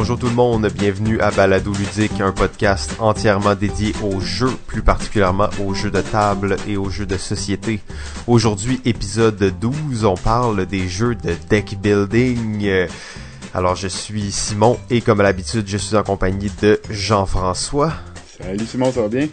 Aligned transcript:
Bonjour 0.00 0.16
tout 0.16 0.28
le 0.28 0.34
monde, 0.34 0.68
bienvenue 0.68 1.20
à 1.20 1.32
Balado 1.32 1.72
Ludique, 1.72 2.20
un 2.20 2.30
podcast 2.30 2.94
entièrement 3.00 3.56
dédié 3.56 3.92
aux 4.04 4.20
jeux, 4.20 4.52
plus 4.68 4.80
particulièrement 4.80 5.48
aux 5.60 5.74
jeux 5.74 5.90
de 5.90 6.00
table 6.00 6.54
et 6.68 6.76
aux 6.76 6.88
jeux 6.88 7.04
de 7.04 7.16
société. 7.16 7.80
Aujourd'hui, 8.28 8.80
épisode 8.84 9.52
12, 9.60 10.04
on 10.04 10.14
parle 10.14 10.66
des 10.66 10.86
jeux 10.86 11.16
de 11.16 11.34
deck 11.50 11.80
building. 11.82 12.86
Alors 13.52 13.74
je 13.74 13.88
suis 13.88 14.30
Simon 14.30 14.78
et 14.88 15.00
comme 15.00 15.18
à 15.18 15.24
l'habitude, 15.24 15.66
je 15.66 15.76
suis 15.76 15.96
en 15.96 16.04
compagnie 16.04 16.52
de 16.62 16.80
Jean-François. 16.90 17.92
Salut 18.40 18.66
Simon, 18.66 18.92
ça 18.92 19.02
va 19.02 19.08
bien? 19.08 19.26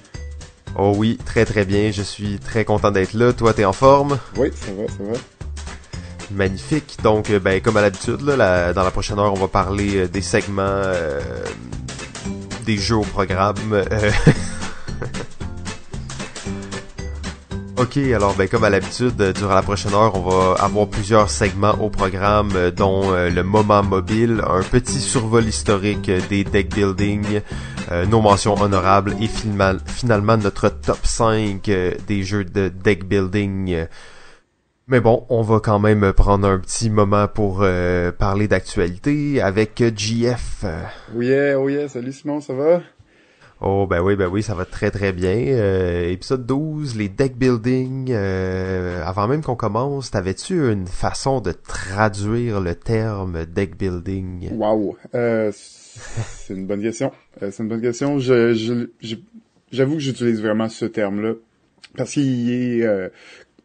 Oh 0.79 0.95
oui, 0.97 1.19
très 1.23 1.45
très 1.45 1.65
bien, 1.65 1.91
je 1.91 2.01
suis 2.01 2.39
très 2.39 2.65
content 2.65 2.89
d'être 2.89 3.13
là. 3.13 3.33
Toi, 3.33 3.53
t'es 3.53 3.65
en 3.65 3.73
forme? 3.73 4.17
Oui, 4.35 4.49
ça 4.55 4.71
va, 4.71 4.87
ça 4.87 5.03
va. 5.11 5.19
Magnifique. 6.35 6.97
Donc, 7.01 7.29
euh, 7.29 7.39
ben, 7.39 7.61
comme 7.61 7.77
à 7.77 7.81
l'habitude, 7.81 8.17
dans 8.17 8.35
la 8.35 8.91
prochaine 8.91 9.17
heure, 9.19 9.31
on 9.31 9.39
va 9.39 9.47
parler 9.47 9.95
euh, 9.95 10.07
des 10.07 10.21
segments, 10.21 10.63
euh, 10.63 11.21
des 12.65 12.77
jeux 12.77 12.97
au 12.97 13.03
programme. 13.03 13.55
ok, 17.77 17.97
alors, 18.13 18.33
ben, 18.35 18.49
comme 18.49 18.65
à 18.65 18.69
l'habitude, 18.69 19.15
durant 19.15 19.55
la 19.55 19.61
prochaine 19.61 19.93
heure, 19.93 20.13
on 20.15 20.29
va 20.29 20.55
avoir 20.61 20.87
plusieurs 20.87 21.29
segments 21.29 21.75
au 21.79 21.89
programme, 21.89 22.51
dont 22.75 23.11
le 23.11 23.43
moment 23.43 23.81
mobile, 23.83 24.41
un 24.45 24.61
petit 24.61 24.99
survol 24.99 25.45
historique 25.45 26.11
des 26.29 26.43
deck 26.43 26.75
building, 26.75 27.39
nos 28.09 28.19
mentions 28.19 28.61
honorables 28.61 29.15
et 29.21 29.27
finalement, 29.27 29.79
finalement 29.85 30.35
notre 30.35 30.67
top 30.67 30.99
5 31.03 31.63
des 31.63 32.23
jeux 32.23 32.43
de 32.43 32.67
deck 32.67 33.05
building 33.05 33.87
mais 34.87 34.99
bon, 34.99 35.25
on 35.29 35.41
va 35.41 35.59
quand 35.59 35.79
même 35.79 36.13
prendre 36.13 36.47
un 36.47 36.59
petit 36.59 36.91
moment 36.91 37.27
pour 37.27 37.61
euh, 37.63 38.11
parler 38.11 38.47
d'actualité 38.47 39.41
avec 39.41 39.83
JF. 39.95 40.63
Oui, 41.15 41.31
oh 41.55 41.67
yeah, 41.69 41.87
salut 41.87 42.11
Simon, 42.11 42.39
ça 42.39 42.53
va? 42.53 42.83
Oh 43.61 43.87
ben 43.89 44.01
oui, 44.01 44.15
ben 44.15 44.27
oui, 44.27 44.43
ça 44.43 44.53
va 44.53 44.65
très 44.65 44.91
très 44.91 45.11
bien. 45.11 45.35
Euh, 45.35 46.11
épisode 46.11 46.45
12, 46.45 46.97
les 46.97 47.09
deck 47.09 47.35
building. 47.35 48.11
Euh, 48.11 49.01
avant 49.03 49.27
même 49.27 49.41
qu'on 49.41 49.55
commence, 49.55 50.11
t'avais-tu 50.11 50.71
une 50.71 50.85
façon 50.85 51.41
de 51.41 51.51
traduire 51.51 52.61
le 52.61 52.75
terme 52.75 53.45
deck 53.45 53.77
building? 53.77 54.51
Wow, 54.53 54.97
c'est 55.51 56.53
une 56.53 56.67
bonne 56.67 56.81
question. 56.81 57.11
c'est 57.39 57.59
une 57.59 57.69
bonne 57.69 57.81
question. 57.81 58.19
Je, 58.19 58.87
j'avoue 59.71 59.95
que 59.95 60.01
j'utilise 60.01 60.41
vraiment 60.41 60.69
ce 60.69 60.85
terme-là 60.85 61.33
parce 61.97 62.11
qu'il 62.11 62.51
est 62.51 63.11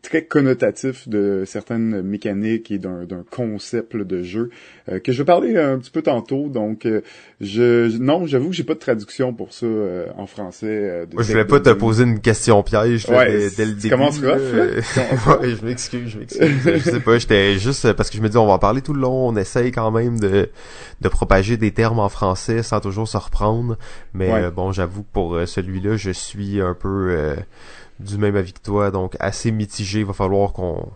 très 0.02 0.24
connotatif 0.24 1.08
de 1.08 1.44
certaines 1.46 2.02
mécaniques 2.02 2.70
et 2.70 2.78
d'un 2.78 3.06
concept 3.30 3.96
de 3.96 4.22
jeu 4.22 4.50
euh, 4.88 4.98
que 4.98 5.12
je 5.12 5.18
vais 5.18 5.26
parler 5.26 5.56
un 5.58 5.78
petit 5.78 5.90
peu 5.90 6.02
tantôt. 6.02 6.48
Donc, 6.48 6.86
euh, 6.86 7.02
je 7.40 7.96
non, 7.98 8.26
j'avoue 8.26 8.50
que 8.50 8.56
j'ai 8.56 8.64
pas 8.64 8.74
de 8.74 8.78
traduction 8.78 9.34
pour 9.34 9.52
ça 9.52 9.66
euh, 9.66 10.06
en 10.16 10.26
français. 10.26 11.06
Moi, 11.12 11.22
je 11.22 11.32
voulais 11.32 11.44
pas 11.44 11.60
te 11.60 11.70
poser 11.70 12.04
une 12.04 12.20
question 12.20 12.62
piège 12.62 13.08
ouais, 13.08 13.50
dès, 13.56 13.66
le 13.66 13.72
début. 13.72 13.94
Rough, 14.00 14.20
ouais, 14.22 15.50
je 15.50 15.64
m'excuse, 15.64 16.08
je 16.08 16.18
m'excuse. 16.18 16.48
je 16.64 16.78
sais 16.78 17.00
pas, 17.00 17.18
j'étais 17.18 17.58
juste 17.58 17.92
parce 17.92 18.08
que 18.08 18.16
je 18.16 18.22
me 18.22 18.28
dis 18.28 18.38
on 18.38 18.46
va 18.46 18.54
en 18.54 18.58
parler 18.58 18.80
tout 18.80 18.94
le 18.94 19.00
long. 19.00 19.28
On 19.28 19.36
essaye 19.36 19.70
quand 19.70 19.90
même 19.90 20.18
de 20.18 20.48
de 21.00 21.08
propager 21.08 21.56
des 21.56 21.72
termes 21.72 21.98
en 21.98 22.08
français 22.08 22.62
sans 22.62 22.80
toujours 22.80 23.08
se 23.08 23.18
reprendre. 23.18 23.76
Mais 24.14 24.50
bon, 24.50 24.72
j'avoue 24.72 25.02
que 25.02 25.12
pour 25.12 25.38
celui-là, 25.46 25.96
je 25.96 26.10
suis 26.10 26.60
un 26.60 26.74
peu 26.74 27.34
du 28.00 28.18
même 28.18 28.36
avis 28.36 28.52
que 28.52 28.60
toi, 28.60 28.90
donc 28.90 29.16
assez 29.20 29.50
mitigé. 29.52 30.00
Il 30.00 30.06
va 30.06 30.12
falloir 30.12 30.52
qu'on 30.52 30.90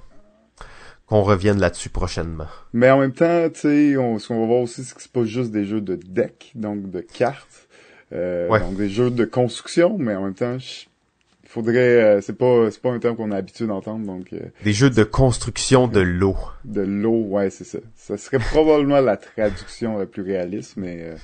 qu'on 1.06 1.22
revienne 1.22 1.60
là-dessus 1.60 1.90
prochainement. 1.90 2.46
Mais 2.72 2.90
en 2.90 2.98
même 2.98 3.12
temps, 3.12 3.48
tu 3.50 3.60
sais, 3.60 3.96
on, 3.96 4.18
ce 4.18 4.28
qu'on 4.28 4.40
va 4.40 4.46
voir 4.46 4.60
aussi, 4.60 4.84
c'est 4.84 4.94
que 4.94 5.02
c'est 5.02 5.12
pas 5.12 5.24
juste 5.24 5.50
des 5.50 5.66
jeux 5.66 5.82
de 5.82 5.96
deck, 5.96 6.52
donc 6.54 6.90
de 6.90 7.00
cartes, 7.00 7.68
euh, 8.12 8.48
donc 8.58 8.76
des 8.76 8.88
jeux 8.88 9.10
de 9.10 9.24
construction, 9.24 9.98
mais 9.98 10.14
en 10.14 10.22
même 10.22 10.34
temps, 10.34 10.56
il 10.56 11.48
faudrait, 11.48 11.76
euh, 11.78 12.20
c'est 12.22 12.38
pas, 12.38 12.70
c'est 12.70 12.80
pas 12.80 12.90
un 12.90 12.98
terme 12.98 13.16
qu'on 13.16 13.32
a 13.32 13.34
l'habitude 13.34 13.66
d'entendre, 13.66 14.06
donc. 14.06 14.32
Euh, 14.32 14.40
des 14.64 14.72
jeux 14.72 14.88
de 14.88 15.04
construction 15.04 15.88
de 15.88 16.00
l'eau. 16.00 16.36
De 16.64 16.80
l'eau, 16.80 17.22
ouais, 17.24 17.50
c'est 17.50 17.64
ça. 17.64 17.78
Ça 17.96 18.16
serait 18.16 18.38
probablement 18.38 19.00
la 19.00 19.18
traduction 19.18 19.98
la 19.98 20.06
plus 20.06 20.22
réaliste, 20.22 20.78
mais. 20.78 21.14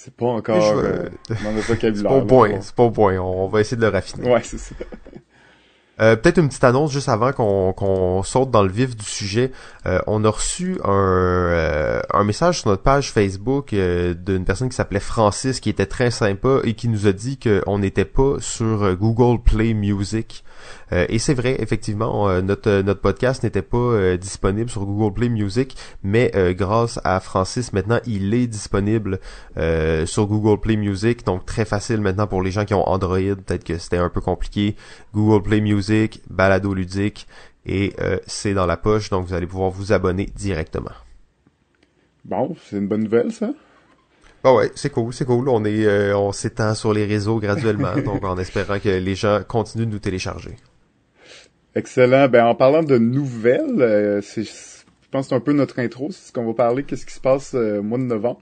Euh, 0.00 0.04
c'est 0.04 0.14
pas 0.14 0.26
encore 0.26 0.78
euh, 0.78 1.08
dans 1.42 1.52
le 1.52 1.60
vocabulaire. 1.60 1.94
c'est 1.96 2.02
pas 2.02 2.14
au 2.14 2.24
point, 2.24 2.60
c'est 2.60 2.74
pas 2.74 2.82
au 2.84 2.90
point. 2.90 3.18
On 3.18 3.48
va 3.48 3.60
essayer 3.60 3.76
de 3.76 3.82
le 3.82 3.88
raffiner. 3.88 4.30
Ouais, 4.30 4.42
c'est 4.42 4.58
ça. 4.58 4.74
Euh, 6.00 6.16
Peut-être 6.16 6.38
une 6.38 6.48
petite 6.48 6.64
annonce 6.64 6.92
juste 6.92 7.10
avant 7.10 7.32
qu'on 7.32 7.74
qu'on 7.74 8.22
saute 8.22 8.50
dans 8.50 8.62
le 8.62 8.70
vif 8.70 8.96
du 8.96 9.04
sujet. 9.04 9.52
Euh, 9.84 10.00
on 10.06 10.24
a 10.24 10.30
reçu 10.30 10.78
un, 10.82 10.90
euh, 10.90 12.00
un 12.14 12.24
message 12.24 12.60
sur 12.60 12.70
notre 12.70 12.82
page 12.82 13.12
Facebook 13.12 13.74
euh, 13.74 14.14
d'une 14.14 14.46
personne 14.46 14.70
qui 14.70 14.76
s'appelait 14.76 15.00
Francis, 15.00 15.60
qui 15.60 15.68
était 15.68 15.86
très 15.86 16.10
sympa 16.10 16.60
et 16.64 16.72
qui 16.72 16.88
nous 16.88 17.06
a 17.06 17.12
dit 17.12 17.38
qu'on 17.38 17.78
n'était 17.78 18.06
pas 18.06 18.36
sur 18.38 18.96
Google 18.96 19.42
Play 19.42 19.74
Music. 19.74 20.42
Euh, 20.92 21.06
et 21.08 21.18
c'est 21.18 21.34
vrai, 21.34 21.56
effectivement, 21.60 22.28
euh, 22.28 22.40
notre 22.40 22.68
euh, 22.68 22.82
notre 22.82 23.00
podcast 23.00 23.42
n'était 23.42 23.62
pas 23.62 24.16
disponible 24.16 24.70
sur 24.70 24.84
Google 24.84 25.14
Play 25.14 25.28
Music, 25.28 25.76
mais 26.02 26.32
grâce 26.54 27.00
à 27.04 27.20
Francis, 27.20 27.72
maintenant, 27.72 28.00
il 28.06 28.34
est 28.34 28.46
disponible 28.46 29.20
sur 30.06 30.26
Google 30.26 30.60
Play 30.60 30.76
Music, 30.76 31.24
donc 31.24 31.46
très 31.46 31.64
facile 31.64 32.00
maintenant 32.00 32.26
pour 32.26 32.42
les 32.42 32.50
gens 32.50 32.64
qui 32.64 32.74
ont 32.74 32.88
Android. 32.88 33.18
Peut-être 33.18 33.64
que 33.64 33.78
c'était 33.78 33.96
un 33.96 34.08
peu 34.08 34.20
compliqué. 34.20 34.76
Google 35.14 35.42
Play 35.42 35.60
Music, 35.60 36.22
balado 36.28 36.74
ludique, 36.74 37.26
et 37.66 37.94
c'est 38.26 38.54
dans 38.54 38.66
la 38.66 38.76
poche, 38.76 39.10
donc 39.10 39.26
vous 39.26 39.34
allez 39.34 39.46
pouvoir 39.46 39.70
vous 39.70 39.92
abonner 39.92 40.26
directement. 40.34 40.92
Bon, 42.24 42.54
c'est 42.64 42.76
une 42.76 42.88
bonne 42.88 43.04
nouvelle, 43.04 43.32
ça. 43.32 43.50
Ah 44.42 44.54
ouais, 44.54 44.70
c'est 44.74 44.90
cool, 44.90 45.12
c'est 45.12 45.26
cool. 45.26 45.48
On 45.48 45.64
est, 45.64 46.12
on 46.14 46.32
s'étend 46.32 46.74
sur 46.74 46.94
les 46.94 47.04
réseaux 47.04 47.38
graduellement, 47.38 47.94
donc 48.04 48.24
en 48.24 48.38
espérant 48.38 48.78
que 48.78 48.88
les 48.88 49.14
gens 49.14 49.40
continuent 49.46 49.86
de 49.86 49.90
nous 49.90 49.98
télécharger. 49.98 50.56
Excellent. 51.74 52.28
Ben, 52.28 52.46
en 52.46 52.54
parlant 52.54 52.82
de 52.82 52.98
nouvelles, 52.98 53.80
euh, 53.80 54.20
c'est, 54.22 54.42
je 54.42 55.08
pense 55.10 55.26
que 55.26 55.28
c'est 55.30 55.34
un 55.34 55.40
peu 55.40 55.52
notre 55.52 55.78
intro. 55.78 56.08
C'est 56.10 56.28
ce 56.28 56.32
qu'on 56.32 56.46
va 56.46 56.54
parler. 56.54 56.84
Qu'est-ce 56.84 57.06
qui 57.06 57.14
se 57.14 57.20
passe 57.20 57.54
euh, 57.54 57.78
au 57.78 57.82
mois 57.82 57.98
de 57.98 58.04
novembre? 58.04 58.40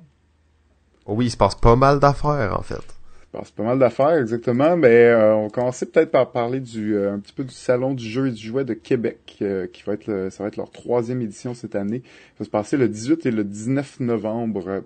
Oh 1.06 1.14
oui, 1.14 1.26
il 1.26 1.30
se 1.30 1.36
passe 1.36 1.54
pas 1.54 1.76
mal 1.76 2.00
d'affaires, 2.00 2.56
en 2.58 2.62
fait. 2.62 2.74
Il 2.74 3.32
se 3.32 3.38
passe 3.38 3.50
pas 3.50 3.62
mal 3.62 3.78
d'affaires, 3.78 4.16
exactement. 4.18 4.76
Ben, 4.78 4.90
euh, 4.90 5.32
on 5.34 5.42
va 5.44 5.48
commencer 5.50 5.86
peut-être 5.86 6.10
par 6.10 6.30
parler 6.30 6.60
du, 6.60 6.94
euh, 6.94 7.14
un 7.14 7.18
petit 7.18 7.34
peu 7.34 7.44
du 7.44 7.54
Salon 7.54 7.92
du 7.92 8.04
jeu 8.04 8.28
et 8.28 8.30
du 8.30 8.46
jouet 8.46 8.64
de 8.64 8.74
Québec, 8.74 9.18
qui 9.26 9.82
va 9.86 9.92
être, 9.92 10.28
ça 10.30 10.42
va 10.42 10.48
être 10.48 10.56
leur 10.56 10.70
troisième 10.70 11.20
édition 11.20 11.54
cette 11.54 11.74
année. 11.74 12.02
Ça 12.04 12.40
va 12.40 12.44
se 12.46 12.50
passer 12.50 12.76
le 12.78 12.88
18 12.88 13.26
et 13.26 13.30
le 13.30 13.44
19 13.44 14.00
novembre, 14.00 14.82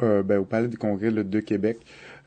ben, 0.00 0.38
au 0.38 0.44
Palais 0.44 0.68
du 0.68 0.78
Congrès 0.78 1.10
de 1.10 1.40
Québec. 1.40 1.78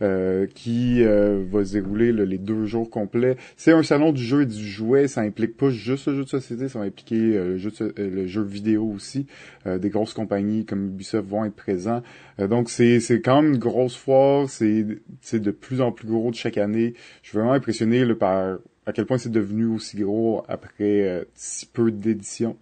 Euh, 0.02 0.48
qui 0.56 1.04
euh, 1.04 1.44
va 1.52 1.66
se 1.66 1.74
dérouler 1.74 2.14
les 2.14 2.38
deux 2.38 2.66
jours 2.66 2.90
complets. 2.90 3.36
C'est 3.58 3.74
un 3.74 3.84
salon 3.84 4.14
du 4.14 4.24
jeu 4.24 4.44
et 4.44 4.46
du 4.46 4.66
jouet, 4.66 5.10
ça 5.10 5.20
implique 5.20 5.58
pas 5.58 5.72
juste 5.72 6.08
le 6.08 6.16
jeu 6.16 6.24
de 6.24 6.30
société, 6.30 6.70
ça 6.70 6.80
va 6.80 6.86
impliquer 6.86 7.36
euh, 7.36 7.50
le, 7.50 7.58
jeu 7.58 7.72
le 7.98 8.26
jeu 8.26 8.42
vidéo 8.42 8.86
aussi. 8.86 9.28
des 9.66 9.90
grosses 9.90 10.14
compagnies 10.14 10.64
comme 10.64 10.86
Ubisoft 10.86 11.28
vont 11.28 11.44
être 11.44 11.56
présents. 11.56 12.02
donc 12.38 12.70
c'est 12.70 13.02
c'est 13.02 13.20
quand 13.20 13.42
même 13.42 13.56
une 13.56 13.60
grosse 13.60 13.98
foire, 13.98 14.50
c'est 14.50 14.86
c'est 15.20 15.42
de 15.42 15.52
plus 15.52 15.82
en 15.82 15.92
plus 15.92 16.08
gros 16.08 16.32
de 16.32 16.36
chaque 16.36 16.58
année. 16.58 16.94
Je 17.22 17.30
suis 17.30 17.38
vraiment 17.38 17.54
impressionné 17.54 18.06
là, 18.06 18.16
par 18.16 18.60
à 18.86 18.94
quel 18.94 19.06
point 19.06 19.18
c'est 19.18 19.32
devenu 19.32 19.66
aussi 19.66 19.98
gros 19.98 20.46
après 20.48 21.28
si 21.36 21.66
peu 21.66 21.92
d'éditions. 21.92 22.56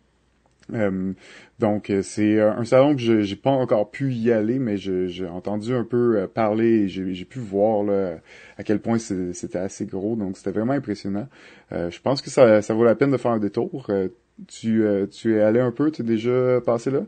Euh, 0.74 1.14
donc 1.60 1.90
euh, 1.90 2.02
c'est 2.02 2.42
un 2.42 2.66
salon 2.66 2.96
que 2.96 3.02
je 3.02 3.22
j'ai 3.22 3.36
pas 3.36 3.52
encore 3.52 3.90
pu 3.90 4.14
y 4.14 4.32
aller, 4.32 4.60
mais 4.60 4.78
j'ai 4.78 5.28
entendu 5.28 5.74
un 5.74 5.84
peu 5.84 6.18
euh, 6.18 6.28
parler 6.28 6.88
j'ai 6.88 7.26
pu 7.26 7.40
voir 7.40 7.84
là, 7.84 8.18
à 8.58 8.64
quel 8.64 8.80
point 8.80 8.98
c'était 8.98 9.58
assez 9.58 9.86
gros. 9.86 10.16
Donc 10.16 10.38
c'était 10.38 10.52
vraiment 10.52 10.74
impressionnant. 10.74 11.28
je 11.72 12.00
pense 12.02 12.22
que 12.22 12.30
ça, 12.30 12.62
ça 12.62 12.74
vaut 12.74 12.84
la 12.84 12.96
peine 12.96 13.12
de 13.12 13.18
faire 13.18 13.32
un 13.32 13.40
détour. 13.40 13.90
tu, 14.48 14.84
tu 15.12 15.36
es 15.36 15.42
allé 15.42 15.60
un 15.60 15.72
peu, 15.72 15.92
tu 15.92 16.02
es 16.02 16.06
déjà 16.06 16.62
passé 16.66 16.92
là? 16.92 17.02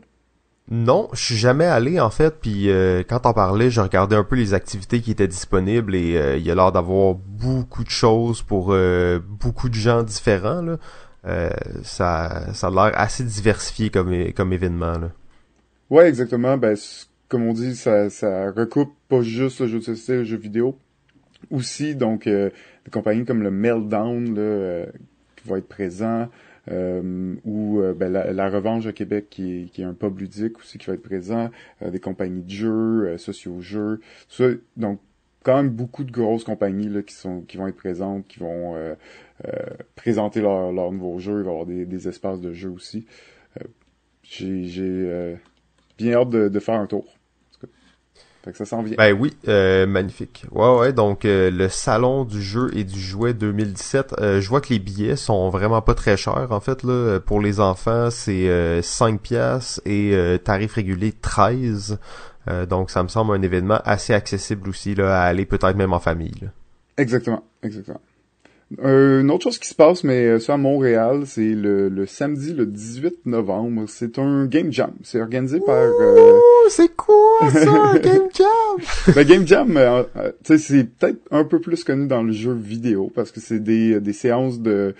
Non, 0.72 1.08
je 1.12 1.24
suis 1.24 1.36
jamais 1.36 1.64
allé 1.64 1.98
en 1.98 2.10
fait. 2.10 2.36
Puis 2.40 2.68
quand 3.08 3.26
on 3.26 3.32
parlait, 3.32 3.70
je 3.70 3.80
regardais 3.80 4.16
un 4.16 4.24
peu 4.24 4.36
les 4.36 4.54
activités 4.54 5.00
qui 5.00 5.10
étaient 5.10 5.28
disponibles 5.28 5.94
et 5.94 6.36
il 6.36 6.42
y 6.42 6.50
a 6.50 6.54
l'air 6.54 6.72
d'avoir 6.72 7.14
beaucoup 7.14 7.84
de 7.84 7.90
choses 7.90 8.42
pour 8.42 8.74
beaucoup 9.28 9.68
de 9.68 9.74
gens 9.74 10.02
différents. 10.02 10.62
Là. 10.62 10.78
Euh, 11.26 11.50
ça, 11.82 12.52
ça 12.54 12.68
a 12.68 12.70
l'air 12.70 12.98
assez 12.98 13.24
diversifié 13.24 13.90
comme, 13.90 14.32
comme 14.32 14.52
événement. 14.52 14.98
Là. 14.98 15.10
Ouais, 15.90 16.08
exactement. 16.08 16.56
Ben, 16.56 16.76
comme 17.28 17.46
on 17.46 17.52
dit, 17.52 17.74
ça, 17.76 18.10
ça 18.10 18.50
recoupe 18.50 18.92
pas 19.08 19.22
juste 19.22 19.60
le 19.60 19.66
jeu 19.66 19.78
de 19.78 19.84
société, 19.84 20.16
le 20.18 20.24
jeu 20.24 20.36
vidéo. 20.36 20.76
Aussi, 21.50 21.94
donc, 21.94 22.26
euh, 22.26 22.50
des 22.84 22.90
compagnies 22.90 23.24
comme 23.24 23.42
le 23.42 23.50
Meltdown, 23.50 24.34
là, 24.34 24.40
euh, 24.40 24.86
qui 25.36 25.48
va 25.48 25.58
être 25.58 25.68
présent, 25.68 26.28
euh, 26.70 27.34
ou 27.44 27.80
euh, 27.80 27.94
ben, 27.94 28.12
la, 28.12 28.50
Revanche 28.50 28.86
à 28.86 28.92
Québec, 28.92 29.26
qui 29.30 29.62
est, 29.62 29.64
qui 29.66 29.82
est 29.82 29.84
un 29.84 29.94
pub 29.94 30.18
ludique 30.18 30.58
aussi, 30.58 30.78
qui 30.78 30.86
va 30.86 30.94
être 30.94 31.02
présent, 31.02 31.50
des 31.80 32.00
compagnies 32.00 32.42
de 32.42 32.50
jeux, 32.50 33.16
socio-jeux, 33.18 34.00
ça. 34.28 34.44
Donc, 34.76 35.00
quand 35.42 35.56
même 35.56 35.70
beaucoup 35.70 36.04
de 36.04 36.12
grosses 36.12 36.44
compagnies 36.44 36.90
là, 36.90 37.00
qui 37.02 37.14
sont 37.14 37.40
qui 37.40 37.56
vont 37.56 37.66
être 37.66 37.76
présentes, 37.76 38.26
qui 38.28 38.40
vont 38.40 38.76
présenter 39.94 40.40
leur, 40.40 40.72
leur 40.72 40.92
nouveau 40.92 41.18
jeu. 41.18 41.40
Il 41.40 41.44
va 41.44 41.50
y 41.50 41.52
avoir 41.52 41.66
des, 41.66 41.86
des 41.86 42.08
espaces 42.08 42.40
de 42.40 42.52
jeu 42.52 42.70
aussi. 42.70 43.06
Euh, 43.60 43.64
j'ai 44.22 44.64
j'ai 44.64 45.36
bien 45.98 46.14
hâte 46.14 46.30
de, 46.30 46.48
de, 46.48 46.60
faire 46.60 46.76
un 46.76 46.86
tour. 46.86 47.06
Fait 48.42 48.52
que 48.52 48.56
ça 48.56 48.64
s'en 48.64 48.82
vient. 48.82 48.96
Ben 48.96 49.12
oui, 49.12 49.36
euh, 49.48 49.86
magnifique. 49.86 50.46
Ouais, 50.50 50.78
ouais, 50.78 50.92
donc 50.94 51.26
euh, 51.26 51.50
le 51.50 51.68
salon 51.68 52.24
du 52.24 52.40
jeu 52.40 52.70
et 52.74 52.84
du 52.84 52.98
jouet 52.98 53.34
2017, 53.34 54.14
euh, 54.18 54.40
je 54.40 54.48
vois 54.48 54.62
que 54.62 54.70
les 54.70 54.78
billets 54.78 55.16
sont 55.16 55.50
vraiment 55.50 55.82
pas 55.82 55.92
très 55.94 56.16
chers 56.16 56.50
en 56.50 56.60
fait 56.60 56.82
là. 56.82 57.20
Pour 57.20 57.40
les 57.42 57.60
enfants, 57.60 58.08
c'est 58.10 58.80
5 58.82 59.20
pièces 59.20 59.82
et 59.84 60.14
tarif 60.42 60.74
régulier 60.74 61.12
13. 61.12 61.98
donc 62.68 62.90
ça 62.90 63.02
me 63.02 63.08
semble 63.08 63.34
un 63.34 63.42
événement 63.42 63.80
assez 63.84 64.14
accessible 64.14 64.70
aussi 64.70 64.94
là, 64.94 65.20
à 65.20 65.24
aller 65.24 65.44
peut-être 65.44 65.76
même 65.76 65.92
en 65.92 66.00
famille. 66.00 66.50
Exactement, 66.96 67.44
exactement. 67.62 68.00
Euh, 68.78 69.20
une 69.20 69.30
autre 69.32 69.44
chose 69.44 69.58
qui 69.58 69.68
se 69.68 69.74
passe, 69.74 70.04
mais 70.04 70.26
euh, 70.26 70.38
ça 70.38 70.54
à 70.54 70.56
Montréal, 70.56 71.22
c'est 71.26 71.54
le, 71.54 71.88
le, 71.88 72.06
samedi, 72.06 72.52
le 72.52 72.66
18 72.66 73.26
novembre. 73.26 73.84
C'est 73.88 74.18
un 74.18 74.46
Game 74.46 74.72
Jam. 74.72 74.92
C'est 75.02 75.20
organisé 75.20 75.58
par... 75.60 75.76
Euh... 75.76 76.38
C'est 76.68 76.94
quoi 76.94 77.50
ça, 77.50 77.70
un 77.94 77.98
Game 77.98 78.28
Jam? 78.32 79.14
ben, 79.14 79.26
Game 79.26 79.46
Jam, 79.46 79.76
euh, 79.76 80.04
sais, 80.44 80.58
c'est 80.58 80.84
peut-être 80.84 81.18
un 81.32 81.44
peu 81.44 81.60
plus 81.60 81.82
connu 81.82 82.06
dans 82.06 82.22
le 82.22 82.32
jeu 82.32 82.52
vidéo 82.52 83.10
parce 83.12 83.32
que 83.32 83.40
c'est 83.40 83.58
des, 83.58 84.00
des 84.00 84.12
séances 84.12 84.60
de 84.60 84.94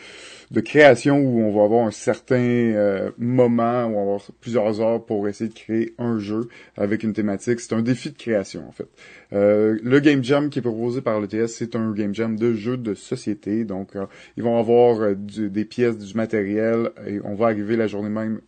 de 0.50 0.61
création 0.61 1.19
où 1.19 1.41
on 1.41 1.52
va 1.52 1.64
avoir 1.64 1.87
un 1.87 1.93
certain 1.93 2.37
euh, 2.37 3.11
moment, 3.19 3.85
où 3.85 3.91
on 3.91 3.94
va 3.94 4.00
avoir 4.00 4.20
plusieurs 4.41 4.81
heures 4.81 5.05
pour 5.05 5.29
essayer 5.29 5.49
de 5.49 5.55
créer 5.55 5.94
un 5.99 6.19
jeu 6.19 6.49
avec 6.76 7.05
une 7.05 7.12
thématique. 7.12 7.61
C'est 7.61 7.75
un 7.75 7.82
défi 7.82 8.11
de 8.11 8.17
création, 8.17 8.67
en 8.69 8.73
fait. 8.73 8.88
Euh, 9.32 9.79
le 9.82 10.00
Game 10.00 10.25
Jam 10.25 10.50
qui 10.50 10.58
est 10.58 10.62
proposé 10.62 11.02
par 11.02 11.20
l'ETS, 11.20 11.47
c'est 11.47 11.76
un 11.76 11.93
Game 11.93 12.14
Jam 12.14 12.37
de 12.37 12.52
jeux 12.55 12.76
de 12.76 12.94
société. 12.94 13.64
Donc, 13.64 13.94
euh, 13.94 14.06
ils 14.37 14.43
vont 14.43 14.58
avoir 14.58 15.14
des 15.14 15.64
pièces, 15.64 15.99
du 15.99 16.14
matériel, 16.14 16.91
et 17.06 17.20
on 17.25 17.35
va 17.35 17.46
arriver 17.46 17.76
la 17.76 17.87
journée 17.87 18.11
même 18.11 18.41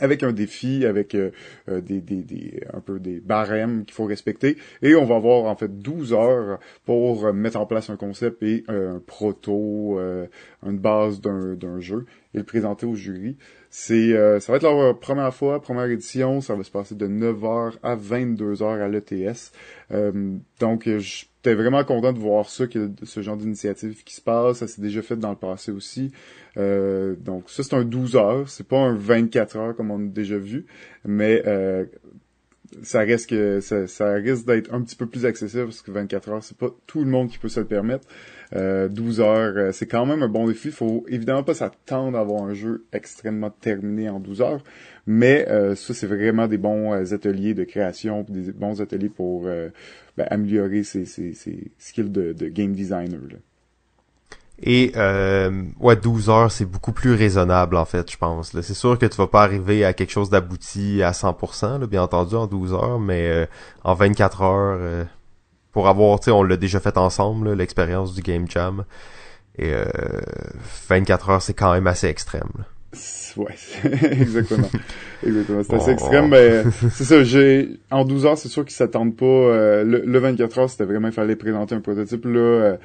avec 0.00 0.22
un 0.22 0.32
défi, 0.32 0.84
avec 0.84 1.14
euh, 1.14 1.30
euh, 1.68 1.80
des, 1.80 2.00
des, 2.00 2.22
des, 2.22 2.62
un 2.72 2.80
peu 2.80 2.98
des 2.98 3.20
barèmes 3.20 3.84
qu'il 3.84 3.94
faut 3.94 4.04
respecter. 4.04 4.56
Et 4.82 4.94
on 4.94 5.04
va 5.04 5.16
avoir 5.16 5.44
en 5.44 5.56
fait 5.56 5.80
12 5.80 6.12
heures 6.12 6.58
pour 6.84 7.32
mettre 7.32 7.58
en 7.58 7.66
place 7.66 7.90
un 7.90 7.96
concept 7.96 8.42
et 8.42 8.64
un 8.68 9.00
proto, 9.04 9.98
euh, 9.98 10.26
une 10.64 10.78
base 10.78 11.20
d'un 11.20 11.80
jeu 11.80 12.06
et 12.34 12.38
le 12.38 12.44
présenter 12.44 12.86
au 12.86 12.94
jury. 12.94 13.36
C'est 13.70 14.12
ça 14.40 14.52
va 14.52 14.56
être 14.56 14.62
leur 14.62 14.98
première 14.98 15.34
fois, 15.34 15.60
première 15.60 15.86
édition, 15.86 16.40
ça 16.40 16.54
va 16.54 16.62
se 16.62 16.70
passer 16.70 16.94
de 16.94 17.08
9h 17.08 17.74
à 17.82 17.96
22h 17.96 18.80
à 18.80 18.88
l'ETS. 18.88 19.52
donc 20.60 20.88
j'étais 21.44 21.54
vraiment 21.54 21.84
content 21.84 22.12
de 22.12 22.18
voir 22.18 22.48
ça, 22.48 22.66
que 22.66 22.90
ce 23.02 23.20
genre 23.20 23.36
d'initiative 23.36 24.02
qui 24.02 24.14
se 24.14 24.22
passe, 24.22 24.58
ça 24.58 24.66
s'est 24.66 24.80
déjà 24.80 25.02
fait 25.02 25.16
dans 25.16 25.30
le 25.30 25.36
passé 25.36 25.72
aussi. 25.72 26.10
Euh, 26.56 27.16
donc 27.16 27.50
ça 27.50 27.62
c'est 27.62 27.74
un 27.74 27.84
12 27.84 28.16
heures, 28.16 28.48
c'est 28.48 28.66
pas 28.66 28.78
un 28.78 28.94
24 28.94 29.56
heures 29.56 29.76
comme 29.76 29.90
on 29.90 29.98
a 29.98 30.08
déjà 30.08 30.38
vu, 30.38 30.64
mais 31.04 31.42
euh, 31.46 31.84
ça 32.82 33.00
reste 33.00 33.30
que 33.30 33.60
ça, 33.60 34.12
risque 34.14 34.46
d'être 34.46 34.72
un 34.72 34.82
petit 34.82 34.96
peu 34.96 35.06
plus 35.06 35.26
accessible 35.26 35.64
parce 35.64 35.82
que 35.82 35.90
24 35.90 36.28
heures 36.30 36.44
c'est 36.44 36.56
pas 36.56 36.70
tout 36.86 37.00
le 37.00 37.10
monde 37.10 37.28
qui 37.28 37.38
peut 37.38 37.48
se 37.48 37.60
le 37.60 37.66
permettre. 37.66 38.06
Euh, 38.54 38.88
12 38.88 39.20
heures 39.20 39.54
euh, 39.56 39.72
c'est 39.72 39.86
quand 39.86 40.06
même 40.06 40.22
un 40.22 40.28
bon 40.28 40.46
défi. 40.46 40.70
Faut 40.70 41.04
évidemment 41.08 41.42
pas 41.42 41.54
s'attendre 41.54 42.18
à 42.18 42.20
avoir 42.20 42.42
un 42.42 42.54
jeu 42.54 42.86
extrêmement 42.92 43.50
terminé 43.50 44.08
en 44.08 44.20
12 44.20 44.42
heures, 44.42 44.64
mais 45.06 45.48
euh, 45.48 45.74
ça 45.74 45.94
c'est 45.94 46.06
vraiment 46.06 46.46
des 46.46 46.58
bons 46.58 46.92
ateliers 46.92 47.54
de 47.54 47.64
création, 47.64 48.24
des 48.28 48.52
bons 48.52 48.80
ateliers 48.80 49.08
pour 49.08 49.42
ben, 49.42 50.26
améliorer 50.30 50.82
ses, 50.82 51.04
skills 51.78 52.10
de, 52.10 52.48
game 52.48 52.72
designer. 52.72 53.20
Et 54.62 54.92
euh, 54.96 55.64
ouais, 55.80 55.96
12 55.96 56.30
heures, 56.30 56.52
c'est 56.52 56.64
beaucoup 56.64 56.92
plus 56.92 57.14
raisonnable 57.14 57.76
en 57.76 57.84
fait, 57.84 58.10
je 58.10 58.16
pense. 58.16 58.52
C'est 58.60 58.74
sûr 58.74 58.98
que 58.98 59.06
tu 59.06 59.16
vas 59.16 59.26
pas 59.26 59.42
arriver 59.42 59.84
à 59.84 59.92
quelque 59.92 60.12
chose 60.12 60.30
d'abouti 60.30 61.02
à 61.02 61.10
100%, 61.10 61.80
là, 61.80 61.86
bien 61.86 62.02
entendu, 62.02 62.36
en 62.36 62.46
12 62.46 62.72
heures, 62.72 63.00
mais 63.00 63.28
euh, 63.28 63.46
en 63.82 63.94
24 63.94 64.42
heures, 64.42 64.78
euh, 64.80 65.04
pour 65.72 65.88
avoir, 65.88 66.20
tu 66.20 66.26
sais, 66.26 66.30
on 66.30 66.44
l'a 66.44 66.56
déjà 66.56 66.78
fait 66.78 66.96
ensemble, 66.96 67.52
l'expérience 67.52 68.14
du 68.14 68.22
Game 68.22 68.46
Jam. 68.48 68.84
Et 69.56 69.72
24 70.88 71.30
heures, 71.30 71.42
c'est 71.42 71.54
quand 71.54 71.72
même 71.72 71.86
assez 71.86 72.08
extrême. 72.08 72.50
Ouais, 73.36 73.54
exactement. 74.10 74.68
exactement. 75.26 75.62
C'est 75.62 75.74
assez 75.74 75.90
extrême, 75.92 76.28
mais 76.28 76.62
c'est 76.92 77.04
ça, 77.04 77.22
j'ai 77.22 77.78
en 77.90 78.04
12 78.04 78.26
heures, 78.26 78.38
c'est 78.38 78.48
sûr 78.48 78.64
qu'ils 78.64 78.74
s'attendent 78.74 79.16
pas 79.16 79.24
le, 79.24 80.02
le, 80.04 80.18
24 80.18 80.58
heures, 80.58 80.70
c'était 80.70 80.84
vraiment 80.84 81.08
il 81.08 81.14
fallait 81.14 81.36
présenter 81.36 81.74
un 81.76 81.80
prototype 81.80 82.24
là 82.24 82.76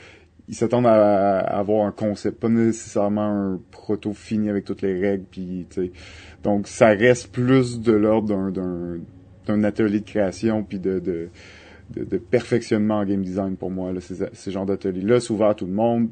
ils 0.50 0.56
s'attendent 0.56 0.88
à, 0.88 1.38
avoir 1.40 1.86
un 1.86 1.92
concept, 1.92 2.40
pas 2.40 2.50
nécessairement 2.50 3.54
un 3.54 3.60
proto 3.72 4.14
fini 4.14 4.50
avec 4.50 4.66
toutes 4.66 4.82
les 4.82 5.00
règles, 5.00 5.26
puis 5.30 5.68
donc 6.44 6.68
ça 6.68 6.88
reste 6.88 7.32
plus 7.32 7.80
de 7.80 7.94
l'ordre 7.94 8.52
d'un 8.52 9.00
d'un 9.48 9.64
atelier 9.64 10.02
de 10.02 10.06
création 10.06 10.64
puis 10.64 10.80
de, 10.80 11.00
de 11.00 11.30
de, 11.96 12.18
perfectionnement 12.20 13.00
en 13.00 13.06
game 13.06 13.24
design 13.24 13.56
pour 13.56 13.72
moi 13.72 13.92
là, 13.92 14.00
ces, 14.00 14.26
ces 14.34 14.52
genres 14.52 14.66
d'ateliers 14.66 15.02
là, 15.02 15.20
c'est 15.20 15.32
ouvert 15.32 15.50
à 15.50 15.56
tout 15.56 15.66
le 15.66 15.74
monde. 15.74 16.10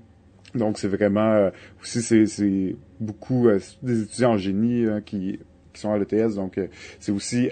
Donc 0.55 0.79
c'est 0.79 0.87
vraiment 0.87 1.33
euh, 1.33 1.49
aussi 1.81 2.01
c'est 2.01 2.75
beaucoup 2.99 3.47
euh, 3.47 3.59
des 3.83 4.01
étudiants 4.03 4.31
en 4.31 4.37
génie 4.37 4.85
hein, 4.85 5.01
qui 5.05 5.39
qui 5.77 5.81
sont 5.81 5.93
à 5.93 5.97
l'ETS. 5.97 6.35
Donc, 6.35 6.57
euh, 6.57 6.67
c'est 6.99 7.11
aussi 7.11 7.49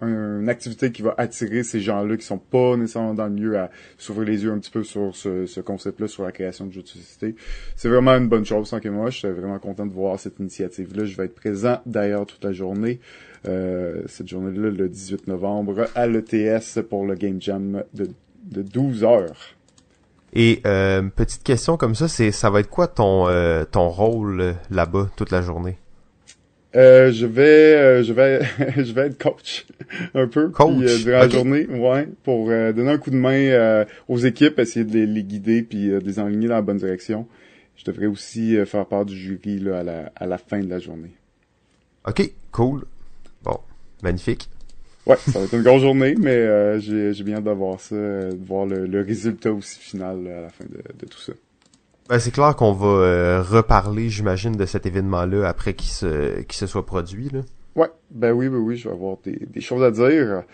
une 0.00 0.48
activité 0.48 0.90
qui 0.90 1.02
va 1.02 1.14
attirer 1.18 1.62
ces 1.62 1.80
gens-là 1.80 2.16
qui 2.16 2.24
sont 2.24 2.38
pas 2.38 2.76
nécessairement 2.76 3.14
dans 3.14 3.26
le 3.26 3.32
milieu 3.32 3.58
à 3.58 3.70
s'ouvrir 3.98 4.28
les 4.28 4.44
yeux 4.44 4.52
un 4.52 4.58
petit 4.58 4.70
peu 4.70 4.82
sur 4.82 5.14
ce, 5.14 5.60
concept-là, 5.60 6.08
sur 6.08 6.24
la 6.24 6.32
création 6.32 6.66
de 6.66 6.72
jeux 6.72 6.82
de 6.82 6.88
société. 6.88 7.34
C'est 7.76 7.88
vraiment 7.88 8.12
une 8.12 8.28
bonne 8.28 8.46
chose, 8.46 8.68
sans 8.68 8.80
que 8.80 8.88
moi, 8.88 9.10
je 9.10 9.18
suis 9.18 9.28
vraiment 9.28 9.58
content 9.58 9.86
de 9.86 9.92
voir 9.92 10.18
cette 10.18 10.38
initiative-là. 10.38 11.04
Je 11.04 11.16
vais 11.16 11.26
être 11.26 11.34
présent 11.34 11.80
d'ailleurs 11.86 12.26
toute 12.26 12.42
la 12.42 12.52
journée. 12.52 13.00
Euh, 13.46 14.02
cette 14.06 14.28
journée-là, 14.28 14.70
le 14.70 14.88
18 14.88 15.28
novembre, 15.28 15.86
à 15.94 16.06
l'ETS 16.06 16.80
pour 16.88 17.06
le 17.06 17.14
Game 17.14 17.40
Jam 17.40 17.84
de, 17.94 18.08
de 18.44 18.62
12 18.62 19.04
heures. 19.04 19.54
Et 20.34 20.60
euh, 20.66 21.02
petite 21.14 21.42
question 21.42 21.76
comme 21.76 21.94
ça, 21.94 22.06
c'est 22.06 22.32
ça 22.32 22.50
va 22.50 22.60
être 22.60 22.68
quoi 22.68 22.86
ton 22.86 23.26
ton 23.70 23.88
rôle 23.88 24.54
là-bas 24.70 25.08
toute 25.16 25.30
la 25.30 25.40
journée? 25.40 25.78
Euh, 26.76 27.10
je 27.12 27.24
vais, 27.24 27.42
euh, 27.42 28.02
je 28.02 28.12
vais, 28.12 28.40
je 28.76 28.92
vais 28.92 29.06
être 29.06 29.18
coach 29.18 29.66
un 30.14 30.26
peu 30.26 30.50
coach? 30.50 30.76
Puis, 30.76 30.88
euh, 30.88 30.98
durant 30.98 31.18
la 31.18 31.28
journée, 31.28 31.66
ouais, 31.66 32.08
pour 32.24 32.50
euh, 32.50 32.72
donner 32.72 32.90
un 32.90 32.98
coup 32.98 33.10
de 33.10 33.16
main 33.16 33.84
aux 34.08 34.18
équipes, 34.18 34.58
essayer 34.58 34.84
de 34.84 34.98
les, 34.98 35.22
guider 35.22 35.62
puis 35.62 35.88
de 35.88 35.98
les 35.98 36.18
enligner 36.18 36.48
dans 36.48 36.56
la 36.56 36.62
bonne 36.62 36.76
direction. 36.76 37.26
Je 37.76 37.84
devrais 37.84 38.06
aussi 38.06 38.56
faire 38.66 38.86
part 38.86 39.04
du 39.04 39.16
jury 39.16 39.60
là, 39.60 39.78
à 39.78 39.82
la, 39.82 40.12
à 40.16 40.26
la 40.26 40.36
fin 40.36 40.58
de 40.58 40.68
la 40.68 40.78
journée. 40.78 41.12
Ok, 42.06 42.32
cool. 42.50 42.84
Bon, 43.44 43.60
magnifique. 44.02 44.48
Ouais, 45.06 45.16
ça 45.16 45.38
va 45.38 45.44
être 45.44 45.54
une 45.54 45.62
grosse 45.62 45.82
journée, 45.82 46.16
mais 46.18 46.80
j'ai, 46.80 47.14
j'ai 47.14 47.24
bien 47.24 47.36
hâte 47.36 47.44
de 47.44 47.50
voir 47.50 47.80
ça, 47.80 47.94
de 47.94 48.44
voir 48.44 48.66
le, 48.66 49.00
résultat 49.00 49.52
aussi 49.52 49.78
final 49.78 50.26
à 50.26 50.40
la 50.42 50.48
fin 50.48 50.64
de, 50.64 50.82
de 50.98 51.06
tout 51.06 51.20
ça. 51.20 51.32
Ben, 52.08 52.18
c'est 52.18 52.30
clair 52.30 52.56
qu'on 52.56 52.72
va 52.72 52.86
euh, 52.86 53.42
reparler, 53.42 54.08
j'imagine, 54.08 54.52
de 54.52 54.64
cet 54.64 54.86
événement-là 54.86 55.46
après 55.46 55.74
qu'il 55.74 55.90
se, 55.90 56.40
qu'il 56.40 56.54
se 56.54 56.66
soit 56.66 56.86
produit. 56.86 57.28
Là. 57.28 57.40
Ouais, 57.76 57.90
ben 58.10 58.32
oui, 58.32 58.48
ben 58.48 58.56
oui, 58.56 58.76
je 58.76 58.88
vais 58.88 58.94
avoir 58.94 59.18
des, 59.22 59.38
des 59.46 59.60
choses 59.60 59.82
à 59.82 59.90
dire. 59.90 60.44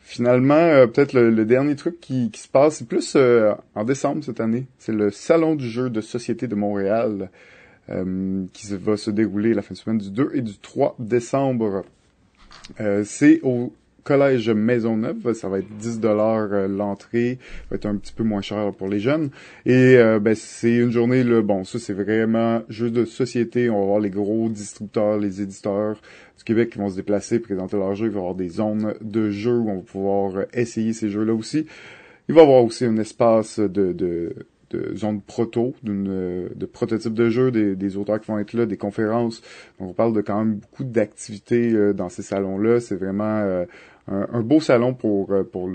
Finalement, 0.00 0.54
euh, 0.54 0.86
peut-être 0.86 1.14
le, 1.14 1.44
dernier 1.46 1.76
truc 1.76 1.98
qui, 1.98 2.30
qui 2.30 2.40
se 2.42 2.48
passe, 2.48 2.76
c'est 2.76 2.88
plus 2.88 3.14
euh, 3.16 3.54
en 3.74 3.84
décembre 3.84 4.22
cette 4.22 4.38
année. 4.38 4.66
C'est 4.78 4.92
le 4.92 5.10
Salon 5.10 5.54
du 5.54 5.68
jeu 5.68 5.88
de 5.88 6.02
société 6.02 6.46
de 6.46 6.54
Montréal 6.54 7.30
qui 8.52 8.66
va 8.74 8.96
se 8.96 9.12
dérouler 9.12 9.54
la 9.54 9.62
fin 9.62 9.72
de 9.72 9.78
semaine 9.78 9.98
du 9.98 10.10
2 10.10 10.32
et 10.34 10.42
du 10.42 10.58
3 10.58 10.96
décembre. 10.98 11.84
c'est 13.04 13.38
au 13.44 13.72
collège 14.06 14.48
Maisonneuve. 14.48 15.34
Ça 15.34 15.48
va 15.48 15.58
être 15.58 15.76
10 15.78 15.98
dollars 16.00 16.48
euh, 16.52 16.68
l'entrée, 16.68 17.38
ça 17.40 17.66
va 17.70 17.76
être 17.76 17.86
un 17.86 17.96
petit 17.96 18.12
peu 18.12 18.22
moins 18.22 18.40
cher 18.40 18.72
pour 18.72 18.88
les 18.88 19.00
jeunes. 19.00 19.30
Et 19.66 19.96
euh, 19.96 20.20
ben, 20.20 20.34
c'est 20.34 20.76
une 20.76 20.92
journée 20.92 21.24
là, 21.24 21.42
bon, 21.42 21.64
ça 21.64 21.78
c'est 21.78 21.92
vraiment 21.92 22.62
jeu 22.68 22.90
de 22.90 23.04
société. 23.04 23.68
On 23.68 23.80
va 23.80 23.86
voir 23.86 24.00
les 24.00 24.10
gros 24.10 24.48
distributeurs, 24.48 25.18
les 25.18 25.42
éditeurs 25.42 26.00
du 26.38 26.44
Québec 26.44 26.70
qui 26.70 26.78
vont 26.78 26.88
se 26.88 26.96
déplacer, 26.96 27.40
présenter 27.40 27.76
leurs 27.76 27.96
jeux. 27.96 28.06
Il 28.06 28.12
va 28.12 28.18
y 28.18 28.20
avoir 28.20 28.34
des 28.36 28.48
zones 28.48 28.94
de 29.00 29.30
jeux 29.30 29.58
où 29.58 29.70
on 29.70 29.76
va 29.76 29.82
pouvoir 29.82 30.36
euh, 30.36 30.44
essayer 30.54 30.92
ces 30.92 31.10
jeux-là 31.10 31.34
aussi. 31.34 31.66
Il 32.28 32.34
va 32.34 32.42
y 32.42 32.44
avoir 32.44 32.64
aussi 32.64 32.84
un 32.84 32.96
espace 32.96 33.58
de, 33.58 33.92
de 33.92 34.34
de 34.70 34.96
zone 34.96 35.20
proto, 35.20 35.74
d'une 35.84 36.48
de 36.52 36.66
prototype 36.66 37.14
de 37.14 37.30
jeu, 37.30 37.52
des, 37.52 37.96
auteurs 37.96 38.20
qui 38.20 38.26
vont 38.26 38.40
être 38.40 38.52
là, 38.52 38.66
des 38.66 38.76
conférences. 38.76 39.40
Donc 39.78 39.90
on 39.90 39.92
parle 39.92 40.12
de 40.12 40.20
quand 40.22 40.40
même 40.40 40.56
beaucoup 40.56 40.82
d'activités 40.82 41.94
dans 41.94 42.08
ces 42.08 42.22
salons-là. 42.22 42.80
C'est 42.80 42.96
vraiment 42.96 43.64
un, 44.08 44.42
beau 44.42 44.60
salon 44.60 44.94
pour 44.94 45.32
euh, 45.32 45.42
pour 45.42 45.68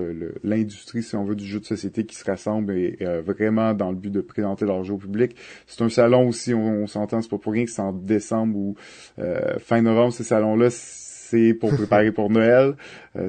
l'industrie, 0.44 1.04
si 1.04 1.16
on 1.16 1.26
veut, 1.26 1.36
du 1.36 1.46
jeu 1.46 1.60
de 1.60 1.66
société 1.66 2.06
qui 2.06 2.16
se 2.16 2.24
rassemble 2.24 2.78
et 2.78 2.98
euh, 3.02 3.22
vraiment 3.22 3.74
dans 3.74 3.92
le 3.92 3.98
but 3.98 4.12
de 4.12 4.22
présenter 4.22 4.66
leur 4.66 4.84
jeu 4.84 4.94
au 4.94 4.98
public. 4.98 5.36
C'est 5.68 5.84
un 5.84 5.90
salon 5.90 6.30
aussi, 6.30 6.54
on, 6.54 6.88
s'entend, 6.88 7.22
c'est 7.22 7.30
pas 7.30 7.38
pour 7.38 7.52
rien 7.52 7.66
que 7.66 7.72
c'est 7.72 7.82
en 7.82 7.94
décembre 7.94 8.58
ou 8.58 8.76
euh, 9.20 9.60
fin 9.60 9.82
novembre, 9.82 10.14
ces 10.14 10.24
salons-là, 10.24 10.70
c'est 10.70 11.54
pour 11.54 11.74
préparer 11.76 12.12
pour 12.12 12.30
Noël, 12.30 12.76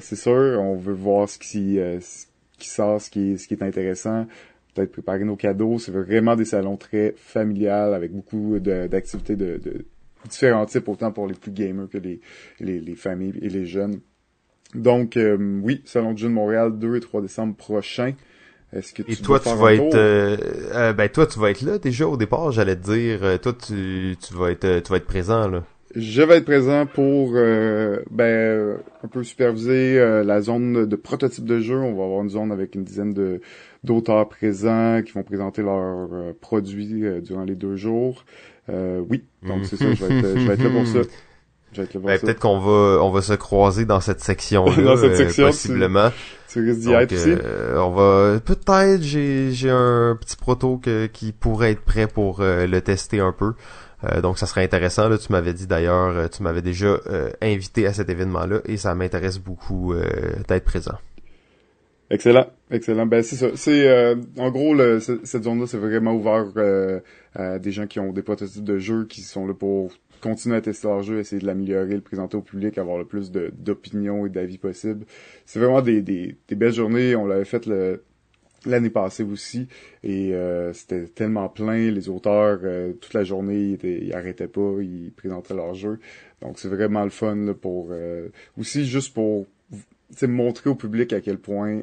c'est 0.00 0.16
sûr. 0.16 0.60
On 0.60 0.76
veut 0.76 0.92
voir 0.92 1.28
ce 1.28 1.38
qui, 1.38 1.76
ce 1.76 2.26
qui 2.58 2.68
sort, 2.68 3.00
ce 3.00 3.10
qui 3.10 3.38
ce 3.38 3.46
qui 3.46 3.54
est 3.54 3.62
intéressant 3.62 4.26
peut-être 4.74 4.92
préparer 4.92 5.24
nos 5.24 5.36
cadeaux. 5.36 5.78
C'est 5.78 5.92
vraiment 5.92 6.34
des 6.34 6.46
salons 6.46 6.76
très 6.76 7.14
familiales 7.16 7.94
avec 7.94 8.12
beaucoup 8.12 8.58
d'activités 8.58 9.36
de, 9.36 9.58
de, 9.58 9.84
différents 10.28 10.66
types, 10.66 10.88
autant 10.88 11.12
pour 11.12 11.26
les 11.26 11.34
plus 11.34 11.52
gamers 11.52 11.88
que 11.88 11.98
les, 11.98 12.20
les, 12.60 12.80
les 12.80 12.94
familles 12.94 13.38
et 13.42 13.48
les 13.48 13.66
jeunes. 13.66 14.00
Donc, 14.74 15.18
oui, 15.18 15.82
Salon 15.84 16.12
du 16.12 16.22
jeu 16.22 16.28
de 16.28 16.34
Montréal, 16.34 16.78
2 16.78 16.96
et 16.96 17.00
3 17.00 17.22
décembre 17.22 17.54
prochain. 17.54 18.12
Est-ce 18.72 18.94
que 18.94 19.02
tu 19.02 19.12
Et 19.12 19.16
toi, 19.16 19.38
tu 19.38 19.54
vas 19.54 19.74
être, 19.74 20.92
ben 20.94 21.08
toi, 21.08 21.26
tu 21.26 21.38
vas 21.38 21.50
être 21.50 21.62
là 21.62 21.78
déjà 21.78 22.06
au 22.06 22.16
départ. 22.16 22.52
J'allais 22.52 22.76
te 22.76 22.90
dire, 22.90 23.40
toi, 23.40 23.52
tu, 23.52 24.16
tu 24.20 24.34
vas 24.34 24.50
être, 24.50 24.82
tu 24.82 24.90
vas 24.90 24.96
être 24.96 25.06
présent 25.06 25.48
là. 25.48 25.64
Je 25.94 26.22
vais 26.22 26.38
être 26.38 26.44
présent 26.44 26.86
pour 26.86 27.32
euh, 27.34 27.98
ben, 28.10 28.78
un 29.04 29.08
peu 29.08 29.22
superviser 29.24 29.98
euh, 29.98 30.24
la 30.24 30.40
zone 30.40 30.86
de 30.86 30.96
prototype 30.96 31.44
de 31.44 31.60
jeu. 31.60 31.76
On 31.76 31.94
va 31.94 32.04
avoir 32.04 32.22
une 32.22 32.30
zone 32.30 32.50
avec 32.50 32.74
une 32.74 32.84
dizaine 32.84 33.12
de 33.12 33.40
d'auteurs 33.84 34.28
présents 34.28 35.02
qui 35.04 35.12
vont 35.12 35.22
présenter 35.22 35.60
leurs 35.60 36.08
euh, 36.12 36.32
produits 36.40 37.04
durant 37.22 37.44
les 37.44 37.56
deux 37.56 37.76
jours. 37.76 38.24
oui, 38.68 39.24
donc 39.42 39.64
c'est 39.64 39.76
ça, 39.76 39.92
je 39.92 40.04
vais, 40.04 40.18
être, 40.18 40.38
je 40.38 40.46
vais 40.46 40.54
être 40.54 40.62
là 40.62 40.70
pour 40.70 40.86
ça. 40.86 41.00
Ben, 41.76 42.18
peut-être 42.18 42.38
qu'on 42.38 42.58
va 42.58 43.02
on 43.02 43.10
va 43.10 43.22
se 43.22 43.32
croiser 43.32 43.84
dans 43.84 44.00
cette 44.00 44.20
section 44.20 44.66
là 44.66 44.76
dans 44.82 44.96
cette 44.96 45.16
section, 45.16 45.46
possiblement. 45.46 46.10
Tu, 46.48 46.62
risques 46.62 46.80
d'y 46.80 46.92
être 46.92 47.12
aussi. 47.12 47.32
on 47.76 47.90
va 47.90 48.40
peut-être 48.40 49.02
j'ai 49.02 49.52
j'ai 49.52 49.70
un 49.70 50.16
petit 50.20 50.36
proto 50.36 50.76
que, 50.76 51.06
qui 51.06 51.32
pourrait 51.32 51.72
être 51.72 51.82
prêt 51.82 52.06
pour 52.06 52.42
le 52.42 52.80
tester 52.80 53.20
un 53.20 53.32
peu. 53.32 53.54
Euh, 54.04 54.20
donc 54.20 54.38
ça 54.38 54.46
serait 54.46 54.64
intéressant. 54.64 55.08
Là, 55.08 55.18
tu 55.18 55.32
m'avais 55.32 55.52
dit 55.52 55.66
d'ailleurs, 55.66 56.16
euh, 56.16 56.28
tu 56.28 56.42
m'avais 56.42 56.62
déjà 56.62 56.98
euh, 57.06 57.30
invité 57.40 57.86
à 57.86 57.92
cet 57.92 58.08
événement-là 58.10 58.60
et 58.64 58.76
ça 58.76 58.94
m'intéresse 58.94 59.38
beaucoup 59.38 59.94
d'être 60.48 60.64
présent. 60.64 60.96
Excellent, 62.10 62.46
excellent. 62.70 63.06
Ben 63.06 63.22
c'est 63.22 63.36
ça. 63.36 63.48
C'est 63.54 64.16
en 64.38 64.50
gros 64.50 64.74
le, 64.74 65.00
cette 65.00 65.44
zone-là, 65.44 65.66
c'est 65.66 65.78
vraiment 65.78 66.12
ouvert 66.12 66.46
à 67.34 67.58
des 67.58 67.70
gens 67.70 67.86
qui 67.86 68.00
ont 68.00 68.12
des 68.12 68.22
prototypes 68.22 68.64
de 68.64 68.78
jeux 68.78 69.06
qui 69.06 69.22
sont 69.22 69.46
là 69.46 69.54
pour 69.54 69.92
continuer 70.22 70.56
à 70.56 70.60
tester 70.60 70.88
leur 70.88 71.02
jeu, 71.02 71.18
essayer 71.18 71.42
de 71.42 71.46
l'améliorer, 71.46 71.94
le 71.94 72.00
présenter 72.00 72.36
au 72.36 72.42
public, 72.42 72.78
avoir 72.78 72.96
le 72.96 73.04
plus 73.04 73.30
d'opinions 73.30 74.24
et 74.24 74.30
d'avis 74.30 74.56
possible. 74.56 75.04
C'est 75.44 75.58
vraiment 75.58 75.82
des, 75.82 76.36
belles 76.50 76.72
journées. 76.72 77.16
On 77.16 77.26
l'avait 77.26 77.44
fait 77.44 77.68
l'année 78.64 78.90
passée 78.90 79.24
aussi 79.24 79.66
et 80.04 80.32
euh, 80.34 80.72
c'était 80.72 81.06
tellement 81.08 81.48
plein 81.48 81.90
les 81.90 82.08
auteurs 82.08 82.60
euh, 82.62 82.92
toute 82.92 83.12
la 83.12 83.24
journée 83.24 83.76
ils, 83.82 84.04
ils 84.04 84.14
arrêtaient 84.14 84.46
pas 84.46 84.76
ils 84.80 85.10
présentaient 85.10 85.54
leur 85.54 85.74
jeu 85.74 85.98
donc 86.40 86.60
c'est 86.60 86.68
vraiment 86.68 87.02
le 87.02 87.10
fun 87.10 87.54
pour 87.60 87.88
euh, 87.90 88.28
aussi 88.56 88.84
juste 88.84 89.14
pour 89.14 89.48
montrer 90.22 90.70
au 90.70 90.76
public 90.76 91.12
à 91.12 91.20
quel 91.20 91.38
point 91.38 91.80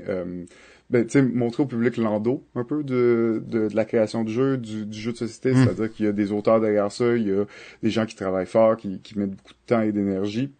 ben, 0.89 1.05
montrer 1.33 1.63
au 1.63 1.65
public 1.67 1.97
l'endo 1.97 2.43
un 2.55 2.63
peu 2.63 2.83
de, 2.83 3.43
de, 3.45 3.67
la 3.73 3.85
création 3.85 4.23
du 4.23 4.33
jeu, 4.33 4.57
du, 4.57 4.85
du 4.85 4.99
jeu 4.99 5.11
de 5.11 5.17
société, 5.17 5.51
mm. 5.51 5.63
c'est-à-dire 5.63 5.93
qu'il 5.93 6.05
y 6.05 6.09
a 6.09 6.11
des 6.11 6.31
auteurs 6.31 6.59
derrière 6.59 6.91
ça, 6.91 7.15
il 7.15 7.27
y 7.27 7.31
a 7.31 7.45
des 7.83 7.91
gens 7.91 8.05
qui 8.05 8.15
travaillent 8.15 8.47
fort, 8.47 8.77
qui, 8.77 8.99
qui 9.01 9.17
mettent 9.17 9.35
beaucoup 9.35 9.53
de 9.53 9.67
temps 9.67 9.81
et 9.81 9.91
d'énergie, 9.91 10.51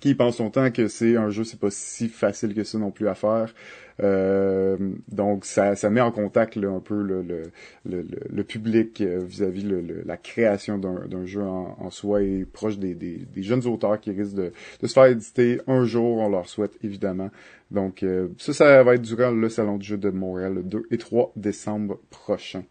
qui 0.00 0.14
pensent 0.14 0.40
longtemps 0.40 0.70
que 0.70 0.88
c'est 0.88 1.16
un 1.16 1.30
jeu, 1.30 1.44
c'est 1.44 1.60
pas 1.60 1.70
si 1.70 2.08
facile 2.08 2.54
que 2.54 2.64
ça 2.64 2.78
non 2.78 2.90
plus 2.90 3.08
à 3.08 3.14
faire. 3.14 3.54
Euh, 4.00 4.76
donc 5.08 5.44
ça, 5.44 5.76
ça 5.76 5.90
met 5.90 6.00
en 6.00 6.10
contact 6.10 6.56
là, 6.56 6.70
un 6.70 6.80
peu 6.80 7.02
le, 7.02 7.22
le, 7.22 7.42
le, 7.84 8.06
le 8.30 8.44
public 8.44 9.00
euh, 9.00 9.20
vis-à-vis 9.22 9.64
-vis 9.64 10.02
la 10.06 10.16
création 10.16 10.78
d'un 10.78 11.26
jeu 11.26 11.42
en, 11.42 11.76
en, 11.78 11.90
soi 11.90 12.22
et 12.22 12.44
proche 12.44 12.78
des, 12.78 12.94
des, 12.94 13.18
des, 13.18 13.42
jeunes 13.42 13.66
auteurs 13.66 14.00
qui 14.00 14.10
risquent 14.10 14.34
de, 14.34 14.52
de, 14.80 14.86
se 14.86 14.92
faire 14.92 15.06
éditer 15.06 15.60
un 15.66 15.84
jour, 15.84 16.18
on 16.18 16.28
leur 16.28 16.48
souhaite 16.48 16.72
évidemment. 16.82 17.30
Donc 17.70 18.02
euh, 18.02 18.28
ça, 18.38 18.52
ça 18.52 18.82
va 18.82 18.94
être 18.94 19.02
durant 19.02 19.30
le 19.30 19.48
Salon 19.48 19.78
du 19.78 19.86
jeu 19.86 19.98
de 19.98 20.10
Montréal 20.10 20.54
le 20.54 20.62
2 20.62 20.84
et 20.90 20.98
3 20.98 21.32
décembre 21.36 21.98
prochain. 22.10 22.64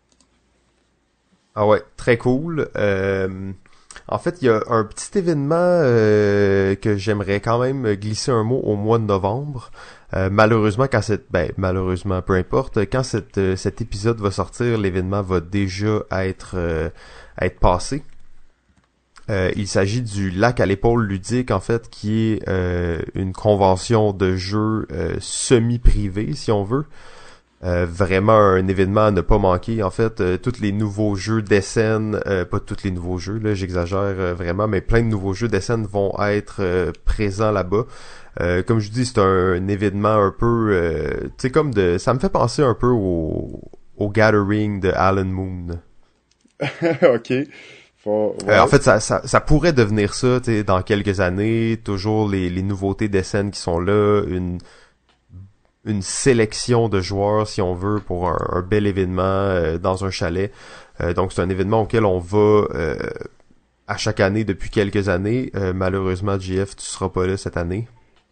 Ah 1.56 1.68
ouais, 1.68 1.82
très 1.98 2.18
cool. 2.18 2.70
Euh, 2.78 3.51
en 4.08 4.18
fait, 4.20 4.42
il 4.42 4.46
y 4.46 4.50
a 4.50 4.62
un 4.68 4.84
petit 4.86 5.18
événement 5.18 5.56
euh, 5.58 6.75
que 6.75 6.96
j'aimerais 6.96 7.42
quand 7.42 7.60
même 7.60 7.94
glisser 7.96 8.32
un 8.32 8.44
mot 8.44 8.60
au 8.60 8.75
mois 8.75 9.00
de 9.00 9.04
novembre. 9.04 9.72
Euh, 10.13 10.30
malheureusement, 10.32 10.88
quand 10.91 11.01
cette, 11.01 11.32
ben 11.32 11.51
malheureusement, 11.58 12.22
peu 12.22 12.34
importe, 12.34 12.80
quand 12.89 13.03
euh, 13.38 13.56
cet 13.56 13.82
épisode 13.82 14.20
va 14.20 14.32
sortir, 14.32 14.77
l'événement 14.77 15.22
va 15.22 15.39
déjà 15.39 16.03
être 16.12 16.91
être 17.39 17.60
passé. 17.60 18.03
il 19.30 19.68
s'agit 19.68 20.01
du 20.01 20.30
lac 20.32 20.60
à 20.60 20.65
l'épaule 20.65 21.06
ludique 21.06 21.51
en 21.51 21.62
fait, 21.62 21.89
qui 21.89 22.34
est 22.34 22.50
une 23.15 23.32
convention 23.32 24.12
de 24.12 24.36
jeux 24.36 24.88
semi-privée, 25.20 26.34
si 26.34 26.51
on 26.51 26.63
veut. 26.63 26.86
Euh, 27.63 27.86
vraiment 27.88 28.38
un 28.38 28.68
événement 28.68 29.06
à 29.06 29.12
ne 29.12 29.22
pas 29.22 29.38
manquer. 29.38 29.84
En 29.84 29.91
fait, 29.91 30.20
euh, 30.20 30.38
tous 30.38 30.60
les 30.62 30.72
nouveaux 30.72 31.15
jeux 31.15 31.44
d'Essen, 31.44 32.20
euh, 32.25 32.44
pas 32.44 32.60
tous 32.60 32.84
les 32.84 32.89
nouveaux 32.89 33.20
jeux, 33.20 33.38
là, 33.38 33.53
j'exagère 33.53 34.34
vraiment, 34.36 34.68
mais 34.68 34.82
plein 34.82 35.01
de 35.01 35.08
nouveaux 35.08 35.34
jeux 35.34 35.48
d'Essen 35.48 35.86
vont 35.86 36.12
être 36.22 36.91
présents 37.06 37.51
là-bas. 37.51 37.86
Comme 38.38 38.80
je 38.80 38.92
dis, 38.92 39.06
c'est 39.06 39.20
un, 39.20 39.68
événement 39.68 40.16
un 40.16 40.32
peu, 40.32 41.30
tu 41.38 41.48
sais, 41.48 41.50
comme 41.52 41.74
de, 41.74 41.98
ça 41.98 42.14
me 42.14 42.20
fait 42.20 42.30
penser 42.30 42.62
un 42.62 42.74
peu 42.74 42.88
au, 42.88 43.62
au 43.98 44.10
Gathering 44.10 44.80
de 44.80 44.92
Alan 44.92 45.26
Moon. 45.26 45.68
ok. 46.62 47.34
en 48.06 48.68
fait, 48.68 48.84
ça, 48.84 49.00
ça, 49.00 49.22
ça, 49.26 49.42
pourrait 49.42 49.74
devenir 49.74 50.14
ça, 50.14 50.40
tu 50.40 50.52
sais, 50.52 50.64
dans 50.64 50.82
quelques 50.82 51.20
années. 51.20 51.80
Toujours 51.84 52.30
les, 52.30 52.50
les 52.50 52.64
nouveautés 52.64 53.10
d'Essen 53.10 53.52
qui 53.52 53.60
sont 53.60 53.80
là, 53.80 54.24
une 54.28 54.60
une 55.86 56.02
sélection 56.02 56.90
de 56.90 57.02
joueurs, 57.02 57.48
si 57.48 57.62
on 57.62 57.74
veut, 57.74 58.00
pour 58.00 58.30
un, 58.30 58.62
bel 58.62 58.86
événement 58.86 59.22
euh, 59.24 59.78
dans 59.78 60.06
un 60.06 60.12
chalet. 60.12 60.52
Euh, 61.02 61.14
donc 61.14 61.34
c'est 61.34 61.42
un 61.42 61.50
événement 61.50 61.82
auquel 61.82 62.06
on 62.06 62.20
va 62.20 62.38
euh, 62.76 62.96
à 63.88 63.98
chaque 63.98 64.20
année 64.20 64.44
depuis 64.44 64.70
quelques 64.70 65.10
années. 65.10 65.52
malheureusement, 65.74 66.40
JF, 66.40 66.76
tu 66.76 66.86
seras 66.86 67.10
pas 67.10 67.28
là 67.28 67.36
cette 67.38 67.58
année. 67.58 67.88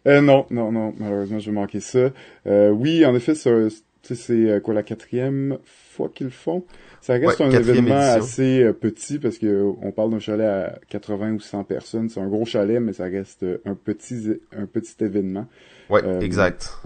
Non, 0.06 0.46
non, 0.50 0.72
non, 0.72 0.94
malheureusement, 0.98 1.38
je 1.38 1.50
vais 1.50 1.54
manquer 1.54 1.80
ça. 1.80 2.10
oui, 2.46 3.04
en 3.04 3.14
effet, 3.14 3.34
c'est 3.34 4.62
quoi 4.62 4.74
la 4.74 4.82
quatrième 4.82 5.58
fois 5.64 6.10
qu'ils 6.12 6.26
le 6.26 6.32
font? 6.32 6.64
Ça 7.00 7.14
reste 7.14 7.40
un 7.40 7.50
événement 7.50 7.94
assez 7.94 8.70
petit 8.78 9.18
parce 9.18 9.38
que 9.38 9.64
on 9.80 9.90
parle 9.90 10.10
d'un 10.10 10.18
chalet 10.18 10.46
à 10.46 10.78
80 10.88 11.32
ou 11.32 11.40
100 11.40 11.64
personnes. 11.64 12.08
C'est 12.08 12.20
un 12.20 12.28
gros 12.28 12.44
chalet, 12.44 12.80
mais 12.80 12.92
ça 12.92 13.04
reste 13.04 13.44
un 13.64 13.74
petit 13.74 14.40
un 14.56 14.66
petit 14.66 15.02
événement. 15.02 15.46
Ouais, 15.88 16.02
exact. 16.22 16.78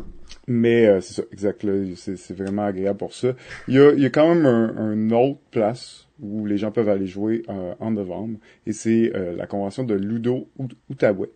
Mais 0.46 0.86
euh, 0.86 1.00
c'est 1.00 1.14
ça, 1.14 1.22
exact. 1.32 1.64
C'est 1.94 2.36
vraiment 2.36 2.64
agréable 2.64 2.98
pour 2.98 3.14
ça. 3.14 3.28
Il 3.68 3.74
y 3.74 3.78
a, 3.78 3.92
il 3.92 4.00
y 4.00 4.06
a 4.06 4.10
quand 4.10 4.34
même 4.34 4.46
un, 4.46 5.10
autre 5.10 5.40
place 5.50 6.06
où 6.20 6.46
les 6.46 6.58
gens 6.58 6.70
peuvent 6.70 6.88
aller 6.88 7.06
jouer 7.06 7.42
euh, 7.48 7.74
en 7.80 7.90
novembre, 7.90 8.38
et 8.66 8.72
c'est 8.72 9.12
euh, 9.14 9.34
la 9.36 9.46
convention 9.46 9.84
de 9.84 9.94
Ludo 9.94 10.48
Outaouais. 10.90 11.30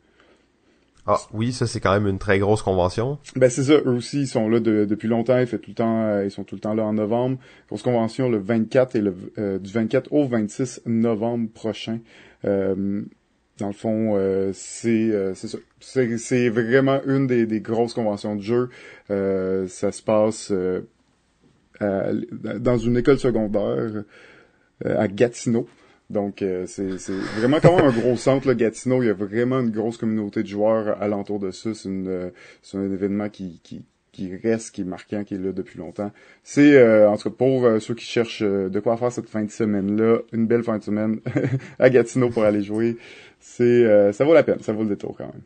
Ah 1.09 1.19
oui, 1.33 1.53
ça 1.53 1.67
c'est 1.67 1.81
quand 1.81 1.93
même 1.93 2.07
une 2.07 2.19
très 2.19 2.39
grosse 2.39 2.63
convention. 2.63 3.19
Ben 3.35 3.49
c'est 3.49 3.65
ça, 3.65 3.73
eux 3.73 3.95
aussi 3.97 4.21
ils 4.21 4.29
sont 4.29 4.49
là 4.49 4.61
depuis 4.61 5.09
longtemps, 5.09 5.39
ils 5.39 5.47
fait 5.47 5.59
tout 5.59 5.71
le 5.71 5.75
temps, 5.75 6.21
ils 6.21 6.31
sont 6.31 6.45
tout 6.45 6.55
le 6.55 6.61
temps 6.61 6.75
là 6.75 6.85
en 6.85 6.93
novembre. 6.93 7.39
Grosse 7.69 7.83
convention 7.83 8.29
le 8.29 8.39
24 8.39 8.97
et 8.97 9.01
le 9.01 9.59
du 9.59 9.73
24 9.73 10.13
au 10.13 10.27
26 10.27 10.83
novembre 10.87 11.49
prochain. 11.51 11.99
Dans 13.59 13.67
le 13.67 13.73
fond, 13.73 14.15
euh, 14.15 14.53
c'est 14.55 15.11
euh, 15.11 15.35
c'est 15.81 16.49
vraiment 16.49 17.01
une 17.07 17.27
des, 17.27 17.61
grosses 17.61 17.93
conventions 17.93 18.37
de 18.37 18.41
jeu. 18.41 18.71
Euh, 19.11 19.67
ça 19.67 19.91
se 19.91 20.01
passe 20.01 20.53
euh, 20.53 20.83
dans 21.81 22.79
une 22.79 22.97
école 22.97 23.19
secondaire 23.19 24.05
à 24.85 25.09
Gatineau. 25.09 25.69
Donc 26.11 26.43
c'est 26.67 27.13
vraiment 27.39 27.61
quand 27.61 27.77
même 27.77 27.87
un 27.87 27.93
gros 27.93 28.17
centre 28.17 28.47
là, 28.49 28.55
Gatineau. 28.55 29.03
Il 29.03 29.07
y 29.07 29.11
a 29.11 29.15
vraiment 29.15 29.61
une 29.61 29.71
grosse 29.71 29.99
communauté 29.99 30.43
de 30.43 30.49
joueurs 30.49 31.01
alentour 31.03 31.39
de 31.39 31.51
ça. 31.51 31.71
C'est 31.75 31.89
un 32.79 32.93
événement 32.93 33.29
qui, 33.29 33.61
qui 33.63 33.85
qui 34.19 34.37
reste, 34.37 34.75
qui 34.75 34.81
est 34.81 34.85
marquant, 34.85 35.23
qui 35.23 35.35
est 35.35 35.39
là 35.39 35.53
depuis 35.53 35.79
longtemps. 35.79 36.11
C'est, 36.43 36.75
euh, 36.75 37.09
en 37.09 37.17
tout 37.17 37.31
cas, 37.31 37.37
pour 37.37 37.65
euh, 37.65 37.79
ceux 37.79 37.95
qui 37.95 38.05
cherchent 38.05 38.43
euh, 38.43 38.69
de 38.69 38.81
quoi 38.81 38.97
faire 38.97 39.13
cette 39.13 39.29
fin 39.29 39.45
de 39.45 39.51
semaine-là, 39.51 40.19
une 40.33 40.47
belle 40.47 40.65
fin 40.65 40.79
de 40.79 40.83
semaine 40.83 41.21
à 41.79 41.89
Gatineau 41.89 42.29
pour 42.29 42.43
aller 42.43 42.63
jouer, 42.63 42.97
c'est, 43.39 44.13
ça 44.13 44.25
vaut 44.25 44.35
la 44.35 44.43
peine, 44.43 44.61
ça 44.61 44.73
vaut 44.73 44.83
le 44.83 44.89
détour 44.89 45.17
quand 45.17 45.27
même. 45.27 45.43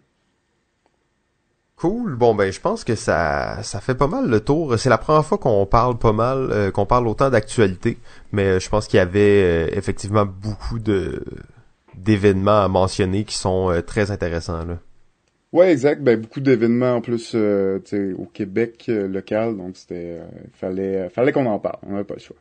Cool. 1.77 2.15
Bon 2.15 2.35
ben, 2.35 2.53
je 2.53 2.61
pense 2.61 2.85
que 2.85 2.95
ça, 2.95 3.63
ça 3.63 3.81
fait 3.81 3.95
pas 3.95 4.07
mal 4.07 4.29
le 4.29 4.41
tour. 4.41 4.79
C'est 4.79 4.91
la 4.91 4.99
première 4.99 5.25
fois 5.25 5.39
qu'on 5.39 5.67
parle 5.67 5.99
pas 5.99 6.13
mal, 6.13 6.71
qu'on 6.73 6.87
parle 6.87 7.09
autant 7.09 7.31
d'actualité, 7.31 7.99
mais 8.31 8.61
je 8.61 8.69
pense 8.69 8.87
qu'il 8.87 8.99
y 8.99 9.01
avait 9.01 9.77
effectivement 9.77 10.27
beaucoup 10.27 10.79
de 10.79 11.25
d'événements 11.97 12.63
à 12.63 12.69
mentionner 12.69 13.25
qui 13.25 13.37
sont 13.37 13.83
très 13.87 14.11
intéressants 14.11 14.65
là. 14.65 14.79
Ouais, 15.53 15.71
exact. 15.71 16.03
Ben 16.03 16.19
beaucoup 16.19 16.41
d'événements 16.41 16.97
en 16.97 17.01
plus 17.03 17.33
euh, 17.35 17.79
au 18.17 18.25
Québec 18.25 18.87
euh, 18.89 19.07
local, 19.07 19.57
donc 19.57 19.77
c'était 19.77 20.21
euh, 20.21 20.27
fallait 20.55 21.11
fallait 21.11 21.33
qu'on 21.33 21.45
en 21.45 21.59
parle. 21.59 21.77
On 21.83 21.93
n'avait 21.93 22.05
pas 22.05 22.15
le 22.15 22.21
choix. 22.21 22.37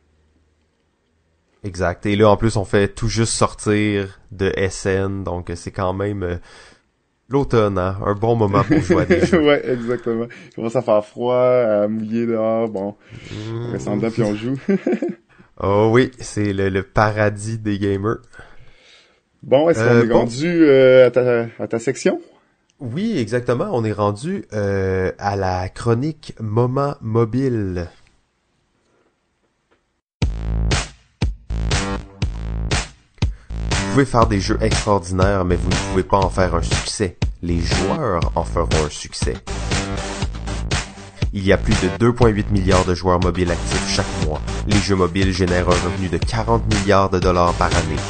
Exact. 1.62 2.06
Et 2.06 2.16
là 2.16 2.30
en 2.30 2.38
plus 2.38 2.56
on 2.56 2.64
fait 2.64 2.88
tout 2.88 3.08
juste 3.08 3.34
sortir 3.34 4.18
de 4.30 4.50
SN, 4.70 5.24
donc 5.24 5.52
c'est 5.54 5.70
quand 5.70 5.92
même 5.92 6.40
l'automne, 7.32 7.78
hein? 7.78 7.96
un 8.04 8.14
bon 8.14 8.36
moment 8.36 8.62
pour 8.62 8.78
jouer 8.78 9.02
à 9.02 9.06
des 9.06 9.20
jeux. 9.26 9.42
ouais, 9.42 9.62
exactement. 9.68 10.26
Il 10.50 10.54
commence 10.54 10.76
à 10.76 10.82
faire 10.82 11.04
froid, 11.04 11.36
à 11.36 11.88
mouiller 11.88 12.26
dehors, 12.26 12.68
bon, 12.68 12.94
mmh. 13.30 13.86
on 13.86 13.98
reste 13.98 14.12
puis 14.12 14.22
on 14.22 14.34
joue. 14.34 14.58
oh 15.60 15.90
oui, 15.92 16.10
c'est 16.18 16.52
le, 16.52 16.68
le, 16.68 16.82
paradis 16.82 17.58
des 17.58 17.78
gamers. 17.78 18.18
Bon, 19.42 19.68
est-ce 19.68 19.80
qu'on 19.80 20.08
est 20.08 20.12
rendu 20.12 20.70
à 20.70 21.10
ta, 21.10 21.46
à 21.58 21.66
ta 21.66 21.78
section? 21.80 22.20
Oui, 22.82 23.16
exactement. 23.16 23.68
On 23.72 23.84
est 23.84 23.92
rendu 23.92 24.44
euh, 24.52 25.12
à 25.18 25.36
la 25.36 25.68
chronique 25.68 26.34
Moment 26.40 26.96
Mobile. 27.00 27.88
Pouvez 33.92 34.04
faire 34.06 34.26
des 34.26 34.40
jeux 34.40 34.56
extraordinaires, 34.62 35.44
mais 35.44 35.56
vous 35.56 35.68
ne 35.68 35.90
pouvez 35.90 36.02
pas 36.02 36.16
en 36.16 36.30
faire 36.30 36.54
un 36.54 36.62
succès. 36.62 37.18
Les 37.42 37.60
joueurs 37.60 38.32
en 38.34 38.42
feront 38.42 38.86
un 38.86 38.88
succès. 38.88 39.34
Il 41.34 41.44
y 41.44 41.52
a 41.52 41.58
plus 41.58 41.74
de 41.74 42.10
2,8 42.10 42.50
milliards 42.50 42.86
de 42.86 42.94
joueurs 42.94 43.20
mobiles 43.20 43.50
actifs 43.50 43.88
chaque 43.90 44.26
mois. 44.26 44.40
Les 44.66 44.78
jeux 44.78 44.96
mobiles 44.96 45.30
génèrent 45.30 45.68
un 45.68 45.72
revenu 45.72 46.08
de 46.08 46.16
40 46.16 46.74
milliards 46.74 47.10
de 47.10 47.18
dollars 47.18 47.52
par 47.54 47.66
année. 47.66 48.00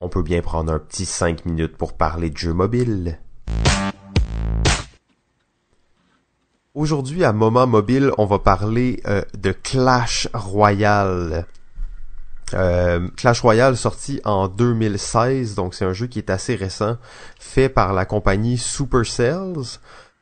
On 0.00 0.08
peut 0.08 0.22
bien 0.22 0.42
prendre 0.42 0.72
un 0.72 0.78
petit 0.78 1.06
5 1.06 1.44
minutes 1.44 1.76
pour 1.76 1.94
parler 1.94 2.30
de 2.30 2.36
jeux 2.36 2.54
mobiles. 2.54 3.18
Aujourd'hui, 6.72 7.24
à 7.24 7.32
Moment 7.32 7.66
Mobile, 7.66 8.12
on 8.18 8.26
va 8.26 8.38
parler 8.38 9.00
euh, 9.08 9.22
de 9.36 9.50
Clash 9.50 10.28
Royale. 10.34 11.46
Euh, 12.54 13.08
Clash 13.16 13.40
Royale 13.40 13.76
sorti 13.76 14.20
en 14.24 14.48
2016, 14.48 15.54
donc 15.54 15.74
c'est 15.74 15.84
un 15.84 15.92
jeu 15.92 16.06
qui 16.06 16.18
est 16.18 16.30
assez 16.30 16.54
récent, 16.54 16.96
fait 17.38 17.68
par 17.68 17.92
la 17.92 18.04
compagnie 18.04 18.56
Supercells, 18.56 19.78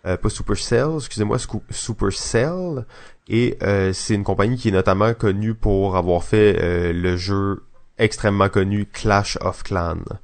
euh, 0.06 0.16
pas 0.16 0.28
Supercell, 0.30 0.96
excusez-moi, 0.96 1.38
Supercell, 1.70 2.86
et 3.28 3.58
euh, 3.62 3.92
c'est 3.92 4.14
une 4.14 4.24
compagnie 4.24 4.56
qui 4.56 4.68
est 4.68 4.72
notamment 4.72 5.12
connue 5.14 5.54
pour 5.54 5.96
avoir 5.96 6.24
fait 6.24 6.56
euh, 6.62 6.92
le 6.92 7.16
jeu 7.16 7.62
extrêmement 7.98 8.48
connu 8.48 8.86
Clash 8.86 9.38
of 9.40 9.62
Clans. 9.62 10.18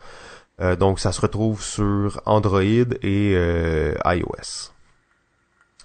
donc 0.78 0.98
ça 0.98 1.12
se 1.12 1.20
retrouve 1.20 1.62
sur 1.62 2.20
Android 2.26 2.60
et 2.60 3.32
iOS 4.04 4.72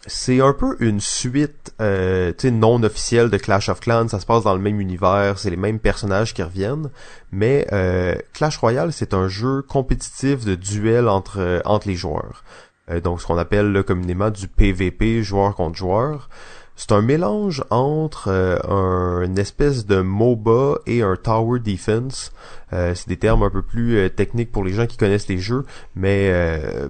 c'est 0.08 0.40
un 0.42 0.54
peu 0.54 0.76
une 0.80 1.00
suite 1.00 1.74
euh, 1.82 2.32
non 2.44 2.82
officielle 2.84 3.30
de 3.30 3.38
Clash 3.38 3.70
of 3.70 3.80
Clans. 3.80 4.08
Ça 4.10 4.20
se 4.20 4.26
passe 4.26 4.44
dans 4.44 4.54
le 4.54 4.62
même 4.62 4.80
univers, 4.80 5.40
c'est 5.40 5.50
les 5.50 5.58
mêmes 5.58 5.80
personnages 5.80 6.34
qui 6.34 6.44
reviennent. 6.44 6.90
Mais 7.32 7.68
euh, 7.74 8.16
Clash 8.34 8.58
Royale, 8.58 8.94
c'est 8.94 9.14
un 9.14 9.28
jeu 9.28 9.62
compétitif 9.62 10.46
de 10.46 10.56
duel 10.56 11.08
entre, 11.08 11.40
euh, 11.40 11.60
entre 11.66 11.88
les 11.88 11.96
joueurs. 11.96 12.44
Euh, 12.90 13.02
donc 13.02 13.22
ce 13.22 13.28
qu'on 13.28 13.38
appelle 13.38 13.72
là, 13.72 13.84
communément 13.84 14.30
du 14.30 14.48
PVP, 14.48 15.24
joueur 15.24 15.56
contre 15.56 15.76
joueur. 15.76 16.30
C'est 16.78 16.92
un 16.92 17.02
mélange 17.02 17.64
entre 17.70 18.28
euh, 18.28 19.26
une 19.26 19.40
espèce 19.40 19.86
de 19.86 20.02
MOBA 20.02 20.80
et 20.86 21.02
un 21.02 21.16
Tower 21.16 21.60
Defense. 21.60 22.34
Euh, 22.74 22.94
c'est 22.94 23.08
des 23.08 23.18
termes 23.18 23.44
un 23.44 23.50
peu 23.50 23.62
plus 23.62 23.98
euh, 23.98 24.10
techniques 24.10 24.52
pour 24.52 24.64
les 24.66 24.74
gens 24.74 24.86
qui 24.86 24.98
connaissent 24.98 25.30
les 25.30 25.38
jeux, 25.38 25.64
mais 25.96 26.34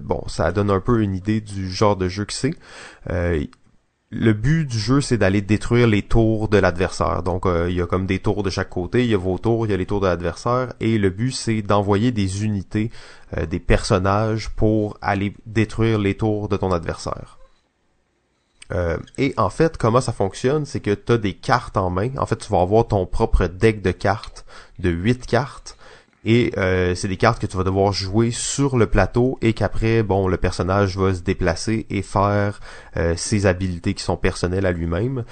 bon, 0.02 0.22
ça 0.26 0.50
donne 0.50 0.70
un 0.70 0.80
peu 0.80 1.02
une 1.02 1.14
idée 1.14 1.40
du 1.40 1.70
genre 1.70 1.96
de 1.96 2.08
jeu 2.08 2.24
que 2.24 2.32
c'est. 2.32 2.54
le 4.10 4.32
but 4.32 4.64
du 4.66 4.78
jeu, 4.78 5.00
c'est 5.00 5.18
d'aller 5.18 5.40
détruire 5.40 5.86
les 5.86 6.02
tours 6.02 6.48
de 6.48 6.58
l'adversaire. 6.58 7.22
Donc, 7.22 7.44
il 7.46 7.74
y 7.74 7.80
a 7.80 7.86
comme 7.86 8.06
des 8.06 8.18
tours 8.18 8.42
de 8.42 8.50
chaque 8.50 8.70
côté, 8.70 9.04
il 9.04 9.10
y 9.10 9.14
a 9.14 9.18
vos 9.18 9.38
tours, 9.38 9.66
il 9.66 9.70
y 9.70 9.74
a 9.74 9.76
les 9.76 9.86
tours 9.86 10.00
de 10.00 10.06
l'adversaire, 10.06 10.72
et 10.80 10.98
le 10.98 11.10
but, 11.10 11.32
c'est 11.32 11.62
d'envoyer 11.62 12.12
des 12.12 12.44
unités, 12.44 12.90
des 13.48 13.60
personnages 13.60 14.50
pour 14.50 14.98
aller 15.00 15.34
détruire 15.46 15.98
les 15.98 16.16
tours 16.16 16.48
de 16.48 16.56
ton 16.56 16.72
adversaire. 16.72 17.35
Euh, 18.72 18.96
et 19.18 19.34
en 19.36 19.50
fait, 19.50 19.76
comment 19.76 20.00
ça 20.00 20.12
fonctionne, 20.12 20.64
c'est 20.64 20.80
que 20.80 20.92
tu 20.92 21.12
as 21.12 21.18
des 21.18 21.34
cartes 21.34 21.76
en 21.76 21.90
main. 21.90 22.10
En 22.18 22.26
fait, 22.26 22.36
tu 22.36 22.50
vas 22.50 22.60
avoir 22.60 22.88
ton 22.88 23.06
propre 23.06 23.46
deck 23.46 23.82
de 23.82 23.92
cartes 23.92 24.44
de 24.78 24.90
8 24.90 25.26
cartes. 25.26 25.76
Et 26.24 26.52
euh, 26.56 26.96
c'est 26.96 27.06
des 27.06 27.16
cartes 27.16 27.40
que 27.40 27.46
tu 27.46 27.56
vas 27.56 27.62
devoir 27.62 27.92
jouer 27.92 28.32
sur 28.32 28.76
le 28.76 28.86
plateau 28.88 29.38
et 29.42 29.52
qu'après, 29.52 30.02
bon, 30.02 30.26
le 30.26 30.36
personnage 30.36 30.98
va 30.98 31.14
se 31.14 31.20
déplacer 31.20 31.86
et 31.88 32.02
faire 32.02 32.58
euh, 32.96 33.14
ses 33.16 33.46
habilités 33.46 33.94
qui 33.94 34.02
sont 34.02 34.16
personnelles 34.16 34.66
à 34.66 34.72
lui-même. 34.72 35.24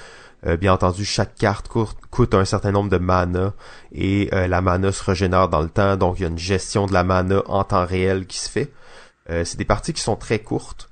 bien 0.61 0.73
entendu, 0.75 1.05
chaque 1.05 1.35
carte 1.35 1.69
coûte, 1.69 2.35
un 2.35 2.45
certain 2.45 2.71
nombre 2.71 2.91
de 2.91 2.99
mana 2.99 3.55
et 3.93 4.29
la 4.31 4.61
mana 4.61 4.93
se 4.93 5.03
régénère 5.03 5.49
dans 5.49 5.63
le 5.63 5.71
temps, 5.71 5.97
donc 5.97 6.19
il 6.19 6.23
y 6.23 6.25
a 6.27 6.29
une 6.29 6.39
gestion 6.39 6.87
de 6.87 6.93
la 6.93 7.03
mana 7.03 7.43
en 7.47 7.65
temps 7.65 7.87
réel 7.87 8.27
qui 8.27 8.37
se 8.39 8.51
fait. 8.51 8.71
c'est 9.27 9.57
des 9.57 9.65
parties 9.65 9.95
qui 9.95 10.03
sont 10.03 10.17
très 10.17 10.41
courtes, 10.41 10.91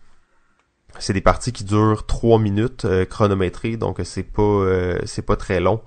c'est 0.98 1.12
des 1.12 1.20
parties 1.20 1.52
qui 1.52 1.64
durent 1.64 2.06
3 2.06 2.38
minutes 2.38 2.84
euh, 2.84 3.04
chronométrées, 3.04 3.76
donc 3.76 4.00
c'est 4.04 4.22
pas 4.22 4.42
euh, 4.42 4.98
c'est 5.04 5.22
pas 5.22 5.36
très 5.36 5.60
long. 5.60 5.80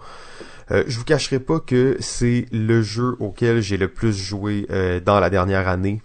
Euh, 0.72 0.84
je 0.88 0.98
vous 0.98 1.06
cacherai 1.06 1.40
pas 1.40 1.60
que 1.60 1.96
c'est 2.00 2.48
le 2.52 2.82
jeu 2.82 3.16
auquel 3.20 3.62
j'ai 3.62 3.78
le 3.78 3.88
plus 3.88 4.18
joué 4.18 4.66
euh, 4.72 5.00
dans 5.00 5.20
la 5.20 5.30
dernière 5.30 5.68
année. 5.68 6.02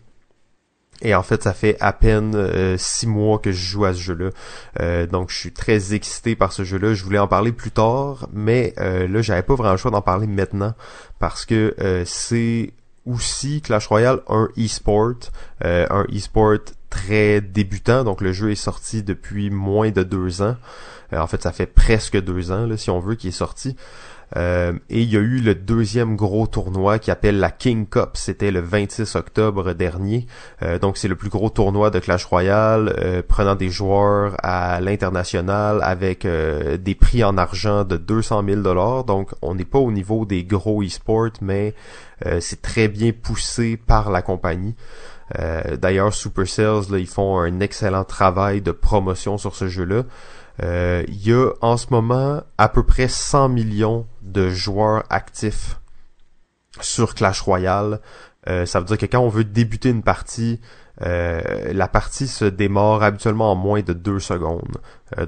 Et 1.03 1.15
en 1.15 1.23
fait, 1.23 1.43
ça 1.43 1.55
fait 1.55 1.79
à 1.81 1.95
peine 1.95 2.77
six 2.77 3.07
mois 3.07 3.39
que 3.39 3.53
je 3.53 3.71
joue 3.71 3.87
à 3.87 3.95
ce 3.95 4.01
jeu-là. 4.01 5.07
donc, 5.07 5.31
je 5.31 5.39
suis 5.39 5.51
très 5.51 5.95
excité 5.95 6.37
par 6.37 6.53
ce 6.53 6.63
jeu-là. 6.63 6.93
Je 6.93 7.05
voulais 7.05 7.19
en 7.19 7.27
parler 7.27 7.53
plus 7.53 7.71
tard, 7.71 8.29
mais 8.35 8.75
là, 8.77 9.23
j'avais 9.23 9.43
pas 9.43 9.55
vraiment 9.55 9.73
le 9.73 9.79
choix 9.79 9.91
d'en 9.91 10.03
parler 10.03 10.27
maintenant 10.27 10.75
parce 11.19 11.47
que 11.47 11.75
c'est 12.05 12.75
aussi 13.13 13.61
Clash 13.61 13.87
Royale 13.87 14.21
un 14.29 14.49
e-sport, 14.59 15.31
un 15.63 16.05
e-sport 16.13 16.59
très 16.91 17.41
débutant, 17.41 18.05
donc 18.05 18.21
le 18.21 18.33
jeu 18.33 18.51
est 18.51 18.57
sorti 18.57 19.03
depuis 19.03 19.49
moins 19.49 19.91
de 19.91 20.03
deux 20.03 20.43
ans. 20.43 20.57
Euh, 21.13 21.19
en 21.19 21.27
fait, 21.27 21.43
ça 21.43 21.53
fait 21.53 21.67
presque 21.67 22.21
deux 22.21 22.53
ans, 22.53 22.67
là, 22.67 22.77
si 22.77 22.91
on 22.91 22.99
veut, 22.99 23.15
qu'il 23.15 23.29
est 23.29 23.33
sorti. 23.33 23.77
Euh, 24.37 24.73
et 24.89 25.03
il 25.03 25.11
y 25.11 25.17
a 25.17 25.21
eu 25.21 25.41
le 25.41 25.55
deuxième 25.55 26.17
gros 26.17 26.47
tournoi 26.47 26.99
qui 26.99 27.11
appelle 27.11 27.39
la 27.39 27.51
King 27.51 27.87
Cup. 27.87 28.11
C'était 28.15 28.51
le 28.51 28.61
26 28.61 29.17
octobre 29.17 29.73
dernier. 29.73 30.27
Euh, 30.63 30.79
donc 30.79 30.97
c'est 30.97 31.09
le 31.09 31.17
plus 31.17 31.31
gros 31.31 31.51
tournoi 31.51 31.91
de 31.91 31.99
Clash 31.99 32.25
Royale, 32.25 32.95
prenant 33.29 33.55
des 33.55 33.69
joueurs 33.69 34.37
à 34.43 34.81
l'international 34.81 35.81
avec 35.83 36.27
des 36.27 36.95
prix 36.95 37.25
en 37.25 37.37
argent 37.37 37.85
de 37.85 37.97
200 37.97 38.45
000 38.47 38.61
dollars. 38.63 39.05
Donc 39.05 39.33
on 39.43 39.55
n'est 39.55 39.65
pas 39.65 39.79
au 39.79 39.93
niveau 39.93 40.25
des 40.25 40.45
gros 40.45 40.83
e-sports, 40.83 41.33
mais 41.41 41.75
c'est 42.41 42.63
très 42.63 42.89
bien 42.89 43.13
poussé 43.13 43.77
par 43.77 44.11
la 44.11 44.23
compagnie. 44.23 44.75
Euh, 45.39 45.77
d'ailleurs, 45.77 46.13
Supercells, 46.13 46.91
là, 46.91 46.99
ils 46.99 47.07
font 47.07 47.39
un 47.39 47.61
excellent 47.61 48.05
travail 48.05 48.61
de 48.63 48.73
promotion 48.73 49.39
sur 49.39 49.55
ce 49.55 49.69
jeu-là. 49.69 50.03
Euh, 50.63 51.05
il 51.09 51.27
y 51.27 51.33
a 51.33 51.51
en 51.61 51.77
ce 51.77 51.87
moment 51.91 52.43
à 52.59 52.69
peu 52.69 52.83
près 52.83 53.09
100 53.09 53.49
millions 53.49 54.07
de 54.23 54.51
joueurs 54.51 55.05
actifs 55.11 55.79
sur 56.81 57.15
Clash 57.15 57.41
Royale. 57.41 58.01
Euh, 58.49 58.67
ça 58.67 58.81
veut 58.81 58.87
dire 58.87 58.99
que 58.99 59.07
quand 59.07 59.21
on 59.21 59.29
veut 59.29 59.45
débuter 59.45 59.91
une 59.91 60.03
partie, 60.03 60.61
la 61.03 61.89
partie 61.89 62.29
se 62.29 62.45
démarre 62.45 63.03
habituellement 63.03 63.53
en 63.53 63.55
moins 63.55 63.81
de 63.81 63.95
deux 63.95 64.19
secondes. 64.19 64.77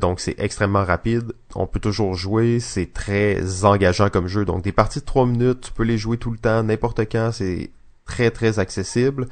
donc 0.02 0.20
c'est 0.20 0.34
extrêmement 0.38 0.84
rapide. 0.84 1.32
On 1.54 1.66
peut 1.66 1.80
toujours 1.80 2.12
jouer. 2.12 2.60
C'est 2.60 2.92
très 2.92 3.64
engageant 3.64 4.10
comme 4.10 4.26
jeu. 4.26 4.44
Donc 4.44 4.62
des 4.62 4.72
parties 4.72 5.00
de 5.00 5.06
3 5.06 5.24
minutes, 5.24 5.62
tu 5.62 5.72
peux 5.72 5.84
les 5.84 5.96
jouer 5.96 6.18
tout 6.18 6.30
le 6.30 6.36
temps, 6.36 6.62
n'importe 6.62 7.10
quand. 7.10 7.32
C'est 7.32 7.70
très 8.04 8.30
très 8.30 8.58
accessible. 8.58 9.26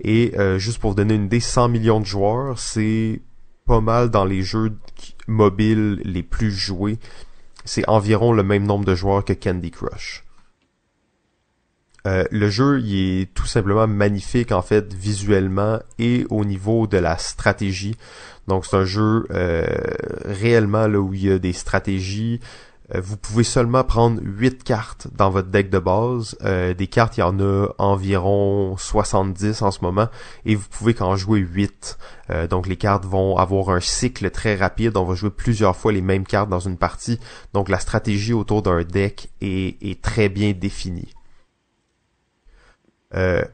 Et 0.00 0.34
euh, 0.38 0.58
juste 0.58 0.78
pour 0.78 0.90
vous 0.90 0.96
donner 0.96 1.14
une 1.14 1.26
idée, 1.26 1.40
100 1.40 1.68
millions 1.68 2.00
de 2.00 2.06
joueurs, 2.06 2.58
c'est 2.58 3.20
pas 3.66 3.80
mal 3.80 4.10
dans 4.10 4.24
les 4.24 4.42
jeux 4.42 4.76
mobiles 5.26 6.00
les 6.04 6.22
plus 6.22 6.50
joués. 6.50 6.98
C'est 7.68 7.86
environ 7.86 8.32
le 8.32 8.42
même 8.42 8.64
nombre 8.64 8.86
de 8.86 8.94
joueurs 8.94 9.22
que 9.22 9.34
Candy 9.34 9.70
Crush. 9.70 10.24
Euh, 12.06 12.24
le 12.30 12.48
jeu, 12.48 12.80
il 12.80 13.20
est 13.20 13.34
tout 13.34 13.44
simplement 13.44 13.86
magnifique 13.86 14.52
en 14.52 14.62
fait 14.62 14.94
visuellement 14.94 15.78
et 15.98 16.24
au 16.30 16.46
niveau 16.46 16.86
de 16.86 16.96
la 16.96 17.18
stratégie. 17.18 17.94
Donc 18.46 18.64
c'est 18.64 18.76
un 18.76 18.86
jeu 18.86 19.26
euh, 19.32 19.66
réellement 20.24 20.86
là 20.86 20.98
où 20.98 21.12
il 21.12 21.26
y 21.26 21.30
a 21.30 21.38
des 21.38 21.52
stratégies, 21.52 22.40
vous 22.94 23.18
pouvez 23.18 23.44
seulement 23.44 23.84
prendre 23.84 24.18
8 24.22 24.64
cartes 24.64 25.08
dans 25.14 25.28
votre 25.28 25.48
deck 25.48 25.68
de 25.68 25.78
base. 25.78 26.36
Euh, 26.42 26.72
des 26.72 26.86
cartes, 26.86 27.18
il 27.18 27.20
y 27.20 27.22
en 27.22 27.38
a 27.38 27.68
environ 27.76 28.76
70 28.78 29.60
en 29.60 29.70
ce 29.70 29.80
moment, 29.82 30.08
et 30.46 30.54
vous 30.54 30.66
pouvez 30.70 30.94
qu'en 30.94 31.14
jouer 31.14 31.40
8. 31.40 31.98
Euh, 32.30 32.46
donc 32.46 32.66
les 32.66 32.76
cartes 32.76 33.04
vont 33.04 33.36
avoir 33.36 33.70
un 33.70 33.80
cycle 33.80 34.30
très 34.30 34.54
rapide, 34.54 34.96
on 34.96 35.04
va 35.04 35.14
jouer 35.14 35.30
plusieurs 35.30 35.76
fois 35.76 35.92
les 35.92 36.00
mêmes 36.00 36.24
cartes 36.24 36.48
dans 36.48 36.60
une 36.60 36.78
partie. 36.78 37.20
Donc 37.52 37.68
la 37.68 37.78
stratégie 37.78 38.32
autour 38.32 38.62
d'un 38.62 38.82
deck 38.84 39.30
est, 39.42 39.76
est, 39.82 40.00
très 40.00 40.30
bien 40.30 40.52
définie. 40.52 41.12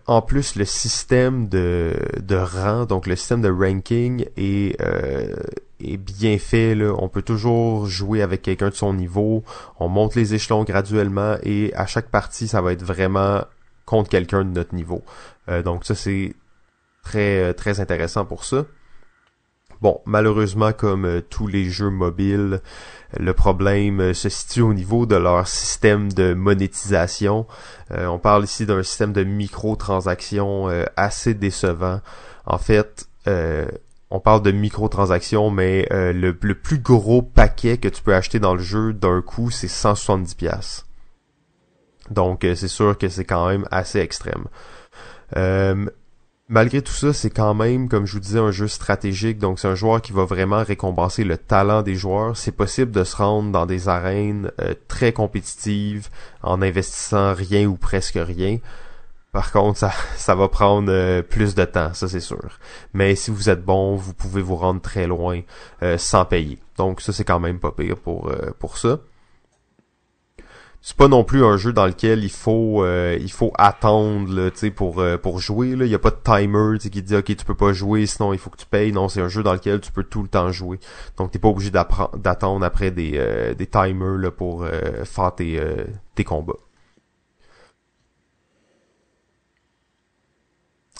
en 0.07 0.23
plus, 0.23 0.55
le 0.55 0.65
système 0.65 1.49
de, 1.49 1.97
de 2.23 2.37
rang, 2.37 2.85
donc 2.87 3.07
le 3.09 3.17
système 3.17 3.41
de 3.41 3.51
ranking 3.51 4.27
est 4.37 4.77
est 5.93 5.97
bien 5.97 6.39
fait. 6.39 6.75
Là. 6.75 6.95
On 6.99 7.09
peut 7.09 7.23
toujours 7.23 7.87
jouer 7.87 8.23
avec 8.23 8.43
quelqu'un 8.43 8.71
de 8.71 8.75
son 8.75 8.95
niveau. 8.95 9.45
On 9.79 9.89
monte 9.89 10.15
les 10.15 10.35
échelons 10.35 10.65
graduellement 10.65 11.37
et 11.43 11.73
à 11.75 11.87
chaque 11.87 12.09
partie, 12.09 12.49
ça 12.49 12.61
va 12.61 12.73
être 12.73 12.83
vraiment 12.83 13.45
contre 13.85 14.11
quelqu'un 14.11 14.45
de 14.45 14.51
notre 14.51 14.75
niveau. 14.75 15.03
Euh, 15.49 15.63
donc 15.63 15.85
ça, 15.85 15.95
c'est 15.95 16.35
très 17.03 17.55
très 17.55 17.81
intéressant 17.81 18.25
pour 18.25 18.45
ça. 18.45 18.65
Bon, 19.81 20.01
malheureusement, 20.07 20.73
comme 20.73 21.05
euh, 21.05 21.21
tous 21.21 21.47
les 21.47 21.69
jeux 21.69 21.91
mobiles, 21.91 22.61
le 23.19 23.35
problème 23.35 24.01
euh, 24.01 24.15
se 24.15 24.29
situe 24.29 24.63
au 24.63 24.73
niveau 24.73 25.05
de 25.05 25.17
leur 25.17 25.47
système 25.47 26.13
de 26.13 26.33
monétisation. 26.33 27.47
on 27.91 28.19
parle 28.19 28.45
ici 28.45 28.67
d'un 28.67 28.83
système 28.83 29.13
de 29.13 29.25
microtransactions 29.25 30.69
assez 30.97 31.35
décevant. 31.35 32.01
En 32.47 32.59
fait, 32.59 33.09
on 34.15 34.21
parle 34.21 34.43
de 34.43 34.53
microtransactions, 34.53 35.51
mais 35.51 35.87
le, 35.91 36.37
le, 36.41 36.55
plus 36.55 36.79
gros 36.79 37.21
paquet 37.21 37.79
que 37.79 37.89
tu 37.89 38.03
peux 38.03 38.15
acheter 38.15 38.39
dans 38.39 38.55
le 38.55 38.63
jeu 38.63 38.93
d'un 38.93 39.21
coup, 39.23 39.51
c'est 39.51 39.69
170 39.69 40.35
pièces. 40.35 40.87
Donc 42.11 42.41
c'est 42.43 42.69
sûr 42.69 42.97
que 42.97 43.09
c'est 43.09 43.25
quand 43.25 43.49
même 43.49 43.67
assez 43.71 43.99
extrême. 43.99 44.45
Euh, 45.37 45.87
malgré 46.49 46.83
tout 46.83 46.93
ça, 46.93 47.13
c'est 47.13 47.31
quand 47.31 47.55
même, 47.55 47.89
comme 47.89 48.07
je 48.07 48.15
vous 48.15 48.21
disais, 48.21 48.39
un 48.39 48.51
jeu 48.51 48.69
stratégique. 48.69 49.39
Donc, 49.39 49.59
c'est 49.59 49.69
un 49.69 49.75
joueur 49.75 50.03
qui 50.03 50.13
va 50.13 50.25
vraiment 50.25 50.63
récompenser 50.63 51.25
le 51.25 51.37
talent 51.37 51.83
des 51.83 51.95
joueurs. 51.95 52.37
C'est 52.37 52.53
possible 52.53 52.91
de 52.91 53.05
se 53.05 53.17
rendre 53.17 53.51
dans 53.51 53.67
des 53.67 53.89
arènes 53.89 54.51
euh, 54.61 54.75
très 54.89 55.13
compétitives 55.13 56.09
en 56.43 56.63
investissant 56.63 57.35
rien 57.35 57.67
ou 57.67 57.77
presque 57.77 58.19
rien. 58.21 58.59
Par 59.35 59.53
contre, 59.53 59.79
ça, 60.17 60.35
va 60.35 60.49
prendre 60.49 60.91
euh, 60.91 61.21
plus 61.21 61.55
de 61.55 61.65
temps, 61.67 61.93
ça 61.93 62.09
c'est 62.09 62.21
sûr. 62.21 62.59
Mais 62.95 63.15
si 63.17 63.31
vous 63.31 63.51
êtes 63.51 63.63
bon, 63.63 63.97
vous 63.97 64.15
pouvez 64.15 64.41
vous 64.41 64.57
rendre 64.57 64.81
très 64.81 65.07
loin 65.07 65.43
euh, 65.83 65.99
sans 65.99 66.25
payer. 66.25 66.59
Donc 66.79 67.03
ça 67.03 67.13
c'est 67.13 67.25
quand 67.25 67.41
même 67.41 67.59
pas 67.59 67.73
pire 67.73 67.99
pour, 67.99 68.33
pour 68.59 68.79
ça. 68.79 69.01
C'est 70.87 70.99
pas 70.99 71.09
non 71.09 71.25
plus 71.25 71.43
un 71.43 71.57
jeu 71.57 71.73
dans 71.73 71.87
lequel 71.87 72.25
il 72.25 72.31
faut 72.31 72.85
euh, 72.85 73.17
il 73.19 73.33
faut 73.33 73.55
attendre 73.57 74.51
sais 74.53 74.71
pour 74.71 75.01
euh, 75.01 75.17
pour 75.17 75.39
jouer 75.39 75.77
là. 75.77 75.87
Il 75.87 75.91
y 75.91 75.95
a 75.95 75.99
pas 75.99 76.11
de 76.11 76.19
timer 76.23 76.79
qui 76.79 77.01
dit 77.01 77.17
OK 77.17 77.25
tu 77.25 77.45
peux 77.47 77.55
pas 77.55 77.73
jouer 77.73 78.05
sinon 78.05 78.35
il 78.35 78.39
faut 78.39 78.51
que 78.51 78.59
tu 78.59 78.67
payes. 78.67 78.93
Non 78.93 79.09
c'est 79.09 79.23
un 79.23 79.29
jeu 79.29 79.43
dans 79.43 79.55
lequel 79.55 79.81
tu 79.81 79.91
peux 79.91 80.05
tout 80.05 80.21
le 80.21 80.29
temps 80.29 80.53
jouer. 80.53 80.79
Donc 81.17 81.31
t'es 81.31 81.39
pas 81.39 81.49
obligé 81.49 81.71
d'attendre 81.71 82.63
après 82.67 82.91
des 82.91 83.13
euh, 83.15 83.55
des 83.55 83.67
timers 83.67 84.19
là 84.19 84.31
pour 84.31 84.67
faire 85.05 85.35
tes 85.35 85.59
tes 86.15 86.25
combats 86.25 86.53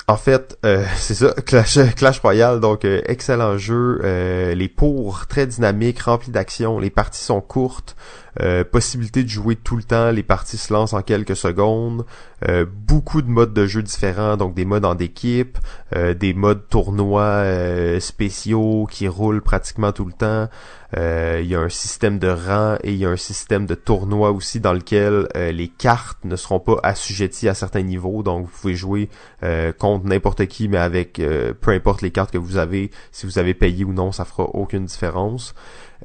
En 0.07 0.17
fait, 0.17 0.59
c'est 0.97 1.15
ça, 1.15 1.35
Clash, 1.45 2.21
Royale, 2.21 2.61
donc 2.61 2.85
excellent 2.85 3.57
jeu. 3.57 4.01
les 4.55 4.69
pours 4.69 5.27
très 5.27 5.47
dynamiques, 5.47 6.01
remplis 6.01 6.31
d'action. 6.31 6.79
Les 6.79 6.91
parties 6.91 7.23
sont 7.23 7.41
courtes. 7.41 7.97
Euh, 8.41 8.65
possibilité 8.65 9.23
de 9.23 9.29
jouer 9.29 9.57
tout 9.57 9.77
le 9.77 9.83
temps, 9.83 10.11
les 10.11 10.23
parties 10.23 10.57
se 10.57 10.73
lancent 10.73 10.93
en 10.93 11.03
quelques 11.03 11.37
secondes, 11.37 12.05
euh, 12.49 12.67
beaucoup 12.69 13.23
de 13.23 13.29
modes 13.29 13.55
de 13.55 13.67
jeu 13.67 13.83
différents, 13.83 14.37
donc 14.37 14.55
des 14.55 14.65
modes 14.65 14.85
en 14.85 14.97
équipe, 14.99 15.59
euh, 15.95 16.15
des 16.15 16.35
modes 16.35 16.69
tournois 16.69 17.45
spéciaux 18.01 18.87
qui 18.91 19.09
roulent 19.09 19.43
pratiquement 19.43 19.93
tout 19.93 20.05
le 20.05 20.13
temps. 20.13 20.49
Il 20.97 21.47
y 21.47 21.57
a 21.57 21.61
un 21.61 21.69
système 21.69 22.21
de 22.21 22.29
rang 22.29 22.77
et 22.85 22.93
il 22.93 22.99
y 22.99 23.05
a 23.05 23.11
un 23.11 23.17
système 23.17 23.67
de 23.67 23.75
tournoi 23.75 24.31
aussi 24.31 24.61
dans 24.61 24.73
lequel 24.73 25.27
les 25.35 25.67
cartes 25.67 26.25
ne 26.25 26.37
seront 26.37 26.61
pas 26.61 26.79
assujetties 26.85 27.49
à 27.49 27.55
certains 27.55 27.83
niveaux, 27.83 28.23
donc 28.23 28.47
vous 28.47 28.53
pouvez 28.61 28.77
jouer 28.77 29.09
contre 29.79 30.07
n'importe 30.07 30.47
qui, 30.47 30.69
mais 30.69 30.79
avec 30.79 31.21
peu 31.61 31.71
importe 31.73 32.01
les 32.03 32.13
cartes 32.13 32.31
que 32.31 32.39
vous 32.39 32.59
avez, 32.59 32.93
si 33.11 33.27
vous 33.27 33.41
avez 33.41 33.55
payé 33.55 33.85
ou 33.85 33.93
non, 33.93 34.13
ça 34.13 34.25
fera 34.25 34.45
aucune 34.45 34.85
différence. 34.85 35.53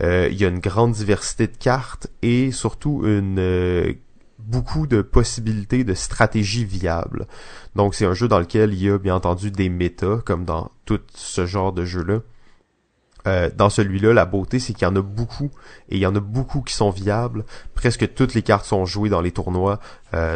Euh, 0.02 0.30
il 0.32 0.40
y 0.40 0.46
a 0.46 0.48
une 0.48 0.60
grande 0.60 0.94
diversité 0.94 1.48
de 1.48 1.58
cartes 1.58 2.08
et 2.22 2.52
surtout 2.52 3.02
une 3.06 3.40
euh, 3.40 3.94
beaucoup 4.38 4.88
de 4.88 5.02
possibilités 5.02 5.84
de 5.84 5.94
stratégies 5.94 6.66
viables. 6.66 7.28
Donc 7.76 7.96
c'est 7.96 8.06
un 8.06 8.14
jeu 8.14 8.28
dans 8.28 8.40
lequel 8.40 8.74
il 8.74 8.84
y 8.84 8.90
a 8.90 8.98
bien 8.98 9.16
entendu 9.16 9.52
des 9.52 9.70
méta, 9.70 10.20
comme 10.26 10.46
dans 10.46 10.72
tout 10.86 11.02
ce 11.14 11.46
genre 11.46 11.74
de 11.74 11.84
jeu-là. 11.84 12.20
Euh, 13.28 13.50
dans 13.54 13.70
celui-là, 13.70 14.14
la 14.14 14.26
beauté, 14.26 14.60
c'est 14.60 14.72
qu'il 14.72 14.84
y 14.84 14.90
en 14.90 14.96
a 14.96 15.02
beaucoup, 15.02 15.52
et 15.90 15.98
il 15.98 16.00
y 16.00 16.06
en 16.06 16.16
a 16.16 16.22
beaucoup 16.22 16.62
qui 16.62 16.74
sont 16.74 16.90
viables. 16.90 17.44
Presque 17.76 18.14
toutes 18.14 18.34
les 18.34 18.42
cartes 18.42 18.66
sont 18.66 18.86
jouées 18.86 19.10
dans 19.10 19.22
les 19.22 19.32
tournois, 19.32 19.80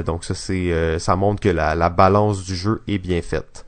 donc 0.05 0.25
ça 0.25 0.35
c'est, 0.35 0.99
ça 0.99 1.15
montre 1.15 1.41
que 1.41 1.49
la, 1.49 1.75
la, 1.75 1.89
balance 1.89 2.43
du 2.43 2.55
jeu 2.55 2.81
est 2.89 2.97
bien 2.97 3.21
faite. 3.21 3.65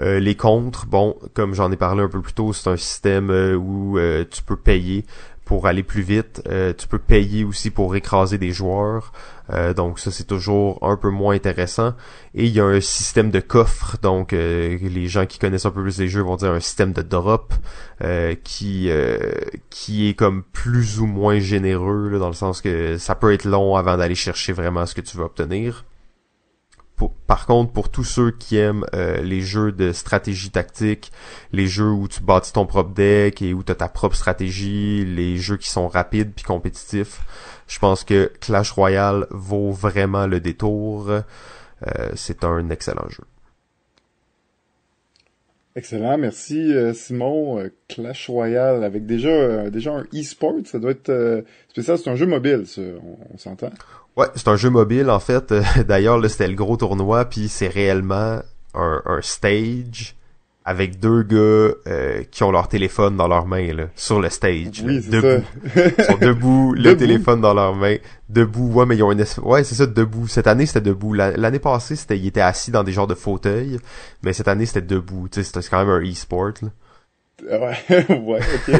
Euh, 0.00 0.20
les 0.20 0.34
contres, 0.34 0.86
bon, 0.86 1.16
comme 1.34 1.54
j'en 1.54 1.70
ai 1.70 1.76
parlé 1.76 2.02
un 2.02 2.08
peu 2.08 2.20
plus 2.20 2.32
tôt, 2.32 2.52
c'est 2.52 2.68
un 2.68 2.76
système 2.76 3.30
euh, 3.30 3.54
où 3.54 3.98
euh, 3.98 4.24
tu 4.30 4.42
peux 4.42 4.56
payer 4.56 5.04
pour 5.44 5.66
aller 5.66 5.82
plus 5.82 6.02
vite. 6.02 6.40
tu 6.78 6.88
peux 6.88 7.00
payer 7.00 7.44
aussi 7.44 7.70
pour 7.70 7.94
écraser 7.94 8.38
des 8.38 8.52
joueurs. 8.52 9.12
donc 9.76 9.98
ça 9.98 10.10
c'est 10.10 10.26
toujours 10.26 10.78
un 10.82 10.96
peu 10.96 11.10
moins 11.10 11.34
intéressant. 11.34 11.94
Et 12.34 12.46
il 12.46 12.52
y 12.52 12.60
a 12.60 12.64
un 12.64 12.80
système 12.80 13.30
de 13.30 13.40
coffre. 13.40 13.98
Donc 14.00 14.32
les 14.32 15.06
gens 15.08 15.26
qui 15.26 15.38
connaissent 15.38 15.66
un 15.66 15.70
peu 15.72 15.82
plus 15.82 15.98
les 15.98 16.08
jeux 16.08 16.22
vont 16.22 16.36
dire 16.36 16.52
un 16.52 16.60
système 16.60 16.92
de 16.92 17.02
drop 17.02 17.52
qui 18.44 18.88
qui 19.68 20.08
est 20.08 20.14
comme 20.14 20.42
plus 20.44 21.00
ou 21.00 21.06
moins 21.06 21.38
généreux 21.38 22.18
dans 22.18 22.28
le 22.28 22.34
sens 22.34 22.62
que 22.62 22.96
ça 22.96 23.14
peut 23.14 23.34
être 23.34 23.44
long 23.44 23.76
avant 23.76 23.98
d'aller 23.98 24.14
chercher 24.14 24.54
vraiment 24.54 24.86
ce 24.86 24.94
que 24.94 25.02
tu 25.02 25.18
veux 25.18 25.24
obtenir 25.24 25.84
par 27.26 27.46
contre, 27.46 27.72
pour 27.72 27.90
tous 27.90 28.04
ceux 28.04 28.30
qui 28.30 28.56
aiment 28.56 28.84
euh, 28.94 29.22
les 29.22 29.40
jeux 29.40 29.72
de 29.72 29.92
stratégie 29.92 30.50
tactique, 30.50 31.12
les 31.52 31.66
jeux 31.66 31.90
où 31.90 32.08
tu 32.08 32.22
bâtis 32.22 32.52
ton 32.52 32.66
propre 32.66 32.92
deck 32.92 33.42
et 33.42 33.54
où 33.54 33.62
tu 33.62 33.72
as 33.72 33.74
ta 33.74 33.88
propre 33.88 34.16
stratégie, 34.16 35.04
les 35.04 35.36
jeux 35.36 35.56
qui 35.56 35.70
sont 35.70 35.88
rapides 35.88 36.32
puis 36.34 36.44
compétitifs, 36.44 37.20
je 37.66 37.78
pense 37.78 38.04
que 38.04 38.30
Clash 38.40 38.72
Royale 38.72 39.26
vaut 39.30 39.70
vraiment 39.70 40.26
le 40.26 40.40
détour. 40.40 41.10
Euh, 41.10 41.22
c'est 42.14 42.44
un 42.44 42.68
excellent 42.70 43.08
jeu. 43.08 43.24
Excellent, 45.74 46.18
merci 46.18 46.72
euh, 46.74 46.92
Simon. 46.92 47.70
Clash 47.88 48.28
Royale 48.28 48.84
avec 48.84 49.06
déjà 49.06 49.70
déjà 49.70 49.94
un 49.94 50.04
e-sport, 50.14 50.56
ça 50.66 50.78
doit 50.78 50.90
être 50.90 51.44
spécial. 51.68 51.96
C'est 51.96 52.10
un 52.10 52.16
jeu 52.16 52.26
mobile, 52.26 52.64
on 53.32 53.38
s'entend? 53.38 53.70
Ouais, 54.16 54.26
c'est 54.34 54.48
un 54.48 54.56
jeu 54.56 54.70
mobile 54.70 55.10
en 55.10 55.20
fait. 55.20 55.54
D'ailleurs, 55.88 56.18
là, 56.18 56.28
c'était 56.28 56.48
le 56.48 56.54
gros 56.54 56.76
tournoi, 56.76 57.24
puis 57.24 57.48
c'est 57.48 57.68
réellement 57.68 58.40
un, 58.74 59.02
un, 59.04 59.22
stage 59.22 60.16
avec 60.64 61.00
deux 61.00 61.22
gars 61.22 61.36
euh, 61.86 62.22
qui 62.30 62.44
ont 62.44 62.52
leur 62.52 62.68
téléphone 62.68 63.16
dans 63.16 63.26
leurs 63.26 63.46
mains 63.46 63.72
là, 63.72 63.84
sur 63.96 64.20
le 64.20 64.28
stage. 64.28 64.82
Oui, 64.84 65.00
debout. 65.00 65.44
Ils 65.74 66.04
sont 66.04 66.18
debout, 66.18 66.72
le 66.76 66.96
téléphone 66.96 67.40
dans 67.40 67.54
leurs 67.54 67.74
mains. 67.74 67.96
Debout, 68.28 68.72
ouais, 68.72 68.86
mais 68.86 68.96
ils 68.96 69.02
ont 69.02 69.12
une 69.12 69.24
Ouais, 69.42 69.64
c'est 69.64 69.74
ça, 69.74 69.86
debout. 69.86 70.28
Cette 70.28 70.46
année, 70.46 70.66
c'était 70.66 70.80
debout. 70.82 71.14
L'année 71.14 71.58
passée, 71.58 71.96
c'était 71.96 72.18
ils 72.18 72.28
étaient 72.28 72.40
assis 72.40 72.70
dans 72.70 72.84
des 72.84 72.92
genres 72.92 73.06
de 73.06 73.14
fauteuils, 73.14 73.78
mais 74.22 74.32
cette 74.32 74.48
année, 74.48 74.66
c'était 74.66 74.82
debout. 74.82 75.28
Tu 75.28 75.42
sais, 75.42 75.44
c'était 75.44 75.68
quand 75.68 75.84
même 75.84 75.88
un 75.88 76.02
e-sport. 76.02 76.52
Là. 76.62 76.68
Ouais, 77.42 78.06
ouais, 78.08 78.40
ok. 78.40 78.78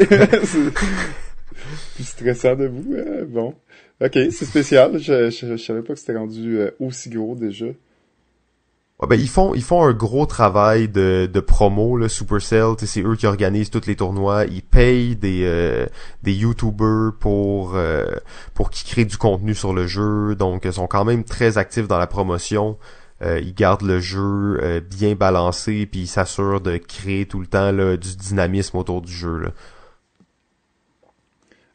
Plus 1.94 2.04
stressant 2.04 2.54
debout, 2.54 2.94
hein? 2.96 3.24
bon. 3.28 3.54
Ok, 4.02 4.14
c'est 4.14 4.46
spécial. 4.46 4.98
Je, 4.98 5.30
je, 5.30 5.56
savais 5.56 5.82
pas 5.82 5.94
que 5.94 6.00
c'était 6.00 6.16
rendu 6.16 6.58
euh, 6.58 6.70
aussi 6.80 7.08
gros 7.08 7.36
déjà. 7.36 7.66
Ouais, 7.66 9.08
ben, 9.08 9.14
ils 9.14 9.28
font 9.28 9.54
ils 9.54 9.62
font 9.62 9.84
un 9.84 9.92
gros 9.92 10.26
travail 10.26 10.88
de, 10.88 11.30
de 11.32 11.40
promo 11.40 11.96
là 11.96 12.08
Supercell 12.08 12.74
c'est 12.78 13.02
eux 13.02 13.16
qui 13.16 13.26
organisent 13.26 13.70
tous 13.70 13.86
les 13.86 13.96
tournois 13.96 14.44
ils 14.44 14.62
payent 14.62 15.16
des 15.16 15.42
euh, 15.44 15.86
des 16.22 16.32
YouTubers 16.32 17.12
pour 17.18 17.72
euh, 17.74 18.06
pour 18.54 18.70
qu'ils 18.70 18.88
créent 18.88 19.04
du 19.04 19.16
contenu 19.16 19.56
sur 19.56 19.72
le 19.72 19.88
jeu 19.88 20.36
donc 20.36 20.66
ils 20.66 20.74
sont 20.74 20.86
quand 20.86 21.04
même 21.04 21.24
très 21.24 21.58
actifs 21.58 21.88
dans 21.88 21.98
la 21.98 22.06
promotion 22.06 22.78
ils 23.24 23.54
gardent 23.54 23.82
le 23.82 24.00
jeu 24.00 24.80
bien 24.90 25.14
balancé 25.14 25.86
puis 25.86 26.00
ils 26.02 26.06
s'assurent 26.08 26.60
de 26.60 26.76
créer 26.76 27.26
tout 27.26 27.40
le 27.40 27.46
temps 27.46 27.70
là, 27.70 27.96
du 27.96 28.16
dynamisme 28.16 28.76
autour 28.76 29.00
du 29.00 29.12
jeu 29.12 29.38
là. 29.38 29.48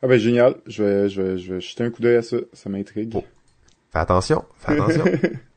Ah 0.04 0.08
ben 0.08 0.20
génial, 0.20 0.56
je 0.68 0.84
vais, 0.84 1.10
je 1.10 1.22
vais, 1.22 1.38
je 1.38 1.54
vais 1.56 1.62
jeter 1.62 1.84
un 1.84 1.90
coup 1.90 2.02
d'œil 2.02 2.18
à 2.18 2.22
ça, 2.22 2.38
ça 2.54 2.70
m'intrigue. 2.70 3.14
Fais 3.92 4.00
attention, 4.00 4.46
fais 4.60 4.74
attention. 4.74 5.06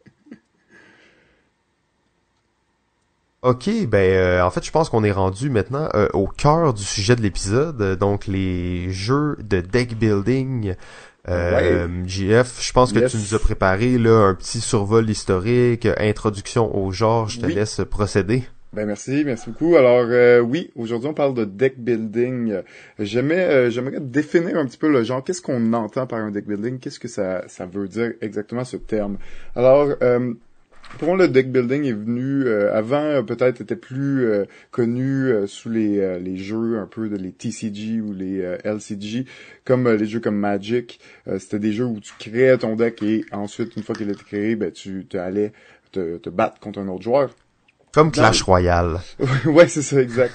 Ok, 3.42 3.70
ben 3.88 3.96
euh, 3.96 4.42
en 4.42 4.50
fait 4.50 4.62
je 4.62 4.70
pense 4.70 4.90
qu'on 4.90 5.03
est 5.03 5.12
rendu 5.12 5.48
maintenant 5.48 5.88
euh, 5.94 6.09
au 6.12 6.26
cœur 6.26 6.74
du 6.74 6.85
sujet 6.85 7.16
de 7.16 7.22
l'épisode, 7.22 7.96
donc 7.98 8.26
les 8.26 8.92
jeux 8.92 9.38
de 9.40 9.62
deck 9.62 9.96
building. 9.96 10.74
Euh, 11.29 11.88
JF, 12.07 12.62
je 12.62 12.72
pense 12.72 12.92
que 12.92 12.98
tu 12.98 13.16
nous 13.16 13.35
as 13.35 13.38
préparé 13.38 13.96
là 13.96 14.26
un 14.26 14.35
petit 14.35 14.61
survol 14.61 15.09
historique, 15.09 15.88
introduction 15.98 16.76
au 16.76 16.92
genre, 16.92 17.29
je 17.29 17.40
te 17.40 17.46
laisse 17.46 17.81
procéder. 17.90 18.44
Ben 18.73 18.87
merci, 18.87 19.25
merci 19.25 19.51
beaucoup. 19.51 19.75
Alors 19.75 20.07
euh, 20.11 20.39
oui, 20.39 20.71
aujourd'hui 20.77 21.09
on 21.09 21.15
parle 21.15 21.35
de 21.35 21.45
deck 21.45 21.81
building. 21.81 22.61
J'aimerais, 23.01 23.67
euh, 23.67 23.71
j'aimerais 23.71 23.99
définir 23.99 24.57
un 24.59 24.65
petit 24.65 24.79
peu 24.79 24.89
le 24.89 25.03
genre. 25.03 25.25
Qu'est-ce 25.25 25.43
qu'on 25.43 25.73
entend 25.73 26.07
par 26.07 26.21
un 26.21 26.31
deck 26.31 26.47
building? 26.47 26.79
Qu'est-ce 26.79 27.01
que 27.01 27.09
ça, 27.09 27.43
ça 27.49 27.67
veut 27.67 27.89
dire 27.89 28.13
exactement 28.21 28.63
ce 28.63 28.77
terme? 28.77 29.19
Alors 29.57 29.97
euh, 30.03 30.35
pour 30.99 31.09
moi, 31.09 31.17
le 31.17 31.27
deck 31.27 31.51
building 31.51 31.85
est 31.85 31.93
venu 31.93 32.45
euh, 32.45 32.73
avant, 32.73 33.25
peut-être 33.25 33.61
était 33.61 33.75
plus 33.75 34.29
connu 34.71 35.33
sous 35.49 35.69
les, 35.69 36.21
les 36.21 36.37
jeux 36.37 36.79
un 36.79 36.87
peu 36.87 37.09
de 37.09 37.17
les 37.17 37.33
TCG 37.33 38.01
ou 38.01 38.13
les 38.13 38.57
LCG, 38.65 39.25
comme 39.65 39.89
les 39.89 40.07
jeux 40.07 40.21
comme 40.21 40.37
Magic. 40.37 41.01
C'était 41.39 41.59
des 41.59 41.73
jeux 41.73 41.87
où 41.87 41.99
tu 41.99 42.13
créais 42.21 42.57
ton 42.57 42.77
deck 42.77 43.03
et 43.03 43.25
ensuite, 43.33 43.75
une 43.77 43.83
fois 43.83 43.97
qu'il 43.97 44.11
était 44.11 44.23
créé, 44.25 44.55
ben 44.55 44.71
tu 44.71 45.07
allais 45.15 45.53
te, 45.91 46.19
te 46.19 46.31
battre 46.31 46.61
contre 46.61 46.79
un 46.79 46.87
autre 46.89 47.03
joueur. 47.03 47.35
Comme 47.92 48.12
Clash 48.12 48.42
Royale. 48.42 49.00
ouais, 49.46 49.66
c'est 49.66 49.83
ça, 49.83 50.00
exact. 50.00 50.35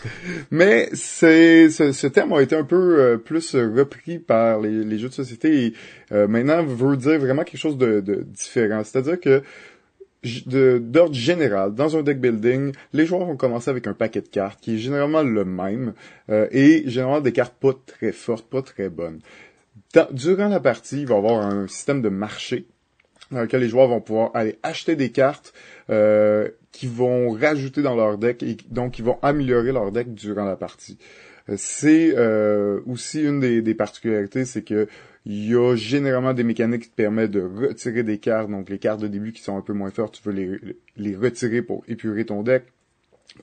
Mais 0.52 0.90
c'est 0.94 1.70
ce, 1.70 2.08
terme 2.08 2.34
a 2.34 2.42
été 2.42 2.56
un 2.56 2.66
peu 2.66 3.00
euh, 3.00 3.18
plus 3.18 3.56
repris 3.56 4.20
par 4.20 4.60
les, 4.60 4.98
jeux 5.00 5.10
de 5.10 5.14
société 5.14 5.66
et 5.66 5.74
euh, 6.12 6.28
maintenant 6.28 6.64
veut 6.64 6.98
dire 6.98 7.18
vraiment 7.20 7.44
quelque 7.44 7.60
chose 7.60 7.78
de, 7.78 8.02
différent. 8.28 8.84
C'est-à-dire 8.84 9.20
que 9.20 9.42
d'ordre 10.46 11.14
général, 11.14 11.74
dans 11.76 11.96
un 11.96 12.04
deck 12.04 12.20
building, 12.20 12.74
les 12.94 13.06
joueurs 13.06 13.26
vont 13.26 13.38
commencer 13.38 13.70
avec 13.70 13.88
un 13.88 13.94
paquet 13.94 14.22
de 14.22 14.28
cartes 14.28 14.60
qui 14.60 14.76
est 14.76 14.78
généralement 14.80 15.22
le 15.22 15.46
même 15.46 15.94
euh, 16.30 16.48
et 16.52 16.84
généralement 16.90 17.22
des 17.22 17.32
cartes 17.32 17.56
pas 17.60 17.74
très 17.86 18.12
fortes, 18.12 18.50
pas 18.50 18.64
très 18.64 18.90
bonnes. 18.90 19.20
durant 20.12 20.48
la 20.48 20.60
partie, 20.60 21.02
il 21.02 21.08
va 21.08 21.16
y 21.16 21.18
avoir 21.18 21.46
un 21.46 21.68
système 21.68 22.02
de 22.02 22.10
marché 22.10 22.66
dans 23.32 23.42
lequel 23.42 23.62
les 23.62 23.70
joueurs 23.70 23.88
vont 23.88 24.02
pouvoir 24.02 24.32
aller 24.34 24.58
acheter 24.64 24.96
des 24.96 25.12
cartes 25.12 25.54
euh, 25.90 26.50
qui 26.76 26.88
vont 26.88 27.32
rajouter 27.32 27.82
dans 27.82 27.96
leur 27.96 28.18
deck 28.18 28.44
et 28.44 28.58
donc 28.70 28.94
qui 28.94 29.02
vont 29.02 29.18
améliorer 29.22 29.72
leur 29.72 29.94
deck 29.94 30.14
durant 30.14 30.44
la 30.44 30.58
partie. 30.58 30.98
Euh, 31.48 31.56
c'est 31.58 32.14
euh, 32.18 32.82
aussi 32.86 33.24
une 33.24 33.40
des, 33.40 33.62
des 33.62 33.74
particularités, 33.74 34.44
c'est 34.44 34.62
que 34.62 34.88
il 35.26 35.50
y 35.50 35.56
a 35.56 35.76
généralement 35.76 36.34
des 36.34 36.44
mécaniques 36.44 36.84
qui 36.84 36.90
te 36.90 36.96
permettent 36.96 37.32
de 37.32 37.42
retirer 37.42 38.04
des 38.04 38.18
cartes, 38.18 38.52
donc 38.52 38.70
les 38.70 38.78
cartes 38.78 39.00
de 39.00 39.08
début 39.08 39.32
qui 39.32 39.42
sont 39.42 39.58
un 39.58 39.62
peu 39.62 39.72
moins 39.72 39.90
fortes, 39.90 40.20
tu 40.22 40.30
veux 40.30 40.36
les, 40.36 40.60
les 40.98 41.16
retirer 41.16 41.62
pour 41.62 41.84
épurer 41.88 42.26
ton 42.26 42.44
deck 42.44 42.66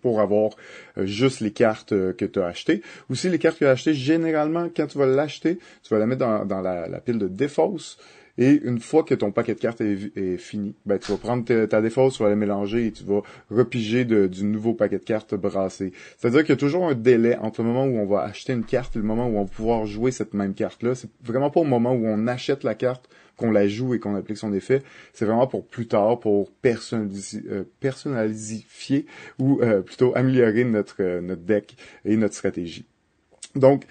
pour 0.03 0.21
avoir 0.21 0.53
euh, 0.99 1.07
juste 1.07 1.41
les 1.41 1.53
cartes 1.53 1.91
que 1.91 2.25
tu 2.25 2.39
as 2.39 2.47
achetées. 2.47 2.83
Aussi, 3.09 3.31
les 3.31 3.39
cartes 3.39 3.55
que 3.55 3.65
tu 3.65 3.67
as 3.67 3.71
achetées, 3.71 3.95
généralement, 3.95 4.69
quand 4.75 4.87
tu 4.87 4.99
vas 4.99 5.07
l'acheter, 5.07 5.59
tu 5.83 5.95
vas 5.95 5.99
la 5.99 6.07
mettre 6.07 6.21
dans, 6.21 6.45
dans 6.45 6.61
la, 6.61 6.87
la, 6.87 7.01
pile 7.01 7.19
de 7.19 7.29
défausse 7.29 7.99
et 8.39 8.61
une 8.65 8.81
fois 8.81 9.03
que 9.03 9.15
ton 9.15 9.31
paquet 9.31 9.55
de 9.55 9.61
cartes 9.61 9.81
est, 9.81 10.37
fini, 10.39 10.75
ben, 10.87 10.99
tu 10.99 11.13
vas 11.13 11.19
prendre 11.19 11.45
ta, 11.67 11.81
défausse, 11.83 12.17
tu 12.17 12.23
vas 12.23 12.31
la 12.31 12.37
mélanger 12.37 12.87
et 12.87 12.93
tu 12.93 13.05
vas 13.05 13.21
repiger 13.51 14.05
du 14.05 14.45
nouveau 14.45 14.73
paquet 14.75 14.99
de 14.99 15.05
cartes 15.05 15.35
brassé. 15.35 15.93
C'est-à-dire 16.17 16.41
qu'il 16.41 16.51
y 16.51 16.53
a 16.53 16.57
toujours 16.57 16.87
un 16.87 16.95
délai 16.95 17.37
entre 17.37 17.63
le 17.63 17.69
moment 17.69 17.85
où 17.85 17.99
on 17.99 18.07
va 18.07 18.23
acheter 18.23 18.53
une 18.53 18.65
carte 18.65 18.97
et 18.97 18.99
le 18.99 19.05
moment 19.05 19.29
où 19.29 19.37
on 19.37 19.45
va 19.45 19.51
pouvoir 19.51 19.87
jouer 19.87 20.11
cette 20.13 20.35
même 20.35 20.55
carte-là. 20.55 20.95
C'est 20.95 21.11
vraiment 21.23 21.51
pas 21.51 21.61
au 21.61 21.65
moment 21.65 21.93
où 21.93 22.07
on 22.07 22.27
achète 22.27 22.65
la 22.65 22.75
carte 22.75 23.09
qu'on 23.37 23.51
la 23.51 23.69
joue 23.69 23.95
et 23.95 23.99
qu'on 23.99 24.15
applique 24.15 24.39
son 24.39 24.53
effet. 24.53 24.83
C'est 25.13 25.25
vraiment 25.25 25.47
pour 25.47 25.67
plus 25.67 25.87
tard, 25.87 26.21
pour 26.21 26.51
personnaliser, 26.51 27.43
euh, 27.51 27.65
personnalifier 27.81 29.07
ou 29.39 29.61
euh, 29.61 29.83
plutôt 29.83 30.13
améliorer 30.15 30.65
notre, 30.65 31.03
euh, 31.03 31.21
notre 31.21 31.43
deck 31.43 31.77
et 32.05 32.17
notre 32.17 32.35
stratégie. 32.35 32.87
Donc, 33.55 33.85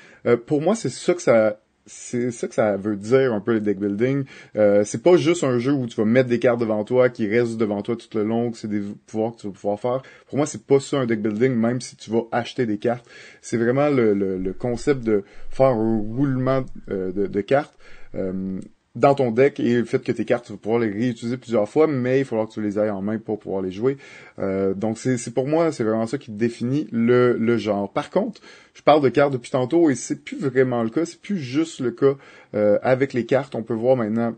pour 0.48 0.60
moi, 0.60 0.74
c'est 0.74 0.90
ça 0.90 1.14
que 1.14 1.22
ça 1.22 1.60
c'est 1.86 2.32
ça 2.32 2.48
que 2.48 2.54
ça 2.54 2.78
veut 2.78 2.96
dire 2.96 3.34
un 3.34 3.40
peu 3.40 3.54
le 3.54 3.60
deck 3.60 3.80
building. 3.80 4.26
Euh, 4.56 4.84
c'est 4.84 5.02
pas 5.02 5.18
juste 5.18 5.44
un 5.44 5.60
jeu 5.60 5.72
où 5.72 5.88
tu 5.88 5.96
vas 5.96 6.06
mettre 6.06 6.30
des 6.30 6.40
cartes 6.40 6.60
devant 6.60 6.84
toi 6.84 7.10
qui 7.10 7.28
restent 7.28 7.58
devant 7.58 7.82
toi 7.82 7.96
tout 7.96 8.18
le 8.18 8.24
long, 8.24 8.52
que 8.52 8.58
c'est 8.58 8.68
des 8.68 8.82
pouvoirs 9.08 9.34
que 9.34 9.42
tu 9.42 9.48
vas 9.48 9.54
pouvoir 9.54 9.80
faire. 9.80 10.02
Pour 10.28 10.38
moi, 10.38 10.46
c'est 10.46 10.66
pas 10.66 10.80
ça 10.80 10.98
un 10.98 11.06
deck 11.06 11.22
building, 11.22 11.54
même 11.54 11.82
si 11.82 11.96
tu 11.96 12.12
vas 12.12 12.24
acheter 12.32 12.66
des 12.66 12.78
cartes. 12.78 13.06
C'est 13.42 13.58
vraiment 13.58 13.90
le, 13.90 14.14
le, 14.14 14.54
concept 14.54 15.04
de 15.04 15.24
faire 15.50 15.68
un 15.68 15.98
roulement 15.98 16.64
euh, 16.90 17.12
de, 17.12 17.28
de, 17.28 17.42
cartes. 17.42 17.74
Euh, 18.16 18.60
dans 18.96 19.16
ton 19.16 19.32
deck 19.32 19.60
et 19.60 19.76
le 19.78 19.86
fait 19.86 20.04
que 20.04 20.12
tes 20.12 20.26
cartes, 20.26 20.46
tu 20.46 20.52
vas 20.52 20.58
pouvoir 20.58 20.82
les 20.82 20.92
réutiliser 20.92 21.38
plusieurs 21.38 21.68
fois, 21.68 21.88
mais 21.88 22.20
il 22.20 22.26
faudra 22.26 22.46
que 22.46 22.52
tu 22.52 22.62
les 22.62 22.78
ailles 22.78 22.90
en 22.90 23.02
main 23.02 23.18
pour 23.18 23.40
pouvoir 23.40 23.62
les 23.62 23.72
jouer. 23.72 23.98
Euh, 24.40 24.74
donc 24.74 24.98
c'est 24.98 25.34
pour 25.34 25.48
moi, 25.48 25.72
c'est 25.72 25.84
vraiment 25.84 26.08
ça 26.08 26.18
qui 26.18 26.32
définit 26.32 26.88
le, 26.92 27.38
le 27.38 27.58
genre. 27.58 27.92
Par 27.92 28.10
contre, 28.10 28.42
je 28.74 28.82
parle 28.82 29.02
de 29.02 29.10
cartes 29.10 29.32
depuis 29.32 29.52
tantôt 29.52 29.90
et 29.90 29.96
c'est 29.96 30.24
plus 30.24 30.38
vraiment 30.38 30.84
le 30.84 30.90
cas, 30.90 31.06
c'est 31.06 31.22
plus 31.22 31.38
juste 31.38 31.80
le 31.80 31.92
cas 31.92 32.16
euh, 32.54 32.78
avec 32.82 33.14
les 33.14 33.26
cartes. 33.26 33.56
On 33.56 33.64
peut 33.64 33.74
voir 33.74 33.96
maintenant 33.96 34.36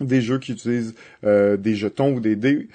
des 0.00 0.20
jeux 0.20 0.40
qui 0.40 0.52
utilisent 0.52 0.96
euh, 1.22 1.56
des 1.56 1.76
jetons 1.76 2.14
ou 2.14 2.20
des 2.20 2.34
dés 2.34 2.68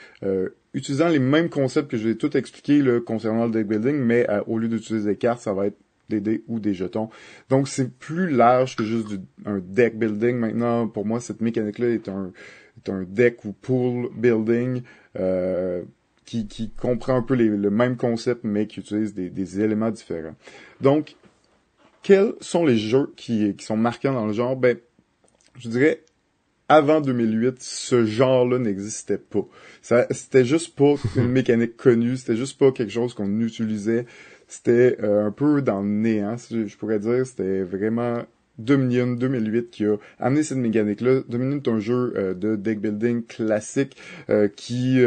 utilisant 0.75 1.09
les 1.09 1.19
mêmes 1.19 1.49
concepts 1.49 1.89
que 1.89 1.97
je 1.97 2.07
vais 2.07 2.15
tout 2.15 2.37
expliquer 2.37 2.81
concernant 3.03 3.45
le 3.45 3.51
deck 3.51 3.67
building, 3.67 3.95
mais 3.95 4.27
au 4.45 4.59
lieu 4.59 4.67
d'utiliser 4.67 5.09
des 5.09 5.15
cartes, 5.17 5.41
ça 5.41 5.51
va 5.51 5.65
être 5.65 5.77
des 6.09 6.21
dés 6.21 6.43
ou 6.47 6.59
des 6.59 6.73
jetons. 6.73 7.09
Donc 7.49 7.67
c'est 7.67 7.97
plus 7.97 8.29
large 8.29 8.75
que 8.75 8.83
juste 8.83 9.07
un 9.45 9.59
deck 9.59 9.97
building. 9.97 10.37
Maintenant, 10.37 10.87
pour 10.87 11.05
moi, 11.05 11.19
cette 11.19 11.41
mécanique-là 11.41 11.89
est 11.89 12.09
un, 12.09 12.31
est 12.77 12.89
un 12.89 13.03
deck 13.03 13.45
ou 13.45 13.53
pool 13.53 14.09
building 14.15 14.81
euh, 15.17 15.83
qui, 16.25 16.47
qui 16.47 16.69
comprend 16.69 17.15
un 17.15 17.21
peu 17.21 17.33
les, 17.33 17.47
le 17.47 17.69
même 17.69 17.97
concept, 17.97 18.43
mais 18.43 18.67
qui 18.67 18.79
utilise 18.79 19.13
des, 19.13 19.29
des 19.29 19.61
éléments 19.61 19.91
différents. 19.91 20.35
Donc, 20.81 21.15
quels 22.03 22.33
sont 22.39 22.65
les 22.65 22.77
jeux 22.77 23.11
qui, 23.15 23.55
qui 23.55 23.65
sont 23.65 23.77
marquants 23.77 24.13
dans 24.13 24.25
le 24.25 24.33
genre? 24.33 24.55
Ben, 24.55 24.77
je 25.57 25.69
dirais 25.69 26.03
avant 26.69 27.01
2008, 27.01 27.61
ce 27.61 28.05
genre-là 28.05 28.59
n'existait 28.59 29.17
pas. 29.17 29.45
C'était 29.81 30.45
juste 30.45 30.75
pas 30.75 30.93
une 31.15 31.27
mécanique 31.31 31.75
connue, 31.75 32.15
c'était 32.15 32.37
juste 32.37 32.59
pas 32.59 32.71
quelque 32.71 32.91
chose 32.91 33.15
qu'on 33.15 33.41
utilisait 33.41 34.05
c'était 34.49 34.97
euh, 35.03 35.27
un 35.27 35.31
peu 35.31 35.61
dans 35.61 35.81
le 35.81 35.87
néant, 35.87 36.35
je 36.49 36.75
pourrais 36.75 36.99
dire. 36.99 37.25
C'était 37.25 37.61
vraiment 37.61 38.23
Dominion 38.57 39.07
2008 39.13 39.69
qui 39.69 39.85
a 39.85 39.97
amené 40.19 40.41
cette 40.41 40.57
mécanique-là. 40.57 41.21
Dominion 41.29 41.57
est 41.57 41.67
un 41.69 41.79
jeu 41.79 42.13
euh, 42.17 42.33
de 42.33 42.55
deck 42.55 42.81
building 42.81 43.23
classique 43.23 43.95
euh, 44.29 44.49
qui, 44.49 44.99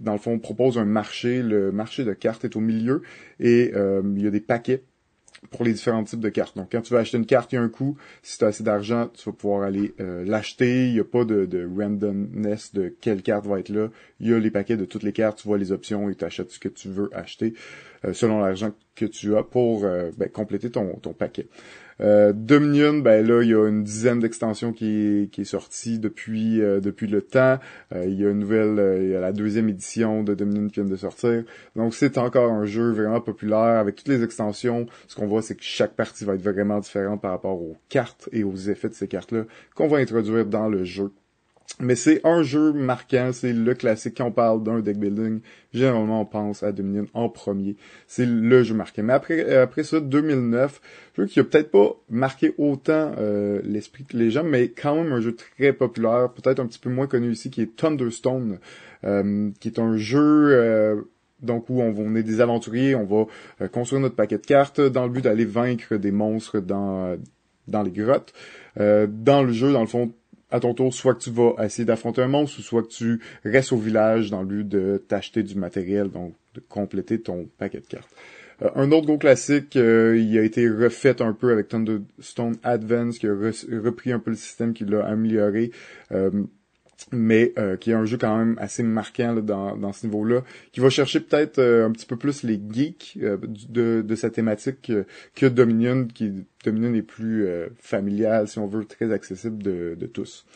dans 0.00 0.12
le 0.12 0.18
fond, 0.18 0.38
propose 0.38 0.78
un 0.78 0.84
marché. 0.84 1.42
Le 1.42 1.72
marché 1.72 2.04
de 2.04 2.12
cartes 2.12 2.44
est 2.44 2.54
au 2.54 2.60
milieu 2.60 3.02
et 3.40 3.72
il 3.74 4.22
y 4.22 4.26
a 4.26 4.30
des 4.30 4.40
paquets 4.40 4.82
pour 5.50 5.64
les 5.64 5.72
différents 5.72 6.04
types 6.04 6.20
de 6.20 6.28
cartes. 6.28 6.56
Donc, 6.56 6.68
quand 6.72 6.80
tu 6.80 6.94
vas 6.94 7.00
acheter 7.00 7.18
une 7.18 7.26
carte, 7.26 7.52
il 7.52 7.56
y 7.56 7.58
a 7.58 7.62
un 7.62 7.68
coût. 7.68 7.96
Si 8.22 8.38
tu 8.38 8.44
as 8.44 8.48
assez 8.48 8.62
d'argent, 8.62 9.08
tu 9.08 9.28
vas 9.28 9.32
pouvoir 9.34 9.62
aller 9.62 9.94
l'acheter. 9.98 10.86
Il 10.88 10.94
n'y 10.94 11.00
a 11.00 11.04
pas 11.04 11.24
de, 11.24 11.44
de, 11.46 11.68
randomness 11.76 12.72
de 12.72 12.94
quelle 13.00 13.22
carte 13.22 13.46
va 13.46 13.58
être 13.58 13.68
là. 13.68 13.88
Il 14.20 14.30
y 14.30 14.34
a 14.34 14.38
les 14.38 14.50
paquets 14.50 14.76
de 14.76 14.84
toutes 14.84 15.02
les 15.02 15.12
cartes. 15.12 15.38
Tu 15.38 15.48
vois 15.48 15.58
les 15.58 15.72
options 15.72 16.08
et 16.08 16.14
tu 16.14 16.24
achètes 16.24 16.50
ce 16.52 16.58
que 16.58 16.68
tu 16.68 16.88
veux 16.88 17.10
acheter. 17.12 17.54
Euh, 18.04 18.12
selon 18.12 18.40
l'argent 18.40 18.72
que 18.94 19.04
tu 19.04 19.36
as 19.36 19.42
pour 19.42 19.84
euh, 19.84 20.10
ben, 20.16 20.28
compléter 20.28 20.70
ton 20.70 20.96
paquet. 21.16 21.48
Euh, 22.02 22.32
Dominion, 22.34 22.98
ben 22.98 23.26
là, 23.26 23.42
il 23.42 23.50
y 23.50 23.54
a 23.54 23.68
une 23.68 23.84
dizaine 23.84 24.18
d'extensions 24.20 24.72
qui 24.72 25.28
qui 25.32 25.42
est 25.42 25.44
sortie 25.44 25.98
depuis 25.98 26.58
depuis 26.58 27.06
le 27.06 27.22
temps. 27.22 27.58
il 27.94 28.20
y 28.20 28.26
a 28.26 28.30
une 28.30 28.40
nouvelle, 28.40 29.02
il 29.02 29.10
y 29.10 29.14
a 29.14 29.20
la 29.20 29.32
deuxième 29.32 29.68
édition 29.68 30.22
de 30.22 30.34
Dominion 30.34 30.68
qui 30.68 30.80
vient 30.80 30.84
de 30.90 30.96
sortir. 30.96 31.44
Donc 31.76 31.94
c'est 31.94 32.18
encore 32.18 32.50
un 32.52 32.66
jeu 32.66 32.90
vraiment 32.92 33.20
populaire 33.20 33.78
avec 33.78 33.96
toutes 33.96 34.08
les 34.08 34.22
extensions. 34.22 34.86
Ce 35.06 35.16
qu'on 35.16 35.26
voit, 35.26 35.42
c'est 35.42 35.54
que 35.54 35.62
chaque 35.62 35.94
partie 35.94 36.24
va 36.24 36.34
être 36.34 36.42
vraiment 36.42 36.80
différente 36.80 37.20
par 37.20 37.30
rapport 37.30 37.60
aux 37.60 37.76
cartes 37.88 38.28
et 38.32 38.44
aux 38.44 38.56
effets 38.56 38.88
de 38.88 38.94
ces 38.94 39.08
cartes-là 39.08 39.44
qu'on 39.74 39.88
va 39.88 39.98
introduire 39.98 40.46
dans 40.46 40.68
le 40.68 40.84
jeu. 40.84 41.12
Mais 41.80 41.96
c'est 41.96 42.20
un 42.24 42.42
jeu 42.42 42.72
marquant, 42.72 43.30
c'est 43.32 43.52
le 43.52 43.74
classique. 43.74 44.18
Quand 44.18 44.26
on 44.26 44.32
parle 44.32 44.62
d'un 44.62 44.80
deck 44.80 44.98
building, 44.98 45.40
généralement 45.72 46.20
on 46.20 46.26
pense 46.26 46.62
à 46.62 46.70
Dominion 46.70 47.06
en 47.14 47.28
premier. 47.28 47.76
C'est 48.06 48.26
le 48.26 48.62
jeu 48.62 48.74
marquant. 48.74 49.02
Mais 49.02 49.14
après, 49.14 49.56
après 49.56 49.82
ça, 49.82 50.00
2009, 50.00 50.80
jeu 51.16 51.26
qui 51.26 51.40
a 51.40 51.44
peut-être 51.44 51.70
pas 51.70 51.96
marqué 52.10 52.54
autant 52.58 53.12
euh, 53.18 53.60
l'esprit 53.64 54.04
que 54.04 54.16
les 54.16 54.30
gens, 54.30 54.44
mais 54.44 54.68
quand 54.68 54.96
même 54.96 55.12
un 55.12 55.20
jeu 55.20 55.34
très 55.34 55.72
populaire, 55.72 56.30
peut-être 56.30 56.60
un 56.60 56.66
petit 56.66 56.78
peu 56.78 56.90
moins 56.90 57.06
connu 57.06 57.32
ici, 57.32 57.50
qui 57.50 57.62
est 57.62 57.74
Thunderstone, 57.74 58.58
euh, 59.04 59.50
qui 59.58 59.68
est 59.68 59.78
un 59.78 59.96
jeu 59.96 60.50
euh, 60.52 61.00
donc 61.40 61.68
où 61.70 61.80
on, 61.80 61.94
on, 61.96 62.14
est 62.14 62.22
des 62.22 62.40
aventuriers, 62.40 62.94
on 62.94 63.04
va 63.04 63.68
construire 63.68 64.00
notre 64.00 64.14
paquet 64.14 64.38
de 64.38 64.46
cartes 64.46 64.80
dans 64.80 65.04
le 65.04 65.10
but 65.10 65.24
d'aller 65.24 65.46
vaincre 65.46 65.96
des 65.96 66.12
monstres 66.12 66.60
dans 66.60 67.16
dans 67.66 67.82
les 67.82 67.90
grottes. 67.90 68.32
dans 68.76 69.42
le 69.42 69.52
jeu, 69.52 69.72
dans 69.72 69.80
le 69.80 69.86
fond, 69.86 70.12
à 70.52 70.60
ton 70.60 70.74
tour, 70.74 70.94
soit 70.94 71.14
que 71.14 71.20
tu 71.20 71.30
vas 71.30 71.54
essayer 71.64 71.84
d'affronter 71.84 72.22
un 72.22 72.28
monstre, 72.28 72.60
ou 72.60 72.62
soit 72.62 72.82
que 72.82 72.88
tu 72.88 73.20
restes 73.44 73.72
au 73.72 73.78
village 73.78 74.30
dans 74.30 74.42
le 74.42 74.46
but 74.46 74.68
de 74.68 75.02
t'acheter 75.08 75.42
du 75.42 75.56
matériel, 75.56 76.10
donc 76.10 76.34
de 76.54 76.60
compléter 76.68 77.20
ton 77.20 77.48
paquet 77.58 77.80
de 77.80 77.86
cartes. 77.86 78.10
Euh, 78.62 78.70
un 78.76 78.92
autre 78.92 79.06
gros 79.06 79.18
classique, 79.18 79.76
euh, 79.76 80.16
il 80.18 80.38
a 80.38 80.42
été 80.42 80.68
refait 80.68 81.20
un 81.22 81.32
peu 81.32 81.52
avec 81.52 81.68
Thunderstone 81.68 82.56
Advance, 82.62 83.18
qui 83.18 83.26
a 83.26 83.32
repris 83.32 84.12
un 84.12 84.18
peu 84.18 84.30
le 84.30 84.36
système, 84.36 84.74
qui 84.74 84.84
l'a 84.84 85.04
amélioré. 85.06 85.70
Euh, 86.12 86.30
mais 87.10 87.52
euh, 87.58 87.76
qui 87.76 87.90
est 87.90 87.94
un 87.94 88.04
jeu 88.04 88.16
quand 88.16 88.36
même 88.36 88.56
assez 88.58 88.82
marquant 88.82 89.34
dans, 89.34 89.76
dans 89.76 89.92
ce 89.92 90.06
niveau-là, 90.06 90.42
qui 90.72 90.80
va 90.80 90.90
chercher 90.90 91.20
peut-être 91.20 91.58
euh, 91.58 91.86
un 91.86 91.90
petit 91.90 92.06
peu 92.06 92.16
plus 92.16 92.42
les 92.42 92.60
geeks 92.70 93.18
euh, 93.22 93.36
de, 93.68 94.02
de 94.02 94.14
sa 94.14 94.30
thématique 94.30 94.92
que 95.34 95.46
Dominion, 95.46 96.06
qui 96.06 96.44
Dominion 96.64 96.94
est 96.94 97.02
plus 97.02 97.46
familial, 97.78 98.46
si 98.46 98.58
on 98.58 98.66
veut, 98.66 98.84
très 98.84 99.12
accessible 99.12 99.62
de, 99.62 99.96
de 99.98 100.06
tous. 100.06 100.46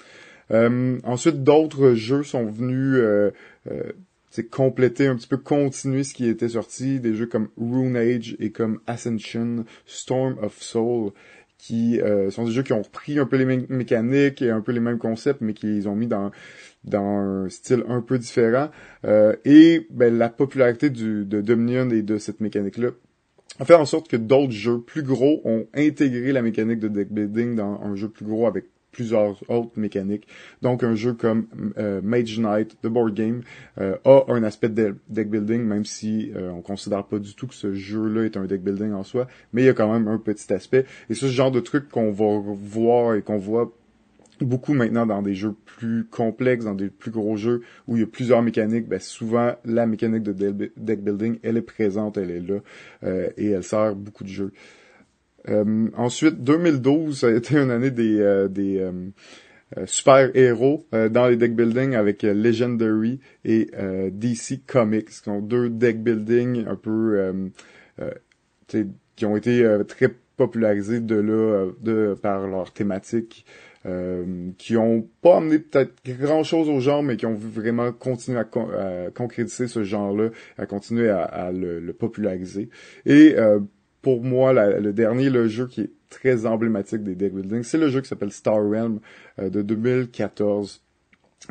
ensuite, 0.51 1.43
d'autres 1.43 1.95
jeux 1.95 2.23
sont 2.23 2.47
venus 2.47 3.01
compléter 4.43 5.07
un 5.07 5.17
petit 5.17 5.29
peu 5.29 5.37
continuer 5.37 6.05
ce 6.05 6.15
qui 6.15 6.29
était 6.29 6.51
sorti 6.51 7.01
des 7.01 7.15
jeux 7.15 7.27
comme 7.27 7.49
Rune 7.57 7.97
Age 7.97 8.37
et 8.39 8.51
comme 8.51 8.81
Ascension 8.87 9.65
Storm 9.87 10.37
of 10.43 10.61
Soul 10.61 11.13
qui 11.59 12.01
euh, 12.01 12.31
sont 12.31 12.45
des 12.45 12.53
jeux 12.53 12.63
qui 12.63 12.73
ont 12.73 12.83
repris 12.83 13.19
un 13.19 13.27
peu 13.27 13.37
les 13.37 13.45
mêmes 13.45 13.67
mécaniques 13.69 14.43
et 14.43 14.51
un 14.51 14.61
peu 14.61 14.73
les 14.73 14.81
mêmes 14.81 14.99
concepts, 14.99 15.41
mais 15.41 15.55
qui 15.55 15.67
les 15.67 15.87
ont 15.87 15.95
mis 15.95 16.07
dans 16.07 16.31
dans 16.85 17.03
un 17.03 17.49
style 17.49 17.83
un 17.89 18.01
peu 18.01 18.19
différent. 18.19 18.71
Euh, 19.05 19.35
et 19.45 19.87
ben, 19.91 20.17
la 20.17 20.29
popularité 20.29 20.91
du, 20.91 21.25
de 21.25 21.41
Dominion 21.41 21.91
et 21.91 22.03
de 22.03 22.19
cette 22.19 22.41
mécanique-là 22.41 22.91
a 23.59 23.65
fait 23.65 23.75
en 23.75 23.87
sorte 23.87 24.09
que 24.09 24.17
d'autres 24.17 24.53
jeux 24.53 24.81
plus 24.81 25.03
gros 25.03 25.41
ont 25.45 25.67
intégré 25.75 26.33
la 26.33 26.43
mécanique 26.43 26.79
de 26.79 26.89
deck 26.89 27.11
building 27.11 27.57
dans 27.57 27.81
un 27.83 27.97
jeu 27.97 28.09
plus 28.09 28.27
gros 28.27 28.47
avec 28.47 28.67
plusieurs 28.97 29.39
autres 29.51 29.73
mécaniques. 29.77 30.27
Donc 30.63 30.83
un 30.83 30.95
jeu 30.95 31.13
comme 31.13 31.49
euh, 31.77 32.01
Mage 32.03 32.39
Knight, 32.39 32.79
The 32.83 32.87
Board 32.87 33.13
Game, 33.13 33.43
euh, 33.79 33.97
a 34.07 34.25
un 34.29 34.43
aspect 34.43 34.71
de 34.71 34.97
deck 35.11 35.29
building, 35.29 35.63
même 35.63 35.85
si 35.85 36.33
euh, 36.35 36.51
on 36.51 36.63
considère 36.63 37.05
pas 37.05 37.19
du 37.19 37.35
tout 37.35 37.47
que 37.47 37.55
ce 37.55 37.75
jeu-là 37.75 38.25
est 38.25 38.39
un 38.39 38.47
deck 38.47 38.63
building 38.63 38.93
en 38.93 39.03
soi, 39.03 39.29
mais 39.53 39.63
il 39.63 39.67
y 39.67 39.69
a 39.69 39.75
quand 39.75 39.93
même 39.93 40.09
un 40.09 40.17
petit 40.17 40.51
aspect. 40.51 40.87
Et 41.11 41.15
c'est 41.15 41.27
ce 41.27 41.33
genre 41.33 41.51
de 41.51 41.61
truc 41.61 41.91
qu'on 41.91 42.11
va 42.11 42.41
voir 42.43 43.17
et 43.17 43.21
qu'on 43.21 43.37
voit 43.37 43.71
beaucoup 44.41 44.73
maintenant 44.73 45.05
dans 45.05 45.21
des 45.21 45.35
jeux 45.35 45.55
plus 45.67 46.07
complexes, 46.07 46.65
dans 46.65 46.75
des 46.75 46.89
plus 46.89 47.11
gros 47.11 47.37
jeux 47.37 47.63
où 47.87 47.97
il 47.97 48.01
y 48.01 48.03
a 48.03 48.07
plusieurs 48.07 48.41
mécaniques, 48.43 48.89
ben 48.89 48.99
souvent 48.99 49.57
la 49.67 49.87
mécanique 49.87 50.23
de 50.23 50.71
deck 50.77 51.03
building, 51.03 51.39
elle 51.43 51.59
est 51.59 51.63
présente, 51.63 52.17
elle 52.17 52.31
est 52.31 52.41
là 52.41 52.61
euh, 53.05 53.29
et 53.37 53.51
elle 53.51 53.65
sert 53.65 53.95
beaucoup 53.95 54.25
de 54.25 54.31
jeux. 54.31 54.53
Euh, 55.49 55.89
ensuite, 55.97 56.43
2012, 56.43 57.21
ça 57.21 57.29
a 57.29 57.31
été 57.31 57.57
une 57.57 57.71
année 57.71 57.91
des, 57.91 58.19
euh, 58.21 58.49
des 58.49 58.89
super 59.85 60.31
héros 60.35 60.87
dans 60.93 61.27
les 61.27 61.37
deck 61.37 61.57
building 61.57 61.97
avec 61.97 62.23
Legendary 62.23 63.19
et 63.45 63.69
DC 64.13 64.65
Comics, 64.65 65.09
qui 65.09 65.15
sont 65.15 65.41
deux 65.41 65.69
deck 65.69 66.03
building 66.03 66.67
un 66.69 66.77
peu 66.77 67.51
qui 69.17 69.27
ont 69.27 69.37
été 69.37 69.69
très 69.89 70.15
popularisés 70.37 71.01
de 71.01 71.17
là 71.17 71.67
de 71.83 72.17
par 72.23 72.47
leur 72.47 72.73
thématique 72.73 73.45
euh, 73.87 74.51
qui 74.59 74.77
ont 74.77 75.07
pas 75.23 75.37
amené 75.37 75.61
peut-être 75.61 75.95
grand 76.05 76.43
chose 76.43 76.69
au 76.69 76.81
genre, 76.81 77.05
mais 77.05 77.17
qui 77.17 77.25
ont 77.25 77.37
vraiment 77.37 77.93
continué 77.93 78.41
à, 78.41 79.11
concrétiser 79.15 79.69
ce 79.69 79.85
genre-là, 79.85 80.31
à 80.59 80.67
continuer 80.67 81.09
à, 81.09 81.53
le, 81.53 81.93
populariser. 81.93 82.69
Et 83.05 83.35
euh, 83.37 83.61
pour 84.03 84.23
moi, 84.23 84.53
le 84.53 84.93
dernier, 84.93 85.31
le 85.31 85.49
jeu 85.49 85.67
qui 85.67 85.83
est 85.83 85.91
très 86.11 86.47
emblématique 86.47 87.03
des 87.03 87.15
deck 87.15 87.35
building, 87.35 87.63
c'est 87.63 87.79
le 87.79 87.89
jeu 87.89 88.01
qui 88.01 88.09
s'appelle 88.09 88.33
Star 88.33 88.57
Realm 88.57 89.01
euh, 89.39 89.51
de 89.51 89.63
2014 89.63 90.83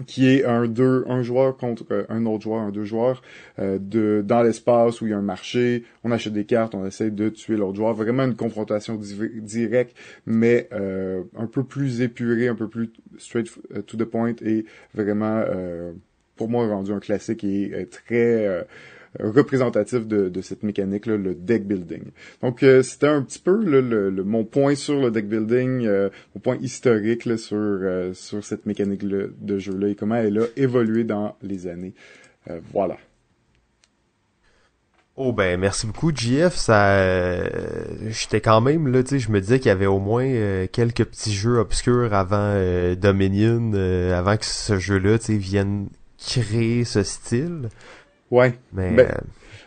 qui 0.05 0.27
est 0.27 0.45
un 0.45 0.67
deux 0.67 1.05
un 1.08 1.23
joueur 1.23 1.55
contre 1.58 1.86
euh, 1.91 2.05
un 2.10 2.25
autre 2.25 2.43
joueur 2.43 2.62
un 2.62 2.71
deux 2.71 2.84
joueurs 2.84 3.21
euh, 3.60 3.77
de 3.79 4.23
dans 4.25 4.41
l'espace 4.41 5.01
où 5.01 5.08
il 5.08 5.12
y 5.12 5.13
a 5.13 5.17
un 5.17 5.21
marché 5.21 5.84
on 6.03 6.12
achète 6.12 6.34
des 6.34 6.45
cartes 6.45 6.75
on 6.75 6.86
essaie 6.86 7.12
de 7.12 7.29
tuer 7.29 7.55
l'autre 7.55 7.75
joueur. 7.75 7.93
Vraiment 7.93 8.23
une 8.23 8.36
confrontation 8.36 8.99
directe 9.41 9.95
mais 10.25 10.67
euh, 10.73 11.23
un 11.38 11.47
peu 11.47 11.63
plus 11.63 12.01
épurée 12.01 12.47
un 12.47 12.55
peu 12.55 12.67
plus 12.67 12.91
straight 13.17 13.49
to 13.86 13.97
the 13.97 14.03
point 14.03 14.36
et 14.41 14.65
vraiment 14.93 15.43
pour 16.36 16.49
moi 16.49 16.67
rendu 16.67 16.91
un 16.91 16.99
classique 16.99 17.43
et 17.43 17.88
très 17.89 18.65
représentatif 19.19 20.08
de, 20.08 20.30
de 20.30 20.41
cette 20.41 20.63
mécanique 20.63 21.06
là, 21.06 21.17
le 21.17 21.36
deck 21.36 21.65
building. 21.65 22.04
Donc 22.41 22.63
euh, 22.63 22.82
c'était 22.82 23.08
un 23.08 23.21
petit 23.21 23.39
peu 23.39 23.63
le, 23.63 23.82
le, 23.82 24.23
mon 24.23 24.43
point 24.43 24.75
sur 24.75 24.99
le 24.99 25.12
deck 25.12 25.28
building, 25.28 25.86
euh, 25.86 26.10
mon 26.34 26.41
point 26.41 26.58
historique 26.58 27.25
là, 27.25 27.38
sur 27.38 27.58
euh, 27.58 28.13
sur 28.13 28.43
cette 28.43 28.65
mécanique 28.65 29.04
là, 29.04 29.25
de 29.38 29.58
jeu 29.58 29.78
là 29.78 29.88
et 29.89 29.95
comment 29.95 30.15
elle 30.15 30.39
a 30.39 30.45
évolué 30.56 31.04
dans 31.04 31.36
les 31.41 31.67
années. 31.67 31.93
voilà. 32.73 32.97
Oh 35.17 35.32
ben 35.32 35.58
merci 35.58 35.88
beaucoup 35.88 36.13
JF, 36.13 36.56
ça 36.56 37.41
j'étais 38.10 38.41
quand 38.41 38.60
même 38.60 38.89
là, 38.89 39.01
tu 39.01 39.12
sais, 39.12 39.19
je 39.19 39.32
me 39.32 39.39
disais 39.39 39.60
qu'il 39.60 39.69
y 39.69 39.71
avait 39.71 39.86
au 39.86 39.99
moins 39.99 40.67
quelques 40.67 41.06
petits 41.06 41.34
jeux 41.34 41.58
obscurs 41.58 42.13
avant 42.13 42.54
Dominion, 42.97 43.71
avant 44.12 44.36
que 44.36 44.45
ce 44.45 44.78
jeu-là, 44.78 45.17
tu 45.17 45.25
sais, 45.25 45.38
vienne 45.38 45.88
créer 46.17 46.84
ce 46.84 47.04
style. 47.04 47.69
Ouais. 48.35 48.53
Ben, 48.73 48.99
euh, 48.99 49.07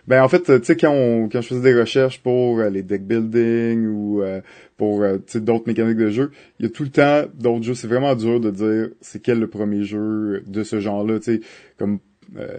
ben 0.06 0.22
en 0.22 0.28
fait, 0.28 0.42
tu 0.42 0.64
sais 0.64 0.76
quand 0.76 0.92
on 0.92 1.28
quand 1.28 1.40
je 1.40 1.48
faisais 1.48 1.72
des 1.72 1.78
recherches 1.78 2.20
pour 2.20 2.58
euh, 2.58 2.68
les 2.68 2.82
deck 2.82 3.06
building 3.06 3.86
ou 3.86 4.22
euh, 4.22 4.42
pour 4.76 5.02
d'autres 5.34 5.66
mécaniques 5.66 5.96
de 5.96 6.10
jeu, 6.10 6.30
il 6.58 6.66
y 6.66 6.68
a 6.68 6.70
tout 6.70 6.82
le 6.82 6.90
temps 6.90 7.22
d'autres 7.34 7.64
jeux. 7.64 7.74
C'est 7.74 7.88
vraiment 7.88 8.14
dur 8.14 8.40
de 8.40 8.50
dire 8.50 8.88
c'est 9.00 9.22
quel 9.22 9.40
le 9.40 9.48
premier 9.48 9.84
jeu 9.84 10.42
de 10.46 10.62
ce 10.62 10.80
genre-là. 10.80 11.18
Tu 11.18 11.36
sais 11.36 11.40
comme 11.78 11.98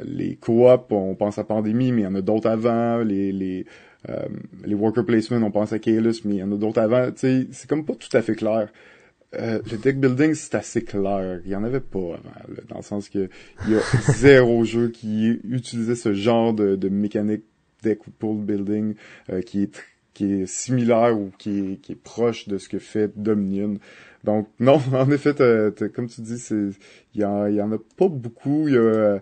les 0.04 0.36
co-op, 0.36 0.92
on 0.92 1.14
pense 1.14 1.38
à 1.38 1.44
Pandémie, 1.44 1.92
mais 1.92 2.02
il 2.02 2.06
y 2.06 2.08
en 2.08 2.16
a 2.16 2.22
d'autres 2.22 2.50
avant. 2.50 3.00
Les 3.00 3.32
les 3.32 3.66
les 4.66 4.74
worker 4.74 5.06
placement, 5.06 5.46
on 5.46 5.52
pense 5.52 5.74
à 5.74 5.80
Kaelus, 5.80 6.22
mais 6.26 6.36
il 6.36 6.40
y 6.40 6.44
en 6.44 6.52
a 6.52 6.56
d'autres 6.56 6.82
avant. 6.82 7.12
Tu 7.12 7.18
sais, 7.18 7.48
c'est 7.52 7.70
comme 7.70 7.86
pas 7.86 7.94
tout 7.94 8.16
à 8.18 8.24
fait 8.24 8.36
clair. 8.36 8.70
Euh, 9.36 9.60
le 9.72 9.78
deck 9.78 10.00
building, 10.00 10.34
c'est 10.34 10.56
assez 10.56 10.84
clair. 10.84 11.42
Il 11.46 11.52
y 11.52 11.56
en 11.56 11.64
avait 11.64 11.80
pas 11.80 12.00
avant, 12.00 12.64
dans 12.68 12.78
le 12.78 12.82
sens 12.84 13.10
que 13.10 13.30
il 13.66 13.74
y 13.74 13.76
a 13.76 13.82
zéro 14.14 14.64
jeu 14.64 14.90
qui 14.90 15.40
utilisait 15.44 15.96
ce 15.96 16.14
genre 16.14 16.54
de, 16.54 16.76
de 16.76 16.90
mécanique 16.90 17.44
deck 17.84 18.08
ou 18.08 18.12
pool 18.12 18.42
building 18.44 18.96
euh, 19.30 19.42
qui 19.42 19.64
est 19.64 19.82
qui 20.16 20.34
est 20.34 20.48
similaire 20.48 21.18
ou 21.18 21.32
qui 21.38 21.60
est, 21.60 21.76
qui 21.78 21.94
est 21.94 22.02
proche 22.04 22.48
de 22.50 22.58
ce 22.58 22.68
que 22.68 22.80
fait 22.80 23.12
Dominion. 23.16 23.78
Donc 24.24 24.50
non, 24.60 24.82
en 24.94 25.12
effet, 25.12 25.36
comme 25.94 26.08
tu 26.08 26.22
dis, 26.22 26.40
c'est 26.40 26.70
il 27.14 27.22
y 27.22 27.26
en, 27.26 27.48
y 27.48 27.62
en 27.62 27.72
a 27.72 27.78
pas 27.98 28.08
beaucoup. 28.10 28.68
Il 28.68 28.74
y 28.74 28.78
a 28.78 28.82
euh, 28.82 29.20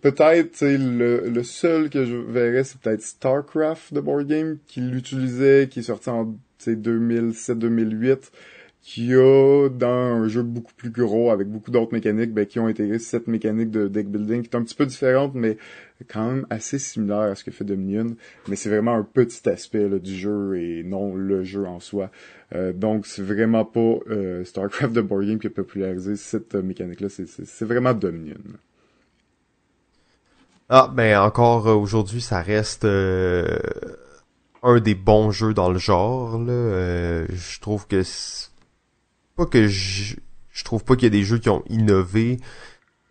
peut-être 0.00 0.62
le, 0.62 1.28
le 1.28 1.42
seul 1.44 1.90
que 1.90 2.04
je 2.04 2.16
verrais, 2.16 2.64
c'est 2.64 2.80
peut-être 2.80 3.02
Starcraft 3.02 3.94
de 3.94 4.00
board 4.00 4.26
game 4.26 4.58
qui 4.66 4.80
l'utilisait, 4.80 5.68
qui 5.70 5.78
est 5.78 5.84
sorti 5.84 6.10
en 6.10 6.34
2007-2008 6.66 8.32
qui 8.80 9.14
a 9.14 9.68
dans 9.68 9.86
un 9.88 10.28
jeu 10.28 10.42
beaucoup 10.42 10.72
plus 10.74 10.90
gros 10.90 11.30
avec 11.30 11.48
beaucoup 11.48 11.70
d'autres 11.70 11.92
mécaniques 11.92 12.32
ben, 12.32 12.46
qui 12.46 12.58
ont 12.58 12.66
intégré 12.66 12.98
cette 12.98 13.26
mécanique 13.26 13.70
de 13.70 13.88
deck 13.88 14.08
building 14.08 14.42
qui 14.42 14.50
est 14.50 14.56
un 14.56 14.62
petit 14.62 14.74
peu 14.74 14.86
différente 14.86 15.34
mais 15.34 15.58
quand 16.08 16.26
même 16.26 16.46
assez 16.48 16.78
similaire 16.78 17.18
à 17.18 17.34
ce 17.34 17.42
que 17.44 17.50
fait 17.50 17.64
Dominion. 17.64 18.16
Mais 18.46 18.56
c'est 18.56 18.70
vraiment 18.70 18.94
un 18.94 19.02
petit 19.02 19.48
aspect 19.48 19.88
du 19.98 20.16
jeu 20.16 20.58
et 20.58 20.84
non 20.84 21.14
le 21.14 21.42
jeu 21.42 21.66
en 21.66 21.80
soi. 21.80 22.10
Euh, 22.54 22.72
donc 22.72 23.06
c'est 23.06 23.22
vraiment 23.22 23.64
pas 23.64 23.98
euh, 24.10 24.44
Starcraft 24.44 24.92
de 24.92 25.00
board 25.00 25.26
game 25.26 25.38
qui 25.38 25.48
a 25.48 25.50
popularisé 25.50 26.16
cette 26.16 26.54
euh, 26.54 26.62
mécanique 26.62 27.00
là 27.00 27.08
c'est 27.10 27.64
vraiment 27.64 27.92
Dominion. 27.92 28.36
Ah 30.70 30.90
ben 30.94 31.18
encore 31.18 31.66
aujourd'hui 31.66 32.20
ça 32.20 32.40
reste 32.40 32.84
un 32.84 34.80
des 34.80 34.94
bons 34.94 35.30
jeux 35.30 35.52
dans 35.52 35.70
le 35.70 35.78
genre 35.78 36.38
là. 36.38 37.26
Je 37.26 37.60
trouve 37.60 37.86
que 37.86 38.02
pas 39.38 39.46
que 39.46 39.68
je, 39.68 40.16
je 40.50 40.64
trouve 40.64 40.84
pas 40.84 40.96
qu'il 40.96 41.04
y 41.04 41.06
a 41.06 41.10
des 41.10 41.22
jeux 41.22 41.38
qui 41.38 41.48
ont 41.48 41.62
innové, 41.68 42.38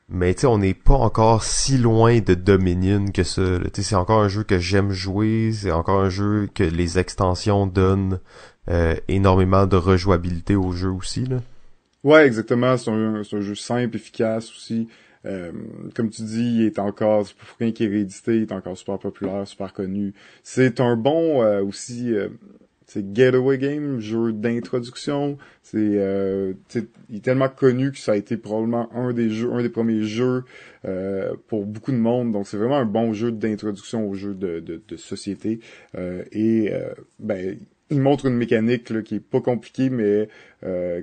mais 0.10 0.34
tu 0.34 0.42
sais, 0.42 0.48
on 0.48 0.58
n'est 0.58 0.74
pas 0.74 0.96
encore 0.96 1.44
si 1.46 1.78
loin 1.78 2.20
de 2.20 2.34
Dominion 2.34 3.06
que 3.14 3.24
ça. 3.24 3.60
Tu 3.74 3.82
sais, 3.82 3.90
c'est 3.90 3.96
encore 3.96 4.22
un 4.22 4.28
jeu 4.28 4.44
que 4.44 4.60
j'aime 4.60 4.92
jouer, 4.92 5.52
c'est 5.54 5.72
encore 5.72 6.02
un 6.02 6.10
jeu 6.10 6.50
que 6.54 6.64
les 6.64 7.00
extensions 7.00 7.66
donnent 7.66 8.20
euh, 8.70 8.96
énormément 9.08 9.66
de 9.68 9.78
rejouabilité 9.78 10.56
au 10.56 10.74
jeu 10.74 10.90
aussi. 10.90 11.26
Là. 11.26 11.38
Ouais, 12.04 12.28
exactement. 12.28 12.76
C'est 12.76 12.92
un, 12.92 13.22
un, 13.22 13.42
jeu 13.42 13.56
simple, 13.56 13.96
efficace 13.96 14.52
aussi. 14.52 14.90
Euh, 15.26 15.54
comme 15.96 16.10
tu 16.10 16.24
dis, 16.24 16.56
il 16.58 16.66
est 16.66 16.80
encore, 16.80 17.26
c'est 17.26 17.36
pour 17.36 17.48
rien 17.60 17.72
qu'il 17.72 17.88
est 17.88 17.90
réédité, 17.90 18.36
il 18.36 18.44
est 18.44 18.52
encore 18.52 18.78
super 18.78 19.00
populaire, 19.00 19.48
super 19.48 19.74
connu. 19.74 20.14
C'est 20.44 20.82
un 20.82 20.98
bon 20.98 21.42
euh, 21.42 21.64
aussi 21.64 22.14
c'est 22.88 23.14
Getaway 23.14 23.58
Game, 23.58 24.00
jeu 24.00 24.32
d'introduction. 24.32 25.38
C'est 25.62 25.78
euh, 25.78 26.54
il 27.10 27.18
est 27.18 27.24
tellement 27.24 27.50
connu 27.50 27.92
que 27.92 27.98
ça 27.98 28.14
a 28.14 28.16
été 28.16 28.38
probablement 28.38 28.90
un 28.96 29.12
des 29.12 29.30
jeux, 29.30 29.52
un 29.52 29.62
des 29.62 29.70
premiers 29.70 30.04
jeux 30.04 30.46
euh, 30.86 31.36
pour 31.48 31.66
beaucoup 31.66 31.92
de 31.92 31.98
monde. 31.98 32.32
Donc 32.32 32.48
c'est 32.48 32.58
vraiment 32.58 32.78
un 32.78 32.86
bon 32.86 33.12
jeu 33.12 33.32
d'introduction 33.34 34.08
au 34.10 34.14
jeu 34.14 34.34
de, 34.34 34.62
de, 34.62 34.82
de 34.88 34.96
société. 34.96 35.60
Euh, 35.96 36.24
et 36.32 36.72
euh, 36.72 36.94
ben 37.20 37.58
il 37.90 38.02
montre 38.02 38.26
une 38.26 38.36
mécanique 38.36 38.90
là, 38.90 39.02
qui 39.02 39.16
est 39.16 39.20
pas 39.20 39.42
compliquée, 39.42 39.90
mais 39.90 40.30
euh, 40.64 41.02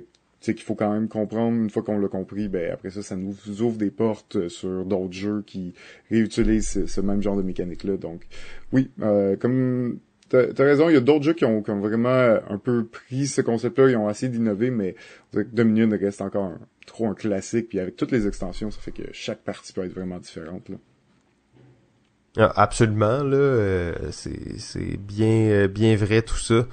qu'il 0.53 0.61
faut 0.61 0.75
quand 0.75 0.91
même 0.91 1.07
comprendre 1.07 1.57
une 1.57 1.69
fois 1.69 1.81
qu'on 1.81 1.97
l'a 1.97 2.07
compris 2.07 2.47
ben 2.47 2.71
après 2.71 2.91
ça 2.91 3.01
ça 3.01 3.15
nous 3.15 3.35
ouvre 3.61 3.77
des 3.77 3.89
portes 3.89 4.47
sur 4.47 4.85
d'autres 4.85 5.13
jeux 5.13 5.43
qui 5.45 5.73
réutilisent 6.11 6.67
ce, 6.67 6.85
ce, 6.85 7.01
même 7.01 7.21
genre 7.21 7.35
de 7.35 7.41
mécanique 7.41 7.83
là 7.83 7.97
donc 7.97 8.27
oui 8.71 8.91
euh, 9.01 9.35
comme 9.35 9.99
T'as 10.53 10.63
as 10.63 10.65
raison, 10.65 10.89
il 10.89 10.93
y 10.93 10.97
a 10.97 11.01
d'autres 11.01 11.23
jeux 11.23 11.33
qui 11.33 11.45
ont, 11.45 11.61
vraiment 11.61 12.09
euh, 12.09 12.39
un 12.49 12.57
peu 12.57 12.85
pris 12.85 13.27
ce 13.27 13.41
concept-là, 13.41 13.89
ils 13.89 13.97
ont 13.97 14.09
essayé 14.09 14.31
d'innover, 14.31 14.69
mais 14.69 14.95
Dominion 15.33 15.89
reste 15.89 16.21
encore 16.21 16.53
trop 16.85 17.07
un 17.07 17.13
classique, 17.13 17.69
puis 17.69 17.79
avec 17.79 17.95
toutes 17.95 18.11
les 18.11 18.27
extensions, 18.27 18.71
ça 18.71 18.79
fait 18.79 18.91
que 18.91 19.03
chaque 19.11 19.43
partie 19.43 19.73
peut 19.73 19.83
être 19.83 19.93
vraiment 19.93 20.19
différente. 20.19 20.69
Ah, 22.37 22.51
absolument, 22.55 23.23
là, 23.23 23.37
euh, 23.37 23.93
c'est 24.11 24.97
bien 24.97 25.49
euh, 25.49 25.67
bien 25.67 25.95
vrai 25.95 26.21
tout 26.21 26.37
ça. 26.37 26.65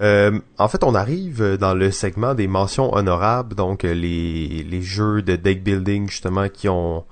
en 0.00 0.68
fait, 0.68 0.84
on 0.84 0.94
arrive 0.94 1.56
dans 1.58 1.74
le 1.74 1.90
segment 1.90 2.34
des 2.34 2.48
mentions 2.48 2.94
honorables, 2.94 3.54
donc 3.54 3.82
les, 3.82 4.82
jeux 4.82 5.22
de 5.22 5.36
deck 5.36 5.62
building 5.62 6.08
justement 6.08 6.48
qui 6.48 6.68
ont 6.68 7.04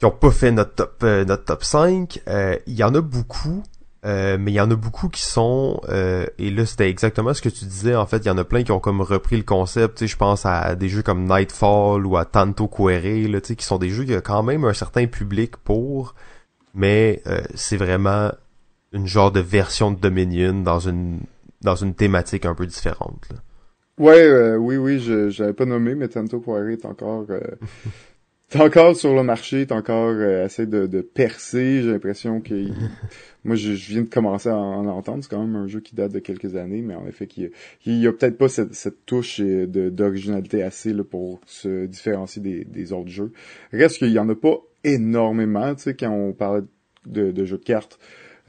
pas 0.00 0.30
fait 0.30 0.52
notre 0.52 1.44
top 1.44 1.64
5. 1.64 2.22
Il 2.66 2.74
y 2.74 2.82
en 2.82 2.94
a 2.94 3.00
beaucoup. 3.00 3.62
Euh, 4.04 4.36
mais 4.36 4.50
il 4.50 4.54
y 4.54 4.60
en 4.60 4.68
a 4.68 4.74
beaucoup 4.74 5.08
qui 5.08 5.22
sont 5.22 5.80
euh, 5.88 6.26
et 6.36 6.50
là 6.50 6.66
c'était 6.66 6.90
exactement 6.90 7.34
ce 7.34 7.40
que 7.40 7.48
tu 7.48 7.64
disais 7.66 7.94
en 7.94 8.04
fait 8.04 8.16
il 8.16 8.26
y 8.26 8.30
en 8.30 8.38
a 8.38 8.42
plein 8.42 8.64
qui 8.64 8.72
ont 8.72 8.80
comme 8.80 9.00
repris 9.00 9.36
le 9.36 9.44
concept 9.44 9.98
tu 9.98 10.00
sais 10.00 10.08
je 10.08 10.16
pense 10.16 10.44
à 10.44 10.74
des 10.74 10.88
jeux 10.88 11.02
comme 11.02 11.22
Nightfall 11.22 12.04
ou 12.04 12.16
à 12.16 12.24
Tanto 12.24 12.66
Quere 12.66 13.28
là 13.30 13.40
tu 13.40 13.48
sais 13.48 13.54
qui 13.54 13.64
sont 13.64 13.78
des 13.78 13.90
jeux 13.90 14.02
qui 14.02 14.16
ont 14.16 14.20
quand 14.20 14.42
même 14.42 14.64
un 14.64 14.72
certain 14.72 15.06
public 15.06 15.56
pour 15.56 16.16
mais 16.74 17.22
euh, 17.28 17.42
c'est 17.54 17.76
vraiment 17.76 18.32
une 18.92 19.06
genre 19.06 19.30
de 19.30 19.38
version 19.38 19.92
de 19.92 20.00
Dominion 20.00 20.62
dans 20.62 20.80
une 20.80 21.20
dans 21.60 21.76
une 21.76 21.94
thématique 21.94 22.44
un 22.44 22.56
peu 22.56 22.66
différente 22.66 23.28
là. 23.30 23.36
ouais 23.98 24.56
oui 24.56 24.78
oui 24.78 24.98
je 24.98 25.30
j'avais 25.30 25.52
pas 25.52 25.64
nommé 25.64 25.94
mais 25.94 26.08
Tanto 26.08 26.40
Quere 26.40 26.70
est 26.70 26.84
encore 26.86 27.26
t'es 28.52 28.60
encore 28.60 28.94
sur 28.94 29.14
le 29.14 29.22
marché, 29.22 29.66
t'es 29.66 29.72
encore 29.72 30.10
euh, 30.10 30.44
assez 30.44 30.66
de, 30.66 30.86
de 30.86 31.00
percer. 31.00 31.82
J'ai 31.82 31.90
l'impression 31.90 32.40
que 32.40 32.54
moi 33.44 33.56
je, 33.56 33.72
viens 33.72 34.02
de 34.02 34.08
commencer 34.08 34.50
à 34.50 34.56
en, 34.56 34.86
entendre. 34.86 35.24
C'est 35.24 35.30
quand 35.30 35.40
même 35.40 35.56
un 35.56 35.66
jeu 35.66 35.80
qui 35.80 35.94
date 35.94 36.12
de 36.12 36.18
quelques 36.18 36.54
années, 36.56 36.82
mais 36.82 36.94
en 36.94 37.06
effet 37.06 37.26
qu'il 37.26 37.50
il 37.86 37.98
y 37.98 38.06
a, 38.06 38.12
peut-être 38.12 38.36
pas 38.36 38.48
cette, 38.48 38.74
cette 38.74 39.06
touche 39.06 39.40
euh, 39.40 39.66
de 39.66 39.88
d'originalité 39.88 40.62
assez 40.62 40.92
là, 40.92 41.02
pour 41.02 41.40
se 41.46 41.86
différencier 41.86 42.42
des, 42.42 42.64
des 42.64 42.92
autres 42.92 43.08
jeux. 43.08 43.32
Reste 43.72 43.98
qu'il 43.98 44.12
y 44.12 44.18
en 44.18 44.28
a 44.28 44.34
pas 44.34 44.60
énormément, 44.84 45.74
tu 45.74 45.84
sais, 45.84 45.94
quand 45.94 46.10
on 46.10 46.32
parlait 46.32 46.64
de, 47.06 47.32
de 47.32 47.44
jeux 47.44 47.58
de 47.58 47.64
cartes. 47.64 47.98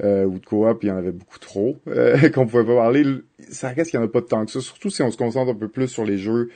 Euh, 0.03 0.25
ou 0.25 0.39
de 0.39 0.45
coop, 0.45 0.79
il 0.81 0.89
y 0.89 0.91
en 0.91 0.97
avait 0.97 1.11
beaucoup 1.11 1.37
trop 1.37 1.77
euh, 1.87 2.29
qu'on 2.33 2.47
pouvait 2.47 2.65
pas 2.65 2.75
parler. 2.75 3.03
Ça 3.47 3.69
reste 3.69 3.91
qu'il 3.91 3.99
y 3.99 4.01
en 4.01 4.05
a 4.05 4.09
pas 4.09 4.23
tant 4.23 4.43
que 4.43 4.51
ça, 4.51 4.59
surtout 4.59 4.89
si 4.89 5.03
on 5.03 5.11
se 5.11 5.17
concentre 5.17 5.51
un 5.51 5.55
peu 5.55 5.67
plus 5.67 5.87
sur 5.87 6.03
les 6.03 6.17
jeux 6.17 6.49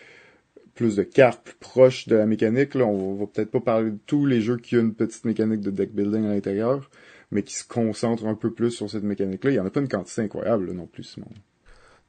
plus 0.77 0.95
de 0.95 1.03
cartes 1.03 1.41
plus 1.43 1.55
proches 1.59 2.07
de 2.07 2.15
la 2.15 2.25
mécanique. 2.25 2.75
Là, 2.75 2.85
on 2.85 3.15
va, 3.15 3.25
peut-être 3.25 3.51
pas 3.51 3.59
parler 3.59 3.91
de 3.91 3.99
tous 4.05 4.25
les 4.25 4.39
jeux 4.39 4.57
qui 4.57 4.77
ont 4.77 4.81
une 4.81 4.93
petite 4.93 5.25
mécanique 5.25 5.61
de 5.61 5.71
deck 5.71 5.93
building 5.93 6.25
à 6.25 6.29
l'intérieur, 6.29 6.89
mais 7.31 7.43
qui 7.43 7.55
se 7.55 7.67
concentrent 7.67 8.27
un 8.27 8.35
peu 8.35 8.53
plus 8.53 8.71
sur 8.71 8.89
cette 8.89 9.03
mécanique-là. 9.03 9.51
Il 9.51 9.55
y 9.55 9.59
en 9.59 9.65
a 9.65 9.69
pas 9.69 9.81
une 9.81 9.89
quantité 9.89 10.21
incroyable 10.21 10.71
non 10.71 10.85
plus, 10.85 11.03
Simon. 11.03 11.27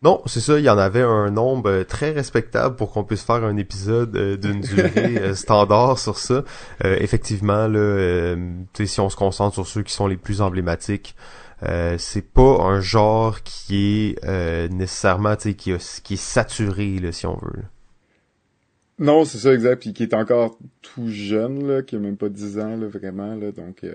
Non, 0.02 0.22
c'est 0.26 0.40
ça, 0.40 0.60
il 0.60 0.64
y 0.64 0.70
en 0.70 0.78
avait 0.78 1.02
un 1.02 1.30
nombre 1.30 1.70
euh, 1.70 1.84
très 1.84 2.12
respectable 2.12 2.76
pour 2.76 2.92
qu'on 2.92 3.02
puisse 3.02 3.22
faire 3.22 3.42
un 3.42 3.56
épisode 3.56 4.14
euh, 4.16 4.36
d'une 4.36 4.60
durée 4.60 5.18
euh, 5.18 5.34
standard 5.34 5.98
sur 5.98 6.18
ça. 6.18 6.44
effectivement, 6.84 7.66
là, 7.66 8.36
si 8.78 9.00
on 9.00 9.10
se 9.10 9.16
concentre 9.16 9.54
sur 9.54 9.66
ceux 9.66 9.82
qui 9.82 9.92
sont 9.92 10.06
les 10.06 10.16
plus 10.16 10.40
emblématiques, 10.40 11.16
c'est 11.96 12.32
pas 12.32 12.62
un 12.62 12.80
genre 12.80 13.42
qui 13.42 14.14
est 14.14 14.70
nécessairement 14.70 15.34
qui, 15.34 15.54
qui 15.56 15.72
est 15.72 16.16
saturé, 16.16 16.98
là, 17.00 17.10
si 17.10 17.26
on 17.26 17.36
veut. 17.36 17.64
Non, 18.98 19.24
c'est 19.24 19.38
ça, 19.38 19.54
exact. 19.54 19.80
Puis 19.80 19.92
qui 19.92 20.02
est 20.02 20.14
encore 20.14 20.58
tout 20.82 21.08
jeune, 21.08 21.66
là, 21.66 21.82
qui 21.82 21.96
a 21.96 21.98
même 21.98 22.16
pas 22.16 22.28
10 22.28 22.58
ans, 22.58 22.76
là, 22.76 22.88
vraiment. 22.88 23.34
Là, 23.36 23.52
donc, 23.52 23.84
euh, 23.84 23.94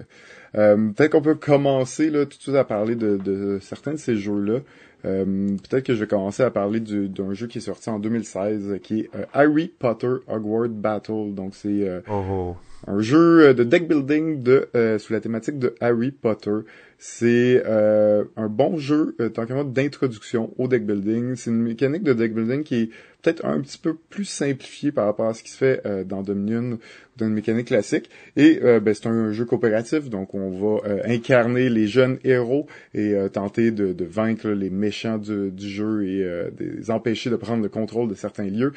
euh, 0.55 0.89
peut-être 0.95 1.11
qu'on 1.11 1.21
peut 1.21 1.35
commencer 1.35 2.09
là, 2.09 2.25
tout 2.25 2.37
de 2.37 2.41
suite 2.41 2.55
à 2.55 2.63
parler 2.63 2.95
de, 2.95 3.17
de 3.17 3.59
certains 3.61 3.91
de 3.91 3.97
ces 3.97 4.15
jeux-là. 4.15 4.59
Euh, 5.05 5.25
peut-être 5.69 5.85
que 5.85 5.93
je 5.93 5.99
vais 5.99 6.07
commencer 6.07 6.43
à 6.43 6.49
parler 6.49 6.79
d'un 6.79 7.33
jeu 7.33 7.47
qui 7.47 7.57
est 7.57 7.61
sorti 7.61 7.89
en 7.89 7.99
2016, 7.99 8.79
qui 8.81 9.01
est 9.01 9.09
Harry 9.33 9.67
Potter 9.67 10.15
Hogwarts 10.27 10.69
Battle. 10.69 11.33
Donc, 11.33 11.55
c'est 11.55 12.01
oh, 12.09 12.23
oh. 12.31 12.55
un 12.87 13.01
jeu 13.01 13.53
de 13.53 13.65
deck 13.65 13.89
building 13.89 14.41
de 14.41 14.69
sous 14.99 15.11
la 15.11 15.19
thématique 15.19 15.59
de 15.59 15.75
Harry 15.81 16.11
Potter. 16.11 16.59
C'est 17.05 17.61
un 17.65 18.47
bon 18.47 18.77
jeu, 18.77 19.17
tant 19.33 19.45
qu'à 19.45 19.61
d'introduction 19.65 20.53
au 20.57 20.69
deck 20.69 20.85
building. 20.85 21.35
C'est 21.35 21.49
une 21.49 21.61
mécanique 21.61 22.03
de 22.03 22.13
deck 22.13 22.33
building 22.33 22.63
qui 22.63 22.75
est 22.75 22.89
peut-être 23.23 23.45
un 23.45 23.59
petit 23.61 23.77
peu 23.77 23.95
plus 23.95 24.25
simplifié 24.25 24.91
par 24.91 25.05
rapport 25.05 25.27
à 25.27 25.33
ce 25.33 25.43
qui 25.43 25.49
se 25.49 25.57
fait 25.57 25.81
euh, 25.85 26.03
dans 26.03 26.21
Dominion 26.21 26.73
ou 26.73 26.79
dans 27.17 27.27
une 27.27 27.33
mécanique 27.33 27.67
classique. 27.67 28.09
Et 28.35 28.59
euh, 28.61 28.79
ben, 28.79 28.93
c'est 28.93 29.07
un 29.07 29.31
jeu 29.31 29.45
coopératif, 29.45 30.09
donc 30.09 30.33
on 30.33 30.49
va 30.51 30.87
euh, 30.87 31.01
incarner 31.05 31.69
les 31.69 31.87
jeunes 31.87 32.19
héros 32.23 32.67
et 32.93 33.15
tenter 33.31 33.71
de, 33.71 33.93
de, 33.93 34.05
vaincre 34.05 34.49
les 34.49 34.69
méchants 34.69 35.17
du, 35.17 35.51
du 35.51 35.69
jeu 35.69 36.05
et 36.05 36.49
les 36.59 36.91
empêcher 36.91 37.29
de 37.29 37.35
prendre 37.35 37.63
le 37.63 37.69
contrôle 37.69 38.09
de 38.09 38.15
certains 38.15 38.45
lieux. 38.45 38.73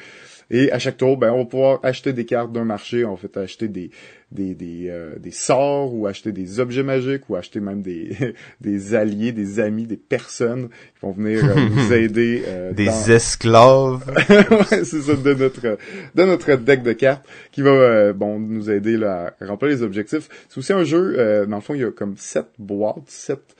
Et 0.49 0.71
à 0.71 0.79
chaque 0.79 0.97
tour, 0.97 1.17
ben, 1.17 1.31
on 1.31 1.39
va 1.39 1.45
pouvoir 1.45 1.79
acheter 1.83 2.13
des 2.13 2.25
cartes 2.25 2.53
d'un 2.53 2.63
marché, 2.63 3.03
on 3.03 3.17
fait 3.17 3.35
acheter 3.35 3.67
des, 3.67 3.91
des, 4.31 4.55
des, 4.55 4.87
euh, 4.89 5.15
des 5.19 5.31
sorts 5.31 5.93
ou 5.93 6.07
acheter 6.07 6.31
des 6.31 6.59
objets 6.59 6.83
magiques 6.83 7.29
ou 7.29 7.35
acheter 7.35 7.59
même 7.59 7.81
des, 7.81 8.15
des 8.61 8.95
alliés, 8.95 9.33
des 9.33 9.59
amis, 9.59 9.85
des 9.85 9.97
personnes 9.97 10.69
qui 10.69 11.01
vont 11.01 11.11
venir 11.11 11.43
euh, 11.43 11.69
nous 11.69 11.93
aider. 11.93 12.43
Euh, 12.47 12.71
des 12.71 13.11
esclaves. 13.11 14.05
ouais, 14.29 14.83
c'est 14.85 15.01
ça, 15.01 15.15
de 15.15 15.33
notre, 15.33 15.77
de 16.15 16.23
notre 16.23 16.55
deck 16.55 16.81
de 16.81 16.93
cartes 16.93 17.27
qui 17.51 17.61
va 17.61 18.13
bon 18.13 18.39
nous 18.39 18.69
aider 18.69 18.95
là, 18.95 19.33
à 19.41 19.45
remplir 19.45 19.69
les 19.69 19.83
objectifs. 19.83 20.29
C'est 20.47 20.59
aussi 20.59 20.73
un 20.73 20.85
jeu, 20.85 21.45
dans 21.47 21.57
le 21.57 21.61
fond, 21.61 21.73
il 21.73 21.81
y 21.81 21.83
a 21.83 21.91
comme 21.91 22.15
sept 22.17 22.47
boîtes, 22.57 23.07
sept 23.07 23.55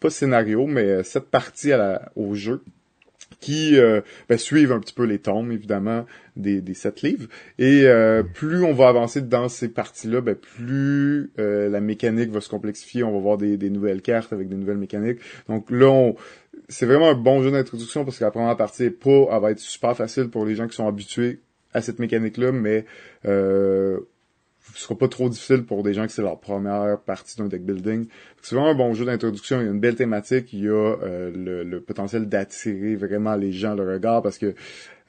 pas 0.00 0.10
scénario, 0.10 0.66
mais 0.66 1.02
sept 1.02 1.24
parties 1.24 1.72
à 1.72 1.76
la, 1.78 2.12
au 2.14 2.34
jeu 2.34 2.62
qui 3.40 3.78
euh, 3.78 4.00
ben, 4.28 4.38
suivent 4.38 4.72
un 4.72 4.80
petit 4.80 4.94
peu 4.94 5.04
les 5.04 5.18
tomes, 5.18 5.52
évidemment, 5.52 6.06
des, 6.36 6.60
des 6.60 6.74
sept 6.74 7.02
livres. 7.02 7.28
Et 7.58 7.82
euh, 7.84 8.22
plus 8.22 8.64
on 8.64 8.72
va 8.72 8.88
avancer 8.88 9.20
dans 9.20 9.48
ces 9.48 9.68
parties-là, 9.68 10.20
ben, 10.20 10.34
plus 10.34 11.30
euh, 11.38 11.68
la 11.68 11.80
mécanique 11.80 12.30
va 12.30 12.40
se 12.40 12.48
complexifier. 12.48 13.02
On 13.02 13.12
va 13.12 13.20
voir 13.20 13.38
des, 13.38 13.56
des 13.56 13.70
nouvelles 13.70 14.02
cartes 14.02 14.32
avec 14.32 14.48
des 14.48 14.56
nouvelles 14.56 14.78
mécaniques. 14.78 15.18
Donc 15.48 15.70
là, 15.70 16.12
c'est 16.68 16.86
vraiment 16.86 17.10
un 17.10 17.14
bon 17.14 17.42
jeu 17.42 17.50
d'introduction 17.50 18.04
parce 18.04 18.18
que 18.18 18.24
la 18.24 18.30
première 18.30 18.56
partie 18.56 18.90
pas, 18.90 19.28
elle 19.32 19.42
va 19.42 19.50
être 19.50 19.60
super 19.60 19.96
facile 19.96 20.28
pour 20.28 20.44
les 20.44 20.54
gens 20.54 20.66
qui 20.66 20.76
sont 20.76 20.88
habitués 20.88 21.40
à 21.72 21.82
cette 21.82 21.98
mécanique-là, 21.98 22.52
mais 22.52 22.86
euh, 23.26 24.00
ce 24.74 24.82
sera 24.82 24.96
pas 24.96 25.08
trop 25.08 25.28
difficile 25.28 25.64
pour 25.64 25.82
des 25.82 25.94
gens 25.94 26.06
que 26.06 26.12
c'est 26.12 26.22
leur 26.22 26.38
première 26.38 26.98
partie 26.98 27.36
d'un 27.36 27.46
deck 27.46 27.64
building. 27.64 28.06
C'est 28.42 28.54
vraiment 28.54 28.70
un 28.70 28.74
bon 28.74 28.94
jeu 28.94 29.04
d'introduction, 29.04 29.60
il 29.60 29.64
y 29.64 29.68
a 29.68 29.72
une 29.72 29.80
belle 29.80 29.94
thématique, 29.96 30.52
il 30.52 30.64
y 30.64 30.68
a 30.68 30.72
euh, 30.72 31.64
le, 31.64 31.80
potentiel 31.80 32.28
d'attirer 32.28 32.96
vraiment 32.96 33.36
les 33.36 33.52
gens 33.52 33.74
le 33.74 33.88
regard 33.88 34.22
parce 34.22 34.38
que 34.38 34.54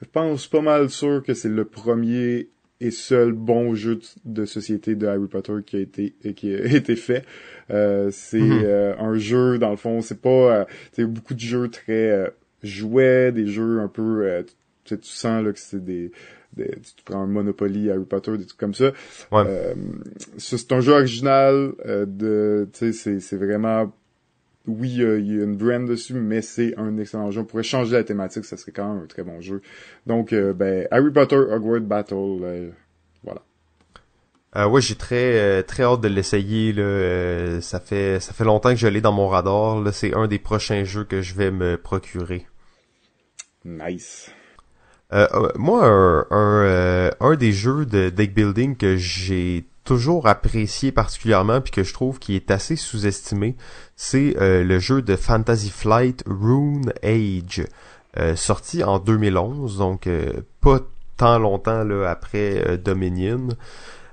je 0.00 0.06
pense 0.10 0.46
pas 0.46 0.60
mal 0.60 0.90
sûr 0.90 1.22
que 1.22 1.34
c'est 1.34 1.48
le 1.48 1.64
premier 1.64 2.48
et 2.80 2.92
seul 2.92 3.32
bon 3.32 3.74
jeu 3.74 3.98
de 4.24 4.44
société 4.44 4.94
de 4.94 5.06
Harry 5.06 5.26
Potter 5.26 5.54
qui 5.66 5.76
a 5.76 5.80
été 5.80 6.14
qui 6.36 6.54
a 6.54 6.64
été 6.64 6.94
fait. 6.96 7.24
Euh, 7.70 8.10
c'est 8.12 8.38
mm-hmm. 8.38 8.64
euh, 8.64 8.94
un 8.98 9.18
jeu 9.18 9.58
dans 9.58 9.70
le 9.70 9.76
fond, 9.76 10.00
c'est 10.00 10.20
pas 10.20 10.66
c'est 10.92 11.04
beaucoup 11.04 11.34
de 11.34 11.40
jeux 11.40 11.68
très 11.68 12.32
jouets, 12.62 13.32
des 13.32 13.46
jeux 13.46 13.80
un 13.80 13.88
peu 13.88 14.44
tu 14.84 14.96
sens 15.02 15.44
là 15.44 15.52
que 15.52 15.58
c'est 15.58 15.84
des 15.84 16.10
tu 16.66 17.02
prends 17.04 17.22
un 17.22 17.26
Monopoly, 17.26 17.90
Harry 17.90 18.04
Potter, 18.04 18.36
des 18.36 18.46
trucs 18.46 18.58
comme 18.58 18.74
ça. 18.74 18.92
Euh, 19.32 19.74
c'est 20.36 20.72
un 20.72 20.80
jeu 20.80 20.92
original 20.92 21.72
euh, 21.86 22.06
de, 22.06 22.68
tu 22.72 22.92
sais, 22.92 23.20
c'est 23.20 23.36
vraiment 23.36 23.92
oui, 24.66 24.90
il 24.90 25.34
y 25.34 25.40
a 25.40 25.44
une 25.44 25.56
brand 25.56 25.86
dessus, 25.88 26.12
mais 26.12 26.42
c'est 26.42 26.76
un 26.76 26.98
excellent 26.98 27.30
jeu. 27.30 27.40
On 27.40 27.44
pourrait 27.44 27.62
changer 27.62 27.92
la 27.92 28.04
thématique, 28.04 28.44
ça 28.44 28.58
serait 28.58 28.72
quand 28.72 28.92
même 28.92 29.04
un 29.04 29.06
très 29.06 29.22
bon 29.22 29.40
jeu. 29.40 29.62
Donc, 30.06 30.34
euh, 30.34 30.52
ben, 30.52 30.86
Harry 30.90 31.10
Potter 31.10 31.36
Hogwarts 31.36 31.80
Battle, 31.80 32.72
voilà. 33.22 33.40
Euh, 34.56 34.68
ouais, 34.68 34.82
j'ai 34.82 34.94
très 34.94 35.62
très 35.62 35.84
hâte 35.84 36.02
de 36.02 36.08
l'essayer. 36.08 36.74
Là. 36.74 37.60
ça 37.62 37.80
fait 37.80 38.20
ça 38.20 38.34
fait 38.34 38.44
longtemps 38.44 38.70
que 38.70 38.76
je 38.76 38.88
l'ai 38.88 39.00
dans 39.00 39.12
mon 39.12 39.28
radar. 39.28 39.80
Là, 39.80 39.90
c'est 39.90 40.14
un 40.14 40.26
des 40.26 40.38
prochains 40.38 40.84
jeux 40.84 41.04
que 41.04 41.22
je 41.22 41.34
vais 41.34 41.50
me 41.50 41.78
procurer. 41.78 42.46
Nice. 43.64 44.30
Euh, 45.12 45.26
euh, 45.32 45.48
moi, 45.56 45.86
un, 45.86 46.26
euh, 46.32 47.10
un, 47.20 47.34
des 47.36 47.52
jeux 47.52 47.86
de 47.86 48.10
deck 48.10 48.34
building 48.34 48.76
que 48.76 48.96
j'ai 48.96 49.64
toujours 49.84 50.26
apprécié 50.26 50.92
particulièrement 50.92 51.62
puis 51.62 51.70
que 51.70 51.82
je 51.82 51.94
trouve 51.94 52.18
qui 52.18 52.36
est 52.36 52.50
assez 52.50 52.76
sous-estimé, 52.76 53.56
c'est 53.96 54.34
le 54.38 54.78
jeu 54.78 55.00
de 55.00 55.16
Fantasy 55.16 55.70
Flight 55.70 56.22
Rune 56.26 56.92
Age, 57.02 57.64
sorti 58.36 58.84
en 58.84 58.98
2011, 58.98 59.78
donc 59.78 60.06
pas 60.60 60.80
tant 61.16 61.38
longtemps 61.38 61.84
là, 61.84 62.06
après 62.10 62.76
Dominion. 62.76 63.48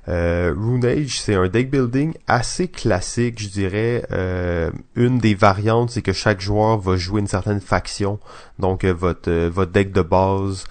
Euh, 0.07 0.53
Age, 0.83 1.19
c'est 1.19 1.33
un 1.33 1.47
deck 1.47 1.71
building 1.71 2.13
assez 2.27 2.67
classique, 2.67 3.41
je 3.41 3.47
dirais. 3.47 4.05
Euh, 4.11 4.69
une 4.95 5.17
des 5.17 5.33
variantes, 5.33 5.89
c'est 5.91 6.01
que 6.01 6.13
chaque 6.13 6.41
joueur 6.41 6.77
va 6.77 6.95
jouer 6.95 7.21
une 7.21 7.27
certaine 7.27 7.61
faction. 7.61 8.19
Donc 8.59 8.83
euh, 8.83 8.93
votre 8.93 9.29
euh, 9.29 9.49
votre 9.51 9.71
deck 9.71 9.91
de 9.91 10.01
base 10.01 10.65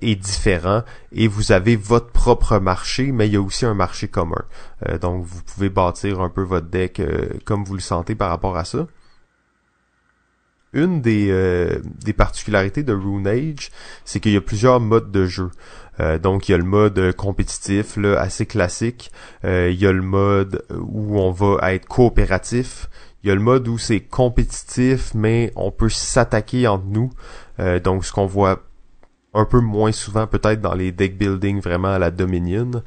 est 0.00 0.16
différent 0.16 0.82
et 1.12 1.26
vous 1.26 1.52
avez 1.52 1.76
votre 1.76 2.10
propre 2.10 2.58
marché, 2.58 3.12
mais 3.12 3.28
il 3.28 3.34
y 3.34 3.36
a 3.36 3.40
aussi 3.40 3.64
un 3.64 3.74
marché 3.74 4.08
commun. 4.08 4.44
donc 5.00 5.24
vous 5.24 5.42
pouvez 5.42 5.70
bâtir 5.70 6.20
un 6.20 6.28
peu 6.28 6.42
votre 6.42 6.66
deck 6.66 7.00
comme 7.44 7.64
vous 7.64 7.74
le 7.74 7.80
sentez 7.80 8.14
par 8.14 8.30
rapport 8.30 8.56
à 8.56 8.64
ça 8.64 8.86
une 10.72 11.00
des, 11.00 11.32
des 12.04 12.12
particularités 12.12 12.82
de 12.82 12.94
Age, 13.28 13.70
c'est 14.04 14.18
qu'il 14.18 14.32
y 14.32 14.36
a 14.36 14.40
plusieurs 14.40 14.80
modes 14.80 15.12
de 15.12 15.24
jeu. 15.24 15.50
Euh, 16.00 16.18
donc 16.18 16.48
il 16.48 16.52
y 16.52 16.54
a 16.54 16.58
le 16.58 16.64
mode 16.64 17.12
compétitif 17.16 17.96
là, 17.96 18.20
assez 18.20 18.46
classique. 18.46 19.10
Euh, 19.44 19.70
il 19.72 19.80
y 19.80 19.86
a 19.86 19.92
le 19.92 20.02
mode 20.02 20.64
où 20.70 21.18
on 21.20 21.30
va 21.30 21.74
être 21.74 21.86
coopératif. 21.86 22.88
Il 23.22 23.28
y 23.28 23.30
a 23.30 23.34
le 23.34 23.40
mode 23.40 23.66
où 23.68 23.78
c'est 23.78 24.00
compétitif, 24.00 25.12
mais 25.14 25.52
on 25.56 25.70
peut 25.70 25.88
s'attaquer 25.88 26.66
entre 26.66 26.86
nous. 26.86 27.10
Euh, 27.60 27.80
donc 27.80 28.04
ce 28.04 28.12
qu'on 28.12 28.26
voit 28.26 28.62
un 29.34 29.44
peu 29.44 29.60
moins 29.60 29.92
souvent 29.92 30.26
peut-être 30.26 30.60
dans 30.60 30.74
les 30.74 30.92
deck 30.92 31.18
building 31.18 31.60
vraiment 31.60 31.88
à 31.88 31.98
la 31.98 32.10
Dominion. 32.10 32.82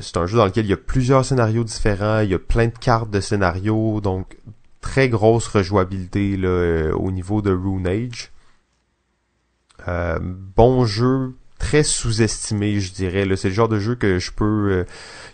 c'est 0.00 0.16
un 0.16 0.26
jeu 0.26 0.38
dans 0.38 0.46
lequel 0.46 0.64
il 0.66 0.70
y 0.70 0.74
a 0.74 0.76
plusieurs 0.76 1.24
scénarios 1.24 1.64
différents, 1.64 2.20
il 2.20 2.30
y 2.30 2.34
a 2.34 2.38
plein 2.38 2.66
de 2.66 2.78
cartes 2.78 3.10
de 3.10 3.20
scénarios, 3.20 4.00
donc 4.00 4.38
très 4.80 5.08
grosse 5.08 5.48
rejouabilité 5.48 6.36
là, 6.36 6.92
au 6.94 7.10
niveau 7.10 7.42
de 7.42 7.50
Rune 7.50 7.86
Age. 7.86 8.30
bon 10.22 10.86
jeu 10.86 11.34
très 11.58 11.82
sous-estimé, 11.82 12.80
je 12.80 12.92
dirais. 12.92 13.26
C'est 13.36 13.48
le 13.48 13.54
genre 13.54 13.68
de 13.68 13.78
jeu 13.78 13.94
que 13.94 14.18
je 14.18 14.30
peux 14.32 14.70
euh, 14.70 14.84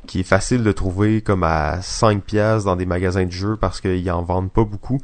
qui 0.07 0.21
est 0.21 0.25
facile 0.25 0.63
de 0.63 0.73
trouver 0.73 1.21
comme 1.21 1.43
à 1.43 1.81
5 1.83 2.23
pièces 2.23 2.65
dans 2.65 2.77
des 2.77 2.87
magasins 2.87 3.27
de 3.27 3.31
jeux 3.31 3.57
parce 3.57 3.81
qu'ils 3.81 4.11
en 4.11 4.23
vendent 4.23 4.53
pas 4.53 4.65
beaucoup. 4.65 5.01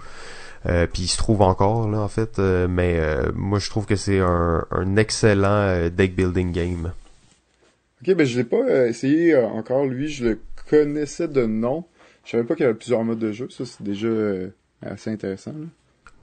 Euh, 0.66 0.86
puis 0.92 1.02
il 1.02 1.08
se 1.08 1.16
trouve 1.18 1.42
encore 1.42 1.88
là 1.88 2.00
en 2.00 2.08
fait, 2.08 2.38
euh, 2.38 2.66
mais 2.68 3.00
moi 3.34 3.58
je 3.58 3.70
trouve 3.70 3.86
que 3.86 3.96
c'est 3.96 4.20
un, 4.20 4.96
excellent 4.96 5.88
deck 5.88 6.14
building 6.14 6.52
game. 6.52 6.92
Ok, 8.02 8.14
ben 8.14 8.26
je 8.26 8.38
l'ai 8.38 8.44
pas 8.44 8.86
essayé 8.86 9.36
encore, 9.36 9.86
lui, 9.86 10.08
je 10.08 10.24
le 10.24 10.40
connaissais 10.68 11.28
de 11.28 11.46
nom. 11.46 11.84
Je 12.24 12.32
savais 12.32 12.44
pas 12.44 12.54
qu'il 12.54 12.64
y 12.64 12.68
avait 12.68 12.76
plusieurs 12.76 13.02
modes 13.04 13.18
de 13.18 13.32
jeu, 13.32 13.48
ça 13.50 13.64
c'est 13.64 13.82
déjà 13.82 14.08
assez 14.82 15.10
intéressant. 15.10 15.52
Là. 15.52 15.66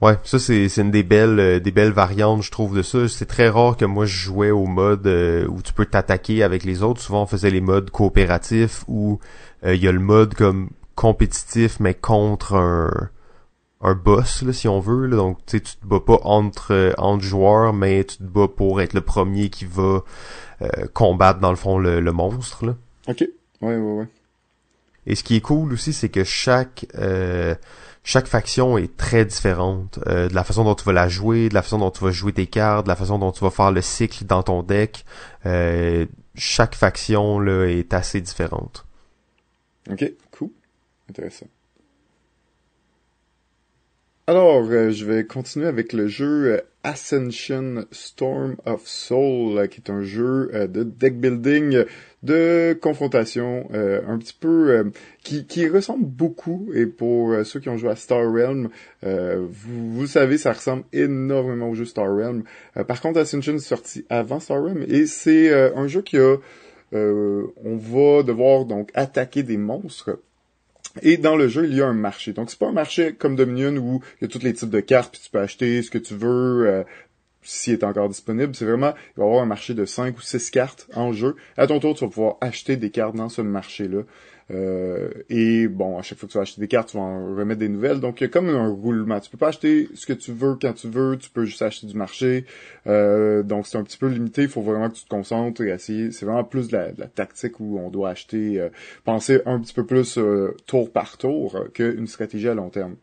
Ouais, 0.02 0.18
ça 0.24 0.38
c'est 0.38 0.68
c'est 0.68 0.82
une 0.82 0.90
des 0.90 1.02
belles 1.02 1.40
euh, 1.40 1.58
des 1.58 1.70
belles 1.70 1.92
variantes 1.92 2.42
je 2.42 2.50
trouve 2.50 2.76
de 2.76 2.82
ça. 2.82 3.08
C'est 3.08 3.24
très 3.24 3.48
rare 3.48 3.78
que 3.78 3.86
moi 3.86 4.04
je 4.04 4.14
jouais 4.14 4.50
au 4.50 4.66
mode 4.66 5.06
euh, 5.06 5.46
où 5.46 5.62
tu 5.62 5.72
peux 5.72 5.86
t'attaquer 5.86 6.42
avec 6.42 6.64
les 6.64 6.82
autres. 6.82 7.00
Souvent 7.00 7.22
on 7.22 7.26
faisait 7.26 7.50
les 7.50 7.62
modes 7.62 7.90
coopératifs 7.90 8.84
où 8.88 9.20
euh, 9.64 9.74
il 9.74 9.82
y 9.82 9.88
a 9.88 9.92
le 9.92 10.00
mode 10.00 10.34
comme 10.34 10.68
compétitif 10.96 11.80
mais 11.80 11.94
contre 11.94 12.54
un 12.56 13.08
un 13.86 13.94
boss 13.94 14.42
là 14.42 14.52
si 14.52 14.68
on 14.68 14.80
veut 14.80 15.06
là. 15.06 15.16
donc 15.16 15.38
tu 15.46 15.60
te 15.60 15.86
bats 15.86 16.00
pas 16.00 16.18
entre 16.22 16.94
entre 16.98 17.22
joueurs 17.22 17.72
mais 17.72 18.04
tu 18.04 18.18
te 18.18 18.22
bats 18.22 18.48
pour 18.48 18.80
être 18.80 18.94
le 18.94 19.00
premier 19.00 19.48
qui 19.48 19.64
va 19.64 20.02
combattre 20.94 21.40
dans 21.40 21.50
le 21.50 21.56
fond 21.56 21.78
le, 21.78 22.00
le 22.00 22.12
monstre 22.12 22.66
là. 22.66 22.76
OK. 23.08 23.20
Ouais 23.62 23.76
ouais 23.76 23.78
ouais. 23.78 24.08
Et 25.06 25.14
ce 25.14 25.22
qui 25.22 25.36
est 25.36 25.40
cool 25.40 25.72
aussi 25.72 25.92
c'est 25.92 26.08
que 26.08 26.24
chaque 26.24 26.86
chaque 28.06 28.28
faction 28.28 28.78
est 28.78 28.96
très 28.96 29.24
différente 29.24 29.98
euh, 30.06 30.28
de 30.28 30.34
la 30.34 30.44
façon 30.44 30.62
dont 30.62 30.76
tu 30.76 30.84
vas 30.84 30.92
la 30.92 31.08
jouer, 31.08 31.48
de 31.48 31.54
la 31.54 31.62
façon 31.62 31.78
dont 31.78 31.90
tu 31.90 32.04
vas 32.04 32.12
jouer 32.12 32.32
tes 32.32 32.46
cartes, 32.46 32.84
de 32.84 32.88
la 32.88 32.94
façon 32.94 33.18
dont 33.18 33.32
tu 33.32 33.40
vas 33.40 33.50
faire 33.50 33.72
le 33.72 33.82
cycle 33.82 34.24
dans 34.24 34.44
ton 34.44 34.62
deck. 34.62 35.04
Euh, 35.44 36.06
chaque 36.36 36.76
faction 36.76 37.40
là 37.40 37.64
est 37.66 37.92
assez 37.92 38.20
différente. 38.20 38.86
Ok, 39.90 40.04
cool, 40.30 40.50
intéressant. 41.10 41.46
Alors, 44.28 44.64
euh, 44.68 44.90
je 44.90 45.04
vais 45.04 45.24
continuer 45.24 45.66
avec 45.66 45.92
le 45.92 46.08
jeu 46.08 46.60
Ascension 46.82 47.84
Storm 47.92 48.56
of 48.64 48.86
Soul, 48.86 49.68
qui 49.68 49.80
est 49.80 49.90
un 49.90 50.02
jeu 50.02 50.50
de 50.68 50.82
deck 50.82 51.20
building 51.20 51.84
de 52.26 52.76
confrontation 52.80 53.68
euh, 53.72 54.02
un 54.06 54.18
petit 54.18 54.36
peu 54.38 54.70
euh, 54.70 54.84
qui, 55.22 55.68
ressemble 55.68 56.04
beaucoup 56.04 56.70
et 56.74 56.86
pour 56.86 57.32
euh, 57.32 57.44
ceux 57.44 57.60
qui 57.60 57.68
ont 57.68 57.76
joué 57.76 57.90
à 57.90 57.96
Star 57.96 58.30
Realm 58.30 58.68
vous, 59.02 59.92
vous 59.92 60.06
savez 60.06 60.36
ça 60.36 60.52
ressemble 60.52 60.82
énormément 60.92 61.70
au 61.70 61.74
jeu 61.74 61.84
Star 61.84 62.06
Realm. 62.06 62.42
Par 62.88 63.00
contre 63.00 63.20
Ascension 63.20 63.54
est 63.54 63.58
sorti 63.60 64.04
avant 64.10 64.40
Star 64.40 64.62
Realm 64.62 64.84
et 64.88 65.06
c'est 65.06 65.52
un 65.52 65.86
jeu 65.86 66.02
qui 66.02 66.18
a 66.18 66.36
on 66.92 67.76
va 67.76 68.22
devoir 68.22 68.64
donc 68.64 68.90
attaquer 68.94 69.42
des 69.42 69.56
monstres 69.56 70.18
et 71.02 71.16
dans 71.16 71.36
le 71.36 71.48
jeu, 71.48 71.66
il 71.66 71.74
y 71.74 71.82
a 71.82 71.86
un 71.86 71.94
marché. 71.94 72.32
Donc 72.32 72.50
c'est 72.50 72.58
pas 72.58 72.68
un 72.68 72.72
marché 72.72 73.14
comme 73.14 73.36
Dominion 73.36 73.76
où 73.76 74.00
il 74.20 74.24
y 74.24 74.24
a 74.24 74.28
tous 74.28 74.42
les 74.42 74.54
types 74.54 74.70
de 74.70 74.80
cartes 74.80 75.12
puis 75.12 75.20
tu 75.24 75.30
peux 75.30 75.40
acheter 75.40 75.82
ce 75.82 75.90
que 75.90 75.98
tu 75.98 76.14
veux 76.14 76.84
s'il 77.46 77.74
est 77.74 77.84
encore 77.84 78.08
disponible. 78.08 78.54
C'est 78.54 78.64
vraiment, 78.64 78.92
il 79.16 79.20
va 79.20 79.24
y 79.24 79.26
avoir 79.26 79.42
un 79.42 79.46
marché 79.46 79.72
de 79.74 79.84
5 79.84 80.16
ou 80.16 80.20
6 80.20 80.50
cartes 80.50 80.88
en 80.94 81.12
jeu. 81.12 81.36
À 81.56 81.66
ton 81.66 81.78
tour, 81.78 81.94
tu 81.94 82.04
vas 82.04 82.10
pouvoir 82.10 82.36
acheter 82.40 82.76
des 82.76 82.90
cartes 82.90 83.14
dans 83.14 83.28
ce 83.28 83.40
marché-là. 83.40 84.02
Euh, 84.50 85.10
et 85.28 85.66
bon, 85.66 85.98
à 85.98 86.02
chaque 86.02 86.18
fois 86.18 86.26
que 86.26 86.32
tu 86.32 86.38
vas 86.38 86.42
acheter 86.42 86.60
des 86.60 86.68
cartes, 86.68 86.90
tu 86.90 86.96
vas 86.96 87.02
en 87.02 87.34
remettre 87.34 87.60
des 87.60 87.68
nouvelles. 87.68 88.00
Donc, 88.00 88.20
il 88.20 88.24
y 88.24 88.26
a 88.26 88.30
comme 88.30 88.48
un 88.48 88.68
roulement. 88.68 89.18
Tu 89.20 89.30
peux 89.30 89.38
pas 89.38 89.48
acheter 89.48 89.88
ce 89.94 90.06
que 90.06 90.12
tu 90.12 90.32
veux 90.32 90.56
quand 90.60 90.72
tu 90.72 90.88
veux. 90.88 91.16
Tu 91.18 91.30
peux 91.30 91.44
juste 91.44 91.62
acheter 91.62 91.86
du 91.86 91.96
marché. 91.96 92.44
Euh, 92.86 93.42
donc, 93.42 93.66
c'est 93.66 93.78
un 93.78 93.82
petit 93.82 93.98
peu 93.98 94.08
limité. 94.08 94.42
Il 94.42 94.48
faut 94.48 94.62
vraiment 94.62 94.88
que 94.88 94.94
tu 94.94 95.04
te 95.04 95.08
concentres 95.08 95.62
et 95.62 95.70
essayer. 95.70 96.12
C'est 96.12 96.26
vraiment 96.26 96.44
plus 96.44 96.68
de 96.68 96.76
la, 96.76 96.92
tactique 97.08 97.60
où 97.60 97.78
on 97.78 97.90
doit 97.90 98.10
acheter, 98.10 98.60
euh, 98.60 98.68
penser 99.04 99.40
un 99.46 99.60
petit 99.60 99.74
peu 99.74 99.84
plus 99.84 100.18
tour 100.66 100.92
par 100.92 101.18
tour 101.18 101.64
qu'une 101.74 102.06
stratégie 102.06 102.48
à 102.48 102.54
long 102.54 102.70
terme 102.70 102.96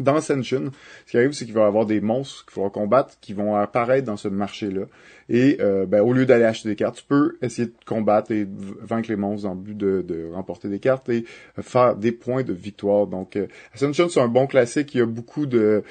dans 0.00 0.16
Ascension, 0.16 0.70
ce 1.06 1.10
qui 1.10 1.18
arrive, 1.18 1.32
c'est 1.32 1.44
qu'il 1.44 1.54
va 1.54 1.62
y 1.62 1.64
avoir 1.64 1.86
des 1.86 2.00
monstres 2.00 2.44
qu'il 2.44 2.54
faudra 2.54 2.70
combattre 2.70 3.14
qui 3.20 3.32
vont 3.32 3.56
apparaître 3.56 4.06
dans 4.06 4.16
ce 4.16 4.28
marché-là. 4.28 4.82
Et 5.28 5.58
euh, 5.60 5.86
ben, 5.86 6.02
au 6.02 6.12
lieu 6.12 6.26
d'aller 6.26 6.44
acheter 6.44 6.68
des 6.68 6.76
cartes, 6.76 6.96
tu 6.96 7.04
peux 7.04 7.36
essayer 7.42 7.68
de 7.68 7.74
combattre 7.84 8.30
et 8.30 8.46
vaincre 8.80 9.08
les 9.08 9.16
monstres 9.16 9.48
en 9.48 9.54
but 9.54 9.76
de, 9.76 10.30
remporter 10.32 10.68
des 10.68 10.78
cartes 10.78 11.08
et 11.08 11.24
faire 11.60 11.96
des 11.96 12.12
points 12.12 12.42
de 12.42 12.52
victoire. 12.52 13.06
Donc, 13.06 13.36
euh, 13.36 13.46
Ascension, 13.74 14.08
c'est 14.08 14.20
un 14.20 14.28
bon 14.28 14.46
classique. 14.46 14.94
Il 14.94 14.98
y 14.98 15.02
a 15.02 15.06
beaucoup 15.06 15.46
de 15.46 15.82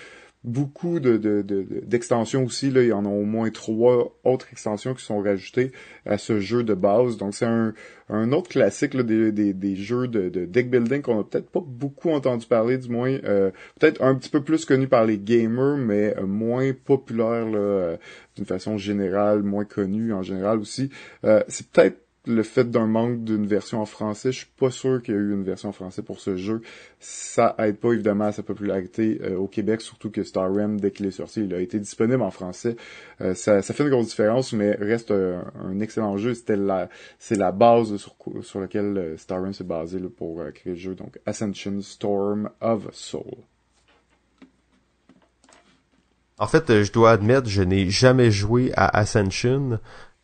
beaucoup 0.46 1.00
de, 1.00 1.18
d'extensions 1.86 2.46
aussi. 2.46 2.70
Là. 2.70 2.84
Il 2.84 2.90
y 2.90 2.94
en 2.94 3.06
a 3.06 3.10
au 3.10 3.24
moins 3.24 3.50
trois 3.50 4.16
autres 4.24 4.48
extensions 4.52 4.94
qui 4.94 5.04
sont 5.04 5.20
rajoutées 5.20 5.72
à 6.06 6.18
ce 6.18 6.40
jeu 6.40 6.64
de 6.64 6.74
base. 6.74 7.18
Donc 7.18 7.34
c'est 7.34 7.46
un, 7.46 7.74
un 8.10 8.32
autre 8.32 8.50
classique 8.50 8.94
là, 8.94 9.04
des, 9.04 9.32
des, 9.32 9.54
des 9.54 9.76
jeux 9.76 10.08
de, 10.08 10.30
de 10.30 10.46
deck 10.46 10.70
building 10.70 11.02
qu'on 11.02 11.20
a 11.20 11.24
peut-être 11.24 11.50
pas 11.50 11.64
beaucoup 11.66 12.12
entendu 12.12 12.46
parler, 12.46 12.78
du 12.78 12.90
moins. 12.90 13.18
Euh, 13.24 13.52
peut-être 13.80 14.02
un 14.04 14.16
petit 14.16 14.30
peu 14.30 14.44
plus 14.44 14.66
connu 14.66 14.88
par 14.88 15.06
les 15.06 15.18
gamers, 15.18 15.78
mais 15.78 16.16
euh, 16.18 16.26
moins 16.26 16.72
populaire 16.74 17.46
là, 17.46 17.58
euh, 17.58 17.98
d'une 18.36 18.46
façon 18.46 18.78
générale, 18.78 19.42
moins 19.42 19.66
connu 19.66 20.14
en 20.14 20.22
général 20.22 20.60
aussi. 20.60 20.90
c'est 21.48 21.68
peut-être 21.70 22.05
le 22.28 22.44
fait 22.44 22.70
d'un 22.70 22.88
manque 22.88 23.24
d'une 23.24 23.46
version 23.46 23.82
en 23.82 23.86
français, 23.86 24.32
je 24.32 24.40
suis 24.40 24.52
pas 24.58 24.72
sûr 24.72 25.02
qu'il 25.02 25.14
y 25.14 25.18
ait 25.18 25.20
eu 25.20 25.34
une 25.34 25.44
version 25.44 25.70
en 25.70 25.72
français 25.72 26.02
pour 26.02 26.20
ce 26.20 26.36
jeu. 26.36 26.62
Ça 27.00 27.56
aide 27.60 27.78
pas 27.78 27.94
évidemment 27.94 28.26
à 28.26 28.32
sa 28.32 28.44
popularité 28.44 29.20
euh, 29.22 29.38
au 29.38 29.48
Québec, 29.48 29.82
surtout 29.82 30.10
que 30.10 30.24
Star 30.24 30.52
Realm, 30.54 30.80
dès 30.80 30.92
qu'il 30.92 31.06
est 31.06 31.12
sorti, 31.12 31.44
il 31.44 31.54
a 31.54 31.60
été 31.60 31.80
disponible 31.80 32.22
en 32.22 32.32
français. 32.32 32.76
Euh, 33.22 33.34
ça, 33.34 33.62
fait 33.62 33.84
une 33.84 33.90
grosse 33.90 34.08
différence, 34.08 34.54
mais 34.54 34.72
reste 34.72 35.12
un, 35.12 35.80
excellent 35.80 36.18
jeu. 36.18 36.34
C'était 36.34 36.56
la, 36.56 36.90
c'est 37.20 37.38
la 37.38 37.52
base 37.52 37.98
sur, 38.42 38.60
laquelle 38.60 38.98
euh, 38.98 39.18
Star 39.18 39.42
Realm 39.42 39.54
s'est 39.54 39.64
basé 39.64 40.00
pour 40.00 40.44
créer 40.54 40.74
le 40.74 40.80
jeu. 40.80 40.96
Donc 40.96 41.20
Ascension 41.26 41.82
Storm 41.82 42.50
of 42.62 42.88
Soul. 42.94 43.38
En 46.38 46.48
fait, 46.48 46.84
je 46.84 46.92
dois 46.92 47.12
admettre, 47.12 47.48
je 47.48 47.62
n'ai 47.62 47.90
jamais 47.90 48.30
joué 48.30 48.72
à 48.76 48.98
Ascension. 48.98 49.80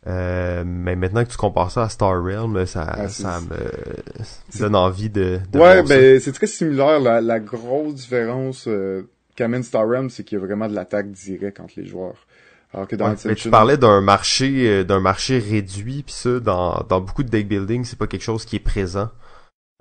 Euh, 0.08 0.64
mais 0.66 0.96
maintenant 0.96 1.24
que 1.24 1.30
tu 1.30 1.36
compares 1.36 1.70
ça 1.70 1.84
à 1.84 1.88
Star 1.88 2.22
Realm, 2.22 2.66
ça, 2.66 2.82
ah, 2.88 3.08
ça 3.08 3.40
me 3.40 4.58
donne 4.58 4.74
envie 4.74 5.10
de, 5.10 5.38
de 5.52 5.58
Ouais, 5.58 5.82
ben 5.84 6.18
c'est 6.18 6.32
très 6.32 6.48
similaire. 6.48 6.98
La, 6.98 7.20
la 7.20 7.38
grosse 7.38 7.94
différence 7.94 8.66
euh, 8.66 9.02
qu'amène 9.36 9.62
Star 9.62 9.86
Realm, 9.86 10.10
c'est 10.10 10.24
qu'il 10.24 10.38
y 10.38 10.42
a 10.42 10.44
vraiment 10.44 10.68
de 10.68 10.74
l'attaque 10.74 11.12
directe 11.12 11.60
entre 11.60 11.74
les 11.76 11.86
joueurs. 11.86 12.26
Alors 12.74 12.88
que 12.88 12.96
dans 12.96 13.14
mais 13.26 13.34
tu 13.34 13.50
parlais 13.50 13.76
d'un 13.76 14.00
marché 14.00 14.66
euh, 14.66 14.82
d'un 14.82 14.98
marché 14.98 15.38
réduit, 15.38 16.02
puis 16.02 16.14
ça, 16.14 16.40
dans, 16.40 16.84
dans 16.88 17.00
beaucoup 17.00 17.22
de 17.22 17.28
deck 17.28 17.46
building, 17.46 17.84
c'est 17.84 17.98
pas 17.98 18.06
quelque 18.08 18.22
chose 18.22 18.44
qui 18.44 18.56
est 18.56 18.60
présent. 18.60 19.10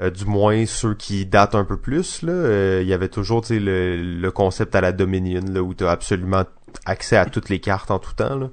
Euh, 0.03 0.11
du 0.11 0.25
moins 0.25 0.65
ceux 0.67 0.93
qui 0.93 1.25
datent 1.25 1.55
un 1.55 1.65
peu 1.65 1.77
plus 1.77 2.23
là 2.23 2.79
il 2.81 2.87
y 2.87 2.93
avait 2.93 3.07
toujours 3.07 3.43
le, 3.49 3.97
le 3.97 4.31
concept 4.31 4.73
à 4.73 4.81
la 4.81 4.93
Dominion 4.93 5.41
là 5.47 5.61
où 5.61 5.75
tu 5.75 5.85
as 5.85 5.91
absolument 5.91 6.43
accès 6.85 7.17
à 7.17 7.25
toutes 7.25 7.49
les 7.49 7.59
cartes 7.59 7.91
en 7.91 7.99
tout 7.99 8.13
temps 8.13 8.35
là 8.35 8.49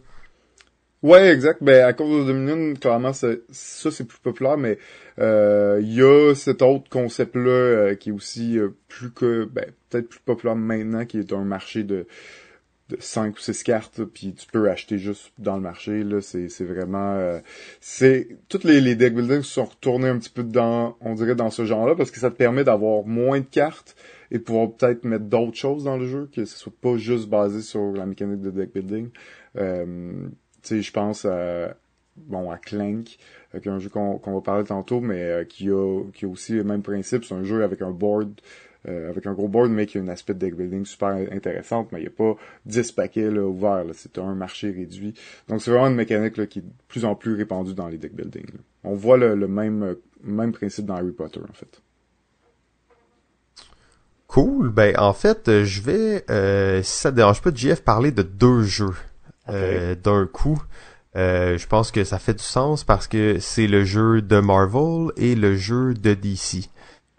Ouais, 1.03 1.29
exact. 1.33 1.63
Ben 1.63 1.85
à 1.85 1.93
cause 1.93 2.27
de 2.27 2.33
Dominion, 2.33 2.75
clairement, 2.75 3.13
ça, 3.13 3.29
c'est 3.53 4.05
plus 4.05 4.19
populaire, 4.19 4.57
mais 4.59 4.79
euh, 5.21 5.79
il 5.81 5.95
y 5.95 6.03
a 6.03 6.35
cet 6.35 6.61
autre 6.61 6.91
concept-là 6.91 7.51
euh, 7.51 7.95
qui 7.95 8.09
est 8.09 8.13
aussi 8.13 8.59
euh, 8.59 8.71
plus 8.89 9.13
que, 9.13 9.45
ben 9.45 9.67
peut-être 9.91 10.09
plus 10.09 10.19
populaire 10.21 10.57
maintenant, 10.57 11.05
qui 11.07 11.19
est 11.19 11.33
un 11.33 11.45
marché 11.45 11.85
de 11.85 12.07
de 12.89 12.97
5 13.01 13.37
ou 13.37 13.39
6 13.39 13.65
cartes, 13.65 14.05
puis 14.05 14.33
tu 14.35 14.47
peux 14.47 14.71
acheter 14.71 14.97
juste 14.99 15.33
dans 15.39 15.57
le 15.57 15.61
marché. 15.63 16.03
Là, 16.05 16.23
c'est, 16.23 16.49
c'est 16.49 16.65
vraiment... 16.65 17.39
c'est 17.83 18.29
Toutes 18.49 18.65
les, 18.65 18.81
les 18.81 18.95
deck 18.97 19.15
building 19.15 19.43
sont 19.43 19.67
retournés 19.67 20.09
un 20.09 20.19
petit 20.19 20.31
peu 20.31 20.43
dans, 20.43 20.97
on 21.03 21.15
dirait, 21.15 21.35
dans 21.35 21.51
ce 21.51 21.67
genre-là, 21.67 21.95
parce 21.97 22.11
que 22.11 22.19
ça 22.19 22.31
te 22.31 22.37
permet 22.37 22.65
d'avoir 22.65 23.05
moins 23.05 23.41
de 23.41 23.45
cartes 23.45 23.95
et 24.31 24.39
de 24.39 24.43
pouvoir 24.43 24.73
peut-être 24.73 25.05
mettre 25.05 25.27
d'autres 25.27 25.57
choses 25.59 25.85
dans 25.85 25.99
le 25.99 26.07
jeu, 26.07 26.31
que 26.35 26.47
ce 26.47 26.59
soit 26.59 26.73
pas 26.81 26.97
juste 26.97 27.29
basé 27.29 27.61
sur 27.61 27.93
la 27.93 28.07
mécanique 28.07 28.41
de 28.41 28.51
deck 28.51 28.73
building. 28.73 29.11
Euh, 29.57 30.29
je 30.71 30.93
pense 30.93 31.25
à, 31.25 31.75
bon, 32.17 32.51
à 32.51 32.59
Clank, 32.59 33.05
qui 33.05 33.69
est 33.69 33.69
un 33.69 33.79
jeu 33.79 33.89
qu'on 33.89 34.19
va 34.19 34.41
parler 34.41 34.65
tantôt, 34.65 35.01
mais 35.01 35.23
euh, 35.23 35.45
qui, 35.45 35.71
a, 35.71 36.03
qui 36.13 36.25
a 36.25 36.29
aussi 36.29 36.53
le 36.53 36.65
même 36.65 36.83
principe. 36.83 37.25
C'est 37.25 37.35
un 37.35 37.45
jeu 37.45 37.63
avec 37.63 37.83
un 37.83 37.91
board, 37.91 38.41
euh, 38.89 39.09
avec 39.09 39.27
un 39.27 39.33
gros 39.33 39.49
board, 39.49 39.71
mais 39.71 39.87
qui 39.87 39.99
a 39.99 40.03
un 40.03 40.09
aspect 40.09 40.35
de 40.35 40.39
deck 40.39 40.55
building 40.55 40.85
super 40.85 41.09
intéressant, 41.33 41.89
mais 41.93 42.01
il 42.01 42.03
n'y 42.03 42.09
a 42.09 42.11
pas 42.11 42.37
10 42.67 42.93
paquets 42.93 43.29
ouverts. 43.29 43.85
C'est 43.95 44.19
un 44.19 44.35
marché 44.35 44.71
réduit. 44.71 45.15
Donc 45.49 45.63
c'est 45.63 45.71
vraiment 45.71 45.89
une 45.89 45.95
mécanique 45.95 46.47
qui 46.49 46.59
est 46.59 46.63
de 46.63 46.73
plus 46.89 47.05
en 47.05 47.15
plus 47.15 47.35
répandue 47.35 47.75
dans 47.75 47.89
les 47.89 47.99
deck 47.99 48.15
building. 48.15 48.47
On 48.85 48.95
voit 48.95 49.17
le, 49.17 49.37
même, 49.49 49.97
même 50.23 50.53
principe 50.53 50.87
dans 50.87 50.97
Harry 50.97 51.13
Potter, 51.13 51.41
en 51.49 51.53
fait. 51.53 51.83
Cool. 54.27 54.69
Ben 54.69 54.95
en 54.99 55.15
fait, 55.15 55.65
je 55.65 55.81
vais, 55.81 56.25
euh, 56.29 56.83
si 56.83 57.01
ça 57.01 57.11
te 57.11 57.17
dérange 57.17 57.41
pas, 57.41 57.51
JF 57.53 57.81
parler 57.81 58.13
de 58.13 58.23
deux 58.23 58.63
jeux 58.63 58.95
euh, 59.51 59.95
d'un 59.95 60.27
coup. 60.27 60.63
Euh, 61.17 61.59
je 61.59 61.67
pense 61.67 61.91
que 61.91 62.05
ça 62.05 62.19
fait 62.19 62.35
du 62.35 62.45
sens 62.45 62.85
parce 62.85 63.09
que 63.09 63.39
c'est 63.41 63.67
le 63.67 63.85
jeu 63.85 64.23
de 64.23 64.41
Marvel 64.41 65.11
et 65.17 65.35
le 65.35 65.57
jeu 65.57 65.95
de 65.95 66.15
DC. 66.15 66.69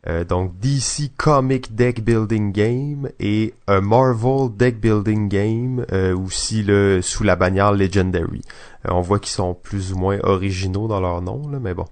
Euh, 0.07 0.23
donc 0.23 0.57
DC 0.59 1.11
Comic 1.17 1.75
Deck 1.75 2.01
Building 2.01 2.53
Game 2.53 3.09
et 3.19 3.53
un 3.67 3.81
Marvel 3.81 4.55
Deck 4.55 4.79
Building 4.79 5.27
Game 5.27 5.85
aussi 6.15 6.63
le 6.63 7.01
sous 7.01 7.23
la 7.23 7.35
bannière 7.35 7.73
Legendary. 7.73 8.41
on 8.85 9.01
voit 9.01 9.19
qu'ils 9.19 9.31
sont 9.31 9.53
plus 9.53 9.91
ou 9.91 9.97
moins 9.97 10.19
originaux 10.23 10.87
dans 10.87 11.01
leur 11.01 11.21
nom, 11.21 11.49
là, 11.49 11.59
mais 11.59 11.73
bon. 11.73 11.87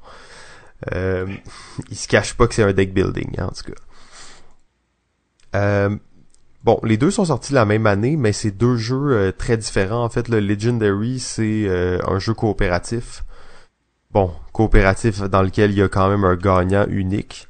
ils 0.93 1.97
se 1.97 2.07
cachent 2.07 2.35
pas 2.35 2.47
que 2.47 2.53
c'est 2.53 2.63
un 2.63 2.73
deck 2.73 2.93
building, 2.93 3.35
hein, 3.39 3.47
en 3.47 3.51
tout 3.51 3.73
cas. 5.51 5.89
Bon, 6.63 6.79
les 6.83 6.97
deux 6.97 7.11
sont 7.11 7.25
sortis 7.25 7.53
la 7.53 7.65
même 7.65 7.85
année, 7.87 8.17
mais 8.17 8.33
c'est 8.33 8.51
deux 8.51 8.75
jeux 8.75 9.11
euh, 9.11 9.31
très 9.31 9.57
différents. 9.57 10.03
En 10.03 10.09
fait, 10.09 10.27
le 10.27 10.39
Legendary, 10.39 11.19
c'est 11.19 11.65
euh, 11.67 11.99
un 12.07 12.19
jeu 12.19 12.33
coopératif. 12.33 13.23
bon, 14.11 14.31
coopératif 14.53 15.21
dans 15.23 15.41
lequel 15.43 15.71
il 15.71 15.77
y 15.77 15.81
a 15.81 15.87
quand 15.87 16.09
même 16.09 16.23
un 16.25 16.35
gagnant 16.35 16.85
unique. 16.89 17.47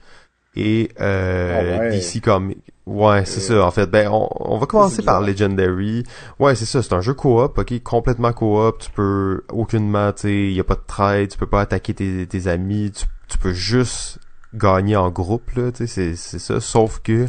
Et 0.56 0.90
euh, 1.00 1.78
Ah 1.78 1.80
ouais. 1.82 2.00
DC 2.00 2.22
Comics. 2.22 2.58
Ouais, 2.88 3.26
c'est 3.26 3.42
ça, 3.42 3.64
en 3.66 3.72
fait. 3.72 3.86
Ben, 3.88 4.08
on, 4.10 4.28
on 4.40 4.58
va 4.58 4.66
commencer 4.66 5.04
par. 5.04 5.22
Legendary. 5.22 6.04
Ouais, 6.40 6.56
c'est 6.56 6.66
ça, 6.66 6.82
c'est 6.82 6.94
un 6.94 7.02
jeu 7.02 7.14
coop, 7.14 7.58
ok, 7.58 7.84
complètement 7.84 8.34
coop. 8.34 8.80
Tu 8.80 8.90
peux 8.92 9.44
aucunement, 9.50 10.14
tu 10.14 10.22
sais, 10.22 10.52
y 10.54 10.60
a 10.60 10.64
pas 10.64 10.76
de 10.76 10.84
trade, 10.88 11.30
tu 11.30 11.38
peux 11.38 11.48
pas 11.48 11.62
attaquer 11.62 11.94
tes, 11.94 12.26
tes 12.28 12.48
amis, 12.48 12.92
tu, 12.92 13.06
tu 13.28 13.38
peux 13.38 13.54
juste 13.54 14.20
gagner 14.54 14.96
en 14.96 15.10
groupe, 15.12 15.52
là, 15.56 15.72
tu 15.72 15.86
sais, 15.86 15.88
c'est, 15.88 16.16
c'est 16.16 16.40
ça. 16.40 16.60
Sauf 16.62 17.00
que, 17.04 17.28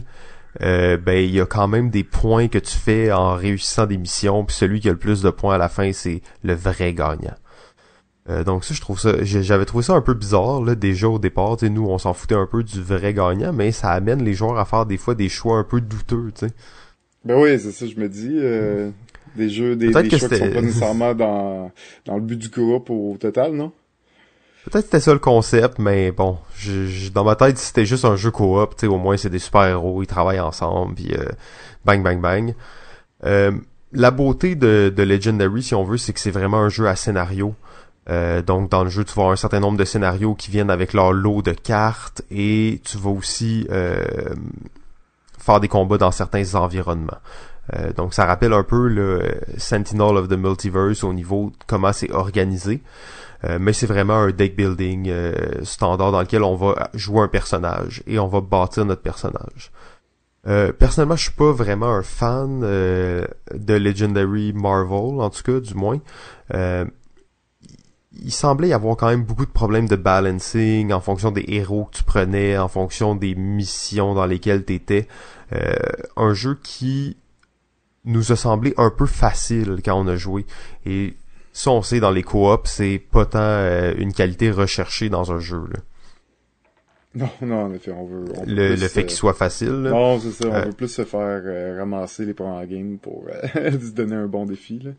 euh, 0.62 0.96
ben, 0.96 1.18
il 1.24 1.30
y 1.34 1.40
a 1.40 1.46
quand 1.46 1.68
même 1.68 1.90
des 1.90 2.04
points 2.04 2.48
que 2.48 2.58
tu 2.58 2.76
fais 2.76 3.12
en 3.12 3.34
réussissant 3.34 3.86
des 3.86 3.98
missions, 3.98 4.44
puis 4.44 4.56
celui 4.56 4.80
qui 4.80 4.88
a 4.88 4.92
le 4.92 4.98
plus 4.98 5.22
de 5.22 5.30
points 5.30 5.54
à 5.54 5.58
la 5.58 5.68
fin, 5.68 5.92
c'est 5.92 6.22
le 6.42 6.54
vrai 6.54 6.94
gagnant. 6.94 7.34
Euh, 8.28 8.44
donc 8.44 8.64
ça, 8.64 8.74
je 8.74 8.80
trouve 8.80 9.00
ça, 9.00 9.12
j'avais 9.24 9.64
trouvé 9.64 9.82
ça 9.84 9.94
un 9.94 10.02
peu 10.02 10.12
bizarre 10.14 10.62
là 10.62 10.74
déjà 10.74 11.08
au 11.08 11.18
départ. 11.18 11.56
Tu 11.56 11.66
sais, 11.66 11.70
nous, 11.72 11.86
on 11.86 11.96
s'en 11.98 12.12
foutait 12.12 12.34
un 12.34 12.46
peu 12.46 12.62
du 12.62 12.82
vrai 12.82 13.14
gagnant, 13.14 13.52
mais 13.52 13.72
ça 13.72 13.90
amène 13.90 14.22
les 14.22 14.34
joueurs 14.34 14.58
à 14.58 14.64
faire 14.66 14.84
des 14.86 14.98
fois 14.98 15.14
des 15.14 15.28
choix 15.30 15.56
un 15.58 15.64
peu 15.64 15.80
douteux. 15.80 16.30
Tu 16.34 16.46
sais. 16.46 16.52
Ben 17.24 17.36
oui, 17.40 17.58
c'est 17.58 17.72
ça, 17.72 17.86
je 17.86 17.96
me 17.98 18.08
dis. 18.08 18.30
euh, 18.34 18.90
des 19.36 19.48
jeux, 19.50 19.76
des, 19.76 19.96
des 19.96 20.10
choix 20.10 20.28
qui 20.28 20.36
sont 20.36 20.50
pas 20.50 20.60
nécessairement 20.62 21.14
dans, 21.14 21.70
dans 22.06 22.16
le 22.16 22.22
but 22.22 22.36
du 22.38 22.48
groupe 22.48 22.90
au 22.90 23.16
total, 23.18 23.52
non? 23.54 23.72
Peut-être 24.70 24.84
que 24.84 24.90
c'était 24.90 25.00
ça 25.00 25.12
le 25.12 25.18
concept, 25.18 25.78
mais 25.78 26.10
bon, 26.12 26.38
je, 26.56 26.86
je- 26.86 27.10
dans 27.10 27.24
ma 27.24 27.36
tête, 27.36 27.58
c'était 27.58 27.86
juste 27.86 28.04
un 28.04 28.16
jeu 28.16 28.30
coop, 28.30 28.74
au 28.84 28.98
moins 28.98 29.16
c'est 29.16 29.30
des 29.30 29.38
super-héros, 29.38 30.02
ils 30.02 30.06
travaillent 30.06 30.40
ensemble, 30.40 30.94
puis 30.94 31.12
euh, 31.14 31.24
bang, 31.84 32.02
bang, 32.02 32.20
bang. 32.20 32.54
Euh, 33.24 33.52
la 33.92 34.10
beauté 34.10 34.54
de, 34.54 34.92
de 34.94 35.02
Legendary, 35.02 35.62
si 35.62 35.74
on 35.74 35.84
veut, 35.84 35.96
c'est 35.96 36.12
que 36.12 36.20
c'est 36.20 36.30
vraiment 36.30 36.58
un 36.58 36.68
jeu 36.68 36.86
à 36.86 36.96
scénario. 36.96 37.54
Euh, 38.10 38.42
donc 38.42 38.70
dans 38.70 38.84
le 38.84 38.90
jeu, 38.90 39.04
tu 39.04 39.12
vas 39.14 39.22
avoir 39.22 39.32
un 39.32 39.36
certain 39.36 39.60
nombre 39.60 39.78
de 39.78 39.84
scénarios 39.84 40.34
qui 40.34 40.50
viennent 40.50 40.70
avec 40.70 40.92
leur 40.92 41.12
lot 41.12 41.42
de 41.42 41.52
cartes 41.52 42.22
et 42.30 42.80
tu 42.84 42.96
vas 42.98 43.10
aussi 43.10 43.66
euh, 43.70 44.04
faire 45.38 45.60
des 45.60 45.68
combats 45.68 45.98
dans 45.98 46.10
certains 46.10 46.54
environnements. 46.54 47.18
Euh, 47.74 47.92
donc 47.92 48.14
ça 48.14 48.24
rappelle 48.24 48.54
un 48.54 48.62
peu 48.62 48.88
le 48.88 49.22
Sentinel 49.58 50.16
of 50.16 50.28
the 50.28 50.38
Multiverse 50.38 51.04
au 51.04 51.12
niveau 51.12 51.50
de 51.50 51.64
comment 51.66 51.92
c'est 51.92 52.10
organisé. 52.12 52.80
Euh, 53.44 53.58
mais 53.60 53.72
c'est 53.72 53.86
vraiment 53.86 54.16
un 54.16 54.30
deck 54.30 54.56
building 54.56 55.08
euh, 55.08 55.32
standard 55.62 56.12
dans 56.12 56.20
lequel 56.20 56.42
on 56.42 56.56
va 56.56 56.90
jouer 56.94 57.22
un 57.22 57.28
personnage 57.28 58.02
et 58.06 58.18
on 58.18 58.26
va 58.26 58.40
bâtir 58.40 58.84
notre 58.84 59.02
personnage. 59.02 59.70
Euh, 60.46 60.72
personnellement, 60.72 61.16
je 61.16 61.24
suis 61.24 61.32
pas 61.32 61.52
vraiment 61.52 61.88
un 61.88 62.02
fan 62.02 62.62
euh, 62.62 63.26
de 63.54 63.74
Legendary 63.74 64.52
Marvel, 64.52 65.20
en 65.20 65.30
tout 65.30 65.42
cas, 65.42 65.60
du 65.60 65.74
moins. 65.74 66.00
Euh, 66.54 66.84
il 68.20 68.32
semblait 68.32 68.68
y 68.68 68.72
avoir 68.72 68.96
quand 68.96 69.08
même 69.08 69.24
beaucoup 69.24 69.46
de 69.46 69.50
problèmes 69.50 69.86
de 69.86 69.96
balancing 69.96 70.92
en 70.92 71.00
fonction 71.00 71.30
des 71.30 71.44
héros 71.48 71.84
que 71.84 71.98
tu 71.98 72.02
prenais, 72.02 72.56
en 72.58 72.68
fonction 72.68 73.14
des 73.14 73.34
missions 73.34 74.14
dans 74.14 74.26
lesquelles 74.26 74.64
tu 74.64 74.74
étais. 74.74 75.06
Euh, 75.52 75.74
un 76.16 76.34
jeu 76.34 76.58
qui 76.62 77.16
nous 78.04 78.32
a 78.32 78.36
semblé 78.36 78.74
un 78.76 78.90
peu 78.90 79.06
facile 79.06 79.80
quand 79.84 79.94
on 79.94 80.06
a 80.08 80.16
joué. 80.16 80.46
Et 80.86 81.16
ça, 81.58 81.70
on 81.72 81.82
sait, 81.82 81.98
dans 82.00 82.10
les 82.12 82.22
coops, 82.22 82.68
c'est 82.70 82.98
pas 83.10 83.26
tant 83.26 83.38
euh, 83.40 83.94
une 83.98 84.12
qualité 84.12 84.50
recherchée 84.50 85.08
dans 85.08 85.32
un 85.32 85.40
jeu. 85.40 85.60
là. 85.72 85.80
Non, 87.14 87.28
non, 87.42 87.62
en 87.64 87.72
effet, 87.72 87.90
on 87.90 88.06
veut... 88.06 88.24
on 88.36 88.44
veut 88.44 88.54
Le, 88.54 88.68
plus, 88.74 88.82
le 88.82 88.88
fait 88.88 89.00
euh, 89.00 89.02
qu'il 89.04 89.16
soit 89.16 89.32
facile. 89.34 89.82
là. 89.82 89.90
Non, 89.90 90.20
c'est 90.20 90.30
ça, 90.30 90.48
on 90.48 90.54
Euh, 90.54 90.60
veut 90.66 90.72
plus 90.72 90.88
se 90.88 91.04
faire 91.04 91.40
euh, 91.44 91.76
ramasser 91.78 92.24
les 92.26 92.34
premières 92.34 92.66
games 92.66 92.98
pour 92.98 93.24
euh, 93.28 93.70
se 93.80 93.90
donner 93.92 94.14
un 94.14 94.26
bon 94.26 94.44
défi, 94.46 94.78
là. 94.78 94.90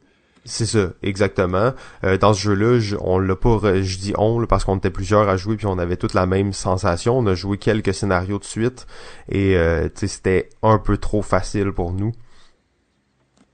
C'est 0.46 0.66
ça, 0.66 0.94
exactement. 1.04 1.74
Euh, 2.04 2.18
dans 2.18 2.34
ce 2.34 2.42
jeu-là, 2.42 2.80
je- 2.80 2.96
on 3.00 3.20
l'a 3.20 3.36
pas, 3.36 3.60
je 3.82 3.98
dis 4.00 4.14
on, 4.18 4.40
là, 4.40 4.48
parce 4.48 4.64
qu'on 4.66 4.78
était 4.78 4.90
plusieurs 4.90 5.28
à 5.30 5.38
jouer 5.38 5.58
puis 5.58 5.66
on 5.68 5.78
avait 5.78 5.98
toute 5.98 6.14
la 6.14 6.26
même 6.26 6.54
sensation. 6.54 7.18
On 7.18 7.28
a 7.28 7.36
joué 7.36 7.58
quelques 7.58 7.94
scénarios 7.94 8.40
de 8.40 8.46
suite 8.46 8.88
et 9.30 9.56
euh, 9.58 9.90
c'était 9.96 10.50
un 10.64 10.78
peu 10.80 10.98
trop 10.98 11.22
facile 11.22 11.72
pour 11.74 11.92
nous. 11.94 12.14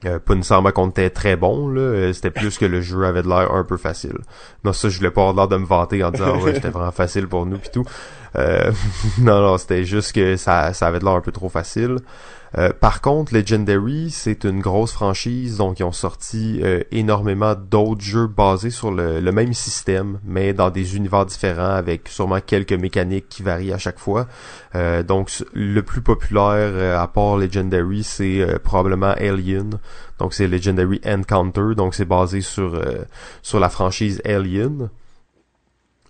Euh, 0.06 0.20
pas 0.20 0.72
qu'on 0.72 0.90
était 0.90 1.10
très 1.10 1.36
bon, 1.36 1.68
là. 1.68 1.82
euh, 1.82 2.14
C'était 2.14 2.30
plus 2.30 2.58
que 2.58 2.66
le 2.66 2.82
jeu 2.82 3.06
avait 3.06 3.24
de 3.24 3.28
l'air 3.28 3.52
un 3.54 3.64
peu 3.64 3.78
facile. 3.78 4.18
Non, 4.64 4.72
ça, 4.74 4.90
je 4.90 4.98
voulais 4.98 5.10
pas 5.12 5.22
avoir 5.28 5.36
l'air 5.36 5.48
de 5.48 5.58
me 5.58 5.66
vanter 5.66 6.04
en 6.04 6.12
disant, 6.12 6.26
Ah 6.36 6.44
ouais, 6.44 6.54
c'était 6.54 6.70
vraiment 6.70 6.92
facile 6.92 7.28
pour 7.28 7.46
nous 7.46 7.58
pis 7.58 7.70
tout. 7.72 7.86
Euh, 8.36 8.72
non, 9.20 9.42
non, 9.42 9.58
c'était 9.58 9.86
juste 9.86 10.14
que 10.14 10.36
ça, 10.36 10.74
ça 10.74 10.88
avait 10.88 11.00
de 11.00 11.06
l'air 11.06 11.14
un 11.14 11.22
peu 11.22 11.32
trop 11.32 11.50
facile. 11.50 11.98
Euh, 12.58 12.72
par 12.72 13.02
contre, 13.02 13.34
Legendary, 13.34 14.12
c'est 14.12 14.46
une 14.46 14.62
grosse 14.62 14.94
franchise, 14.94 15.58
donc 15.58 15.80
ils 15.80 15.84
ont 15.84 15.92
sorti 15.92 16.62
euh, 16.64 16.82
énormément 16.92 17.54
d'autres 17.54 18.02
jeux 18.02 18.28
basés 18.28 18.70
sur 18.70 18.92
le, 18.92 19.20
le 19.20 19.32
même 19.34 19.54
système, 19.54 20.20
mais 20.24 20.54
dans 20.54 20.70
des 20.70 20.96
univers 20.96 21.26
différents, 21.26 21.72
avec 21.76 22.08
sûrement 22.08 22.40
quelques 22.40 22.72
mécaniques 22.72 23.28
qui 23.28 23.44
varient 23.44 23.74
à 23.74 23.78
chaque 23.78 24.00
fois. 24.00 24.28
Euh, 24.76 25.04
donc, 25.04 25.32
le 25.54 25.82
plus 25.82 26.02
populaire, 26.02 26.72
euh, 26.72 26.98
à 26.98 27.08
part 27.08 27.38
Legendary, 27.38 28.04
c'est 28.04 28.40
euh, 28.40 28.58
probablement 28.58 29.12
Alien. 29.18 29.72
Donc, 30.20 30.34
c'est 30.34 30.48
Legendary 30.48 31.02
Encounter, 31.06 31.76
donc 31.76 31.94
c'est 31.94 32.06
basé 32.06 32.40
sur 32.40 32.76
euh, 32.76 33.04
sur 33.42 33.60
la 33.60 33.68
franchise 33.70 34.22
Alien. 34.24 34.90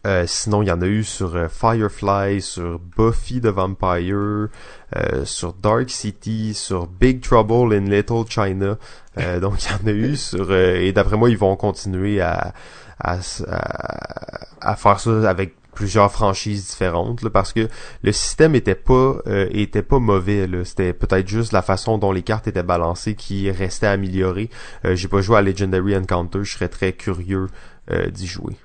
Euh, 0.05 0.25
sinon, 0.27 0.61
il 0.61 0.67
y 0.67 0.71
en 0.71 0.81
a 0.81 0.85
eu 0.85 1.03
sur 1.03 1.35
euh, 1.35 1.47
Firefly, 1.49 2.41
sur 2.41 2.79
Buffy 2.79 3.41
the 3.41 3.47
Vampire, 3.47 4.49
euh, 4.95 5.25
sur 5.25 5.53
Dark 5.53 5.89
City, 5.89 6.53
sur 6.53 6.85
Big 6.87 7.21
Trouble 7.21 7.73
in 7.73 7.89
Little 7.89 8.23
China. 8.29 8.77
Euh, 9.17 9.39
donc, 9.41 9.63
il 9.63 9.71
y 9.71 9.73
en 9.73 9.87
a 9.87 9.91
eu 9.91 10.15
sur... 10.15 10.51
euh, 10.51 10.75
et 10.75 10.91
d'après 10.91 11.17
moi, 11.17 11.29
ils 11.29 11.37
vont 11.37 11.55
continuer 11.55 12.21
à, 12.21 12.53
à, 12.99 13.17
à, 13.47 14.71
à 14.71 14.75
faire 14.75 14.99
ça 14.99 15.27
avec 15.29 15.55
plusieurs 15.73 16.11
franchises 16.11 16.69
différentes 16.69 17.21
là, 17.21 17.29
parce 17.29 17.51
que 17.51 17.67
le 18.01 18.11
système 18.13 18.55
était 18.55 18.75
pas 18.75 19.17
euh, 19.27 19.49
était 19.51 19.81
pas 19.81 19.99
mauvais 19.99 20.47
c'était 20.63 20.93
peut-être 20.93 21.27
juste 21.27 21.51
la 21.51 21.61
façon 21.61 21.97
dont 21.97 22.13
les 22.13 22.21
cartes 22.21 22.47
étaient 22.47 22.63
balancées 22.63 23.13
qui 23.13 23.51
restait 23.51 23.87
à 23.87 23.91
améliorer 23.91 24.49
euh, 24.85 24.95
j'ai 24.95 25.09
pas 25.09 25.19
joué 25.19 25.37
à 25.37 25.41
Legendary 25.41 25.97
Encounter 25.97 26.39
je 26.43 26.53
serais 26.53 26.69
très 26.69 26.93
curieux 26.93 27.47
euh, 27.91 28.07
d'y 28.07 28.25
jouer 28.25 28.55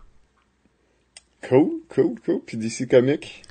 Cool, 1.49 1.71
cool, 1.89 2.15
cool. 2.25 2.41
Puis 2.45 2.57
DC 2.57 2.89
Comics, 2.89 3.43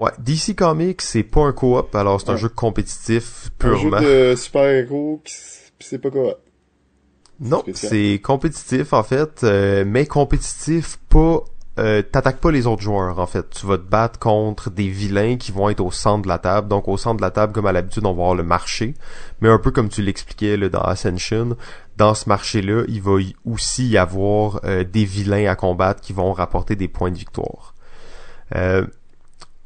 Ouais, 0.00 0.12
DC 0.18 0.56
Comics, 0.56 1.02
c'est 1.02 1.22
pas 1.22 1.42
un 1.42 1.52
co-op, 1.52 1.94
alors 1.94 2.20
c'est 2.22 2.30
un 2.30 2.36
jeu 2.36 2.48
compétitif 2.48 3.50
un 3.60 3.74
jeu 3.74 3.90
purement. 3.90 4.00
de 4.00 4.34
super-héros, 4.34 5.20
qui 5.22 5.34
c'est 5.78 5.98
pas 5.98 6.10
quoi. 6.10 6.40
Non, 7.38 7.62
c'est 7.74 8.18
compétitif 8.22 8.94
en 8.94 9.02
fait, 9.02 9.44
euh, 9.44 9.84
mais 9.86 10.06
compétitif 10.06 10.98
pas. 11.10 11.44
Euh, 11.78 12.02
T'attaques 12.02 12.40
pas 12.40 12.50
les 12.50 12.66
autres 12.66 12.82
joueurs 12.82 13.18
en 13.18 13.26
fait. 13.26 13.48
Tu 13.50 13.64
vas 13.64 13.78
te 13.78 13.88
battre 13.88 14.18
contre 14.18 14.70
des 14.70 14.88
vilains 14.88 15.36
qui 15.36 15.52
vont 15.52 15.68
être 15.70 15.80
au 15.80 15.90
centre 15.90 16.22
de 16.22 16.28
la 16.28 16.38
table. 16.38 16.68
Donc 16.68 16.88
au 16.88 16.96
centre 16.96 17.16
de 17.18 17.22
la 17.22 17.30
table, 17.30 17.52
comme 17.52 17.66
à 17.66 17.72
l'habitude, 17.72 18.04
on 18.04 18.12
va 18.12 18.22
avoir 18.22 18.34
le 18.34 18.42
marché. 18.42 18.94
Mais 19.40 19.48
un 19.48 19.58
peu 19.58 19.70
comme 19.70 19.88
tu 19.88 20.02
l'expliquais 20.02 20.56
là, 20.56 20.68
dans 20.68 20.80
Ascension, 20.80 21.56
dans 21.96 22.14
ce 22.14 22.28
marché-là, 22.28 22.84
il 22.88 23.00
va 23.02 23.20
y 23.20 23.36
aussi 23.44 23.88
y 23.88 23.98
avoir 23.98 24.60
euh, 24.64 24.84
des 24.84 25.04
vilains 25.04 25.50
à 25.50 25.54
combattre 25.54 26.00
qui 26.00 26.12
vont 26.12 26.32
rapporter 26.32 26.74
des 26.76 26.88
points 26.88 27.10
de 27.10 27.18
victoire. 27.18 27.74
Euh, 28.56 28.86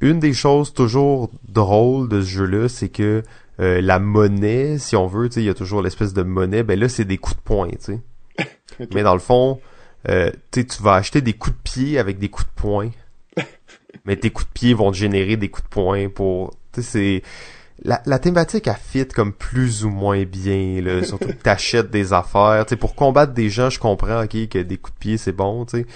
une 0.00 0.18
des 0.18 0.32
choses 0.34 0.74
toujours 0.74 1.30
drôles 1.48 2.09
de 2.09 2.20
ce 2.20 2.26
jeu-là, 2.26 2.68
c'est 2.68 2.90
que 2.90 3.22
euh, 3.61 3.80
la 3.80 3.98
monnaie, 3.98 4.78
si 4.78 4.96
on 4.96 5.07
veut, 5.07 5.28
tu 5.28 5.34
sais, 5.34 5.42
il 5.42 5.46
y 5.46 5.50
a 5.50 5.55
toujours 5.55 5.80
l'espèce 5.80 6.12
de 6.12 6.22
monnaie, 6.22 6.62
ben 6.62 6.78
là, 6.78 6.88
c'est 6.88 7.05
des 7.05 7.18
coups 7.18 7.36
de 7.36 7.42
poing, 7.42 7.68
tu 7.68 7.76
sais. 7.80 8.00
Ok. 8.80 8.88
Mais 8.92 9.05
dans 9.05 9.14
le 9.14 9.20
fond, 9.20 9.61
euh, 10.09 10.30
tu 10.50 10.64
vas 10.80 10.94
acheter 10.94 11.20
des 11.20 11.32
coups 11.32 11.57
de 11.57 11.62
pied 11.62 11.98
avec 11.98 12.18
des 12.18 12.28
coups 12.28 12.46
de 12.46 12.61
poing. 12.61 12.90
mais 14.05 14.16
tes 14.16 14.30
coups 14.30 14.48
de 14.48 14.52
pied 14.52 14.74
vont 14.74 14.90
te 14.90 14.96
générer 14.96 15.36
des 15.36 15.48
coups 15.48 15.64
de 15.64 15.70
poing 15.70 16.09
pour... 16.09 16.50
Tu 16.72 16.82
sais, 16.82 16.90
c'est... 16.90 17.22
La, 17.82 18.00
la 18.07 18.20
thématique 18.20 18.68
a 18.68 18.74
fit 18.74 19.07
comme 19.09 19.32
plus 19.32 19.84
ou 19.84 19.90
moins 19.90 20.22
bien, 20.24 20.80
là. 20.80 21.02
Surtout 21.05 21.28
que 21.28 21.32
t'achètes 21.32 21.90
des 21.90 22.12
affaires. 22.12 22.64
Tu 22.66 22.76
pour 22.76 22.94
combattre 22.94 23.32
des 23.32 23.50
gens, 23.50 23.68
je 23.68 23.80
comprends, 23.80 24.22
ok, 24.22 24.48
que 24.48 24.62
des 24.62 24.76
coups 24.76 24.94
de 24.94 24.98
pied, 25.00 25.16
c'est 25.18 25.32
bon, 25.32 25.64
tu. 25.64 25.86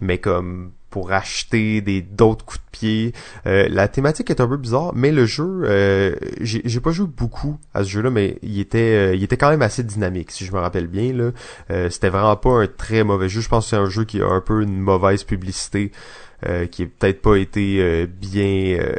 Mais 0.00 0.18
comme 0.18 0.72
pour 0.94 1.10
acheter 1.10 1.80
des 1.80 2.02
d'autres 2.02 2.44
coups 2.44 2.60
de 2.60 2.70
pied. 2.70 3.12
Euh, 3.46 3.66
la 3.68 3.88
thématique 3.88 4.30
est 4.30 4.40
un 4.40 4.46
peu 4.46 4.56
bizarre, 4.56 4.92
mais 4.94 5.10
le 5.10 5.26
jeu, 5.26 5.62
euh, 5.64 6.14
j'ai 6.40 6.78
pas 6.78 6.92
joué 6.92 7.08
beaucoup 7.08 7.58
à 7.74 7.82
ce 7.82 7.88
jeu-là, 7.90 8.10
mais 8.10 8.38
il 8.42 8.60
était, 8.60 8.78
euh, 8.78 9.16
il 9.16 9.24
était 9.24 9.36
quand 9.36 9.50
même 9.50 9.62
assez 9.62 9.82
dynamique, 9.82 10.30
si 10.30 10.44
je 10.44 10.52
me 10.52 10.60
rappelle 10.60 10.86
bien. 10.86 11.12
Là, 11.12 11.32
Euh, 11.72 11.90
c'était 11.90 12.10
vraiment 12.10 12.36
pas 12.36 12.62
un 12.62 12.68
très 12.68 13.02
mauvais 13.02 13.28
jeu. 13.28 13.40
Je 13.40 13.48
pense 13.48 13.64
que 13.64 13.70
c'est 13.70 13.76
un 13.76 13.88
jeu 13.90 14.04
qui 14.04 14.20
a 14.22 14.28
un 14.28 14.40
peu 14.40 14.62
une 14.62 14.78
mauvaise 14.78 15.24
publicité, 15.24 15.90
euh, 16.46 16.66
qui 16.66 16.84
a 16.84 16.86
peut-être 16.86 17.22
pas 17.22 17.34
été 17.34 17.78
euh, 17.80 18.06
bien, 18.06 18.78
euh, 18.78 18.92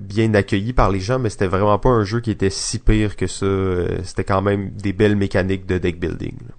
bien 0.00 0.34
accueilli 0.34 0.72
par 0.72 0.90
les 0.90 0.98
gens, 0.98 1.20
mais 1.20 1.30
c'était 1.30 1.46
vraiment 1.46 1.78
pas 1.78 1.90
un 1.90 2.02
jeu 2.02 2.18
qui 2.18 2.32
était 2.32 2.50
si 2.50 2.80
pire 2.80 3.14
que 3.14 3.28
ça. 3.28 3.46
Euh, 3.46 3.98
c'était 4.02 4.24
quand 4.24 4.42
même 4.42 4.70
des 4.70 4.92
belles 4.92 5.14
mécaniques 5.16 5.66
de 5.66 5.78
deck 5.78 6.00
building. 6.00 6.34
là. 6.48 6.54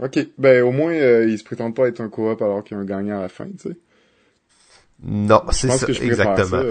Ok, 0.00 0.18
ben 0.38 0.62
au 0.62 0.70
moins, 0.70 0.92
euh, 0.92 1.26
ils 1.28 1.38
se 1.38 1.44
prétendent 1.44 1.74
pas 1.74 1.88
être 1.88 2.00
un 2.00 2.08
co-op 2.08 2.40
alors 2.40 2.62
qu'il 2.62 2.76
y 2.76 2.80
a 2.80 2.82
un 2.82 2.86
gagnant 2.86 3.18
à 3.18 3.22
la 3.22 3.28
fin, 3.28 3.46
tu 3.46 3.70
sais. 3.70 3.76
Non, 5.00 5.42
c'est 5.52 5.70
ça, 5.70 5.86
exactement. 5.86 6.60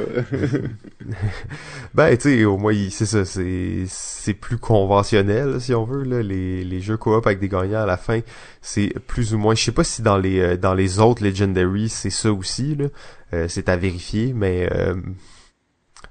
ben, 1.94 2.18
tu 2.18 2.24
sais, 2.24 2.44
au 2.44 2.58
moins, 2.58 2.74
c'est 2.90 3.06
ça, 3.06 3.24
c'est 3.24 3.86
c'est 3.88 4.34
plus 4.34 4.58
conventionnel, 4.58 5.62
si 5.62 5.74
on 5.74 5.86
veut, 5.86 6.04
là, 6.04 6.22
les, 6.22 6.66
les 6.66 6.82
jeux 6.82 6.98
coop 6.98 7.26
avec 7.26 7.40
des 7.40 7.48
gagnants 7.48 7.84
à 7.84 7.86
la 7.86 7.96
fin, 7.96 8.20
c'est 8.62 8.90
plus 9.08 9.34
ou 9.34 9.38
moins, 9.38 9.56
je 9.56 9.64
sais 9.64 9.72
pas 9.72 9.86
si 9.86 10.02
dans 10.02 10.18
les 10.18 10.42
euh, 10.42 10.58
dans 10.58 10.74
les 10.74 11.00
autres 11.00 11.24
Legendary, 11.24 11.88
c'est 11.88 12.10
ça 12.10 12.34
aussi, 12.34 12.76
là, 12.76 12.88
euh, 13.34 13.48
c'est 13.48 13.70
à 13.70 13.78
vérifier, 13.78 14.34
mais 14.34 14.68
euh, 14.74 14.96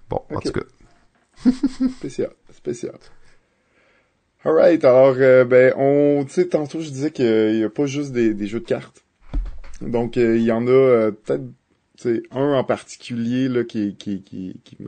bon, 0.08 0.22
en 0.34 0.40
tout 0.40 0.52
cas. 0.52 1.50
spécial, 1.98 2.30
spécial. 2.50 2.94
Alright, 4.46 4.84
alors, 4.84 5.14
ben, 5.46 5.74
on, 5.76 6.24
tu 6.24 6.32
sais, 6.32 6.46
tantôt, 6.46 6.80
je 6.80 6.88
disais 6.88 7.10
qu'il 7.10 7.58
y 7.58 7.64
a 7.64 7.70
pas 7.70 7.86
juste 7.86 8.12
des, 8.12 8.32
des 8.32 8.46
jeux 8.46 8.60
de 8.60 8.64
cartes. 8.64 9.04
Donc, 9.80 10.16
il 10.16 10.42
y 10.42 10.52
en 10.52 10.66
a 10.68 11.10
peut-être 11.10 11.42
c'est 11.96 12.22
un 12.30 12.52
en 12.54 12.64
particulier 12.64 13.48
là, 13.48 13.64
qui, 13.64 13.96
qui, 13.96 14.22
qui, 14.22 14.60
qui, 14.64 14.78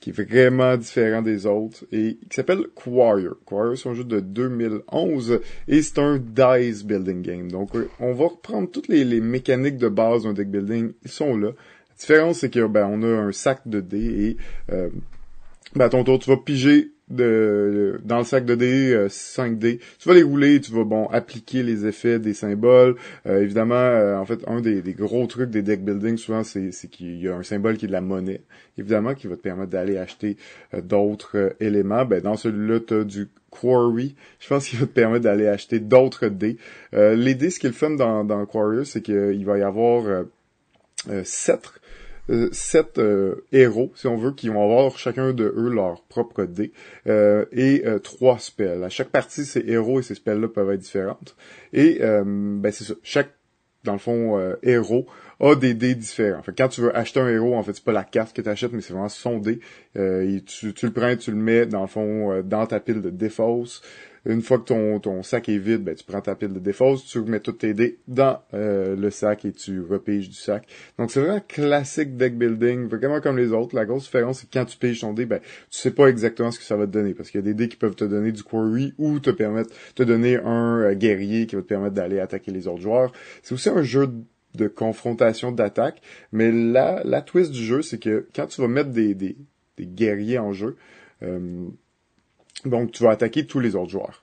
qui, 0.00 0.10
est 0.10 0.12
vraiment 0.12 0.76
différent 0.76 1.22
des 1.22 1.46
autres 1.46 1.84
et 1.92 2.18
qui 2.28 2.36
s'appelle 2.36 2.66
Quarrior. 2.74 3.36
Quarrior, 3.44 3.76
c'est 3.76 3.88
un 3.88 3.94
jeu 3.94 4.04
de 4.04 4.20
2011 4.20 5.40
et 5.68 5.82
c'est 5.82 5.98
un 5.98 6.18
dice 6.18 6.84
building 6.84 7.22
game. 7.22 7.50
Donc, 7.50 7.76
euh, 7.76 7.88
on 8.00 8.12
va 8.14 8.28
reprendre 8.28 8.70
toutes 8.70 8.88
les, 8.88 9.04
les 9.04 9.20
mécaniques 9.20 9.76
de 9.76 9.88
base 9.88 10.22
d'un 10.24 10.32
deck 10.32 10.50
building. 10.50 10.92
Ils 11.04 11.10
sont 11.10 11.36
là. 11.36 11.48
La 11.48 11.94
différence, 11.98 12.38
c'est 12.38 12.50
que 12.50 12.66
ben, 12.66 12.86
on 12.90 13.02
a 13.02 13.06
un 13.06 13.32
sac 13.32 13.60
de 13.66 13.80
dés 13.80 14.30
et 14.30 14.36
euh, 14.72 14.88
ben, 15.74 15.84
à 15.84 15.88
ton 15.90 16.02
tour, 16.04 16.18
tu 16.18 16.30
vas 16.30 16.38
piger 16.38 16.92
de, 17.10 18.00
dans 18.04 18.18
le 18.18 18.24
sac 18.24 18.44
de 18.44 18.54
dés 18.54 18.94
5D. 19.08 19.64
Euh, 19.64 19.78
tu 19.98 20.08
vas 20.08 20.14
les 20.14 20.22
rouler, 20.22 20.60
tu 20.60 20.72
vas 20.72 20.84
bon 20.84 21.06
appliquer 21.06 21.62
les 21.62 21.86
effets 21.86 22.18
des 22.18 22.34
symboles. 22.34 22.96
Euh, 23.26 23.42
évidemment, 23.42 23.74
euh, 23.74 24.16
en 24.16 24.24
fait, 24.24 24.40
un 24.46 24.60
des, 24.60 24.82
gros 24.94 25.26
trucs 25.26 25.50
des 25.50 25.62
deck 25.62 25.84
building 25.84 26.16
souvent, 26.16 26.44
c'est, 26.44 26.70
qu'il 26.90 27.20
y 27.20 27.28
a 27.28 27.34
un 27.34 27.42
symbole 27.42 27.76
qui 27.76 27.86
est 27.86 27.88
de 27.88 27.92
la 27.92 28.00
monnaie. 28.00 28.42
Évidemment, 28.78 29.14
qui 29.14 29.26
va 29.26 29.36
te 29.36 29.42
permettre 29.42 29.70
d'aller 29.70 29.98
acheter 29.98 30.36
d'autres 30.82 31.54
éléments. 31.60 32.04
Ben 32.04 32.22
dans 32.22 32.36
celui-là, 32.36 32.80
tu 32.80 32.94
as 32.94 33.04
du 33.04 33.28
Quarry. 33.50 34.14
Je 34.38 34.48
pense 34.48 34.68
qu'il 34.68 34.78
va 34.78 34.86
te 34.86 34.92
permettre 34.92 35.24
d'aller 35.24 35.48
acheter 35.48 35.80
d'autres 35.80 36.28
dés. 36.28 36.56
les 36.92 37.34
dés, 37.34 37.50
ce 37.50 37.58
qui 37.58 37.66
est 37.66 37.70
le 37.70 37.74
fun 37.74 37.90
dans, 37.90 38.24
dans 38.24 38.46
Quarry, 38.46 38.86
c'est 38.86 39.02
qu'il 39.02 39.44
va 39.44 39.58
y 39.58 39.62
avoir 39.62 40.24
sept 41.24 41.79
euh, 42.28 42.48
sept 42.52 42.98
euh, 42.98 43.46
héros, 43.52 43.92
si 43.94 44.06
on 44.06 44.16
veut, 44.16 44.32
qui 44.32 44.48
vont 44.48 44.62
avoir 44.62 44.96
chacun 44.98 45.32
de 45.32 45.52
eux 45.56 45.70
leur 45.70 46.02
propre 46.02 46.44
dé 46.44 46.72
euh, 47.06 47.44
et 47.52 47.84
trois 48.02 48.38
spells. 48.38 48.84
À 48.84 48.88
chaque 48.88 49.08
partie, 49.08 49.44
ces 49.44 49.64
héros 49.66 50.00
et 50.00 50.02
ces 50.02 50.14
spells-là 50.14 50.48
peuvent 50.48 50.70
être 50.70 50.80
différentes. 50.80 51.36
Et 51.72 52.00
ben 52.00 52.70
c'est 52.72 52.84
ça. 52.84 52.94
Chaque 53.02 53.30
dans 53.82 53.94
le 53.94 53.98
fond, 53.98 54.38
héros 54.62 55.06
a 55.40 55.54
des 55.54 55.72
dés 55.72 55.94
différents. 55.94 56.42
Fait 56.42 56.52
quand 56.56 56.68
tu 56.68 56.82
veux 56.82 56.94
acheter 56.94 57.18
un 57.18 57.28
héros, 57.28 57.56
en 57.56 57.62
fait, 57.62 57.72
c'est 57.72 57.84
pas 57.84 57.92
la 57.92 58.04
carte 58.04 58.36
que 58.36 58.42
tu 58.42 58.48
achètes, 58.48 58.72
mais 58.72 58.82
c'est 58.82 58.92
vraiment 58.92 59.08
son 59.08 59.38
dé. 59.38 59.60
et 59.96 60.42
tu, 60.44 60.74
tu, 60.74 60.86
le 60.86 60.92
prends, 60.92 61.16
tu 61.16 61.30
le 61.30 61.38
mets, 61.38 61.64
dans 61.64 61.80
le 61.80 61.86
fond, 61.86 62.42
dans 62.42 62.66
ta 62.66 62.78
pile 62.80 63.00
de 63.00 63.10
défausse. 63.10 63.82
Une 64.26 64.42
fois 64.42 64.58
que 64.58 64.64
ton, 64.64 65.00
ton 65.00 65.22
sac 65.22 65.48
est 65.48 65.58
vide, 65.58 65.82
ben, 65.82 65.94
tu 65.94 66.04
prends 66.04 66.20
ta 66.20 66.34
pile 66.34 66.52
de 66.52 66.58
défausse, 66.58 67.04
tu 67.06 67.18
remets 67.18 67.40
toutes 67.40 67.58
tes 67.58 67.74
dés 67.74 67.98
dans 68.06 68.40
euh, 68.54 68.94
le 68.96 69.10
sac 69.10 69.44
et 69.44 69.52
tu 69.52 69.80
repiges 69.80 70.28
du 70.28 70.34
sac. 70.34 70.66
Donc 70.98 71.10
c'est 71.10 71.20
vraiment 71.20 71.40
classique 71.46 72.16
deck 72.16 72.36
building, 72.36 72.88
vraiment 72.88 73.20
comme 73.20 73.38
les 73.38 73.52
autres. 73.52 73.74
La 73.74 73.86
grosse 73.86 74.04
différence, 74.04 74.40
c'est 74.40 74.50
que 74.50 74.58
quand 74.58 74.66
tu 74.66 74.76
piges 74.76 75.00
ton 75.00 75.12
dé, 75.12 75.26
ben, 75.26 75.40
tu 75.70 75.78
sais 75.78 75.90
pas 75.90 76.08
exactement 76.08 76.50
ce 76.50 76.58
que 76.58 76.64
ça 76.64 76.76
va 76.76 76.86
te 76.86 76.92
donner. 76.92 77.14
Parce 77.14 77.30
qu'il 77.30 77.38
y 77.40 77.42
a 77.42 77.46
des 77.46 77.54
dés 77.54 77.68
qui 77.68 77.76
peuvent 77.76 77.96
te 77.96 78.04
donner 78.04 78.32
du 78.32 78.42
quarry 78.42 78.92
ou 78.98 79.20
te 79.20 79.30
permettre 79.30 79.70
te 79.94 80.02
donner 80.02 80.36
un 80.36 80.80
euh, 80.80 80.94
guerrier 80.94 81.46
qui 81.46 81.56
va 81.56 81.62
te 81.62 81.66
permettre 81.66 81.94
d'aller 81.94 82.20
attaquer 82.20 82.50
les 82.50 82.68
autres 82.68 82.82
joueurs. 82.82 83.12
C'est 83.42 83.54
aussi 83.54 83.68
un 83.68 83.82
jeu 83.82 84.08
de 84.54 84.68
confrontation 84.68 85.52
d'attaque. 85.52 86.02
Mais 86.32 86.50
la, 86.52 87.02
la 87.04 87.22
twist 87.22 87.52
du 87.52 87.62
jeu, 87.62 87.82
c'est 87.82 87.98
que 87.98 88.26
quand 88.34 88.46
tu 88.46 88.60
vas 88.60 88.68
mettre 88.68 88.90
des, 88.90 89.14
des, 89.14 89.36
des 89.76 89.86
guerriers 89.86 90.38
en 90.38 90.52
jeu, 90.52 90.76
euh, 91.22 91.68
donc, 92.64 92.92
tu 92.92 93.02
vas 93.02 93.10
attaquer 93.10 93.46
tous 93.46 93.60
les 93.60 93.76
autres 93.76 93.90
joueurs. 93.90 94.22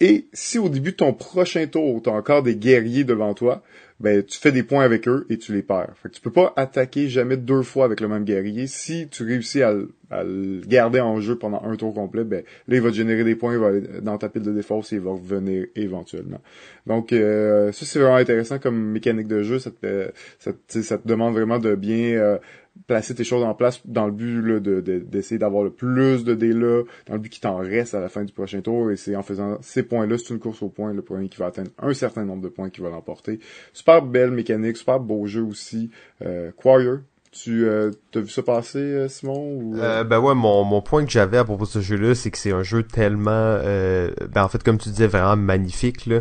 Et 0.00 0.28
si 0.32 0.58
au 0.58 0.70
début 0.70 0.92
de 0.92 0.96
ton 0.96 1.12
prochain 1.12 1.66
tour, 1.66 2.00
tu 2.02 2.08
as 2.08 2.12
encore 2.12 2.42
des 2.42 2.56
guerriers 2.56 3.04
devant 3.04 3.34
toi, 3.34 3.62
ben 4.00 4.24
tu 4.24 4.38
fais 4.38 4.50
des 4.50 4.62
points 4.62 4.82
avec 4.82 5.06
eux 5.06 5.26
et 5.28 5.36
tu 5.36 5.52
les 5.52 5.62
perds. 5.62 5.92
Fait 6.02 6.08
que 6.08 6.14
tu 6.14 6.22
peux 6.22 6.32
pas 6.32 6.54
attaquer 6.56 7.08
jamais 7.08 7.36
deux 7.36 7.60
fois 7.60 7.84
avec 7.84 8.00
le 8.00 8.08
même 8.08 8.24
guerrier. 8.24 8.66
Si 8.66 9.08
tu 9.08 9.24
réussis 9.24 9.62
à, 9.62 9.74
le 9.74 10.60
garder 10.66 11.00
en 11.00 11.20
jeu 11.20 11.36
pendant 11.36 11.62
un 11.62 11.76
tour 11.76 11.92
complet, 11.92 12.24
ben 12.24 12.42
là 12.66 12.76
il 12.76 12.80
va 12.80 12.90
générer 12.90 13.24
des 13.24 13.36
points 13.36 13.52
il 13.52 13.58
va 13.58 14.00
dans 14.00 14.16
ta 14.16 14.30
pile 14.30 14.42
de 14.42 14.52
défense 14.52 14.90
et 14.94 14.96
il 14.96 15.02
va 15.02 15.10
revenir 15.10 15.66
éventuellement. 15.76 16.40
Donc 16.86 17.12
euh, 17.12 17.70
ça 17.72 17.84
c'est 17.84 17.98
vraiment 17.98 18.16
intéressant 18.16 18.58
comme 18.58 18.80
mécanique 18.80 19.28
de 19.28 19.42
jeu. 19.42 19.58
Ça 19.58 19.70
te, 19.70 20.10
ça, 20.38 20.52
ça 20.66 20.96
te 20.96 21.06
demande 21.06 21.34
vraiment 21.34 21.58
de 21.58 21.74
bien 21.74 22.14
euh, 22.14 22.38
placer 22.86 23.14
tes 23.14 23.24
choses 23.24 23.44
en 23.44 23.54
place 23.54 23.80
dans 23.84 24.06
le 24.06 24.12
but 24.12 24.42
de, 24.60 24.80
d'essayer 24.80 25.38
d'avoir 25.38 25.62
le 25.62 25.70
plus 25.70 26.24
de 26.24 26.34
dés 26.34 26.52
là, 26.52 26.82
dans 27.06 27.14
le 27.14 27.20
but 27.20 27.28
qu'il 27.28 27.40
t'en 27.40 27.56
reste 27.56 27.94
à 27.94 28.00
la 28.00 28.08
fin 28.08 28.24
du 28.24 28.32
prochain 28.32 28.60
tour, 28.60 28.90
et 28.90 28.96
c'est 28.96 29.16
en 29.16 29.22
faisant 29.22 29.58
ces 29.60 29.82
points-là, 29.82 30.18
c'est 30.18 30.34
une 30.34 30.40
course 30.40 30.62
au 30.62 30.68
point, 30.68 30.92
le 30.92 31.02
premier 31.02 31.28
qui 31.28 31.38
va 31.38 31.46
atteindre 31.46 31.70
un 31.78 31.94
certain 31.94 32.24
nombre 32.24 32.42
de 32.42 32.48
points 32.48 32.70
qui 32.70 32.80
va 32.80 32.90
l'emporter. 32.90 33.38
Super 33.72 34.02
belle 34.02 34.30
mécanique, 34.30 34.76
super 34.76 35.00
beau 35.00 35.26
jeu 35.26 35.42
aussi. 35.42 35.90
Euh, 36.22 36.50
Quarrior, 36.56 36.98
tu 37.32 37.64
euh, 37.64 37.92
as 38.16 38.18
vu 38.18 38.28
ça 38.28 38.42
passer, 38.42 38.78
euh, 38.78 39.08
Simon 39.08 39.52
ou... 39.52 39.76
Euh? 39.78 40.02
Ben 40.02 40.18
ouais, 40.18 40.34
mon, 40.34 40.64
mon 40.64 40.82
point 40.82 41.04
que 41.04 41.10
j'avais 41.12 41.38
à 41.38 41.44
propos 41.44 41.64
de 41.64 41.70
ce 41.70 41.80
jeu-là, 41.80 42.16
c'est 42.16 42.32
que 42.32 42.38
c'est 42.38 42.52
un 42.52 42.64
jeu 42.64 42.82
tellement, 42.82 43.58
ben 43.62 44.42
en 44.42 44.48
fait, 44.48 44.62
comme 44.62 44.78
tu 44.78 44.88
disais, 44.88 45.06
vraiment 45.06 45.36
magnifique. 45.36 46.06
Là. 46.06 46.20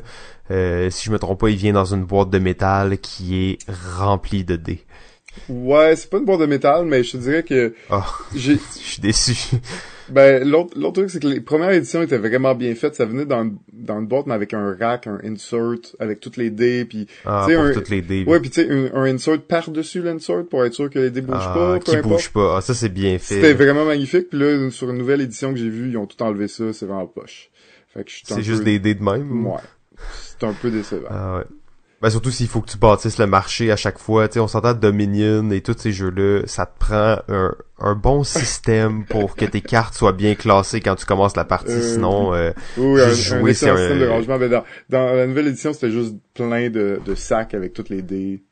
si 0.91 1.05
je 1.05 1.11
me 1.11 1.17
trompe 1.17 1.39
pas, 1.39 1.49
il 1.49 1.57
vient 1.57 1.73
dans 1.73 1.93
une 1.93 2.05
boîte 2.05 2.29
de 2.29 2.39
métal 2.39 2.99
qui 2.99 3.35
est 3.35 3.57
remplie 3.97 4.43
de 4.43 4.55
dés. 4.55 4.85
Ouais, 5.47 5.95
c'est 5.95 6.09
pas 6.09 6.17
une 6.17 6.25
boîte 6.25 6.39
de 6.39 6.45
métal, 6.45 6.85
mais 6.85 7.03
je 7.03 7.11
te 7.13 7.17
dirais 7.17 7.43
que 7.43 7.73
oh, 7.91 8.01
j'ai. 8.35 8.55
Je 8.79 8.93
suis 8.93 9.01
déçu. 9.01 9.55
Ben 10.11 10.43
l'autre 10.47 10.73
l'autre 10.75 10.93
truc 10.93 11.09
c'est 11.11 11.21
que 11.21 11.27
les 11.27 11.39
premières 11.39 11.71
éditions 11.71 12.01
étaient 12.01 12.17
vraiment 12.17 12.55
bien 12.55 12.73
faites. 12.73 12.95
Ça 12.95 13.05
venait 13.05 13.25
dans 13.25 13.51
dans 13.71 13.99
une 13.99 14.07
boîte 14.07 14.25
mais 14.25 14.33
avec 14.33 14.55
un 14.55 14.75
rack, 14.75 15.05
un 15.05 15.19
insert 15.23 15.93
avec 15.99 16.19
toutes 16.19 16.37
les 16.37 16.49
dés, 16.49 16.85
puis 16.85 17.07
ah, 17.25 17.45
pour 17.47 17.61
un, 17.61 17.73
toutes 17.73 17.89
les 17.89 18.01
dés. 18.01 18.23
Ouais, 18.25 18.39
puis 18.39 18.49
tu 18.49 18.61
sais 18.63 18.91
un, 18.93 19.03
insert 19.03 19.39
par 19.41 19.69
dessus 19.69 20.01
l'insert 20.01 20.45
pour 20.49 20.65
être 20.65 20.73
sûr 20.73 20.89
que 20.89 20.97
les 20.97 21.11
dés 21.11 21.21
bougent 21.21 21.37
ah, 21.39 21.53
pas. 21.53 21.79
Qui 21.79 21.97
bouge 21.97 22.29
pas. 22.29 22.57
Ah, 22.57 22.61
ça 22.61 22.73
c'est 22.73 22.89
bien 22.89 23.19
fait. 23.19 23.35
C'était 23.35 23.53
vraiment 23.53 23.85
magnifique. 23.85 24.29
Puis 24.29 24.39
là 24.39 24.71
sur 24.71 24.89
une 24.89 24.97
nouvelle 24.97 25.21
édition 25.21 25.53
que 25.53 25.59
j'ai 25.59 25.69
vue, 25.69 25.89
ils 25.89 25.97
ont 25.97 26.07
tout 26.07 26.21
enlevé 26.23 26.47
ça. 26.47 26.73
C'est 26.73 26.87
vraiment 26.87 27.05
poche. 27.05 27.51
Fait 27.93 28.03
que 28.03 28.11
C'est 28.23 28.41
juste 28.41 28.63
des 28.63 28.79
dés 28.79 28.95
de 28.95 29.03
même. 29.03 29.45
Ouais. 29.45 29.59
C'est 30.23 30.43
un 30.43 30.53
peu 30.53 30.71
décevant. 30.71 31.07
Ah 31.09 31.37
ouais. 31.37 31.43
Ben 32.01 32.09
surtout 32.09 32.31
s'il 32.31 32.47
faut 32.47 32.61
que 32.61 32.69
tu 32.69 32.77
bâtisses 32.77 33.17
le 33.17 33.27
marché 33.27 33.71
à 33.71 33.75
chaque 33.75 33.99
fois. 33.99 34.27
Tu 34.27 34.35
sais, 34.35 34.39
on 34.39 34.47
s'entend 34.47 34.73
Dominion 34.73 35.51
et 35.51 35.61
tous 35.61 35.75
ces 35.77 35.91
jeux-là, 35.91 36.43
ça 36.45 36.65
te 36.65 36.79
prend 36.79 37.17
un, 37.27 37.53
un 37.79 37.95
bon 37.95 38.23
système 38.23 39.05
pour 39.05 39.35
que 39.35 39.45
tes 39.45 39.61
cartes 39.61 39.95
soient 39.95 40.13
bien 40.13 40.35
classées 40.35 40.79
quand 40.79 40.95
tu 40.95 41.05
commences 41.05 41.35
la 41.35 41.45
partie. 41.45 41.71
Euh, 41.71 41.93
Sinon, 41.93 42.33
euh, 42.33 42.51
oui, 42.77 43.01
un, 43.01 43.09
jouer, 43.09 43.51
un 43.51 43.53
système 43.53 43.99
de 43.99 44.07
rangement. 44.07 44.37
Ben 44.37 44.49
dans, 44.49 44.63
dans 44.89 45.13
la 45.13 45.27
nouvelle 45.27 45.47
édition, 45.47 45.73
c'était 45.73 45.91
juste 45.91 46.15
plein 46.33 46.69
de, 46.69 47.01
de 47.05 47.15
sacs 47.15 47.53
avec 47.53 47.73
toutes 47.73 47.89
les 47.89 48.01
dés 48.01 48.43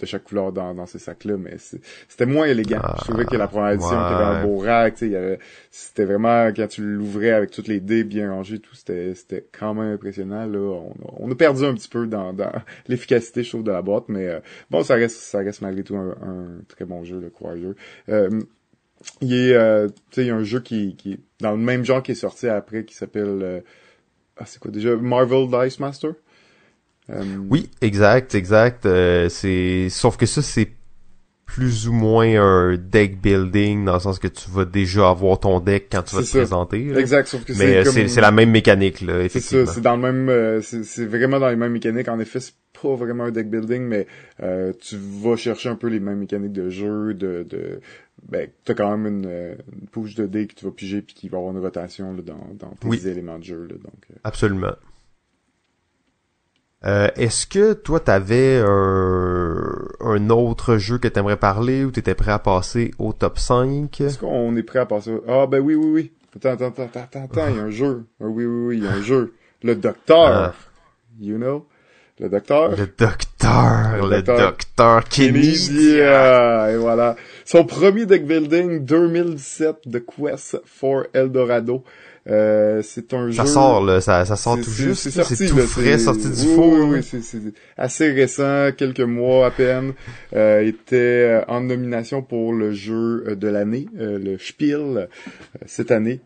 de 0.00 0.06
chaque 0.06 0.24
couleur 0.24 0.52
dans, 0.52 0.74
dans 0.74 0.86
ces 0.86 0.98
sacs-là, 0.98 1.36
mais 1.36 1.56
c'était 2.08 2.26
moins 2.26 2.46
élégant. 2.46 2.80
je 2.98 3.04
trouvais 3.04 3.24
que 3.24 3.36
la 3.36 3.46
première 3.46 3.72
édition 3.72 3.92
était 3.92 4.22
un 4.22 4.44
beau 4.44 4.58
rack, 4.58 4.96
tu 4.96 5.10
sais, 5.10 5.38
c'était 5.70 6.04
vraiment, 6.04 6.48
quand 6.48 6.66
tu 6.66 6.82
l'ouvrais 6.82 7.30
avec 7.30 7.50
toutes 7.50 7.68
les 7.68 7.80
dés 7.80 8.04
bien 8.04 8.32
rangés, 8.32 8.58
tout, 8.58 8.74
c'était, 8.74 9.14
c'était 9.14 9.46
quand 9.56 9.74
même 9.74 9.94
impressionnant, 9.94 10.46
là. 10.46 10.58
On, 10.58 10.94
on, 11.18 11.30
a 11.30 11.34
perdu 11.34 11.64
un 11.64 11.74
petit 11.74 11.88
peu 11.88 12.06
dans, 12.06 12.32
dans 12.32 12.50
l'efficacité, 12.88 13.44
je 13.44 13.50
trouve, 13.50 13.64
de 13.64 13.72
la 13.72 13.82
boîte, 13.82 14.04
mais 14.08 14.26
euh, 14.26 14.40
bon, 14.70 14.82
ça 14.82 14.94
reste, 14.94 15.16
ça 15.16 15.38
reste 15.38 15.62
malgré 15.62 15.84
tout 15.84 15.96
un, 15.96 16.10
un 16.22 16.46
très 16.68 16.84
bon 16.84 17.04
jeu, 17.04 17.20
le 17.20 17.30
Quarrier. 17.30 17.72
Euh, 18.08 18.40
il 19.20 19.28
y 19.28 19.54
a, 19.54 19.60
euh, 19.60 19.88
tu 19.88 19.94
sais, 20.12 20.22
il 20.22 20.26
y 20.28 20.30
a 20.30 20.36
un 20.36 20.44
jeu 20.44 20.60
qui, 20.60 20.96
qui 20.96 21.12
est 21.14 21.20
dans 21.40 21.52
le 21.52 21.58
même 21.58 21.84
genre 21.84 22.02
qui 22.02 22.12
est 22.12 22.16
sorti 22.16 22.48
après, 22.48 22.84
qui 22.84 22.94
s'appelle, 22.94 23.40
euh, 23.42 23.60
ah, 24.36 24.46
c'est 24.46 24.58
quoi 24.58 24.70
déjà? 24.70 24.96
Marvel 24.96 25.48
Dice 25.48 25.78
Master? 25.78 26.14
Euh, 27.10 27.22
oui, 27.50 27.70
exact, 27.80 28.34
exact. 28.34 28.86
Euh, 28.86 29.28
c'est 29.28 29.88
sauf 29.90 30.16
que 30.16 30.26
ça 30.26 30.40
c'est 30.40 30.70
plus 31.44 31.86
ou 31.86 31.92
moins 31.92 32.26
un 32.42 32.76
deck 32.76 33.20
building 33.20 33.84
dans 33.84 33.94
le 33.94 34.00
sens 34.00 34.18
que 34.18 34.26
tu 34.26 34.50
vas 34.50 34.64
déjà 34.64 35.10
avoir 35.10 35.38
ton 35.38 35.60
deck 35.60 35.88
quand 35.92 36.02
tu 36.02 36.16
vas 36.16 36.22
te 36.22 36.30
présenter. 36.30 36.96
Exact, 36.96 37.28
sauf 37.28 37.44
que 37.44 37.52
c'est 37.52 37.84
comme... 37.84 38.08
c'est 38.08 38.20
la 38.20 38.32
même 38.32 38.50
mécanique 38.50 39.02
là, 39.02 39.22
effectivement. 39.22 39.70
C'est 39.70 39.82
dans 39.82 39.96
le 39.96 40.02
même 40.02 40.28
euh, 40.30 40.62
c'est 40.62 41.04
vraiment 41.04 41.38
dans 41.38 41.50
les 41.50 41.56
mêmes 41.56 41.72
mécaniques. 41.72 42.08
En 42.08 42.18
effet, 42.18 42.40
c'est 42.40 42.54
pas 42.82 42.94
vraiment 42.94 43.24
un 43.24 43.30
deck 43.30 43.50
building, 43.50 43.82
mais 43.82 44.06
euh, 44.42 44.72
tu 44.80 44.96
vas 44.96 45.36
chercher 45.36 45.68
un 45.68 45.76
peu 45.76 45.88
les 45.88 46.00
mêmes 46.00 46.18
mécaniques 46.18 46.52
de 46.52 46.70
jeu, 46.70 47.12
de, 47.12 47.46
de 47.48 47.80
ben 48.26 48.48
t'as 48.64 48.74
quand 48.74 48.96
même 48.96 49.06
une, 49.06 49.30
une 49.30 49.88
pouche 49.88 50.14
de 50.14 50.26
dés 50.26 50.46
que 50.46 50.54
tu 50.54 50.64
vas 50.64 50.70
piger 50.70 51.02
puis 51.02 51.14
qui 51.14 51.28
va 51.28 51.36
avoir 51.36 51.52
une 51.52 51.60
rotation 51.60 52.14
là, 52.14 52.22
dans, 52.22 52.48
dans 52.58 52.90
tes 52.90 53.08
éléments 53.08 53.38
de 53.38 53.44
jeu 53.44 53.66
là, 53.68 53.74
donc. 53.74 54.06
Absolument. 54.24 54.72
Euh, 56.86 57.08
est-ce 57.16 57.46
que 57.46 57.72
toi, 57.72 58.00
t'avais 58.00 58.62
un, 58.64 59.56
un 60.00 60.30
autre 60.30 60.76
jeu 60.76 60.98
que 60.98 61.08
t'aimerais 61.08 61.38
parler 61.38 61.84
ou 61.84 61.90
t'étais 61.90 62.14
prêt 62.14 62.32
à 62.32 62.38
passer 62.38 62.90
au 62.98 63.12
top 63.12 63.38
5? 63.38 64.00
Est-ce 64.00 64.18
qu'on 64.18 64.54
est 64.56 64.62
prêt 64.62 64.80
à 64.80 64.86
passer 64.86 65.12
au... 65.12 65.24
Ah, 65.26 65.46
ben 65.46 65.60
oui, 65.60 65.74
oui, 65.74 65.86
oui. 65.86 66.12
Attends, 66.36 66.50
attends, 66.50 66.82
attends, 66.82 67.00
attends, 67.00 67.24
attends, 67.24 67.48
il 67.48 67.56
y 67.56 67.60
a 67.60 67.62
un 67.62 67.70
jeu. 67.70 68.04
Ah, 68.20 68.24
oui, 68.26 68.44
oui, 68.44 68.66
oui, 68.66 68.78
il 68.78 68.84
y 68.84 68.86
a 68.86 68.92
un 68.92 69.02
jeu. 69.02 69.34
Le 69.62 69.76
Docteur. 69.76 70.28
Ah. 70.28 70.54
You 71.20 71.38
know? 71.38 71.66
le 72.20 72.28
docteur. 72.28 72.70
Le 72.70 72.86
docteur, 72.86 74.06
le, 74.06 74.22
docteur, 74.22 75.04
Kenny. 75.04 75.56
et 75.70 76.76
voilà. 76.76 77.16
Son 77.44 77.64
premier 77.64 78.06
deck 78.06 78.24
building 78.24 78.84
2017 78.84 79.88
de 79.88 79.98
Quest 79.98 80.60
for 80.64 81.06
Eldorado. 81.12 81.84
Euh, 82.26 82.80
c'est 82.82 83.12
un 83.12 83.30
ça 83.32 83.44
jeu. 83.44 83.50
Sort, 83.50 83.84
là, 83.84 84.00
ça 84.00 84.24
ça 84.24 84.36
sort 84.36 84.56
tout 84.56 84.70
juste. 84.70 85.10
C'est 85.10 85.48
tout 85.48 85.58
frais, 85.58 85.98
sorti 85.98 86.30
du 86.30 86.46
oui, 86.48 86.54
four. 86.54 86.72
Oui, 86.72 86.98
oui 86.98 87.02
c'est 87.02 87.40
assez 87.76 88.10
récent, 88.12 88.70
quelques 88.76 89.00
mois 89.00 89.46
à 89.46 89.50
peine. 89.50 89.92
Euh, 90.34 90.64
était 90.66 91.42
en 91.48 91.60
nomination 91.60 92.22
pour 92.22 92.52
le 92.54 92.72
jeu 92.72 93.36
de 93.36 93.48
l'année, 93.48 93.88
euh, 93.98 94.18
le 94.18 94.38
Spiel, 94.38 95.08
cette 95.66 95.90
année. 95.90 96.20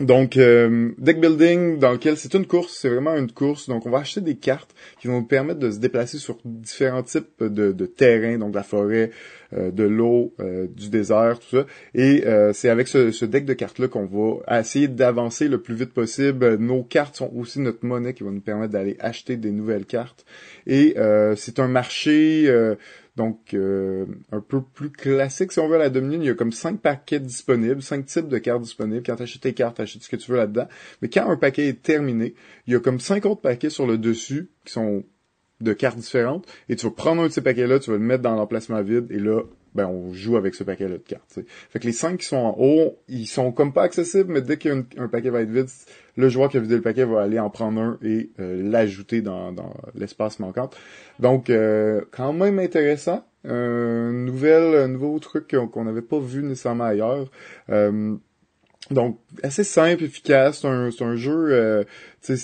Donc, 0.00 0.36
euh, 0.36 0.90
deck 0.98 1.20
building 1.20 1.78
dans 1.78 1.90
lequel 1.90 2.16
c'est 2.16 2.34
une 2.34 2.46
course, 2.46 2.78
c'est 2.80 2.88
vraiment 2.88 3.16
une 3.16 3.32
course. 3.32 3.68
Donc, 3.68 3.84
on 3.84 3.90
va 3.90 3.98
acheter 3.98 4.20
des 4.20 4.36
cartes 4.36 4.72
qui 5.00 5.08
vont 5.08 5.20
nous 5.20 5.26
permettre 5.26 5.58
de 5.58 5.70
se 5.70 5.78
déplacer 5.78 6.18
sur 6.18 6.38
différents 6.44 7.02
types 7.02 7.42
de, 7.42 7.72
de 7.72 7.86
terrains, 7.86 8.38
donc 8.38 8.52
de 8.52 8.56
la 8.56 8.62
forêt, 8.62 9.10
euh, 9.54 9.72
de 9.72 9.82
l'eau, 9.82 10.34
euh, 10.38 10.68
du 10.68 10.88
désert, 10.88 11.40
tout 11.40 11.56
ça. 11.56 11.66
Et 11.94 12.24
c'est 12.52 12.68
avec 12.68 12.86
ce, 12.86 13.10
ce, 13.10 13.24
deck 13.24 13.44
de 13.44 13.54
cartes-là 13.54 13.88
qu'on 13.88 14.06
va 14.06 14.60
essayer 14.60 14.86
d'avancer 14.86 15.48
le 15.48 15.60
plus 15.60 15.74
vite 15.74 15.92
possible. 15.92 16.56
Nos 16.56 16.84
cartes 16.84 17.16
sont 17.16 17.32
aussi 17.34 17.58
notre 17.58 17.84
monnaie 17.84 18.14
qui 18.14 18.22
va 18.22 18.30
nous 18.30 18.40
permettre 18.40 18.72
d'aller 18.72 18.96
acheter 19.00 19.36
des 19.36 19.50
nouvelles 19.50 19.86
cartes. 19.86 20.24
Et 20.66 20.94
c'est 21.36 21.58
un 21.58 21.68
marché 21.68 22.48
donc, 23.18 23.52
euh, 23.52 24.06
un 24.30 24.40
peu 24.40 24.62
plus 24.62 24.90
classique, 24.90 25.50
si 25.50 25.58
on 25.58 25.68
veut, 25.68 25.74
à 25.74 25.78
la 25.78 25.90
Dominion, 25.90 26.20
il 26.20 26.26
y 26.26 26.30
a 26.30 26.34
comme 26.34 26.52
cinq 26.52 26.80
paquets 26.80 27.18
disponibles, 27.18 27.82
cinq 27.82 28.06
types 28.06 28.28
de 28.28 28.38
cartes 28.38 28.62
disponibles. 28.62 29.02
Quand 29.04 29.16
tu 29.16 29.24
achètes 29.24 29.42
tes 29.42 29.54
cartes, 29.54 29.76
tu 29.76 29.82
achètes 29.82 30.04
ce 30.04 30.08
que 30.08 30.14
tu 30.14 30.30
veux 30.30 30.36
là-dedans. 30.36 30.68
Mais 31.02 31.08
quand 31.08 31.28
un 31.28 31.36
paquet 31.36 31.66
est 31.66 31.82
terminé, 31.82 32.34
il 32.68 32.74
y 32.74 32.76
a 32.76 32.80
comme 32.80 33.00
cinq 33.00 33.26
autres 33.26 33.40
paquets 33.40 33.70
sur 33.70 33.88
le 33.88 33.98
dessus 33.98 34.50
qui 34.64 34.72
sont 34.72 35.02
de 35.60 35.72
cartes 35.72 35.98
différentes. 35.98 36.46
Et 36.68 36.76
tu 36.76 36.86
vas 36.86 36.92
prendre 36.92 37.22
un 37.22 37.26
de 37.26 37.32
ces 37.32 37.40
paquets-là, 37.40 37.80
tu 37.80 37.90
vas 37.90 37.96
le 37.96 38.04
mettre 38.04 38.22
dans 38.22 38.36
l'emplacement 38.36 38.80
vide, 38.82 39.08
et 39.10 39.18
là, 39.18 39.42
ben 39.74 39.86
on 39.86 40.12
joue 40.12 40.36
avec 40.36 40.54
ce 40.54 40.64
paquet-là 40.64 40.98
de 40.98 41.02
cartes. 41.02 41.40
Fait 41.70 41.78
que 41.78 41.86
les 41.86 41.92
cinq 41.92 42.18
qui 42.18 42.26
sont 42.26 42.36
en 42.36 42.56
haut, 42.58 42.98
ils 43.08 43.26
sont 43.26 43.52
comme 43.52 43.72
pas 43.72 43.82
accessibles, 43.82 44.32
mais 44.32 44.42
dès 44.42 44.56
qu'un 44.56 44.82
paquet 45.10 45.30
va 45.30 45.42
être 45.42 45.50
vide, 45.50 45.68
le 46.16 46.28
joueur 46.28 46.48
qui 46.48 46.56
a 46.56 46.60
vidé 46.60 46.76
le 46.76 46.82
paquet 46.82 47.04
va 47.04 47.22
aller 47.22 47.38
en 47.38 47.50
prendre 47.50 47.80
un 47.80 47.98
et 48.02 48.30
euh, 48.40 48.62
l'ajouter 48.62 49.20
dans, 49.22 49.52
dans 49.52 49.74
l'espace 49.94 50.40
manquant. 50.40 50.70
Donc 51.20 51.50
euh, 51.50 52.02
quand 52.10 52.32
même 52.32 52.58
intéressant. 52.58 53.24
Un 53.44 54.12
nouvel, 54.12 54.74
un 54.74 54.88
nouveau 54.88 55.16
truc 55.20 55.54
qu'on 55.72 55.84
n'avait 55.84 56.02
pas 56.02 56.18
vu 56.18 56.42
nécessairement 56.42 56.84
ailleurs. 56.84 57.30
Euh, 57.70 58.16
donc 58.90 59.18
assez 59.42 59.64
simple, 59.64 60.04
efficace. 60.04 60.60
C'est 60.60 60.68
un, 60.68 60.90
un 61.00 61.16
jeu. 61.16 61.52
Euh, 61.52 61.84
c'est 62.20 62.36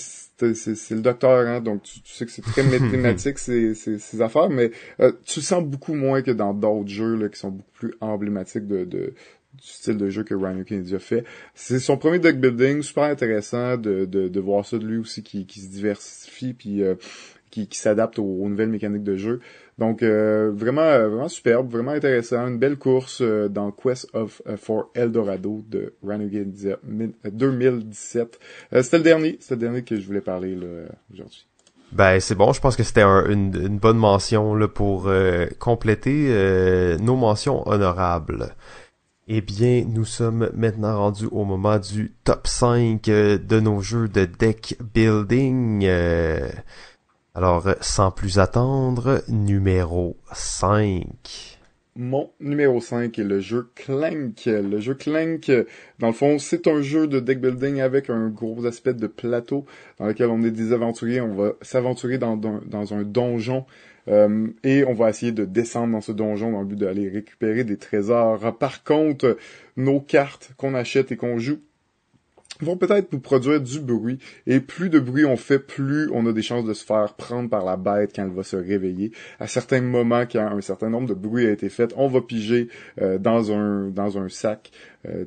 le 0.91 1.01
docteur, 1.01 1.47
hein, 1.47 1.61
donc 1.61 1.83
tu, 1.83 1.99
sais 2.05 2.25
que 2.25 2.31
c'est 2.31 2.41
très 2.41 2.63
mathématique 2.79 3.39
ces, 3.39 3.73
ces, 3.73 4.21
affaires, 4.21 4.49
mais 4.49 4.71
euh, 4.99 5.11
tu 5.25 5.39
le 5.39 5.43
sens 5.45 5.63
beaucoup 5.63 5.93
moins 5.93 6.21
que 6.21 6.31
dans 6.31 6.53
d'autres 6.53 6.89
jeux 6.89 7.15
là, 7.15 7.29
qui 7.29 7.39
sont 7.39 7.51
beaucoup 7.51 7.71
plus 7.73 7.93
emblématiques 8.01 8.67
de, 8.67 8.85
de 8.85 9.13
du 9.55 9.67
style 9.67 9.97
de 9.97 10.09
jeu 10.09 10.23
que 10.23 10.35
Ryan 10.35 10.63
Kennedy 10.63 10.95
a 10.95 10.99
fait. 10.99 11.23
C'est 11.53 11.79
son 11.79 11.97
premier 11.97 12.19
deck 12.19 12.39
building, 12.39 12.81
super 12.81 13.05
intéressant 13.05 13.77
de, 13.77 14.05
de, 14.05 14.27
de 14.27 14.39
voir 14.39 14.65
ça 14.65 14.77
de 14.77 14.85
lui 14.85 14.97
aussi 14.97 15.23
qui, 15.23 15.45
qui 15.45 15.61
se 15.61 15.67
diversifie 15.67 16.53
puis 16.53 16.83
euh, 16.83 16.95
qui, 17.51 17.67
qui 17.67 17.77
s'adapte 17.77 18.19
aux, 18.19 18.49
nouvelles 18.49 18.69
mécaniques 18.69 19.03
de 19.03 19.15
jeu. 19.15 19.39
Donc 19.77 20.03
euh, 20.03 20.51
vraiment 20.53 20.81
euh, 20.81 21.09
vraiment 21.09 21.27
superbe, 21.27 21.69
vraiment 21.69 21.91
intéressant, 21.91 22.47
une 22.47 22.57
belle 22.57 22.77
course 22.77 23.19
euh, 23.21 23.49
dans 23.49 23.71
Quest 23.71 24.07
of 24.13 24.41
for 24.57 24.89
Eldorado 24.95 25.65
de 25.67 25.95
Renegade 26.01 26.77
2017. 27.29 28.39
c'était 28.81 28.97
le 28.97 29.03
dernier, 29.03 29.37
c'était 29.41 29.55
le 29.55 29.61
dernier 29.61 29.83
que 29.83 29.99
je 29.99 30.05
voulais 30.05 30.21
parler 30.21 30.57
aujourd'hui. 31.11 31.45
Ben 31.91 32.19
c'est 32.21 32.35
bon, 32.35 32.53
je 32.53 32.61
pense 32.61 32.77
que 32.77 32.83
c'était 32.83 33.03
une, 33.03 33.53
une, 33.53 33.77
bonne 33.77 33.97
mention 33.97 34.55
là, 34.55 34.67
pour 34.69 35.09
compléter 35.59 36.97
nos 37.01 37.15
mentions 37.15 37.67
honorables. 37.67 38.55
Eh 39.27 39.41
bien, 39.41 39.85
nous 39.87 40.05
sommes 40.05 40.51
maintenant 40.53 40.97
rendus 40.99 41.27
au 41.31 41.45
moment 41.45 41.79
du 41.79 42.13
top 42.23 42.47
5 42.47 43.03
de 43.03 43.59
nos 43.59 43.81
jeux 43.81 44.07
de 44.07 44.25
deck 44.25 44.77
building. 44.93 45.87
Alors, 47.37 47.67
sans 47.81 48.11
plus 48.11 48.39
attendre, 48.39 49.21
numéro 49.27 50.15
5. 50.31 51.05
Mon 51.97 52.31
numéro 52.39 52.79
5 52.79 53.19
est 53.19 53.25
le 53.25 53.41
jeu 53.41 53.67
Clank. 53.75 54.45
Le 54.45 54.79
jeu 54.79 54.93
Clank, 54.93 55.51
dans 55.99 56.07
le 56.07 56.13
fond, 56.13 56.39
c'est 56.39 56.65
un 56.65 56.81
jeu 56.81 57.07
de 57.07 57.19
deck 57.19 57.41
building 57.41 57.81
avec 57.81 58.09
un 58.09 58.29
gros 58.29 58.65
aspect 58.65 58.93
de 58.93 59.07
plateau 59.07 59.65
dans 59.99 60.05
lequel 60.05 60.29
on 60.29 60.43
est 60.43 60.51
des 60.51 60.71
aventuriers. 60.71 61.19
On 61.19 61.35
va 61.35 61.51
s'aventurer 61.61 62.17
dans, 62.17 62.37
dans, 62.37 62.93
un 62.93 63.03
donjon 63.03 63.65
euh, 64.07 64.47
et 64.63 64.85
on 64.85 64.93
va 64.93 65.09
essayer 65.09 65.33
de 65.33 65.43
descendre 65.43 65.91
dans 65.91 66.01
ce 66.01 66.13
donjon 66.13 66.53
dans 66.53 66.61
le 66.61 66.67
but 66.67 66.79
d'aller 66.79 67.09
récupérer 67.09 67.65
des 67.65 67.75
trésors. 67.75 68.57
Par 68.57 68.85
contre, 68.85 69.35
nos 69.75 69.99
cartes 69.99 70.51
qu'on 70.55 70.73
achète 70.73 71.11
et 71.11 71.17
qu'on 71.17 71.37
joue 71.37 71.59
vont 72.61 72.77
peut-être 72.77 73.11
nous 73.11 73.19
produire 73.19 73.61
du 73.61 73.79
bruit. 73.79 74.19
Et 74.47 74.59
plus 74.59 74.89
de 74.89 74.99
bruit 74.99 75.25
on 75.25 75.37
fait, 75.37 75.59
plus 75.59 76.09
on 76.13 76.25
a 76.25 76.33
des 76.33 76.41
chances 76.41 76.65
de 76.65 76.73
se 76.73 76.85
faire 76.85 77.13
prendre 77.13 77.49
par 77.49 77.65
la 77.65 77.77
bête 77.77 78.11
quand 78.15 78.23
elle 78.23 78.31
va 78.31 78.43
se 78.43 78.55
réveiller. 78.55 79.11
À 79.39 79.47
certains 79.47 79.81
moments, 79.81 80.25
quand 80.25 80.47
un 80.47 80.61
certain 80.61 80.89
nombre 80.89 81.07
de 81.07 81.13
bruits 81.13 81.47
a 81.47 81.51
été 81.51 81.69
fait, 81.69 81.93
on 81.97 82.07
va 82.07 82.21
piger 82.21 82.69
euh, 83.01 83.17
dans 83.17 83.51
un 83.51 83.89
dans 83.89 84.17
un 84.17 84.29
sac 84.29 84.71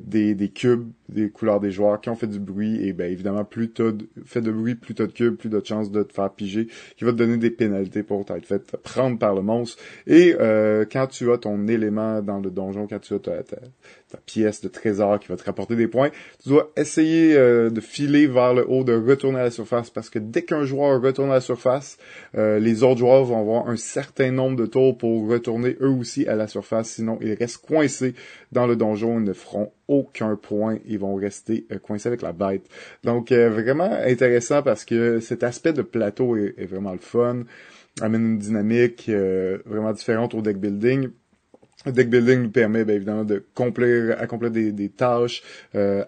des, 0.01 0.35
des 0.35 0.49
cubes 0.49 0.89
des 1.09 1.29
couleurs 1.29 1.59
des 1.59 1.71
joueurs. 1.71 1.99
Qui 2.01 2.09
ont 2.09 2.15
fait 2.15 2.27
du 2.27 2.39
bruit 2.39 2.87
et 2.87 2.93
ben 2.93 3.11
évidemment 3.11 3.43
plus 3.43 3.71
t'as 3.71 3.91
fait 4.25 4.41
de 4.41 4.51
bruit 4.51 4.75
plus 4.75 4.93
t'as 4.93 5.07
de 5.07 5.11
cubes 5.11 5.35
plus 5.35 5.49
de 5.49 5.61
chances 5.63 5.91
de 5.91 6.03
te 6.03 6.13
faire 6.13 6.31
piger 6.31 6.67
qui 6.97 7.03
va 7.03 7.11
te 7.11 7.17
donner 7.17 7.37
des 7.37 7.49
pénalités 7.49 8.03
pour 8.03 8.23
t'être 8.25 8.45
fait 8.45 8.63
prendre 8.77 9.17
par 9.17 9.33
le 9.33 9.41
monstre. 9.41 9.81
Et 10.07 10.35
euh, 10.39 10.85
quand 10.89 11.07
tu 11.07 11.31
as 11.31 11.37
ton 11.37 11.67
élément 11.67 12.21
dans 12.21 12.39
le 12.39 12.49
donjon 12.49 12.87
quand 12.87 12.99
tu 12.99 13.15
as 13.15 13.19
ta, 13.19 13.43
ta, 13.43 13.57
pièce 14.25 14.61
de 14.61 14.67
trésor 14.67 15.19
qui 15.19 15.27
va 15.27 15.35
te 15.35 15.43
rapporter 15.43 15.75
des 15.75 15.87
points 15.87 16.09
tu 16.41 16.49
dois 16.49 16.71
essayer 16.77 17.35
euh, 17.35 17.69
de 17.69 17.81
filer 17.81 18.27
vers 18.27 18.53
le 18.53 18.69
haut 18.69 18.83
de 18.83 18.93
retourner 18.93 19.39
à 19.39 19.43
la 19.43 19.51
surface 19.51 19.89
parce 19.89 20.09
que 20.09 20.19
dès 20.19 20.43
qu'un 20.43 20.63
joueur 20.63 21.01
retourne 21.01 21.31
à 21.31 21.35
la 21.35 21.41
surface 21.41 21.97
les 22.33 22.83
autres 22.83 22.99
joueurs 22.99 23.23
vont 23.23 23.39
avoir 23.39 23.67
un 23.69 23.75
certain 23.75 24.31
nombre 24.31 24.55
de 24.55 24.65
tours 24.65 24.97
pour 24.97 25.27
retourner 25.27 25.75
eux 25.81 25.89
aussi 25.89 26.27
à 26.27 26.35
la 26.35 26.47
surface 26.47 26.89
sinon 26.89 27.17
ils 27.21 27.33
restent 27.33 27.65
coincés 27.65 28.13
dans 28.51 28.65
le 28.65 28.75
donjon 28.75 29.19
ils 29.19 29.23
ne 29.23 29.33
feront 29.33 29.71
aucun 29.87 30.35
point. 30.35 30.77
Ils 30.85 30.99
vont 30.99 31.15
rester 31.15 31.65
euh, 31.71 31.79
coincés 31.79 32.07
avec 32.07 32.21
la 32.21 32.33
bête. 32.33 32.67
Donc, 33.03 33.31
euh, 33.31 33.49
vraiment 33.49 33.91
intéressant 33.91 34.61
parce 34.61 34.85
que 34.85 35.19
cet 35.19 35.43
aspect 35.43 35.73
de 35.73 35.81
plateau 35.81 36.35
est, 36.35 36.65
vraiment 36.65 36.91
le 36.91 36.99
fun. 36.99 37.43
Amène 38.01 38.25
une 38.25 38.37
dynamique 38.37 39.07
euh, 39.09 39.59
vraiment 39.65 39.93
différente 39.93 40.33
au 40.33 40.41
deck 40.41 40.57
building. 40.57 41.09
Deck 41.85 42.09
building 42.09 42.43
nous 42.43 42.49
permet 42.49 42.83
bien 42.83 42.95
évidemment 42.95 43.23
de 43.23 43.43
accomplir, 43.55 44.15
accomplir 44.19 44.51
des, 44.51 44.71
des 44.73 44.89
tâches, 44.89 45.41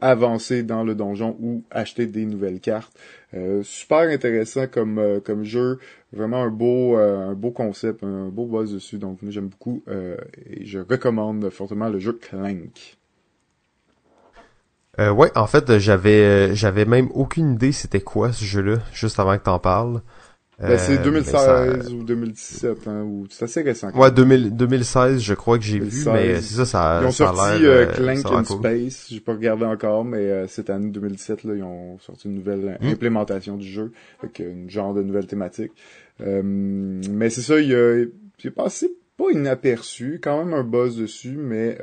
avancer 0.01 0.63
dans 0.63 0.83
le 0.83 0.95
donjon 0.95 1.37
ou 1.39 1.63
acheter 1.71 2.07
des 2.07 2.25
nouvelles 2.25 2.59
cartes. 2.59 2.91
super 3.63 4.09
intéressant 4.09 4.67
comme 4.67 5.21
comme 5.23 5.45
jeu, 5.45 5.79
vraiment 6.11 6.43
un 6.43 6.49
beau 6.49 6.97
un 6.97 7.33
beau 7.33 7.51
concept, 7.51 8.03
un 8.03 8.27
beau 8.27 8.47
buzz 8.47 8.73
dessus. 8.73 8.97
Donc 8.97 9.19
j'aime 9.29 9.47
beaucoup 9.47 9.81
et 10.45 10.65
je 10.65 10.79
recommande 10.79 11.49
fortement 11.49 11.87
le 11.87 11.99
jeu 11.99 12.13
Clank. 12.13 12.97
Euh, 14.99 15.09
ouais, 15.11 15.31
en 15.37 15.47
fait, 15.47 15.77
j'avais 15.77 16.21
euh, 16.21 16.53
j'avais 16.53 16.85
même 16.85 17.09
aucune 17.13 17.53
idée 17.53 17.71
c'était 17.71 18.01
quoi 18.01 18.33
ce 18.33 18.43
jeu-là, 18.43 18.79
juste 18.93 19.19
avant 19.19 19.37
que 19.37 19.43
t'en 19.43 19.59
parles. 19.59 20.01
Ben, 20.61 20.77
c'est 20.77 21.01
2016 21.01 21.91
euh, 21.91 21.95
ou 21.95 22.03
2017, 22.03 22.87
hein, 22.87 23.01
ou 23.03 23.25
c'est 23.29 23.45
assez 23.45 23.61
récent. 23.61 23.91
Ouais, 23.91 24.11
2016, 24.11 25.19
je 25.19 25.33
crois 25.33 25.57
que 25.57 25.63
j'ai 25.63 25.79
vu, 25.79 26.05
mais 26.05 26.35
c'est 26.35 26.55
ça, 26.55 26.65
ça, 26.65 26.99
Ils 27.01 27.07
ont 27.07 27.11
ça 27.11 27.33
sorti 27.33 27.65
euh, 27.65 27.87
Clank 27.87 28.25
in 28.25 28.43
Space, 28.43 29.07
j'ai 29.09 29.19
pas 29.19 29.33
regardé 29.33 29.65
encore, 29.65 30.05
mais 30.05 30.47
cette 30.47 30.69
année 30.69 30.91
2017, 30.91 31.43
là, 31.45 31.55
ils 31.55 31.63
ont 31.63 31.97
sorti 31.99 32.27
une 32.27 32.35
nouvelle 32.35 32.77
hmm. 32.79 32.87
implémentation 32.87 33.57
du 33.57 33.67
jeu, 33.67 33.91
avec 34.21 34.39
une 34.39 34.69
genre 34.69 34.93
de 34.93 35.01
nouvelle 35.01 35.25
thématique. 35.27 35.71
mais 36.19 37.29
c'est 37.29 37.41
ça, 37.41 37.59
il 37.59 37.73
a, 37.73 38.05
il 38.43 38.51
passé 38.51 38.91
pas 39.17 39.31
inaperçu, 39.31 40.19
quand 40.21 40.43
même 40.43 40.53
un 40.53 40.63
buzz 40.63 40.97
dessus, 40.97 41.37
mais 41.37 41.77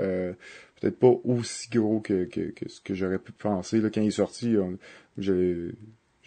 peut-être 0.81 0.99
pas 0.99 1.13
aussi 1.25 1.69
gros 1.71 2.01
que, 2.01 2.25
que, 2.27 2.53
que 2.53 2.69
ce 2.69 2.81
que 2.81 2.95
j'aurais 2.95 3.19
pu 3.19 3.33
penser. 3.33 3.81
Là, 3.81 3.91
quand 3.93 4.01
il 4.01 4.09
est 4.09 4.13
sorti, 4.13 4.55
je, 5.17 5.73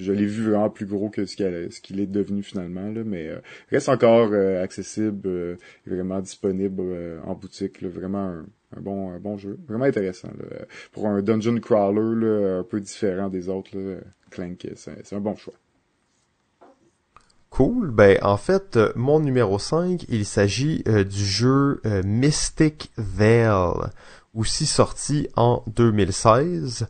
je 0.01 0.11
l'ai 0.11 0.25
vu 0.25 0.49
vraiment 0.49 0.69
plus 0.69 0.85
gros 0.85 1.09
que 1.09 1.25
ce 1.25 1.35
qu'il, 1.35 1.99
est 1.99 2.07
devenu 2.07 2.43
finalement. 2.43 2.89
Là, 2.89 3.03
mais 3.05 3.27
euh, 3.27 3.39
reste 3.69 3.89
encore 3.89 4.29
euh, 4.31 4.63
accessible 4.63 5.27
euh, 5.27 5.55
vraiment 5.85 6.19
disponible 6.19 7.21
en 7.25 7.35
boutique. 7.35 7.81
Là, 7.81 7.89
vraiment 7.89 8.25
un, 8.25 8.45
un, 8.75 8.81
bon, 8.81 9.11
un 9.11 9.19
bon 9.19 9.37
jeu. 9.37 9.57
Vraiment 9.67 9.85
intéressant. 9.85 10.29
Là. 10.29 10.65
Pour 10.91 11.07
un 11.07 11.21
dungeon 11.21 11.59
crawler 11.59 12.25
là, 12.25 12.59
un 12.59 12.63
peu 12.63 12.81
différent 12.81 13.29
des 13.29 13.49
autres, 13.49 13.77
là, 13.77 13.97
Clank, 14.31 14.67
c'est, 14.75 15.13
un 15.13 15.19
bon 15.19 15.35
choix. 15.35 15.53
Cool. 17.49 17.91
Ben 17.91 18.17
en 18.21 18.37
fait, 18.37 18.79
mon 18.95 19.19
numéro 19.19 19.59
5, 19.59 20.05
il 20.07 20.25
s'agit 20.25 20.83
du 20.85 21.25
jeu 21.25 21.81
Mystic 22.05 22.91
Veil 22.97 23.49
aussi 24.33 24.65
sorti 24.65 25.27
en 25.35 25.63
2016. 25.67 26.87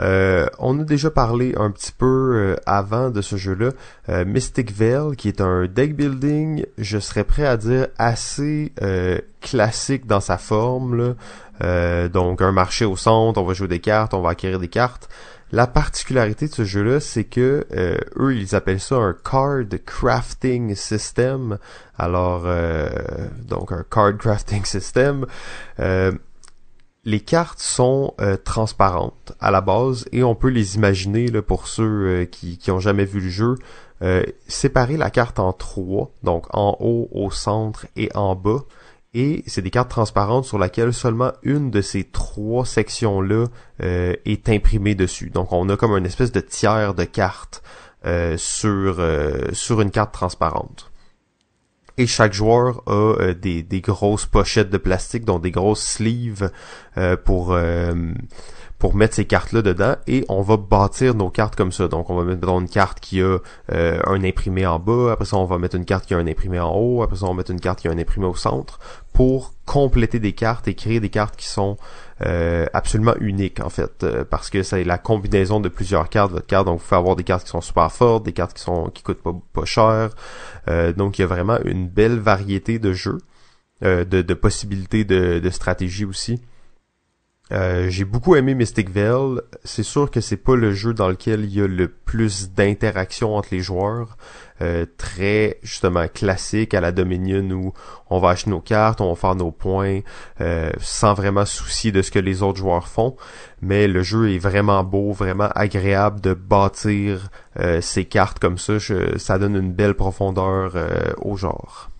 Euh, 0.00 0.46
on 0.58 0.78
a 0.80 0.84
déjà 0.84 1.10
parlé 1.10 1.54
un 1.56 1.70
petit 1.70 1.92
peu 1.92 2.06
euh, 2.06 2.56
avant 2.66 3.10
de 3.10 3.20
ce 3.20 3.36
jeu-là. 3.36 3.70
Euh, 4.08 4.24
Mystic 4.24 4.72
Veil, 4.72 5.16
qui 5.16 5.28
est 5.28 5.40
un 5.40 5.66
deck 5.66 5.96
building, 5.96 6.64
je 6.78 6.98
serais 6.98 7.24
prêt 7.24 7.46
à 7.46 7.56
dire 7.56 7.88
assez 7.98 8.72
classique 9.40 10.06
dans 10.06 10.20
sa 10.20 10.38
forme. 10.38 11.14
donc 11.60 12.42
un 12.42 12.52
marché 12.52 12.84
au 12.84 12.96
centre, 12.96 13.40
on 13.40 13.44
va 13.44 13.54
jouer 13.54 13.68
des 13.68 13.80
cartes, 13.80 14.14
on 14.14 14.20
va 14.20 14.30
acquérir 14.30 14.58
des 14.58 14.68
cartes. 14.68 15.08
La 15.50 15.66
particularité 15.66 16.46
de 16.46 16.52
ce 16.52 16.64
jeu-là, 16.64 17.00
c'est 17.00 17.24
que 17.24 17.66
eux, 18.16 18.36
ils 18.36 18.54
appellent 18.54 18.80
ça 18.80 18.96
un 18.96 19.14
card 19.14 19.64
crafting 19.86 20.74
system. 20.74 21.58
Alors, 21.96 22.46
donc 23.48 23.72
un 23.72 23.84
card 23.88 24.16
crafting 24.18 24.64
system 24.64 25.26
les 27.08 27.20
cartes 27.20 27.60
sont 27.60 28.12
euh, 28.20 28.36
transparentes 28.36 29.32
à 29.40 29.50
la 29.50 29.62
base 29.62 30.04
et 30.12 30.22
on 30.22 30.34
peut 30.34 30.50
les 30.50 30.76
imaginer 30.76 31.30
pour 31.40 31.66
ceux 31.66 31.84
euh, 31.84 32.24
qui, 32.26 32.58
qui 32.58 32.70
ont 32.70 32.80
jamais 32.80 33.06
vu 33.06 33.20
le 33.20 33.30
jeu. 33.30 33.54
Euh, 34.02 34.22
séparer 34.46 34.98
la 34.98 35.08
carte 35.08 35.38
en 35.38 35.54
trois, 35.54 36.10
donc 36.22 36.54
en 36.54 36.76
haut, 36.80 37.08
au 37.10 37.30
centre 37.30 37.86
et 37.96 38.10
en 38.14 38.34
bas. 38.34 38.60
Et 39.14 39.42
c'est 39.46 39.62
des 39.62 39.70
cartes 39.70 39.88
transparentes 39.88 40.44
sur 40.44 40.58
lesquelles 40.58 40.92
seulement 40.92 41.32
une 41.42 41.70
de 41.70 41.80
ces 41.80 42.04
trois 42.04 42.66
sections-là 42.66 43.46
est 43.80 44.48
imprimée 44.50 44.94
dessus. 44.94 45.30
Donc 45.30 45.50
on 45.50 45.66
a 45.70 45.78
comme 45.78 45.96
une 45.96 46.04
espèce 46.04 46.30
de 46.30 46.40
tiers 46.40 46.92
de 46.92 47.04
cartes 47.04 47.62
sur, 48.36 49.02
sur 49.54 49.80
une 49.80 49.90
carte 49.90 50.12
transparente 50.12 50.92
et 51.98 52.06
chaque 52.06 52.32
joueur 52.32 52.82
a 52.86 52.92
euh, 52.92 53.34
des, 53.34 53.62
des, 53.62 53.80
grosses 53.80 54.24
pochettes 54.24 54.70
de 54.70 54.78
plastique, 54.78 55.24
dont 55.24 55.40
des 55.40 55.50
grosses 55.50 55.82
sleeves 55.82 56.50
euh, 56.96 57.16
pour 57.16 57.52
euh, 57.52 57.92
pour 58.78 58.94
mettre 58.94 59.16
ces 59.16 59.24
cartes-là 59.24 59.60
dedans. 59.60 59.96
Et 60.06 60.24
on 60.28 60.40
va 60.40 60.56
bâtir 60.56 61.14
nos 61.14 61.28
cartes 61.30 61.56
comme 61.56 61.72
ça. 61.72 61.88
Donc 61.88 62.08
on 62.10 62.14
va 62.14 62.22
mettre 62.22 62.48
une 62.48 62.68
carte 62.68 63.00
qui 63.00 63.20
a 63.20 63.38
un 63.68 64.24
imprimé 64.24 64.64
en 64.64 64.78
bas, 64.78 65.12
après 65.12 65.24
ça 65.24 65.36
on 65.36 65.44
va 65.44 65.58
mettre 65.58 65.74
une 65.74 65.84
carte 65.84 66.06
qui 66.06 66.14
a 66.14 66.18
un 66.18 66.26
imprimé 66.28 66.60
en 66.60 66.72
haut, 66.74 67.02
après 67.02 67.16
ça 67.16 67.26
on 67.26 67.30
va 67.30 67.36
mettre 67.36 67.50
une 67.50 67.60
carte 67.60 67.80
qui 67.80 67.88
a 67.88 67.90
un 67.90 67.98
imprimé 67.98 68.26
au 68.26 68.36
centre 68.36 68.78
pour 69.12 69.52
compléter 69.66 70.20
des 70.20 70.32
cartes 70.32 70.68
et 70.68 70.74
créer 70.74 71.00
des 71.00 71.10
cartes 71.10 71.34
qui 71.34 71.48
sont 71.48 71.76
euh, 72.26 72.66
absolument 72.72 73.14
uniques 73.20 73.60
en 73.60 73.68
fait 73.68 74.02
euh, 74.02 74.24
parce 74.24 74.50
que 74.50 74.64
c'est 74.64 74.82
la 74.82 74.98
combinaison 74.98 75.60
de 75.60 75.68
plusieurs 75.68 76.08
cartes 76.08 76.32
votre 76.32 76.46
carte 76.46 76.66
donc 76.66 76.80
vous 76.80 76.84
pouvez 76.84 76.98
avoir 76.98 77.14
des 77.14 77.22
cartes 77.22 77.44
qui 77.44 77.50
sont 77.50 77.60
super 77.60 77.92
fortes 77.92 78.24
des 78.24 78.32
cartes 78.32 78.54
qui 78.54 78.62
sont 78.62 78.90
qui 78.90 79.04
coûtent 79.04 79.22
pas, 79.22 79.34
pas 79.52 79.64
cher 79.64 80.10
euh, 80.66 80.92
donc 80.92 81.18
il 81.18 81.22
y 81.22 81.24
a 81.24 81.28
vraiment 81.28 81.58
une 81.64 81.86
belle 81.86 82.18
variété 82.18 82.80
de 82.80 82.92
jeux 82.92 83.18
de, 83.80 84.02
de, 84.02 84.34
possibilités 84.34 85.04
de, 85.04 85.38
de 85.38 85.50
stratégie 85.50 86.04
aussi 86.04 86.42
j'ai 87.50 88.04
beaucoup 88.04 88.34
aimé 88.34 88.54
Mystic 88.54 88.90
Veil. 88.90 89.40
C'est 89.64 89.84
sûr 89.84 90.10
que 90.10 90.20
c'est 90.20 90.36
pas 90.36 90.56
le 90.56 90.72
jeu 90.72 90.92
dans 90.92 91.08
lequel 91.08 91.44
il 91.44 91.54
y 91.54 91.62
a 91.62 91.66
le 91.66 91.88
plus 91.88 92.50
d'interaction 92.50 93.36
entre 93.36 93.48
les 93.52 93.60
joueurs. 93.60 94.18
Euh, 94.60 94.86
très 94.96 95.58
justement 95.62 96.08
classique 96.08 96.74
à 96.74 96.80
la 96.80 96.92
Dominion 96.92 97.48
où 97.50 97.72
on 98.10 98.18
va 98.18 98.30
acheter 98.30 98.50
nos 98.50 98.60
cartes, 98.60 99.00
on 99.00 99.08
va 99.08 99.14
faire 99.14 99.36
nos 99.36 99.52
points 99.52 100.00
euh, 100.40 100.70
sans 100.80 101.14
vraiment 101.14 101.44
souci 101.44 101.92
de 101.92 102.02
ce 102.02 102.10
que 102.10 102.18
les 102.18 102.42
autres 102.42 102.58
joueurs 102.58 102.88
font. 102.88 103.16
Mais 103.62 103.86
le 103.86 104.02
jeu 104.02 104.32
est 104.32 104.38
vraiment 104.38 104.82
beau, 104.82 105.12
vraiment 105.12 105.48
agréable 105.54 106.20
de 106.20 106.34
bâtir 106.34 107.30
ces 107.80 108.04
cartes 108.04 108.38
comme 108.38 108.56
ça. 108.56 108.78
ça 109.16 109.38
donne 109.38 109.56
une 109.56 109.72
belle 109.72 109.94
profondeur 109.94 110.76
au 111.20 111.36
genre. 111.36 111.90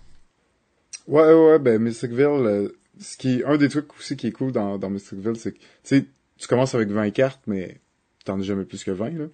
Ouais, 1.07 1.33
ouais, 1.33 1.59
ben 1.59 1.81
Mystic 1.81 2.11
Veil, 2.11 2.69
ce 2.99 3.17
qui 3.17 3.41
un 3.45 3.57
des 3.57 3.69
trucs 3.69 3.95
aussi 3.97 4.15
qui 4.15 4.27
est 4.27 4.31
cool 4.31 4.51
dans, 4.51 4.77
dans 4.77 4.89
Mysticville, 4.89 5.35
c'est 5.37 5.53
que, 5.53 5.59
tu 6.37 6.47
commences 6.47 6.75
avec 6.75 6.89
20 6.89 7.09
cartes, 7.11 7.41
mais 7.47 7.79
t'en 8.25 8.39
as 8.39 8.43
jamais 8.43 8.65
plus 8.65 8.83
que 8.83 8.91
20, 8.91 9.09
là. 9.11 9.25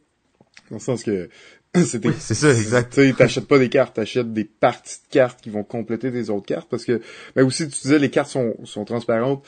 Dans 0.70 0.78
le 0.78 0.82
sens 0.82 1.03
que, 1.03 1.30
c'est 1.74 2.34
ça, 2.34 2.49
exact. 2.49 2.93
Tu 2.93 3.14
t'achètes 3.14 3.47
pas 3.47 3.60
des 3.60 3.70
cartes, 3.70 3.95
t'achètes 3.95 4.34
des 4.34 4.45
parties 4.45 4.99
de 5.08 5.14
cartes 5.14 5.41
qui 5.41 5.49
vont 5.49 5.64
compléter 5.64 6.12
tes 6.12 6.30
autres 6.30 6.45
cartes, 6.45 6.70
parce 6.70 6.86
que, 6.86 7.01
ben 7.36 7.45
aussi, 7.45 7.68
tu 7.68 7.82
disais, 7.82 7.99
les 7.99 8.10
cartes 8.10 8.30
sont, 8.30 8.56
sont 8.64 8.86
transparentes. 8.86 9.45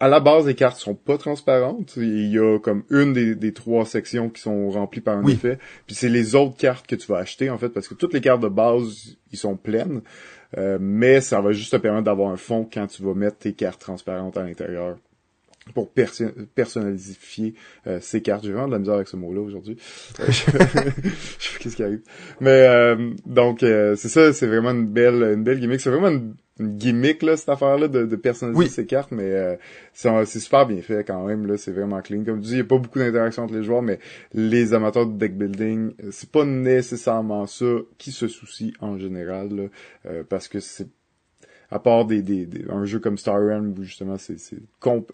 À 0.00 0.08
la 0.08 0.20
base, 0.20 0.46
les 0.46 0.54
cartes 0.54 0.78
sont 0.78 0.94
pas 0.94 1.18
transparentes. 1.18 1.94
Il 1.96 2.32
y 2.32 2.38
a 2.38 2.58
comme 2.58 2.84
une 2.90 3.12
des, 3.12 3.34
des 3.34 3.52
trois 3.52 3.84
sections 3.84 4.30
qui 4.30 4.40
sont 4.40 4.70
remplies 4.70 5.00
par 5.00 5.18
un 5.18 5.26
effet. 5.26 5.58
Puis 5.86 5.94
c'est 5.94 6.08
les 6.08 6.34
autres 6.34 6.56
cartes 6.56 6.86
que 6.86 6.96
tu 6.96 7.06
vas 7.06 7.18
acheter, 7.18 7.50
en 7.50 7.58
fait, 7.58 7.68
parce 7.68 7.88
que 7.88 7.94
toutes 7.94 8.14
les 8.14 8.20
cartes 8.20 8.40
de 8.40 8.48
base, 8.48 9.16
ils 9.32 9.38
sont 9.38 9.56
pleines. 9.56 10.00
Euh, 10.56 10.78
mais 10.80 11.20
ça 11.20 11.40
va 11.40 11.52
juste 11.52 11.72
te 11.72 11.76
permettre 11.76 12.04
d'avoir 12.04 12.30
un 12.30 12.36
fond 12.36 12.68
quand 12.70 12.86
tu 12.86 13.02
vas 13.02 13.14
mettre 13.14 13.38
tes 13.38 13.52
cartes 13.52 13.80
transparentes 13.80 14.36
à 14.36 14.42
l'intérieur 14.42 14.96
pour 15.74 15.90
personnaliser 15.90 17.54
euh, 17.86 17.98
ces 18.00 18.22
cartes. 18.22 18.44
J'ai 18.44 18.52
vraiment 18.52 18.68
de 18.68 18.72
la 18.72 18.78
misère 18.78 18.94
avec 18.94 19.08
ce 19.08 19.16
mot-là 19.16 19.40
aujourd'hui. 19.40 19.76
je 20.18 20.32
sais 20.32 21.58
qu'est-ce 21.60 21.76
qui 21.76 21.82
arrive. 21.82 22.02
Mais 22.40 22.66
euh, 22.68 23.10
donc 23.26 23.60
c'est 23.60 23.96
ça, 23.96 24.32
c'est 24.32 24.46
vraiment 24.46 24.70
une 24.70 24.86
belle 24.86 25.32
une 25.34 25.44
belle 25.44 25.60
gimmick. 25.60 25.80
C'est 25.80 25.90
vraiment 25.90 26.08
une, 26.08 26.34
une 26.58 26.76
gimmick 26.76 27.22
là 27.22 27.36
cette 27.36 27.48
affaire 27.48 27.76
là 27.76 27.88
de, 27.88 28.06
de 28.06 28.16
personnaliser 28.16 28.68
ses 28.68 28.86
cartes 28.86 29.10
mais 29.10 29.24
euh, 29.24 29.56
c'est 29.92 30.40
super 30.40 30.66
bien 30.66 30.80
fait 30.80 31.04
quand 31.04 31.26
même 31.26 31.46
là 31.46 31.56
c'est 31.58 31.72
vraiment 31.72 32.00
clean 32.00 32.24
comme 32.24 32.40
tu 32.40 32.46
dis 32.46 32.52
il 32.52 32.58
y 32.58 32.60
a 32.60 32.64
pas 32.64 32.78
beaucoup 32.78 32.98
d'interaction 32.98 33.44
entre 33.44 33.54
les 33.54 33.62
joueurs 33.62 33.82
mais 33.82 33.98
les 34.32 34.72
amateurs 34.72 35.06
de 35.06 35.12
deck 35.18 35.36
building 35.36 35.92
euh, 36.02 36.08
c'est 36.12 36.30
pas 36.30 36.44
nécessairement 36.44 37.46
ça 37.46 37.66
qui 37.98 38.10
se 38.10 38.26
soucie 38.26 38.72
en 38.80 38.98
général 38.98 39.54
là, 39.54 39.64
euh, 40.06 40.24
parce 40.26 40.48
que 40.48 40.60
c'est 40.60 40.88
à 41.70 41.78
part 41.78 42.04
des, 42.04 42.22
des, 42.22 42.46
un 42.68 42.84
jeu 42.84 42.98
comme 42.98 43.18
Star 43.18 43.36
Realm 43.36 43.74
où 43.78 43.82
justement 43.82 44.18
c'est 44.18 44.38
c'est 44.38 44.58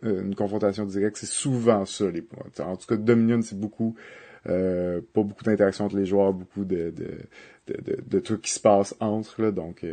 une 0.02 0.34
confrontation 0.34 0.84
directe 0.84 1.16
c'est 1.16 1.26
souvent 1.26 1.84
ça 1.86 2.10
les 2.10 2.22
points 2.22 2.44
en 2.64 2.76
tout 2.76 2.86
cas 2.86 2.96
Dominion 2.96 3.40
c'est 3.42 3.58
beaucoup 3.58 3.96
pas 4.44 5.00
beaucoup 5.14 5.44
d'interaction 5.44 5.86
entre 5.86 5.96
les 5.96 6.06
joueurs 6.06 6.32
beaucoup 6.32 6.64
de 6.64 6.90
de, 6.90 7.74
de, 7.74 8.02
de, 8.04 8.18
trucs 8.18 8.42
qui 8.42 8.50
se 8.50 8.60
passent 8.60 8.94
entre 9.00 9.40
là 9.40 9.50
donc 9.50 9.84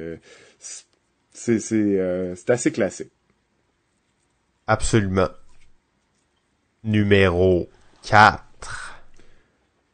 c'est 1.40 1.74
euh, 1.74 2.36
c'est 2.36 2.50
assez 2.50 2.72
classique. 2.72 3.12
Absolument. 4.68 5.30
Numéro 6.84 7.70
4. 8.04 8.44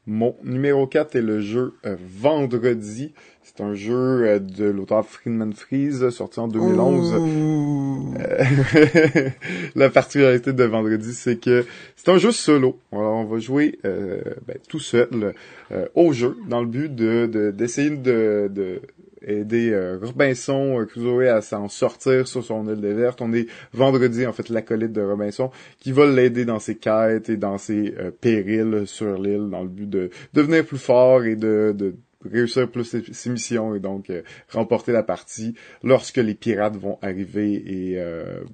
Mon 0.08 0.36
numéro 0.44 0.86
4 0.86 1.16
est 1.16 1.22
le 1.22 1.40
jeu 1.42 1.74
euh, 1.86 1.96
Vendredi. 2.00 3.14
C'est 3.42 3.62
un 3.62 3.74
jeu 3.74 4.28
euh, 4.28 4.40
de 4.40 4.66
l'auteur 4.66 5.04
Friedman 5.04 5.54
Freeze, 5.54 6.10
sorti 6.10 6.40
en 6.40 6.48
2011. 6.48 8.16
la 9.76 9.90
particularité 9.90 10.54
de 10.54 10.64
Vendredi, 10.64 11.14
c'est 11.14 11.38
que 11.38 11.66
c'est 11.96 12.10
un 12.10 12.20
jeu 12.20 12.32
solo. 12.32 12.80
Alors, 12.92 13.16
on 13.16 13.26
va 13.26 13.40
jouer 13.40 13.80
ben, 13.84 14.58
tout 14.70 14.80
seul 14.80 15.34
au 15.96 16.14
jeu 16.14 16.38
dans 16.48 16.62
le 16.62 16.68
but 16.68 16.94
de 16.94 17.52
d'essayer 17.52 17.90
de, 17.90 18.50
de 18.54 18.82
aider 19.26 19.72
euh, 19.72 19.98
Robinson 20.02 20.80
euh, 20.80 20.86
Crusoe 20.86 21.28
à 21.28 21.42
s'en 21.42 21.68
sortir 21.68 22.28
sur 22.28 22.44
son 22.44 22.68
île 22.68 22.82
déserte. 22.82 23.22
On 23.22 23.34
est 23.34 23.48
vendredi, 23.74 24.26
en 24.26 24.34
fait, 24.34 24.50
l'acolyte 24.50 24.92
de 24.92 25.02
Robinson, 25.02 25.52
qui 25.80 25.92
va 25.92 26.06
l'aider 26.06 26.46
dans 26.46 26.60
ses 26.60 26.76
quêtes 26.76 27.30
et 27.30 27.38
dans 27.38 27.58
ses 27.58 27.94
euh, 28.00 28.12
périls 28.12 28.84
sur 28.86 29.20
l'île, 29.22 29.50
dans 29.50 29.64
le 29.64 29.70
but 29.70 29.90
de 29.90 30.10
devenir 30.34 30.66
plus 30.66 30.78
fort 30.78 31.24
et 31.24 31.36
de, 31.36 31.74
de 31.76 31.96
réussir 32.32 32.70
plus 32.70 32.84
ses, 32.84 33.30
missions 33.30 33.76
et 33.76 33.80
donc 33.80 34.12
remporter 34.50 34.92
la 34.92 35.04
partie 35.04 35.56
lorsque 35.84 36.18
les 36.18 36.36
pirates 36.36 36.76
vont 36.76 36.98
arriver 37.02 37.54
et 37.54 37.96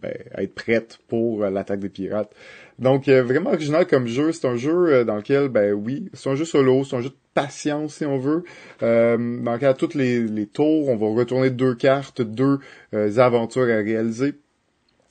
ben, 0.02 0.14
être 0.38 0.56
prêtes 0.56 1.00
pour 1.08 1.42
l'attaque 1.46 1.80
des 1.80 1.90
pirates. 1.90 2.34
Donc 2.80 3.08
vraiment 3.08 3.52
original 3.52 3.86
comme 3.86 4.08
jeu, 4.08 4.32
c'est 4.32 4.48
un 4.48 4.56
jeu 4.56 5.06
dans 5.06 5.18
lequel 5.18 5.50
ben 5.50 5.74
oui, 5.74 6.10
c'est 6.14 6.30
un 6.30 6.36
jeu 6.36 6.46
solo, 6.46 6.84
c'est 6.84 6.96
un 6.96 7.02
jeu 7.02 7.12
patience 7.34 7.96
si 7.96 8.06
on 8.06 8.18
veut. 8.18 8.44
Euh, 8.84 9.18
dans 9.42 9.54
le 9.54 9.60
cas 9.60 9.74
de 9.74 9.78
toutes 9.78 9.96
les, 9.96 10.22
les, 10.22 10.48
tours, 10.48 10.90
on 10.90 10.96
va 10.96 11.08
retourner 11.08 11.50
deux 11.50 11.76
cartes, 11.76 12.22
deux 12.22 12.60
euh, 12.94 13.18
aventures 13.18 13.64
à 13.64 13.78
réaliser. 13.78 14.36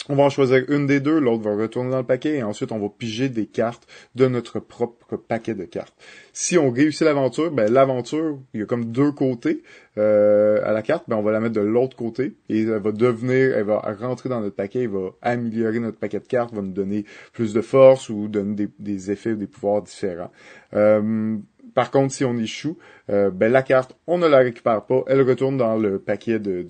On 0.08 0.16
va 0.16 0.24
en 0.24 0.30
choisir 0.30 0.64
une 0.68 0.86
des 0.86 0.98
deux, 0.98 1.20
l'autre 1.20 1.42
va 1.42 1.54
retourner 1.54 1.90
dans 1.90 1.98
le 1.98 2.06
paquet 2.06 2.36
et 2.36 2.42
ensuite 2.42 2.72
on 2.72 2.78
va 2.78 2.88
piger 2.88 3.28
des 3.28 3.44
cartes 3.44 3.86
de 4.14 4.26
notre 4.26 4.58
propre 4.58 5.16
paquet 5.16 5.54
de 5.54 5.64
cartes. 5.64 5.94
Si 6.32 6.56
on 6.56 6.70
réussit 6.70 7.02
l'aventure, 7.02 7.50
ben 7.50 7.70
l'aventure, 7.70 8.38
il 8.54 8.60
y 8.60 8.62
a 8.62 8.66
comme 8.66 8.86
deux 8.86 9.12
côtés 9.12 9.62
euh, 9.98 10.58
à 10.64 10.72
la 10.72 10.80
carte, 10.80 11.04
ben 11.06 11.16
on 11.16 11.22
va 11.22 11.32
la 11.32 11.40
mettre 11.40 11.54
de 11.54 11.60
l'autre 11.60 11.96
côté 11.96 12.34
et 12.48 12.62
elle 12.62 12.80
va 12.80 12.92
devenir, 12.92 13.56
elle 13.56 13.64
va 13.64 13.80
rentrer 14.00 14.30
dans 14.30 14.40
notre 14.40 14.56
paquet, 14.56 14.84
elle 14.84 14.88
va 14.88 15.10
améliorer 15.20 15.80
notre 15.80 15.98
paquet 15.98 16.18
de 16.18 16.26
cartes, 16.26 16.54
va 16.54 16.62
nous 16.62 16.72
donner 16.72 17.04
plus 17.34 17.52
de 17.52 17.60
force 17.60 18.08
ou 18.08 18.26
donner 18.26 18.68
des, 18.78 19.10
effets 19.10 19.32
ou 19.32 19.36
des 19.36 19.46
pouvoirs 19.46 19.82
différents. 19.82 20.32
Euh, 20.72 21.36
par 21.74 21.90
contre, 21.90 22.12
si 22.12 22.24
on 22.24 22.36
échoue, 22.38 22.78
euh, 23.10 23.30
ben 23.30 23.50
la 23.50 23.62
carte, 23.62 23.96
on 24.06 24.18
ne 24.18 24.26
la 24.26 24.38
récupère 24.38 24.82
pas, 24.84 25.02
elle 25.06 25.22
retourne 25.22 25.56
dans 25.56 25.76
le 25.76 25.98
paquet 25.98 26.38
de 26.38 26.66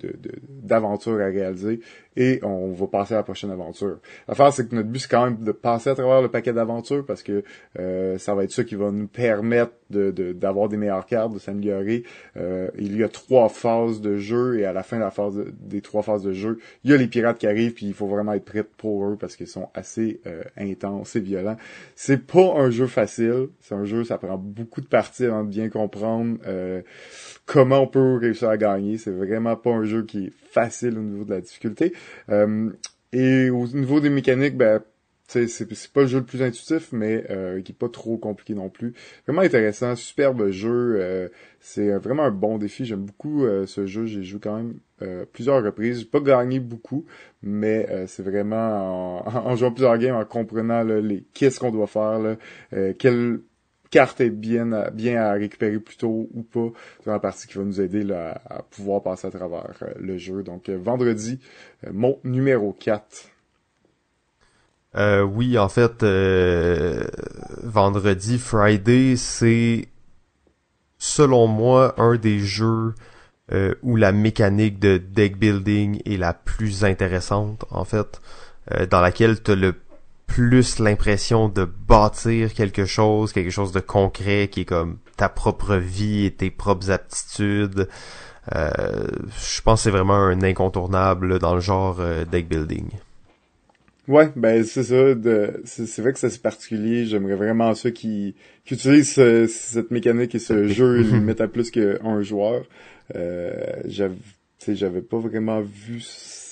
d'aventures 0.49 1.19
à 1.21 1.25
réaliser 1.25 1.81
et 2.17 2.39
on 2.43 2.71
va 2.71 2.87
passer 2.87 3.13
à 3.13 3.17
la 3.17 3.23
prochaine 3.23 3.51
aventure. 3.51 3.99
L'affaire, 4.27 4.51
c'est 4.51 4.67
que 4.67 4.75
notre 4.75 4.89
but, 4.89 4.99
c'est 4.99 5.09
quand 5.09 5.25
même 5.25 5.37
de 5.37 5.51
passer 5.51 5.89
à 5.89 5.95
travers 5.95 6.21
le 6.21 6.27
paquet 6.27 6.51
d'aventures 6.51 7.05
parce 7.05 7.23
que 7.23 7.43
euh, 7.79 8.17
ça 8.17 8.35
va 8.35 8.43
être 8.43 8.51
ça 8.51 8.63
qui 8.63 8.75
va 8.75 8.91
nous 8.91 9.07
permettre 9.07 9.73
d'avoir 9.89 10.69
des 10.69 10.77
meilleures 10.77 11.05
cartes, 11.05 11.33
de 11.33 11.39
s'améliorer. 11.39 12.03
Euh, 12.37 12.69
il 12.77 12.97
y 12.97 13.03
a 13.03 13.09
trois 13.09 13.49
phases 13.49 13.99
de 13.99 14.17
jeu 14.17 14.59
et 14.59 14.65
à 14.65 14.71
la 14.71 14.83
fin 14.83 14.97
de 14.97 15.01
la 15.01 15.11
phase 15.11 15.43
des 15.59 15.81
trois 15.81 16.01
phases 16.01 16.23
de 16.23 16.31
jeu, 16.31 16.59
il 16.83 16.91
y 16.91 16.93
a 16.93 16.97
les 16.97 17.07
pirates 17.07 17.37
qui 17.37 17.47
arrivent 17.47 17.73
puis 17.73 17.87
il 17.87 17.93
faut 17.93 18.07
vraiment 18.07 18.33
être 18.33 18.45
prêt 18.45 18.63
pour 18.63 19.05
eux 19.05 19.17
parce 19.19 19.35
qu'ils 19.35 19.47
sont 19.47 19.69
assez 19.73 20.21
euh, 20.27 20.43
intenses 20.57 21.15
et 21.15 21.19
violents. 21.19 21.57
C'est 21.95 22.25
pas 22.25 22.53
un 22.55 22.69
jeu 22.69 22.87
facile, 22.87 23.49
c'est 23.59 23.75
un 23.75 23.83
jeu, 23.83 24.03
ça 24.05 24.17
prend 24.17 24.37
beaucoup 24.37 24.79
de 24.81 24.87
parties 24.87 25.25
avant 25.25 25.43
de 25.43 25.49
bien 25.49 25.69
comprendre 25.69 26.30
comment 27.45 27.81
on 27.81 27.87
peut 27.87 28.17
réussir 28.17 28.49
à 28.49 28.57
gagner. 28.57 28.97
C'est 28.97 29.11
vraiment 29.11 29.55
pas 29.55 29.71
un 29.71 29.83
jeu 29.83 30.03
qui 30.03 30.27
est 30.27 30.33
facile 30.51 30.97
au 30.97 31.01
niveau 31.01 31.25
de 31.25 31.31
la 31.31 31.41
difficulté. 31.41 31.93
Euh, 32.29 32.69
et 33.11 33.49
au 33.49 33.67
niveau 33.67 33.99
des 33.99 34.09
mécaniques, 34.09 34.55
ben 34.55 34.81
c'est, 35.27 35.65
pas 35.93 36.01
le 36.01 36.07
jeu 36.07 36.19
le 36.19 36.25
plus 36.25 36.41
intuitif, 36.41 36.91
mais 36.91 37.25
euh, 37.29 37.61
qui 37.61 37.71
est 37.71 37.75
pas 37.75 37.87
trop 37.87 38.17
compliqué 38.17 38.53
non 38.53 38.69
plus. 38.69 38.93
Vraiment 39.25 39.43
intéressant, 39.43 39.95
superbe 39.95 40.49
jeu. 40.49 40.97
Euh, 40.99 41.29
c'est 41.61 41.89
vraiment 41.91 42.23
un 42.23 42.31
bon 42.31 42.57
défi. 42.57 42.83
J'aime 42.83 43.05
beaucoup 43.05 43.45
ce 43.65 43.85
jeu. 43.85 44.05
J'ai 44.05 44.23
joué 44.23 44.39
quand 44.41 44.57
même 44.57 44.75
plusieurs 45.31 45.63
reprises. 45.63 45.99
J'ai 45.99 46.05
pas 46.05 46.19
gagné 46.19 46.59
beaucoup, 46.59 47.05
mais 47.43 47.87
c'est 48.07 48.23
vraiment 48.23 49.25
en, 49.47 49.55
jouant 49.55 49.71
plusieurs 49.71 49.97
games, 49.97 50.15
en 50.15 50.25
comprenant 50.25 50.83
les 50.83 51.23
qu'est-ce 51.33 51.59
qu'on 51.59 51.71
doit 51.71 51.87
faire, 51.87 52.37
carte 53.91 54.21
est 54.21 54.29
bien 54.31 54.89
bien 54.91 55.21
à 55.21 55.33
récupérer 55.33 55.77
plus 55.79 55.97
tôt 55.97 56.27
ou 56.33 56.41
pas. 56.41 56.69
C'est 57.03 57.11
la 57.11 57.19
partie 57.19 57.47
qui 57.47 57.57
va 57.57 57.63
nous 57.63 57.79
aider 57.79 58.11
à 58.11 58.63
pouvoir 58.71 59.03
passer 59.03 59.27
à 59.27 59.31
travers 59.31 59.67
euh, 59.83 59.93
le 59.99 60.17
jeu. 60.17 60.41
Donc 60.41 60.69
euh, 60.69 60.77
vendredi, 60.81 61.39
euh, 61.85 61.91
mon 61.93 62.17
numéro 62.23 62.73
4. 62.73 63.29
oui, 65.25 65.57
en 65.59 65.69
fait, 65.69 66.03
vendredi, 67.63 68.39
Friday, 68.39 69.15
c'est 69.17 69.87
selon 70.97 71.47
moi 71.47 71.93
un 71.97 72.15
des 72.15 72.39
jeux 72.39 72.95
où 73.83 73.97
la 73.97 74.13
mécanique 74.13 74.79
de 74.79 74.97
deck 74.97 75.37
building 75.37 76.01
est 76.05 76.15
la 76.15 76.33
plus 76.33 76.85
intéressante, 76.85 77.65
en 77.69 77.83
fait, 77.83 78.21
dans 78.89 79.01
laquelle 79.01 79.43
tu 79.43 79.57
le 79.57 79.73
plus 80.31 80.79
l'impression 80.79 81.49
de 81.49 81.65
bâtir 81.65 82.53
quelque 82.53 82.85
chose, 82.85 83.33
quelque 83.33 83.49
chose 83.49 83.73
de 83.73 83.81
concret 83.81 84.47
qui 84.49 84.61
est 84.61 84.65
comme 84.65 84.97
ta 85.17 85.27
propre 85.27 85.75
vie 85.75 86.25
et 86.25 86.31
tes 86.31 86.49
propres 86.49 86.89
aptitudes. 86.89 87.89
Euh, 88.55 88.71
je 89.37 89.61
pense 89.61 89.81
que 89.81 89.83
c'est 89.83 89.91
vraiment 89.91 90.15
un 90.15 90.41
incontournable 90.41 91.37
dans 91.39 91.53
le 91.53 91.59
genre 91.59 91.97
euh, 91.99 92.23
deck 92.23 92.47
building. 92.47 92.85
Ouais, 94.07 94.31
ben 94.37 94.63
c'est 94.63 94.83
ça. 94.83 95.13
c'est, 95.65 96.01
vrai 96.01 96.13
que 96.13 96.19
c'est 96.19 96.41
particulier. 96.41 97.05
J'aimerais 97.05 97.35
vraiment 97.35 97.75
ceux 97.75 97.91
qui, 97.91 98.35
qui 98.63 98.75
utilisent 98.75 99.19
cette 99.47 99.91
mécanique 99.91 100.33
et 100.33 100.39
ce 100.39 100.67
jeu 100.69 101.01
et 101.01 101.03
le 101.03 101.19
mettent 101.19 101.41
à 101.41 101.49
plus 101.49 101.71
qu'un 101.71 102.21
joueur. 102.21 102.63
Euh, 103.15 103.51
j'avais, 103.85 104.15
j'avais 104.65 105.01
pas 105.01 105.19
vraiment 105.19 105.59
vu 105.59 105.99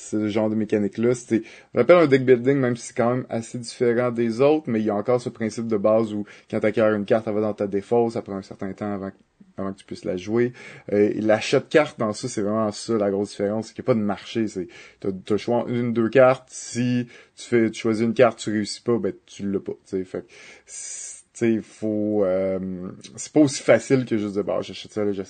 ce 0.10 0.28
genre 0.28 0.50
de 0.50 0.56
mécanique-là. 0.56 1.14
C'était, 1.16 1.44
on 1.74 1.80
appelle 1.80 1.98
un 1.98 2.08
deck 2.08 2.26
building, 2.26 2.58
même 2.58 2.76
si 2.76 2.88
c'est 2.88 2.98
quand 2.98 3.16
même 3.16 3.26
assez 3.30 3.58
différent 3.58 4.12
des 4.12 4.42
autres, 4.42 4.70
mais 4.70 4.80
il 4.80 4.86
y 4.86 4.90
a 4.90 4.96
encore 4.96 5.22
ce 5.22 5.30
principe 5.30 5.68
de 5.68 5.78
base 5.78 6.14
où 6.14 6.26
quand 6.50 6.60
tu 6.60 6.80
une 6.80 7.06
carte, 7.06 7.28
elle 7.28 7.34
va 7.34 7.42
dans 7.42 7.54
ta 7.54 7.68
défausse, 7.68 8.14
ça 8.14 8.22
prend 8.22 8.38
un 8.38 8.42
certain 8.42 8.74
temps 8.74 8.94
avant, 8.94 9.12
avant 9.58 9.74
que 9.74 9.80
tu 9.80 9.86
puisses 9.86 10.06
la 10.06 10.18
jouer. 10.18 10.54
Euh, 10.92 11.12
L'achat 11.16 11.60
de 11.60 11.66
cartes 11.66 12.00
dans 12.00 12.14
ça, 12.14 12.28
c'est 12.28 12.42
vraiment 12.42 12.72
ça 12.72 12.98
la 12.98 13.12
grosse 13.12 13.32
différence, 13.32 13.68
c'est 13.68 13.74
qu'il 13.74 13.84
n'y 13.84 13.86
a 13.86 13.92
pas 13.94 14.00
de 14.00 14.06
marché. 14.06 14.48
C'est, 14.48 14.68
t'as, 15.00 15.10
as 15.10 15.38
choix 15.38 15.66
une, 15.68 15.94
deux 15.94 16.10
cartes. 16.10 16.48
Si 16.50 17.08
tu 17.36 17.44
fais, 17.44 17.72
tu 17.72 17.82
choisis 17.82 18.06
une 18.06 18.14
carte, 18.14 18.40
tu 18.40 18.52
réussis 18.52 18.82
pas, 18.82 18.98
ben 18.98 19.14
tu 19.26 19.50
l'as 19.50 19.60
pas. 19.60 19.74
Faut 21.62 22.24
euh, 22.24 22.60
c'est 23.16 23.32
pas 23.32 23.40
aussi 23.40 23.62
facile 23.62 24.06
que 24.06 24.18
juste 24.18 24.36
de 24.36 24.42
bah 24.42 24.60
j'achète 24.62 24.92
celle-là 24.92 25.24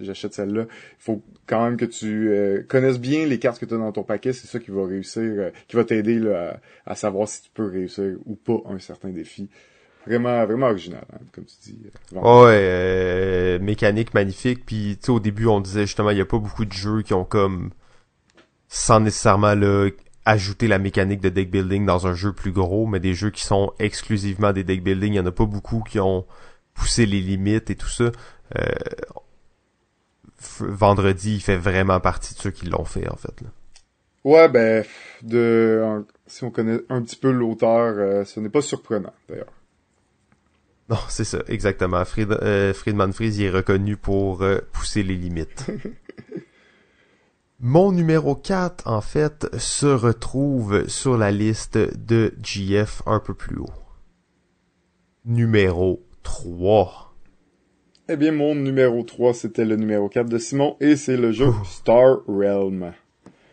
j'achète 0.00 0.34
celle-là. 0.34 0.62
Il 0.62 1.02
faut 1.02 1.22
quand 1.46 1.64
même 1.64 1.76
que 1.76 1.84
tu 1.84 2.30
euh, 2.30 2.62
connaisses 2.68 2.98
bien 2.98 3.26
les 3.26 3.38
cartes 3.38 3.58
que 3.58 3.66
tu 3.66 3.74
as 3.74 3.78
dans 3.78 3.92
ton 3.92 4.02
paquet. 4.02 4.32
C'est 4.32 4.46
ça 4.46 4.58
qui 4.58 4.70
va 4.70 4.86
réussir 4.86 5.22
euh, 5.22 5.50
qui 5.68 5.76
va 5.76 5.84
t'aider 5.84 6.18
là, 6.18 6.60
à, 6.86 6.94
savoir 6.94 7.28
si 7.28 7.42
tu 7.42 7.50
peux 7.54 7.66
réussir 7.66 8.16
ou 8.26 8.34
pas 8.34 8.58
un 8.68 8.78
certain 8.78 9.10
défi. 9.10 9.48
Vraiment 10.06 10.44
vraiment 10.44 10.66
original 10.66 11.04
hein, 11.12 11.18
comme 11.30 11.44
tu 11.44 11.54
dis 11.62 11.78
ouais 12.12 13.58
mécanique 13.60 14.14
magnifique. 14.14 14.66
Puis 14.66 14.96
tu 15.00 15.06
sais 15.06 15.12
au 15.12 15.20
début 15.20 15.46
on 15.46 15.60
disait 15.60 15.82
justement 15.82 16.10
il 16.10 16.18
y 16.18 16.22
a 16.22 16.26
pas 16.26 16.38
beaucoup 16.38 16.64
de 16.64 16.72
jeux 16.72 17.02
qui 17.02 17.14
ont 17.14 17.24
comme 17.24 17.70
sans 18.68 19.00
nécessairement 19.00 19.54
là 19.54 19.90
ajouter 20.24 20.68
la 20.68 20.78
mécanique 20.78 21.20
de 21.20 21.28
deck 21.28 21.50
building 21.50 21.84
dans 21.84 22.06
un 22.06 22.14
jeu 22.14 22.32
plus 22.32 22.52
gros, 22.52 22.86
mais 22.86 23.00
des 23.00 23.14
jeux 23.14 23.30
qui 23.30 23.44
sont 23.44 23.72
exclusivement 23.78 24.52
des 24.52 24.64
deck 24.64 24.82
building, 24.82 25.14
il 25.14 25.16
y 25.16 25.20
en 25.20 25.26
a 25.26 25.32
pas 25.32 25.46
beaucoup 25.46 25.82
qui 25.82 25.98
ont 25.98 26.26
poussé 26.74 27.06
les 27.06 27.20
limites 27.20 27.70
et 27.70 27.76
tout 27.76 27.88
ça. 27.88 28.12
Euh, 28.58 28.66
vendredi, 30.60 31.34
il 31.34 31.40
fait 31.40 31.56
vraiment 31.56 32.00
partie 32.00 32.34
de 32.34 32.40
ceux 32.40 32.50
qui 32.50 32.66
l'ont 32.66 32.84
fait 32.84 33.08
en 33.08 33.16
fait. 33.16 33.40
Là. 33.40 33.48
Ouais, 34.24 34.48
ben 34.48 34.84
de 35.22 36.04
si 36.26 36.44
on 36.44 36.50
connaît 36.50 36.78
un 36.88 37.02
petit 37.02 37.16
peu 37.16 37.30
l'auteur, 37.30 37.94
euh, 37.98 38.24
ce 38.24 38.38
n'est 38.38 38.48
pas 38.48 38.62
surprenant 38.62 39.12
d'ailleurs. 39.28 39.52
Non, 40.88 40.98
c'est 41.08 41.24
ça, 41.24 41.38
exactement. 41.48 42.04
Fried, 42.04 42.30
euh, 42.30 42.74
Friedman 42.74 43.12
Fries 43.12 43.34
il 43.36 43.44
est 43.44 43.50
reconnu 43.50 43.96
pour 43.96 44.44
pousser 44.72 45.02
les 45.02 45.16
limites. 45.16 45.66
Mon 47.64 47.92
numéro 47.92 48.34
4, 48.34 48.88
en 48.88 49.00
fait, 49.00 49.46
se 49.56 49.86
retrouve 49.86 50.88
sur 50.88 51.16
la 51.16 51.30
liste 51.30 51.78
de 51.78 52.34
GF 52.42 53.02
un 53.06 53.20
peu 53.20 53.34
plus 53.34 53.56
haut. 53.58 53.70
Numéro 55.24 56.02
3. 56.24 57.14
Eh 58.08 58.16
bien, 58.16 58.32
mon 58.32 58.56
numéro 58.56 59.04
3, 59.04 59.32
c'était 59.34 59.64
le 59.64 59.76
numéro 59.76 60.08
4 60.08 60.28
de 60.28 60.38
Simon, 60.38 60.76
et 60.80 60.96
c'est 60.96 61.16
le 61.16 61.30
jeu 61.30 61.52
Star 61.64 62.22
Realm. 62.26 62.94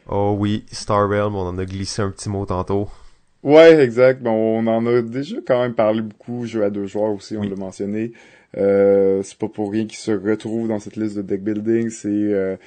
Oh 0.10 0.36
oui, 0.39 0.66
Star 0.72 1.07
Realm, 1.07 1.36
on 1.36 1.45
en 1.45 1.60
a 1.60 1.66
glissé 1.66 2.01
un 2.01 2.10
petit 2.10 2.30
mot 2.30 2.47
tantôt. 2.47 2.89
Ouais, 3.43 3.80
exact. 3.80 4.24
Bon, 4.24 4.32
on 4.32 4.66
en 4.66 4.88
a 4.88 5.03
déjà 5.03 5.38
quand 5.45 5.62
même 5.62 5.76
parlé 5.76 6.01
beaucoup, 6.01 6.47
jeu 6.47 6.64
à 6.64 6.72
deux 6.72 6.88
joueurs 6.88 7.12
aussi, 7.14 7.38
on 7.38 7.43
l'a 7.43 7.55
mentionné. 7.55 8.14
Euh, 8.57 9.22
c'est 9.22 9.38
pas 9.38 9.49
pour 9.49 9.72
rien 9.72 9.86
qu'il 9.86 9.99
se 9.99 10.12
retrouve 10.12 10.68
dans 10.68 10.80
cette 10.80 10.95
liste 10.95 11.16
de 11.16 11.22
deck 11.22 11.43
building. 11.43 11.91
C'est 11.91 12.10
euh, 12.10 12.57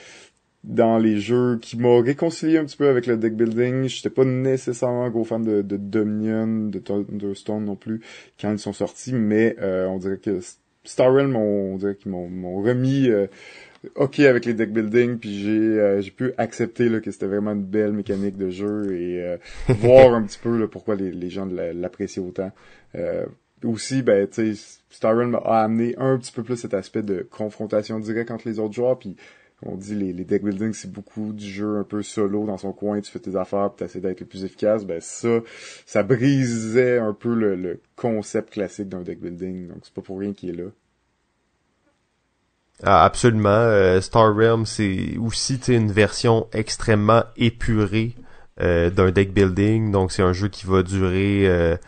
dans 0.65 0.99
les 0.99 1.19
jeux 1.19 1.59
qui 1.61 1.77
m'ont 1.77 2.01
réconcilié 2.01 2.59
un 2.59 2.65
petit 2.65 2.77
peu 2.77 2.89
avec 2.89 3.07
le 3.07 3.17
deck 3.17 3.35
building. 3.35 3.89
J'étais 3.89 4.11
pas 4.11 4.25
nécessairement 4.25 5.05
un 5.05 5.11
gros 5.11 5.25
fan 5.25 5.43
de, 5.43 5.77
Dominion, 5.77 6.69
de 6.69 6.79
Thunderstone 6.79 7.65
non 7.65 7.77
plus 7.77 8.01
quand 8.41 8.53
ils 8.53 8.59
sont 8.59 8.73
sortis, 8.73 9.13
mais 9.13 9.57
euh, 9.61 9.87
on 9.87 9.99
dirait 9.99 10.19
que 10.19 10.39
Star 10.85 11.13
Realm, 11.13 11.35
on, 11.37 11.77
dirait 11.77 11.97
qu'ils 11.97 12.13
m'ont 12.13 12.63
remis 12.63 13.09
euh, 13.09 13.27
ok 13.97 14.21
avec 14.21 14.45
les 14.45 14.55
deck 14.55 14.73
building, 14.73 15.19
puis 15.19 15.43
j'ai 15.43 15.51
euh, 15.51 16.01
j'ai 16.01 16.11
pu 16.13 16.33
accepter 16.39 16.89
là, 16.89 17.01
que 17.01 17.11
c'était 17.11 17.27
vraiment 17.27 17.53
une 17.53 17.65
belle 17.65 17.93
mécanique 17.93 18.37
de 18.37 18.51
jeu 18.51 18.95
et 18.95 19.37
voir 19.69 20.15
un 20.15 20.23
petit 20.23 20.39
peu 20.41 20.57
là, 20.57 20.69
pourquoi 20.69 20.95
les, 20.95 21.11
les 21.11 21.31
gens 21.31 21.47
l'appréciaient 21.47 22.23
autant. 22.23 22.53
aussi, 23.65 24.03
ben, 24.03 24.29
tu 24.29 24.55
sais, 24.55 24.79
Star 24.91 25.17
Realm 25.17 25.35
a 25.45 25.63
amené 25.65 25.97
un 25.99 26.19
petit 26.19 26.31
peu 26.31 26.45
plus 26.45 26.57
cet 26.57 26.75
aspect 26.75 27.03
de 27.03 27.27
confrontation 27.29 27.99
directe 27.99 28.31
entre 28.31 28.49
les 28.49 28.61
autres 28.61 28.75
joueurs, 28.75 28.99
puis 28.99 29.17
on 29.65 29.77
dit 29.77 29.95
les, 29.95 30.13
les 30.13 30.25
deck 30.25 30.43
building, 30.43 30.73
c'est 30.73 30.91
beaucoup 30.91 31.33
du 31.33 31.49
jeu 31.49 31.77
un 31.77 31.85
peu 31.85 32.03
solo 32.03 32.47
dans 32.47 32.59
son 32.59 32.73
coin, 32.73 33.01
tu 33.01 33.11
fais 33.11 33.19
tes 33.19 33.37
affaires, 33.37 33.71
tu 33.77 33.85
essaies 33.85 34.01
d'être 34.01 34.21
le 34.21 34.27
plus 34.27 34.45
efficace. 34.45 34.85
Ben 34.85 35.01
ça, 35.01 35.41
ça 35.87 36.03
brisait 36.03 36.99
un 36.99 37.13
peu 37.13 37.35
le, 37.35 37.81
concept 37.97 38.51
classique 38.51 38.89
d'un 38.89 39.03
deck 39.03 39.21
building. 39.21 39.69
Donc 39.69 39.79
c'est 39.83 39.95
pas 39.95 40.03
pour 40.03 40.19
rien 40.19 40.33
qu'il 40.33 40.51
est 40.51 40.63
là. 40.63 40.71
Ah, 42.83 43.05
absolument. 43.05 43.51
Euh, 43.51 44.01
Star 44.01 44.35
Realm, 44.35 44.67
c'est 44.67 45.17
aussi 45.19 45.61
une 45.69 45.93
version 45.93 46.49
extrêmement 46.53 47.23
épurée 47.37 48.17
euh, 48.61 48.91
d'un 48.91 49.13
deck 49.13 49.33
building. 49.33 49.93
Donc 49.93 50.11
c'est 50.11 50.23
un 50.23 50.33
jeu 50.33 50.49
qui 50.49 50.67
va 50.67 50.83
durer 50.83 51.79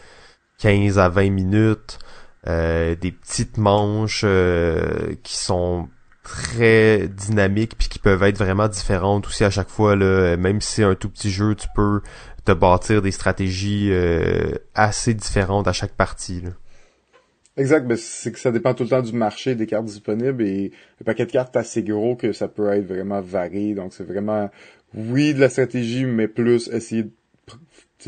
15 0.58 0.98
euh, 0.98 1.00
à 1.00 1.08
20 1.08 1.30
minutes. 1.30 1.98
des 2.46 3.12
petites 3.12 3.58
manches 3.58 4.24
qui 5.24 5.36
sont 5.36 5.88
très 6.24 7.06
dynamiques 7.06 7.76
puis 7.78 7.88
qui 7.88 8.00
peuvent 8.00 8.22
être 8.24 8.38
vraiment 8.38 8.66
différentes 8.66 9.26
aussi 9.28 9.44
à 9.44 9.50
chaque 9.50 9.68
fois 9.68 9.94
là 9.94 10.36
même 10.36 10.60
si 10.60 10.72
c'est 10.72 10.82
un 10.82 10.96
tout 10.96 11.10
petit 11.10 11.30
jeu 11.30 11.54
tu 11.54 11.68
peux 11.76 12.00
te 12.44 12.52
bâtir 12.52 13.02
des 13.02 13.12
stratégies 13.12 13.90
euh, 13.92 14.52
assez 14.74 15.14
différentes 15.14 15.68
à 15.68 15.72
chaque 15.72 15.92
partie 15.92 16.40
là. 16.40 16.50
Exact, 17.56 17.86
ben 17.86 17.96
c'est 17.96 18.32
que 18.32 18.40
ça 18.40 18.50
dépend 18.50 18.74
tout 18.74 18.82
le 18.82 18.88
temps 18.88 19.02
du 19.02 19.12
marché 19.12 19.54
des 19.54 19.66
cartes 19.66 19.84
disponibles 19.84 20.42
et 20.42 20.72
le 20.98 21.04
paquet 21.04 21.24
de 21.24 21.30
cartes 21.30 21.54
est 21.54 21.58
assez 21.60 21.84
gros 21.84 22.16
que 22.16 22.32
ça 22.32 22.48
peut 22.48 22.68
être 22.72 22.86
vraiment 22.86 23.20
varié. 23.20 23.74
Donc 23.74 23.92
c'est 23.94 24.02
vraiment 24.02 24.50
oui 24.92 25.34
de 25.34 25.40
la 25.40 25.48
stratégie, 25.48 26.04
mais 26.04 26.26
plus 26.26 26.68
essayer 26.68 27.04
de 27.04 27.12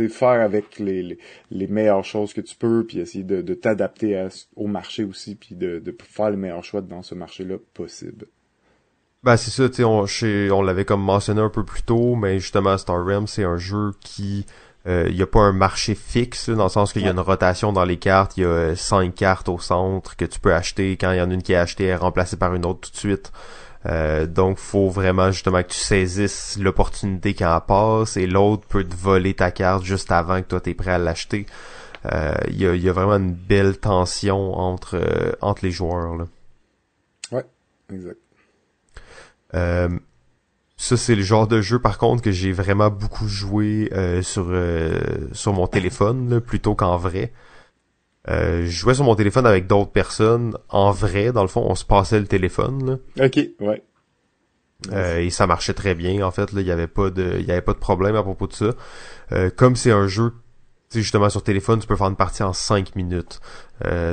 faire 0.09 0.41
avec 0.41 0.79
les, 0.79 1.19
les, 1.51 1.67
meilleures 1.67 2.05
choses 2.05 2.33
que 2.33 2.41
tu 2.41 2.57
peux, 2.57 2.85
puis 2.87 3.01
essayer 3.01 3.25
de, 3.25 3.43
de 3.43 3.55
t'adapter 3.55 4.29
au 4.55 4.67
marché 4.67 5.05
aussi, 5.05 5.35
puis 5.35 5.55
de, 5.55 5.79
de 5.79 5.97
faire 6.03 6.31
les 6.31 6.37
meilleurs 6.37 6.65
choix 6.65 6.81
dans 6.81 7.03
ce 7.03 7.15
marché-là 7.15 7.57
possible. 7.75 8.27
Ben 9.23 9.37
c'est 9.37 9.51
ça, 9.51 9.69
tu 9.69 9.77
sais, 9.77 9.85
on, 9.85 10.07
on 10.57 10.63
l'avait 10.63 10.85
comme 10.85 11.03
mentionné 11.03 11.41
un 11.41 11.49
peu 11.49 11.65
plus 11.65 11.83
tôt, 11.83 12.15
mais 12.15 12.39
justement 12.39 12.79
Star 12.79 13.05
Realm 13.05 13.27
c'est 13.27 13.45
un 13.45 13.57
jeu 13.57 13.93
qui 14.01 14.47
il 14.89 15.17
n'y 15.17 15.23
a 15.23 15.27
pas 15.27 15.41
un 15.41 15.53
marché 15.53 15.97
fixe 15.97 16.49
dans 16.49 16.63
le 16.63 16.71
sens 16.71 16.93
qu'il 16.93 17.03
y 17.03 17.09
a 17.09 17.11
une 17.11 17.19
rotation 17.19 17.73
dans 17.73 17.85
les 17.85 17.97
cartes, 17.97 18.37
il 18.37 18.45
y 18.45 18.47
a 18.47 18.77
cinq 18.77 19.17
cartes 19.17 19.49
au 19.49 19.59
centre 19.59 20.15
que 20.15 20.25
tu 20.25 20.39
peux 20.39 20.55
acheter 20.55 20.97
quand 20.97 21.11
il 21.11 21.19
y 21.19 21.21
en 21.21 21.29
a 21.29 21.35
une 21.35 21.43
qui 21.43 21.55
est 21.55 21.57
achetée, 21.57 21.87
elle 21.87 21.91
est 21.91 21.97
remplacée 21.97 22.37
par 22.37 22.55
une 22.55 22.65
autre 22.65 22.83
tout 22.83 22.93
de 22.93 22.97
suite. 22.97 23.33
Euh, 23.87 24.27
donc 24.27 24.59
faut 24.59 24.89
vraiment 24.89 25.31
justement 25.31 25.63
que 25.63 25.69
tu 25.69 25.79
saisisses 25.79 26.59
l'opportunité 26.59 27.35
quand 27.35 27.55
elle 27.55 27.67
passe 27.67 28.17
et 28.17 28.27
l'autre 28.27 28.67
peut 28.67 28.85
te 28.85 28.97
voler 28.97 29.35
ta 29.35 29.51
carte 29.51 29.85
juste 29.85 30.11
avant 30.11 30.41
que 30.43 30.47
toi 30.47 30.61
t'es 30.61 30.75
prêt 30.75 30.93
à 30.93 30.99
l'acheter. 30.99 31.47
Euh, 32.13 32.35
il 32.49 32.61
y, 32.61 32.67
a, 32.67 32.75
y, 32.75 32.89
a, 32.89 32.93
vraiment 32.93 33.17
une 33.17 33.33
belle 33.33 33.79
tension 33.79 34.55
entre 34.55 34.97
euh, 34.97 35.33
entre 35.41 35.65
les 35.65 35.71
joueurs 35.71 36.17
là. 36.17 36.25
Ouais, 37.33 37.45
exact. 37.93 38.19
Euh, 39.55 39.89
ça 40.77 40.97
c'est 40.97 41.15
le 41.15 41.23
genre 41.23 41.47
de 41.47 41.61
jeu 41.61 41.79
par 41.79 41.99
contre 41.99 42.23
que 42.23 42.33
j'ai 42.33 42.53
vraiment 42.53 42.91
beaucoup 42.91 43.29
joué 43.29 43.91
sur 44.23 44.53
sur 45.33 45.53
mon 45.53 45.67
téléphone 45.67 46.41
plutôt 46.41 46.75
qu'en 46.75 46.97
vrai. 46.97 47.33
Euh, 48.29 48.63
je 48.65 48.71
jouais 48.71 48.95
sur 48.95 49.05
mon 49.05 49.15
téléphone 49.15 49.47
avec 49.47 49.67
d'autres 49.67 49.93
personnes. 49.93 50.57
En 50.69 50.91
vrai, 50.91 51.33
dans 51.33 51.43
le 51.43 51.49
fond, 51.49 51.65
on 51.67 51.75
se 51.75 51.85
passait 51.85 52.19
le 52.19 52.27
téléphone. 52.27 52.99
Là. 53.17 53.27
Ok, 53.27 53.39
ouais. 53.61 53.83
Euh, 54.93 55.21
et 55.21 55.31
ça 55.31 55.47
marchait 55.47 55.75
très 55.75 55.95
bien. 55.95 56.25
En 56.27 56.31
fait, 56.31 56.53
là, 56.53 56.61
il 56.61 56.67
y 56.67 56.73
avait 56.73 56.89
pas 56.89 57.11
de, 57.11 57.37
il 57.39 57.47
y 57.47 57.53
avait 57.53 57.63
pas 57.63 57.73
de 57.73 57.79
problème 57.79 58.17
à 58.17 58.23
propos 58.23 58.47
de 58.47 58.53
ça. 58.53 58.71
Euh, 59.33 59.51
comme 59.55 59.77
c'est 59.77 59.93
un 59.93 60.07
jeu, 60.07 60.33
tu 60.91 60.99
sais, 60.99 61.03
justement 61.03 61.31
sur 61.31 61.43
téléphone, 61.43 61.81
tu 61.81 61.87
peux 61.87 61.97
faire 61.97 62.09
une 62.09 62.17
partie 62.17 62.43
en 62.43 62.53
5 62.53 62.95
minutes. 62.95 63.41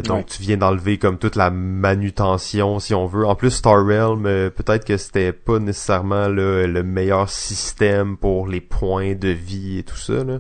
donc 0.04 0.28
tu 0.28 0.42
viens 0.42 0.58
d'enlever 0.58 0.98
comme 0.98 1.18
toute 1.18 1.36
la 1.36 1.50
manutention, 1.50 2.80
si 2.80 2.94
on 2.94 3.08
veut. 3.08 3.26
En 3.26 3.36
plus, 3.36 3.52
Star 3.52 3.86
Realm, 3.86 4.24
peut-être 4.24 4.86
que 4.86 4.98
c'était 4.98 5.34
pas 5.34 5.60
nécessairement 5.60 6.28
le 6.30 6.82
meilleur 6.82 7.30
système 7.30 8.18
pour 8.18 8.48
les 8.48 8.62
points 8.62 9.16
de 9.16 9.30
vie 9.30 9.80
et 9.80 9.84
tout 9.84 9.98
ça. 9.98 10.24
Là. 10.24 10.40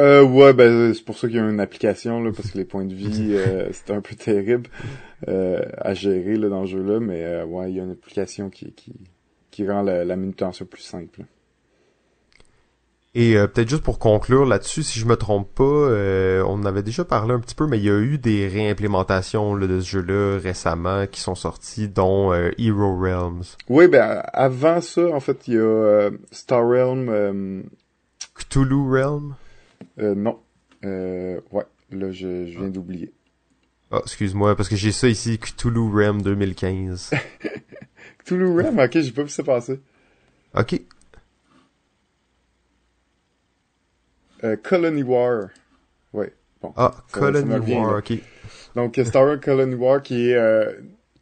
Euh, 0.00 0.22
ouais, 0.24 0.54
ben 0.54 0.94
c'est 0.94 1.04
pour 1.04 1.18
ça 1.18 1.28
qu'il 1.28 1.36
y 1.36 1.40
a 1.40 1.48
une 1.48 1.60
application 1.60 2.22
là, 2.22 2.32
parce 2.34 2.50
que 2.50 2.58
les 2.58 2.64
points 2.64 2.86
de 2.86 2.94
vie 2.94 3.28
euh, 3.36 3.68
c'est 3.72 3.90
un 3.90 4.00
peu 4.00 4.14
terrible 4.14 4.70
euh, 5.28 5.62
à 5.76 5.92
gérer 5.92 6.36
là, 6.36 6.48
dans 6.48 6.62
le 6.62 6.66
jeu 6.66 6.82
là, 6.82 6.98
mais 6.98 7.22
euh, 7.22 7.44
ouais, 7.44 7.70
il 7.70 7.76
y 7.76 7.80
a 7.80 7.84
une 7.84 7.90
application 7.90 8.48
qui 8.48 8.72
qui, 8.72 8.94
qui 9.50 9.68
rend 9.68 9.82
la, 9.82 10.04
la 10.04 10.16
manutention 10.16 10.64
plus 10.64 10.82
simple. 10.82 11.24
Et 13.14 13.36
euh, 13.36 13.46
peut-être 13.46 13.68
juste 13.68 13.82
pour 13.82 13.98
conclure 13.98 14.46
là-dessus, 14.46 14.82
si 14.82 14.98
je 14.98 15.04
me 15.04 15.16
trompe 15.16 15.54
pas, 15.54 15.64
euh, 15.64 16.42
on 16.48 16.64
avait 16.64 16.82
déjà 16.82 17.04
parlé 17.04 17.34
un 17.34 17.40
petit 17.40 17.54
peu, 17.54 17.66
mais 17.66 17.76
il 17.76 17.84
y 17.84 17.90
a 17.90 17.98
eu 17.98 18.16
des 18.16 18.48
réimplémentations 18.48 19.54
là, 19.54 19.66
de 19.66 19.80
ce 19.80 19.86
jeu-là 19.90 20.38
récemment 20.38 21.06
qui 21.06 21.20
sont 21.20 21.34
sorties, 21.34 21.88
dont 21.88 22.32
Hero 22.32 22.98
Realms. 22.98 23.42
Oui, 23.68 23.88
ben 23.88 24.22
avant 24.32 24.80
ça, 24.80 25.08
en 25.08 25.20
fait, 25.20 25.46
il 25.48 25.54
y 25.54 25.58
a 25.58 26.08
Star 26.30 26.66
Realm. 26.66 27.64
Cthulhu 28.34 28.90
Realm? 28.90 29.34
Euh, 29.98 30.14
non. 30.14 30.40
Euh, 30.84 31.40
ouais, 31.50 31.64
là, 31.90 32.10
je, 32.10 32.46
je 32.46 32.58
viens 32.58 32.68
d'oublier. 32.68 33.12
Ah, 33.90 34.00
excuse-moi, 34.02 34.56
parce 34.56 34.68
que 34.68 34.76
j'ai 34.76 34.92
ça 34.92 35.08
ici, 35.08 35.38
Cthulhu 35.38 35.90
Rem 35.92 36.22
2015. 36.22 37.10
Cthulhu 38.18 38.56
Rem? 38.56 38.78
Ok, 38.78 38.98
j'ai 39.00 39.12
pas 39.12 39.22
vu 39.22 39.28
ça 39.28 39.42
passer. 39.42 39.80
Ok. 40.54 40.80
Euh, 44.44 44.56
Colony 44.56 45.02
War. 45.02 45.48
Ouais, 46.12 46.32
bon. 46.60 46.72
Ah, 46.76 46.94
Colony 47.12 47.74
War, 47.74 47.98
ok. 47.98 48.12
Donc, 48.74 48.98
Star 49.04 49.24
Wars 49.24 49.40
Colony 49.40 49.74
War, 49.74 50.02
qui 50.02 50.30
est, 50.30 50.34
euh, 50.34 50.72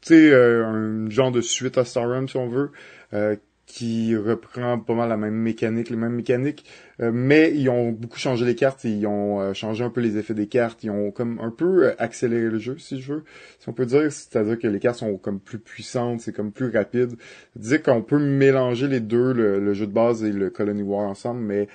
tu 0.00 0.14
sais, 0.14 0.30
euh, 0.30 0.64
un 0.64 1.10
genre 1.10 1.32
de 1.32 1.40
suite 1.40 1.76
à 1.76 1.84
Star 1.84 2.08
Wars, 2.08 2.28
si 2.28 2.36
on 2.36 2.48
veut, 2.48 2.70
euh, 3.12 3.36
qui 3.70 4.16
reprend 4.16 4.80
pas 4.80 4.94
mal 4.94 5.08
la 5.08 5.16
même 5.16 5.34
mécanique, 5.34 5.90
les 5.90 5.96
mêmes 5.96 6.14
mécaniques, 6.14 6.64
euh, 7.00 7.12
mais 7.14 7.52
ils 7.54 7.68
ont 7.68 7.92
beaucoup 7.92 8.18
changé 8.18 8.44
les 8.44 8.56
cartes, 8.56 8.82
ils 8.82 9.06
ont 9.06 9.40
euh, 9.40 9.52
changé 9.52 9.84
un 9.84 9.90
peu 9.90 10.00
les 10.00 10.16
effets 10.16 10.34
des 10.34 10.48
cartes, 10.48 10.82
ils 10.82 10.90
ont 10.90 11.12
comme 11.12 11.38
un 11.40 11.50
peu 11.50 11.86
euh, 11.86 11.94
accéléré 11.98 12.50
le 12.50 12.58
jeu, 12.58 12.78
si 12.78 13.00
je 13.00 13.12
veux, 13.14 13.24
si 13.60 13.68
on 13.68 13.72
peut 13.72 13.86
dire, 13.86 14.10
c'est-à-dire 14.10 14.58
que 14.58 14.66
les 14.66 14.80
cartes 14.80 14.98
sont 14.98 15.16
comme 15.18 15.38
plus 15.38 15.60
puissantes, 15.60 16.20
c'est 16.20 16.32
comme 16.32 16.50
plus 16.50 16.68
rapide. 16.70 17.12
Dire 17.54 17.80
qu'on 17.80 18.02
peut 18.02 18.18
mélanger 18.18 18.88
les 18.88 19.00
deux, 19.00 19.32
le, 19.32 19.72
jeu 19.72 19.86
de 19.86 19.92
base 19.92 20.24
et 20.24 20.32
le 20.32 20.50
Colony 20.50 20.82
War 20.82 21.08
ensemble, 21.08 21.40
mais 21.40 21.68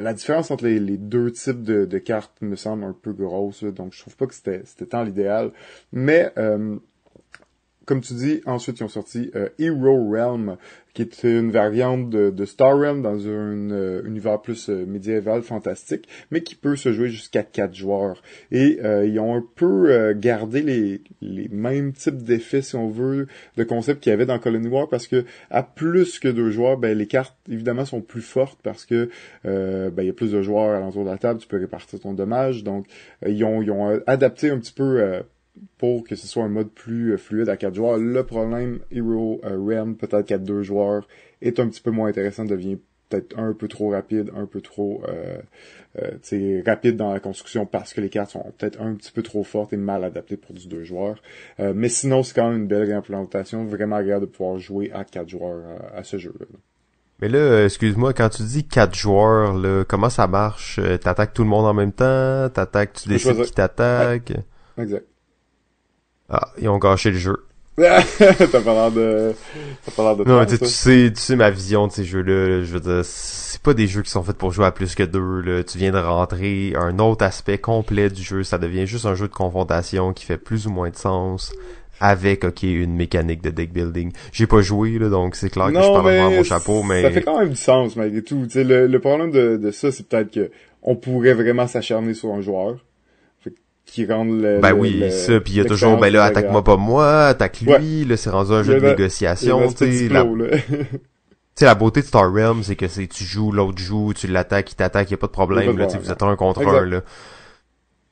la 0.00 0.12
différence 0.12 0.50
entre 0.50 0.64
les, 0.64 0.80
deux 0.96 1.30
types 1.30 1.62
de, 1.62 1.84
de, 1.84 1.98
cartes 1.98 2.32
me 2.40 2.56
semble 2.56 2.82
un 2.82 2.96
peu 3.00 3.12
grosse, 3.12 3.62
donc 3.62 3.92
je 3.92 4.00
trouve 4.00 4.16
pas 4.16 4.26
que 4.26 4.34
c'était 4.34 4.64
tant 4.86 5.04
l'idéal, 5.04 5.52
mais 5.92 6.32
comme 7.88 8.02
tu 8.02 8.12
dis, 8.12 8.42
ensuite 8.44 8.80
ils 8.80 8.84
ont 8.84 8.88
sorti 8.88 9.30
euh, 9.34 9.48
Hero 9.58 10.10
Realm, 10.10 10.58
qui 10.92 11.00
est 11.00 11.24
une 11.24 11.50
variante 11.50 12.10
de, 12.10 12.44
Star 12.44 12.76
Realm 12.76 13.00
dans 13.00 13.26
un 13.26 13.70
euh, 13.70 14.02
univers 14.04 14.42
plus 14.42 14.68
euh, 14.68 14.84
médiéval 14.84 15.40
fantastique, 15.40 16.06
mais 16.30 16.42
qui 16.42 16.54
peut 16.54 16.76
se 16.76 16.92
jouer 16.92 17.08
jusqu'à 17.08 17.42
quatre 17.42 17.74
joueurs. 17.74 18.22
Et 18.52 18.78
ils 19.04 19.18
ont 19.20 19.34
un 19.34 19.44
peu 19.54 20.12
gardé 20.12 20.60
les, 20.60 21.00
les 21.22 21.48
mêmes 21.48 21.92
types 21.92 22.22
d'effets, 22.22 22.60
si 22.60 22.76
on 22.76 22.90
veut, 22.90 23.26
de 23.56 23.64
concept 23.64 24.02
qu'il 24.02 24.10
y 24.10 24.12
avait 24.12 24.26
dans 24.26 24.38
Colony 24.38 24.68
War, 24.68 24.88
parce 24.88 25.06
que 25.06 25.24
à 25.50 25.62
plus 25.62 26.18
que 26.18 26.28
deux 26.28 26.50
joueurs, 26.50 26.76
ben 26.76 26.96
les 26.96 27.06
cartes 27.06 27.36
évidemment 27.50 27.86
sont 27.86 28.02
plus 28.02 28.20
fortes 28.20 28.58
parce 28.62 28.84
que 28.84 29.08
ben 29.44 29.92
il 29.96 30.06
y 30.06 30.10
a 30.10 30.12
plus 30.12 30.32
de 30.32 30.42
joueurs 30.42 30.76
à 30.76 30.80
l'entour 30.80 31.04
de 31.04 31.10
la 31.10 31.18
table, 31.18 31.40
tu 31.40 31.48
peux 31.48 31.58
répartir 31.58 32.00
ton 32.00 32.12
dommage. 32.12 32.64
Donc 32.64 32.86
ils 33.26 33.44
ont 33.44 33.62
ils 33.62 33.70
ont 33.70 33.98
adapté 34.06 34.50
un 34.50 34.58
petit 34.58 34.74
peu 34.74 35.22
pour 35.78 36.04
que 36.04 36.16
ce 36.16 36.26
soit 36.26 36.44
un 36.44 36.48
mode 36.48 36.70
plus 36.70 37.12
euh, 37.12 37.16
fluide 37.16 37.48
à 37.48 37.56
4 37.56 37.74
joueurs. 37.74 37.98
Le 37.98 38.24
problème, 38.24 38.80
Hero 38.90 39.40
euh, 39.44 39.58
Realm, 39.58 39.96
peut-être 39.96 40.26
qu'à 40.26 40.38
2 40.38 40.62
joueurs, 40.62 41.06
est 41.42 41.60
un 41.60 41.68
petit 41.68 41.80
peu 41.80 41.90
moins 41.90 42.08
intéressant, 42.08 42.44
devient 42.44 42.78
peut-être 43.08 43.38
un 43.38 43.54
peu 43.54 43.68
trop 43.68 43.90
rapide, 43.90 44.30
un 44.36 44.44
peu 44.44 44.60
trop 44.60 45.02
euh, 45.08 45.38
euh 45.98 46.62
rapide 46.66 46.96
dans 46.96 47.10
la 47.10 47.20
construction 47.20 47.64
parce 47.64 47.94
que 47.94 48.02
les 48.02 48.10
cartes 48.10 48.32
sont 48.32 48.52
peut-être 48.58 48.82
un 48.82 48.94
petit 48.94 49.12
peu 49.12 49.22
trop 49.22 49.44
fortes 49.44 49.72
et 49.72 49.78
mal 49.78 50.04
adaptées 50.04 50.36
pour 50.36 50.54
du 50.54 50.68
2 50.68 50.84
joueurs. 50.84 51.22
mais 51.58 51.88
sinon, 51.88 52.22
c'est 52.22 52.34
quand 52.34 52.50
même 52.50 52.62
une 52.62 52.66
belle 52.66 52.84
réimplémentation, 52.84 53.64
vraiment 53.64 53.96
agréable 53.96 54.26
de 54.26 54.30
pouvoir 54.30 54.58
jouer 54.58 54.90
à 54.92 55.04
4 55.04 55.26
joueurs 55.26 55.62
à, 55.94 56.04
ce 56.04 56.18
jeu-là. 56.18 56.44
Mais 57.22 57.28
là, 57.28 57.64
excuse-moi, 57.64 58.12
quand 58.12 58.28
tu 58.28 58.42
dis 58.42 58.64
4 58.64 58.94
joueurs, 58.94 59.54
là, 59.54 59.84
comment 59.88 60.10
ça 60.10 60.26
marche? 60.26 60.78
T'attaques 61.00 61.32
tout 61.32 61.44
le 61.44 61.48
monde 61.48 61.64
en 61.64 61.74
même 61.74 61.92
temps? 61.92 62.50
T'attaques, 62.50 62.92
tu 62.92 63.08
décides 63.08 63.42
qui 63.42 63.52
t'attaque? 63.52 64.34
Exact. 64.76 65.06
Ah, 66.28 66.48
ils 66.60 66.68
ont 66.68 66.78
gâché 66.78 67.10
le 67.10 67.18
jeu. 67.18 67.44
T'as 67.78 68.60
pas 68.60 68.72
l'air 68.72 68.90
de... 68.90 69.34
T'as 69.84 69.92
pas 69.92 70.02
l'air 70.02 70.16
de... 70.16 70.24
Non, 70.24 70.44
tu 70.44 70.56
sais, 70.66 71.12
tu 71.14 71.20
sais 71.20 71.36
ma 71.36 71.48
vision 71.50 71.86
de 71.86 71.92
ces 71.92 72.04
jeux-là, 72.04 72.64
je 72.64 72.72
veux 72.72 72.80
dire, 72.80 73.04
c'est 73.04 73.62
pas 73.62 73.72
des 73.72 73.86
jeux 73.86 74.02
qui 74.02 74.10
sont 74.10 74.24
faits 74.24 74.36
pour 74.36 74.50
jouer 74.50 74.66
à 74.66 74.72
plus 74.72 74.96
que 74.96 75.04
deux, 75.04 75.40
là. 75.42 75.62
Tu 75.62 75.78
viens 75.78 75.92
de 75.92 75.98
rentrer 75.98 76.72
un 76.76 76.98
autre 76.98 77.24
aspect 77.24 77.58
complet 77.58 78.10
du 78.10 78.22
jeu, 78.22 78.42
ça 78.42 78.58
devient 78.58 78.86
juste 78.86 79.06
un 79.06 79.14
jeu 79.14 79.28
de 79.28 79.32
confrontation 79.32 80.12
qui 80.12 80.24
fait 80.24 80.38
plus 80.38 80.66
ou 80.66 80.70
moins 80.70 80.90
de 80.90 80.96
sens 80.96 81.52
avec 82.00 82.44
ok 82.44 82.62
une 82.62 82.94
mécanique 82.94 83.42
de 83.42 83.50
deck 83.50 83.72
building. 83.72 84.12
J'ai 84.32 84.46
pas 84.46 84.60
joué 84.60 84.98
là 84.98 85.08
donc 85.08 85.34
c'est 85.34 85.50
clair 85.50 85.66
que 85.66 85.74
je 85.74 85.78
parle 85.78 86.02
vraiment 86.02 86.30
mon 86.30 86.44
chapeau 86.44 86.82
mais 86.82 87.02
ça 87.02 87.10
fait 87.10 87.22
quand 87.22 87.38
même 87.40 87.50
du 87.50 87.56
sens 87.56 87.96
malgré 87.96 88.22
tout. 88.22 88.46
Le, 88.54 88.86
le 88.86 89.00
problème 89.00 89.30
de, 89.30 89.56
de 89.56 89.70
ça 89.70 89.90
c'est 89.90 90.06
peut-être 90.06 90.30
que 90.30 90.50
on 90.82 90.94
pourrait 90.94 91.34
vraiment 91.34 91.66
s'acharner 91.66 92.14
sur 92.14 92.32
un 92.32 92.40
joueur 92.40 92.76
qui 93.88 94.06
rendent 94.06 94.40
le. 94.40 94.60
Ben 94.60 94.72
oui, 94.72 95.10
ça, 95.10 95.40
puis 95.40 95.54
il 95.54 95.56
y 95.56 95.60
a 95.60 95.64
toujours, 95.64 95.96
ben 95.98 96.12
là, 96.12 96.24
attaque-moi 96.24 96.62
pas 96.62 96.76
moi, 96.76 97.26
attaque 97.28 97.60
lui, 97.60 98.04
là, 98.04 98.16
c'est 98.16 98.30
rendu 98.30 98.52
un 98.52 98.62
jeu 98.62 98.80
de 98.80 98.86
négociation, 98.86 99.72
tu 99.72 99.92
sais. 99.92 100.08
La... 100.08 100.24
Tu 101.54 101.64
sais, 101.64 101.66
la 101.66 101.74
beauté 101.74 102.02
de 102.02 102.06
Star 102.06 102.32
Realm, 102.32 102.62
c'est 102.62 102.76
que 102.76 102.86
c'est 102.86 103.08
tu 103.08 103.24
joues, 103.24 103.50
l'autre 103.50 103.78
joue, 103.78 104.14
tu 104.14 104.28
l'attaques, 104.28 104.70
il 104.70 104.76
t'attaque, 104.76 105.10
y 105.10 105.14
a 105.14 105.16
pas 105.16 105.26
de 105.26 105.32
problème, 105.32 105.76
là, 105.76 105.88
tu 105.88 105.98
vous 105.98 106.12
êtes 106.12 106.22
un 106.22 106.36
contre 106.36 106.64
un, 106.64 106.86
là. 106.86 107.02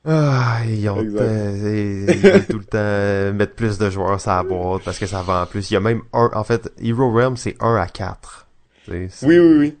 Ah, 0.03 0.59
ils 0.67 0.89
ont 0.89 0.97
tout 0.97 2.59
le 2.59 2.65
temps 2.65 3.33
mettre 3.37 3.53
plus 3.55 3.77
de 3.77 3.89
joueurs 3.89 4.19
sur 4.19 4.31
la 4.31 4.43
boîte 4.43 4.83
parce 4.83 4.99
que 4.99 5.05
ça 5.05 5.21
vend 5.21 5.45
plus. 5.45 5.71
Il 5.71 5.75
y 5.75 5.77
a 5.77 5.79
même 5.79 6.01
un, 6.11 6.29
en 6.33 6.43
fait, 6.43 6.69
Hero 6.81 7.09
Realm, 7.11 7.37
c'est 7.37 7.55
1 7.61 7.75
à 7.75 7.87
4. 7.87 8.47
Oui, 8.89 9.07
oui, 9.23 9.37
oui. 9.39 9.77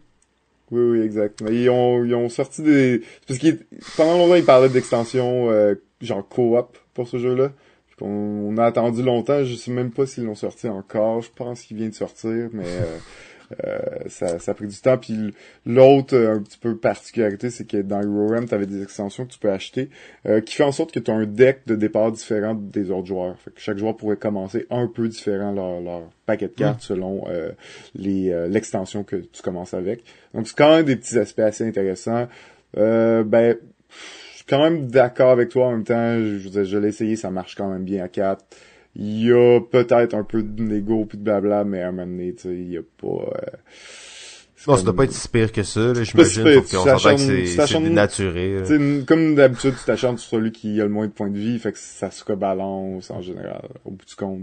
Oui, 0.69 0.81
oui, 0.81 1.01
exact. 1.01 1.43
ils 1.49 1.69
ont, 1.69 2.03
ils 2.03 2.13
ont 2.13 2.27
sorti 2.27 2.61
des... 2.61 3.01
Parce 3.25 3.39
que 3.39 3.47
pendant 3.95 4.17
longtemps, 4.17 4.35
ils 4.35 4.43
parlaient 4.43 4.69
d'extensions 4.69 5.49
euh, 5.49 5.75
genre 6.01 6.27
co-op 6.27 6.77
pour 6.93 7.07
ce 7.07 7.17
jeu-là. 7.17 7.51
On, 7.99 8.55
a 8.57 8.65
attendu 8.65 9.01
longtemps, 9.01 9.43
je 9.43 9.55
sais 9.55 9.71
même 9.71 9.89
pas 9.89 10.05
s'ils 10.05 10.25
l'ont 10.25 10.35
sorti 10.35 10.67
encore. 10.67 11.21
Je 11.21 11.31
pense 11.35 11.63
qu'il 11.63 11.77
vient 11.77 11.89
de 11.89 11.95
sortir, 11.95 12.49
mais 12.53 12.67
euh, 12.67 12.97
euh, 13.65 13.79
ça, 14.07 14.37
ça 14.37 14.51
a 14.51 14.53
pris 14.53 14.67
du 14.67 14.79
temps. 14.79 14.99
Puis 14.99 15.33
l'autre 15.65 16.15
euh, 16.15 16.35
un 16.35 16.39
petit 16.39 16.59
peu 16.59 16.77
particularité, 16.77 17.49
c'est 17.49 17.65
que 17.65 17.77
dans 17.77 17.99
HeroRam, 17.99 18.47
tu 18.47 18.53
avais 18.53 18.67
des 18.67 18.83
extensions 18.83 19.25
que 19.25 19.31
tu 19.31 19.39
peux 19.39 19.49
acheter 19.49 19.89
euh, 20.27 20.41
qui 20.41 20.53
fait 20.53 20.63
en 20.63 20.71
sorte 20.71 20.91
que 20.91 20.99
tu 20.99 21.09
as 21.09 21.15
un 21.15 21.25
deck 21.25 21.61
de 21.65 21.75
départ 21.75 22.11
différent 22.11 22.53
des 22.53 22.91
autres 22.91 23.07
joueurs. 23.07 23.35
Fait 23.39 23.49
que 23.49 23.59
chaque 23.59 23.79
joueur 23.79 23.97
pourrait 23.97 24.17
commencer 24.17 24.67
un 24.69 24.85
peu 24.85 25.07
différent 25.07 25.51
leur, 25.51 25.81
leur 25.81 26.03
paquet 26.27 26.49
de 26.49 26.53
cartes 26.53 26.81
selon 26.81 27.25
les 27.95 28.47
l'extension 28.47 29.03
que 29.03 29.15
tu 29.15 29.41
commences 29.41 29.73
avec. 29.73 30.03
Donc 30.35 30.47
c'est 30.47 30.57
quand 30.57 30.75
même 30.75 30.85
des 30.85 30.97
petits 30.97 31.17
aspects 31.17 31.39
assez 31.39 31.65
intéressants. 31.65 32.27
Euh, 32.75 33.23
ben, 33.23 33.55
quand 34.47 34.59
même 34.61 34.87
d'accord 34.87 35.31
avec 35.31 35.49
toi 35.49 35.67
en 35.67 35.71
même 35.71 35.83
temps. 35.83 36.17
Je, 36.17 36.63
je 36.63 36.77
l'ai 36.77 36.89
essayé, 36.89 37.15
ça 37.15 37.31
marche 37.31 37.55
quand 37.55 37.69
même 37.69 37.83
bien 37.83 38.03
à 38.03 38.07
4. 38.07 38.43
Il 38.95 39.25
y 39.25 39.31
a 39.31 39.59
peut-être 39.59 40.15
un 40.15 40.23
peu 40.23 40.41
de 40.41 40.63
négo 40.63 41.05
puis 41.05 41.17
de 41.17 41.23
blabla, 41.23 41.63
mais 41.63 41.81
à 41.81 41.89
un 41.89 41.91
moment 41.91 42.07
donné, 42.07 42.33
tu 42.33 42.43
sais, 42.43 42.55
il 42.55 42.71
y 42.71 42.77
a 42.77 42.81
pas... 42.81 43.07
Euh, 43.07 43.57
non, 44.67 44.75
ça 44.75 44.83
doit 44.83 44.95
pas 44.95 45.03
être 45.05 45.13
si 45.13 45.29
pire 45.29 45.51
que 45.51 45.63
ça, 45.63 45.93
là, 45.93 46.03
j'imagine, 46.03 46.61
qu'on 46.61 46.83
s'entend 46.83 47.15
que 47.15 47.45
c'est 47.45 47.79
dénaturé. 47.79 48.63
Comme 49.07 49.35
d'habitude, 49.35 49.75
tu 49.79 49.85
t'acharnes 49.85 50.17
sur 50.17 50.29
celui 50.31 50.51
qui 50.51 50.81
a 50.81 50.83
le 50.83 50.89
moins 50.89 51.07
de 51.07 51.11
points 51.11 51.29
de 51.29 51.37
vie, 51.37 51.57
fait 51.57 51.71
que 51.71 51.77
ça 51.79 52.11
se 52.11 52.23
rebalance 52.25 53.09
en 53.09 53.21
général, 53.21 53.69
au 53.85 53.91
bout 53.91 54.05
du 54.05 54.15
compte. 54.15 54.41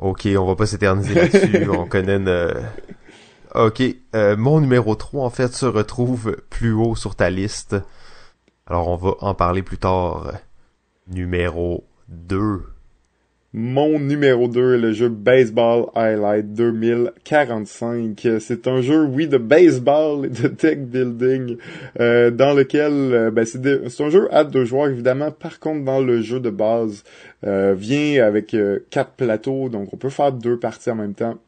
Ok, 0.00 0.26
on 0.36 0.44
va 0.44 0.56
pas 0.56 0.66
s'éterniser 0.66 1.14
là-dessus, 1.14 1.68
on 1.70 1.86
connaît 1.86 2.16
une... 2.16 2.52
Ok, 3.54 3.82
euh, 4.16 4.36
mon 4.36 4.60
numéro 4.60 4.96
3, 4.96 5.24
en 5.24 5.30
fait, 5.30 5.52
se 5.52 5.66
retrouve 5.66 6.36
plus 6.50 6.72
haut 6.72 6.96
sur 6.96 7.14
ta 7.14 7.30
liste. 7.30 7.76
Alors, 8.66 8.88
on 8.88 8.96
va 8.96 9.14
en 9.20 9.34
parler 9.34 9.62
plus 9.62 9.78
tard. 9.78 10.32
Numéro 11.06 11.84
2. 12.08 12.62
Mon 13.56 14.00
numéro 14.00 14.48
2 14.48 14.74
est 14.74 14.78
le 14.78 14.92
jeu 14.92 15.08
Baseball 15.08 15.86
Highlight 15.94 16.54
2045. 16.54 18.26
C'est 18.40 18.66
un 18.66 18.80
jeu, 18.80 19.04
oui, 19.04 19.28
de 19.28 19.38
baseball 19.38 20.26
et 20.26 20.28
de 20.30 20.48
deck 20.48 20.84
building, 20.86 21.56
euh, 22.00 22.32
dans 22.32 22.54
lequel 22.54 22.92
euh, 22.92 23.30
ben, 23.30 23.46
c'est 23.46 24.00
un 24.00 24.10
jeu 24.10 24.26
à 24.34 24.42
deux 24.42 24.64
joueurs, 24.64 24.88
évidemment. 24.88 25.30
Par 25.30 25.60
contre, 25.60 25.84
dans 25.84 26.00
le 26.00 26.20
jeu 26.20 26.40
de 26.40 26.50
base, 26.50 27.04
euh, 27.46 27.74
vient 27.78 28.24
avec 28.24 28.54
euh, 28.54 28.80
quatre 28.90 29.12
plateaux, 29.12 29.68
donc 29.68 29.94
on 29.94 29.96
peut 29.96 30.10
faire 30.10 30.32
deux 30.32 30.58
parties 30.58 30.90
en 30.90 30.96
même 30.96 31.14
temps. 31.14 31.38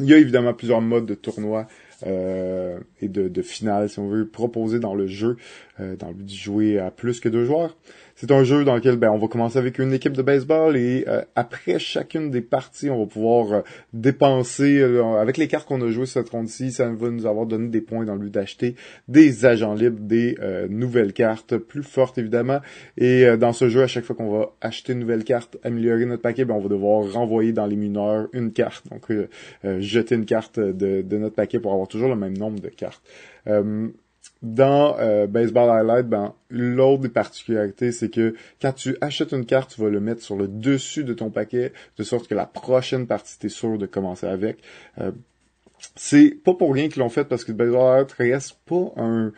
Il 0.00 0.06
y 0.06 0.14
a 0.14 0.18
évidemment 0.18 0.54
plusieurs 0.54 0.80
modes 0.80 1.06
de 1.06 1.14
tournoi. 1.14 1.66
et 2.06 3.08
de, 3.08 3.28
de 3.28 3.42
finale, 3.42 3.88
si 3.90 3.98
on 3.98 4.08
veut, 4.08 4.28
proposer 4.28 4.78
dans 4.78 4.94
le 4.94 5.06
jeu, 5.06 5.36
dans 5.78 6.08
le 6.08 6.14
but 6.14 6.24
de 6.26 6.30
jouer 6.30 6.78
à 6.78 6.90
plus 6.90 7.18
que 7.18 7.28
deux 7.28 7.44
joueurs. 7.44 7.76
C'est 8.20 8.32
un 8.32 8.42
jeu 8.42 8.64
dans 8.64 8.74
lequel 8.74 8.96
ben, 8.96 9.10
on 9.10 9.18
va 9.18 9.28
commencer 9.28 9.58
avec 9.60 9.78
une 9.78 9.92
équipe 9.92 10.14
de 10.14 10.22
baseball 10.22 10.76
et 10.76 11.04
euh, 11.06 11.22
après 11.36 11.78
chacune 11.78 12.32
des 12.32 12.40
parties, 12.40 12.90
on 12.90 12.98
va 12.98 13.06
pouvoir 13.06 13.52
euh, 13.52 13.60
dépenser 13.92 14.80
euh, 14.80 15.20
avec 15.20 15.36
les 15.36 15.46
cartes 15.46 15.68
qu'on 15.68 15.80
a 15.82 15.90
jouées 15.92 16.06
cette 16.06 16.28
ronde-ci, 16.28 16.72
ça 16.72 16.88
va 16.88 17.10
nous 17.10 17.26
avoir 17.26 17.46
donné 17.46 17.68
des 17.68 17.80
points 17.80 18.04
dans 18.04 18.14
le 18.14 18.18
but 18.18 18.34
d'acheter 18.34 18.74
des 19.06 19.46
agents 19.46 19.74
libres, 19.74 20.00
des 20.00 20.36
nouvelles 20.68 21.12
cartes 21.12 21.58
plus 21.58 21.84
fortes 21.84 22.18
évidemment. 22.18 22.58
Et 22.96 23.24
dans 23.36 23.52
ce 23.52 23.68
jeu, 23.68 23.84
à 23.84 23.86
chaque 23.86 24.04
fois 24.04 24.16
qu'on 24.16 24.36
va 24.36 24.50
acheter 24.60 24.94
une 24.94 24.98
nouvelle 24.98 25.22
carte, 25.22 25.56
améliorer 25.62 26.04
notre 26.04 26.22
paquet, 26.22 26.44
ben, 26.44 26.54
on 26.54 26.60
va 26.60 26.68
devoir 26.68 27.12
renvoyer 27.12 27.52
dans 27.52 27.66
les 27.66 27.76
mineurs 27.76 28.26
une 28.32 28.52
carte. 28.52 28.88
Donc 28.88 29.12
jeter 29.78 30.16
une 30.16 30.26
carte 30.26 30.58
de, 30.58 31.02
de, 31.02 31.18
notre 31.18 31.36
paquet 31.36 31.60
pour 31.60 31.72
avoir 31.72 31.86
toujours 31.86 32.08
le 32.08 32.16
même 32.16 32.36
nombre 32.36 32.58
de 32.58 32.68
cartes 32.68 33.02
dans 34.42 34.96
euh, 34.98 35.26
Baseball 35.26 35.70
Highlight, 35.70 36.06
ben, 36.06 36.34
l'autre 36.50 37.02
des 37.02 37.08
particularités, 37.08 37.92
c'est 37.92 38.08
que 38.08 38.34
quand 38.60 38.72
tu 38.72 38.96
achètes 39.00 39.32
une 39.32 39.46
carte, 39.46 39.74
tu 39.74 39.80
vas 39.80 39.88
le 39.88 40.00
mettre 40.00 40.22
sur 40.22 40.36
le 40.36 40.46
dessus 40.46 41.04
de 41.04 41.12
ton 41.12 41.30
paquet, 41.30 41.72
de 41.96 42.02
sorte 42.04 42.28
que 42.28 42.34
la 42.34 42.46
prochaine 42.46 43.06
partie, 43.06 43.38
tu 43.38 43.46
es 43.46 43.50
sûr 43.50 43.78
de 43.78 43.86
commencer 43.86 44.26
avec. 44.26 44.58
Euh, 45.00 45.10
c'est 45.96 46.30
pas 46.30 46.54
pour 46.54 46.72
rien 46.72 46.88
qu'ils 46.88 47.00
l'ont 47.00 47.08
fait, 47.08 47.24
parce 47.24 47.44
que 47.44 47.52
Baseball 47.52 47.80
Highlight 47.80 48.12
reste 48.12 48.58
pas 48.64 48.92
un 48.96 49.32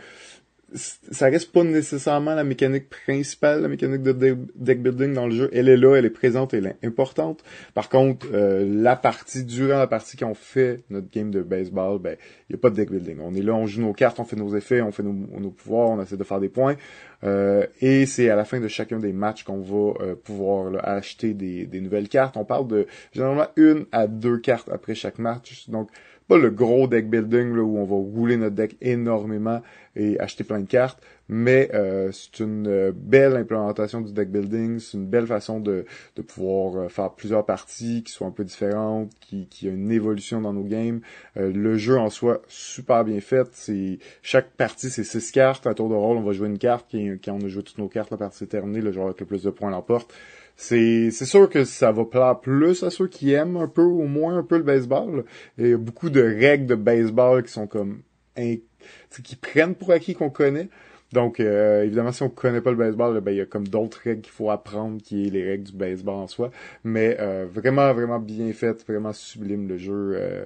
ça 0.74 1.26
reste 1.26 1.52
pas 1.52 1.64
nécessairement 1.64 2.34
la 2.34 2.44
mécanique 2.44 2.88
principale, 2.88 3.62
la 3.62 3.68
mécanique 3.68 4.02
de 4.02 4.36
deck 4.54 4.82
building 4.82 5.14
dans 5.14 5.26
le 5.26 5.34
jeu. 5.34 5.50
Elle 5.52 5.68
est 5.68 5.76
là, 5.76 5.96
elle 5.96 6.04
est 6.04 6.10
présente, 6.10 6.54
elle 6.54 6.66
est 6.66 6.86
importante. 6.86 7.42
Par 7.74 7.88
contre, 7.88 8.26
euh, 8.32 8.64
la 8.68 8.96
partie, 8.96 9.44
durant 9.44 9.78
la 9.78 9.86
partie 9.86 10.16
qu'on 10.16 10.34
fait 10.34 10.84
notre 10.90 11.10
game 11.10 11.30
de 11.30 11.42
baseball, 11.42 11.98
ben, 11.98 12.16
il 12.48 12.54
n'y 12.54 12.58
a 12.58 12.60
pas 12.60 12.70
de 12.70 12.76
deck 12.76 12.90
building. 12.90 13.18
On 13.20 13.34
est 13.34 13.42
là, 13.42 13.54
on 13.54 13.66
joue 13.66 13.82
nos 13.82 13.92
cartes, 13.92 14.20
on 14.20 14.24
fait 14.24 14.36
nos 14.36 14.56
effets, 14.56 14.80
on 14.80 14.92
fait 14.92 15.02
nos, 15.02 15.50
pouvoirs, 15.50 15.90
on 15.90 16.02
essaie 16.02 16.16
de 16.16 16.24
faire 16.24 16.40
des 16.40 16.48
points. 16.48 16.76
Euh, 17.24 17.66
et 17.80 18.06
c'est 18.06 18.30
à 18.30 18.36
la 18.36 18.44
fin 18.44 18.60
de 18.60 18.68
chacun 18.68 18.98
des 18.98 19.12
matchs 19.12 19.44
qu'on 19.44 19.60
va 19.60 20.04
euh, 20.04 20.14
pouvoir 20.14 20.72
acheter 20.82 21.34
des, 21.34 21.66
des 21.66 21.80
nouvelles 21.80 22.08
cartes. 22.08 22.36
On 22.36 22.44
parle 22.44 22.66
de 22.68 22.86
généralement 23.12 23.48
une 23.56 23.86
à 23.92 24.06
deux 24.06 24.38
cartes 24.38 24.68
après 24.70 24.94
chaque 24.94 25.18
match. 25.18 25.68
Donc, 25.68 25.90
pas 26.30 26.38
le 26.38 26.50
gros 26.50 26.86
deck 26.86 27.10
building 27.10 27.56
là, 27.56 27.62
où 27.62 27.76
on 27.76 27.84
va 27.84 27.96
rouler 27.96 28.36
notre 28.36 28.54
deck 28.54 28.76
énormément 28.80 29.62
et 29.96 30.16
acheter 30.20 30.44
plein 30.44 30.60
de 30.60 30.68
cartes, 30.68 31.02
mais 31.28 31.68
euh, 31.74 32.12
c'est 32.12 32.38
une 32.44 32.68
euh, 32.68 32.92
belle 32.94 33.34
implémentation 33.34 34.00
du 34.00 34.12
deck 34.12 34.30
building, 34.30 34.78
c'est 34.78 34.96
une 34.96 35.08
belle 35.08 35.26
façon 35.26 35.58
de, 35.58 35.86
de 36.14 36.22
pouvoir 36.22 36.76
euh, 36.76 36.88
faire 36.88 37.10
plusieurs 37.10 37.44
parties 37.44 38.04
qui 38.04 38.12
soient 38.12 38.28
un 38.28 38.30
peu 38.30 38.44
différentes, 38.44 39.10
qui, 39.18 39.48
qui 39.48 39.66
a 39.66 39.72
une 39.72 39.90
évolution 39.90 40.40
dans 40.40 40.52
nos 40.52 40.62
games. 40.62 41.00
le 41.34 41.76
jeu 41.76 41.98
en 41.98 42.10
soi, 42.10 42.42
super 42.46 43.04
bien 43.04 43.20
fait. 43.20 43.48
C'est 43.50 43.98
Chaque 44.22 44.52
partie, 44.52 44.88
c'est 44.88 45.02
six 45.02 45.32
cartes. 45.32 45.66
À 45.66 45.74
tour 45.74 45.88
de 45.88 45.94
rôle, 45.94 46.16
on 46.16 46.22
va 46.22 46.32
jouer 46.32 46.46
une 46.46 46.58
carte. 46.58 46.86
Quand 46.92 47.32
on 47.32 47.44
a 47.44 47.48
joué 47.48 47.64
toutes 47.64 47.78
nos 47.78 47.88
cartes, 47.88 48.12
la 48.12 48.18
partie 48.18 48.44
est 48.44 48.46
terminée, 48.46 48.80
le 48.80 48.92
joueur 48.92 49.06
avec 49.06 49.18
le 49.18 49.26
plus 49.26 49.42
de 49.42 49.50
points 49.50 49.70
l'emporte 49.70 50.14
c'est 50.56 51.10
sûr 51.10 51.48
que 51.48 51.64
ça 51.64 51.92
va 51.92 52.04
plaire 52.04 52.40
plus 52.40 52.82
à 52.82 52.90
ceux 52.90 53.08
qui 53.08 53.32
aiment 53.32 53.56
un 53.56 53.68
peu 53.68 53.82
au 53.82 54.06
moins 54.06 54.36
un 54.38 54.42
peu 54.42 54.58
le 54.58 54.62
baseball. 54.62 55.24
Il 55.58 55.68
y 55.68 55.72
a 55.72 55.78
beaucoup 55.78 56.10
de 56.10 56.20
règles 56.20 56.66
de 56.66 56.74
baseball 56.74 57.42
qui 57.42 57.52
sont 57.52 57.66
comme 57.66 58.02
qui 58.36 59.36
prennent 59.36 59.74
pour 59.74 59.90
acquis 59.92 60.14
qu'on 60.14 60.30
connaît. 60.30 60.68
Donc 61.12 61.40
euh, 61.40 61.82
évidemment 61.82 62.12
si 62.12 62.22
on 62.22 62.28
connaît 62.28 62.60
pas 62.60 62.70
le 62.70 62.76
baseball, 62.76 63.20
ben 63.20 63.32
il 63.32 63.38
y 63.38 63.40
a 63.40 63.46
comme 63.46 63.66
d'autres 63.66 64.00
règles 64.04 64.22
qu'il 64.22 64.32
faut 64.32 64.50
apprendre 64.50 65.02
qui 65.02 65.26
est 65.26 65.30
les 65.30 65.44
règles 65.44 65.64
du 65.64 65.72
baseball 65.72 66.14
en 66.14 66.26
soi, 66.28 66.50
mais 66.84 67.16
euh, 67.18 67.46
vraiment 67.50 67.92
vraiment 67.92 68.20
bien 68.20 68.52
fait, 68.52 68.84
vraiment 68.86 69.12
sublime 69.12 69.66
le 69.66 69.76
jeu. 69.76 70.12
Euh, 70.14 70.44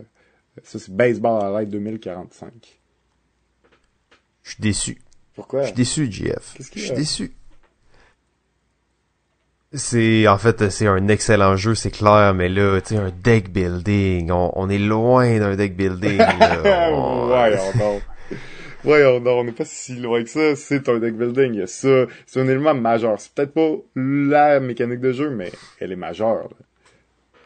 ça 0.63 0.79
c'est 0.79 0.95
Baseball 0.95 1.43
à 1.43 1.61
l'aide 1.61 1.71
2045. 1.71 2.81
Je 4.43 4.51
suis 4.51 4.63
déçu. 4.63 4.99
Pourquoi? 5.35 5.63
Je 5.63 5.67
suis 5.67 5.75
déçu, 5.75 6.11
JF. 6.11 6.55
Je 6.59 6.63
suis 6.63 6.93
déçu. 6.93 7.33
C'est 9.75 10.29
en 10.29 10.39
fait 10.39 10.71
c'est 10.71 10.87
un 10.87 11.09
excellent 11.09 11.57
jeu, 11.57 11.75
c'est 11.75 11.91
clair, 11.91 12.33
mais 12.33 12.49
là, 12.49 12.81
tu 12.81 12.95
sais, 12.95 13.01
un 13.01 13.11
deck 13.11 13.51
building, 13.51 14.31
on, 14.31 14.69
est 14.69 14.79
loin 14.79 15.39
d'un 15.39 15.57
deck 15.57 15.77
building. 15.77 16.19
Voyons 16.63 17.73
donc. 17.79 18.03
Voyons 18.85 19.19
donc, 19.19 19.41
on 19.41 19.45
n'est 19.45 19.53
pas 19.53 19.65
si 19.65 19.97
loin 19.97 20.23
que 20.23 20.29
ça. 20.29 20.55
C'est 20.55 20.89
un 20.89 20.99
deck 20.99 21.17
building, 21.17 21.55
il 21.55 21.61
y 21.61 21.63
a 21.63 21.67
ça. 21.67 22.05
C'est 22.27 22.41
un 22.41 22.47
élément 22.47 22.75
majeur. 22.75 23.19
C'est 23.19 23.33
peut-être 23.33 23.53
pas 23.53 23.77
la 23.97 24.61
mécanique 24.61 25.01
de 25.01 25.13
jeu, 25.13 25.31
mais 25.31 25.51
elle 25.81 25.91
est 25.91 25.97
majeure. 25.97 26.51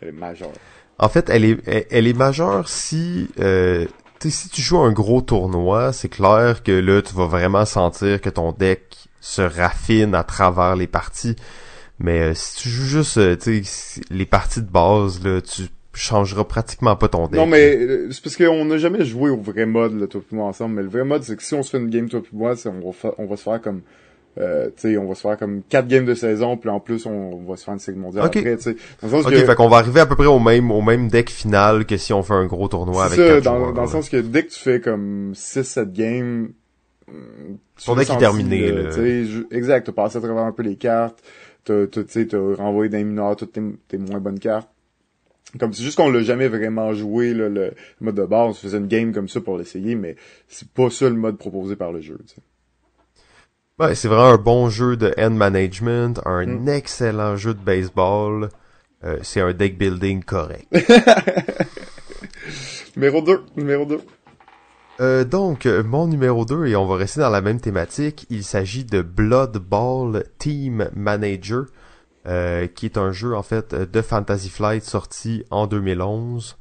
Elle 0.03 0.09
est 0.09 0.13
majeure. 0.13 0.53
En 0.99 1.09
fait, 1.09 1.31
elle 1.31 1.45
est 1.45 1.87
elle 1.91 2.09
est 2.09 2.17
majeure 2.17 2.69
si 2.69 3.31
euh, 3.41 3.87
si 4.21 4.51
tu 4.51 4.61
joues 4.61 4.79
un 4.79 4.93
gros 4.93 5.23
tournoi, 5.23 5.93
c'est 5.93 6.09
clair 6.09 6.63
que 6.63 6.73
là 6.73 7.01
tu 7.01 7.15
vas 7.15 7.27
vraiment 7.27 7.65
sentir 7.65 8.21
que 8.21 8.29
ton 8.29 8.53
deck 8.53 9.09
se 9.21 9.43
raffine 9.43 10.15
à 10.15 10.25
travers 10.25 10.77
les 10.77 10.89
parties. 10.89 11.37
Mais 12.01 12.21
euh, 12.21 12.35
si 12.35 12.63
tu 12.63 12.69
joues 12.69 12.85
juste 12.85 13.19
euh, 13.19 13.37
les 14.11 14.27
parties 14.27 14.63
de 14.63 14.71
base, 14.71 15.23
là, 15.25 15.41
tu 15.41 15.63
changeras 15.99 16.45
pratiquement 16.45 16.97
pas 16.97 17.09
ton 17.09 17.27
deck. 17.27 17.39
Non, 17.39 17.47
mais 17.47 17.77
euh, 17.77 18.09
c'est 18.11 18.23
parce 18.23 18.37
qu'on 18.37 18.65
n'a 18.65 18.79
jamais 18.79 19.05
joué 19.05 19.31
au 19.31 19.37
vrai 19.37 19.67
mode, 19.67 19.99
le 19.99 20.07
toi 20.07 20.21
et 20.21 20.35
moi 20.35 20.47
ensemble. 20.47 20.77
Mais 20.77 20.83
le 20.83 20.89
vrai 20.89 21.05
mode, 21.05 21.25
c'est 21.25 21.37
que 21.37 21.43
si 21.43 21.55
on 21.55 21.63
se 21.63 21.71
fait 21.71 21.79
une 21.79 21.91
game 21.91 22.09
toi 22.09 22.21
et 22.21 22.37
moi, 22.37 22.55
on 22.67 22.91
va, 22.91 23.15
on 23.19 23.27
va 23.27 23.37
se 23.37 23.43
faire 23.43 23.61
comme... 23.61 23.83
Euh, 24.39 24.67
tu 24.67 24.93
sais, 24.93 24.99
on 24.99 25.09
va 25.09 25.17
se 25.17 25.23
faire 25.23 25.37
comme 25.37 25.63
quatre 25.69 25.89
games 25.89 26.05
de 26.05 26.15
saison, 26.15 26.57
puis 26.57 26.71
en 26.71 26.79
plus 26.79 27.07
on, 27.07 27.43
va 27.45 27.57
se 27.57 27.65
faire 27.65 27.75
une 27.75 27.81
série 27.81 27.97
mondiale 27.97 28.25
après, 28.25 28.57
tu 28.57 28.63
sais. 28.63 28.77
Ok, 29.03 29.35
fait 29.35 29.55
qu'on 29.57 29.69
va 29.69 29.79
arriver 29.79 29.99
à 29.99 30.07
peu 30.07 30.15
près 30.15 30.27
au 30.27 30.39
même 30.39 30.71
au 30.71 30.81
même 30.81 31.09
deck 31.09 31.29
final 31.29 31.85
que 31.87 31.97
si 31.97 32.13
on 32.13 32.23
fait 32.23 32.35
un 32.35 32.47
gros 32.47 32.69
tournoi 32.69 33.07
avec 33.07 33.19
ça, 33.19 33.41
dans, 33.41 33.73
dans 33.73 33.83
le 33.83 33.89
sens 33.89 34.09
que 34.09 34.19
dès 34.19 34.45
que 34.45 34.51
tu 34.51 34.61
fais 34.61 34.81
comme 34.81 35.33
6-7 35.33 35.91
games, 35.91 36.51
ton 37.85 37.97
deck 37.97 38.11
est 38.11 38.19
terminé. 38.19 38.71
Là. 38.71 38.91
Exact, 39.51 39.87
tu 39.87 39.93
passé 39.93 40.19
à 40.19 40.21
travers 40.21 40.45
un 40.45 40.53
peu 40.53 40.63
les 40.63 40.77
cartes, 40.77 41.21
t'as, 41.69 42.25
t'as 42.25 42.55
renvoyé 42.57 42.91
d'un 42.91 43.05
mineur 43.05 43.37
toutes 43.37 43.53
tes, 43.53 43.63
tes, 43.89 43.99
moins 43.99 44.21
bonnes 44.21 44.39
cartes. 44.39 44.69
Comme 45.59 45.73
c'est 45.73 45.83
juste 45.83 45.97
qu'on 45.97 46.11
l'a 46.11 46.23
jamais 46.23 46.49
vraiment 46.49 46.93
joué, 46.93 47.33
le 47.33 47.73
mode 48.01 48.17
de 48.17 48.25
base. 48.25 48.51
On 48.51 48.55
faisait 48.55 48.79
une 48.79 48.87
game 48.87 49.13
comme 49.13 49.29
ça 49.29 49.41
pour 49.41 49.57
l'essayer, 49.57 49.95
mais 49.95 50.17
c'est 50.47 50.69
pas 50.69 50.91
ça 50.91 51.09
le 51.09 51.17
mode 51.17 51.39
proposé 51.39 51.75
par 51.75 51.93
le 51.93 52.01
jeu. 52.01 52.19
Ouais, 53.79 53.95
c'est 53.95 54.09
vraiment 54.09 54.35
un 54.35 54.39
bon 54.39 54.69
jeu 54.69 54.97
de 54.97 55.15
end 55.17 55.31
management, 55.31 56.21
un 56.27 56.47
hmm. 56.47 56.69
excellent 56.69 57.37
jeu 57.37 57.55
de 57.55 57.61
baseball. 57.61 58.51
Euh, 59.05 59.19
c'est 59.23 59.41
un 59.41 59.53
deck 59.53 59.79
building 59.79 60.25
correct. 60.25 60.67
numéro 62.97 63.23
2, 63.23 63.41
numéro 63.57 63.85
2. 63.85 64.01
Euh, 65.01 65.25
donc, 65.25 65.67
mon 65.67 66.07
numéro 66.09 66.45
2, 66.45 66.67
et 66.67 66.77
on 66.77 66.87
va 66.87 66.97
rester 66.97 67.21
dans 67.21 67.31
la 67.31 67.41
même 67.41 67.61
thématique, 67.61 68.27
il 68.31 68.43
s'agit 68.43 68.85
de 68.85 69.01
Blood 69.01 69.59
Ball 69.59 70.25
Team 70.39 70.91
Manager, 70.95 71.67
euh, 72.27 72.67
qui 72.67 72.87
est 72.87 72.99
un 72.99 73.13
jeu 73.13 73.37
en 73.37 73.43
fait 73.43 73.75
de 73.75 74.03
Fantasy 74.03 74.51
Flight 74.51 74.83
sorti 74.83 75.45
en 75.51 75.67
2011. 75.69 76.57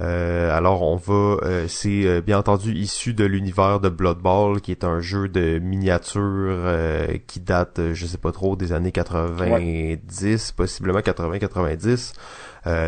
Euh, 0.00 0.56
alors 0.56 0.82
on 0.82 0.94
va, 0.94 1.38
c'est 1.66 2.20
bien 2.22 2.38
entendu 2.38 2.72
issu 2.72 3.14
de 3.14 3.24
l'univers 3.24 3.80
de 3.80 3.88
Blood 3.88 4.18
Bowl, 4.18 4.60
qui 4.60 4.70
est 4.70 4.84
un 4.84 5.00
jeu 5.00 5.28
de 5.28 5.58
miniature 5.58 6.56
qui 7.26 7.40
date, 7.40 7.80
je 7.94 8.06
sais 8.06 8.18
pas 8.18 8.32
trop, 8.32 8.54
des 8.54 8.72
années 8.72 8.92
90, 8.92 10.52
possiblement 10.52 11.00
80-90. 11.00 12.12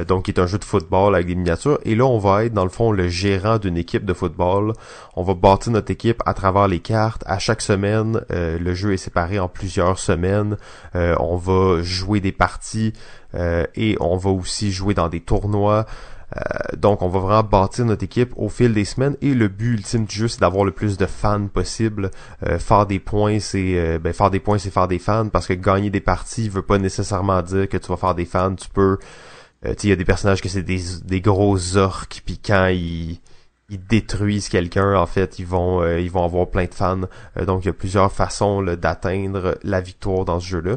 Donc 0.07 0.25
qui 0.25 0.31
est 0.31 0.41
un 0.41 0.47
jeu 0.47 0.59
de 0.59 0.65
football 0.65 1.15
avec 1.15 1.27
des 1.27 1.35
miniatures. 1.35 1.79
Et 1.85 1.95
là, 1.95 2.05
on 2.05 2.19
va 2.19 2.45
être 2.45 2.53
dans 2.53 2.65
le 2.65 2.71
fond 2.71 2.93
le 2.93 3.09
gérant 3.09 3.59
d'une 3.59 3.77
équipe 3.77 4.05
de 4.05 4.13
football. 4.13 4.73
On 5.17 5.23
va 5.23 5.35
bâtir 5.35 5.73
notre 5.73 5.91
équipe 5.91 6.23
à 6.27 6.35
travers 6.35 6.69
les 6.69 6.81
cartes. 6.81 7.23
À 7.27 7.39
chaque 7.39 7.63
semaine, 7.63 8.21
le 8.31 8.75
jeu 8.75 8.93
est 8.93 8.99
séparé 8.99 9.39
en 9.39 9.49
plusieurs 9.49 9.99
semaines. 9.99 10.57
on 10.95 11.37
va 11.37 11.83
jouer 11.83 12.21
des 12.21 12.33
parties 12.33 12.93
et 13.35 13.97
on 14.01 14.17
va 14.17 14.31
aussi 14.31 14.73
jouer 14.73 14.95
dans 14.95 15.09
des 15.09 15.21
tournois. 15.21 15.87
Euh, 16.37 16.77
donc, 16.77 17.03
on 17.03 17.09
va 17.09 17.19
vraiment 17.19 17.43
bâtir 17.43 17.85
notre 17.85 18.05
équipe 18.05 18.33
au 18.37 18.49
fil 18.49 18.73
des 18.73 18.85
semaines 18.85 19.17
et 19.21 19.35
le 19.35 19.49
but 19.49 19.75
ultime 19.75 20.05
du 20.05 20.15
jeu, 20.15 20.29
c'est 20.29 20.41
d'avoir 20.41 20.65
le 20.65 20.71
plus 20.71 20.97
de 20.97 21.07
fans 21.07 21.47
possible. 21.49 22.11
Euh, 22.47 22.59
faire 22.59 22.87
des 22.87 22.99
points, 22.99 23.41
c'est 23.41 23.77
euh, 23.77 23.99
ben, 23.99 24.13
faire 24.13 24.31
des 24.31 24.41
points, 24.41 24.59
c'est 24.59 24.71
faire 24.71 24.89
des 24.89 24.99
fans 24.99 25.29
parce 25.29 25.47
que 25.47 25.55
gagner 25.55 25.91
des 25.91 26.01
parties 26.01 26.49
veut 26.49 26.63
pas 26.63 26.79
nécessairement 26.79 27.43
dire 27.43 27.69
que 27.69 27.77
tu 27.77 27.89
vas 27.89 27.97
faire 27.97 28.15
des 28.15 28.25
fans. 28.25 28.55
Tu 28.55 28.69
peux, 28.69 28.99
tu 29.63 29.87
il 29.87 29.91
y 29.91 29.93
a 29.93 29.97
des 29.97 30.05
personnages 30.05 30.41
que 30.41 30.49
c'est 30.49 30.63
des, 30.63 30.81
des 31.05 31.21
gros 31.21 31.77
orques 31.77 32.23
puis 32.25 32.39
quand 32.39 32.69
ils 32.69 33.21
ils 33.73 33.79
détruisent 33.87 34.49
quelqu'un, 34.49 34.97
en 34.97 35.07
fait, 35.07 35.39
ils 35.39 35.47
vont 35.47 35.87
ils 35.97 36.11
vont 36.11 36.25
avoir 36.25 36.49
plein 36.51 36.65
de 36.65 36.75
fans. 36.75 37.03
donc 37.47 37.65
il 37.65 37.67
y 37.67 37.71
a 37.71 37.73
plusieurs 37.73 38.11
façons 38.11 38.63
d'atteindre 38.63 39.59
la 39.63 39.81
victoire 39.81 40.25
dans 40.25 40.41
ce 40.41 40.47
jeu-là. 40.47 40.77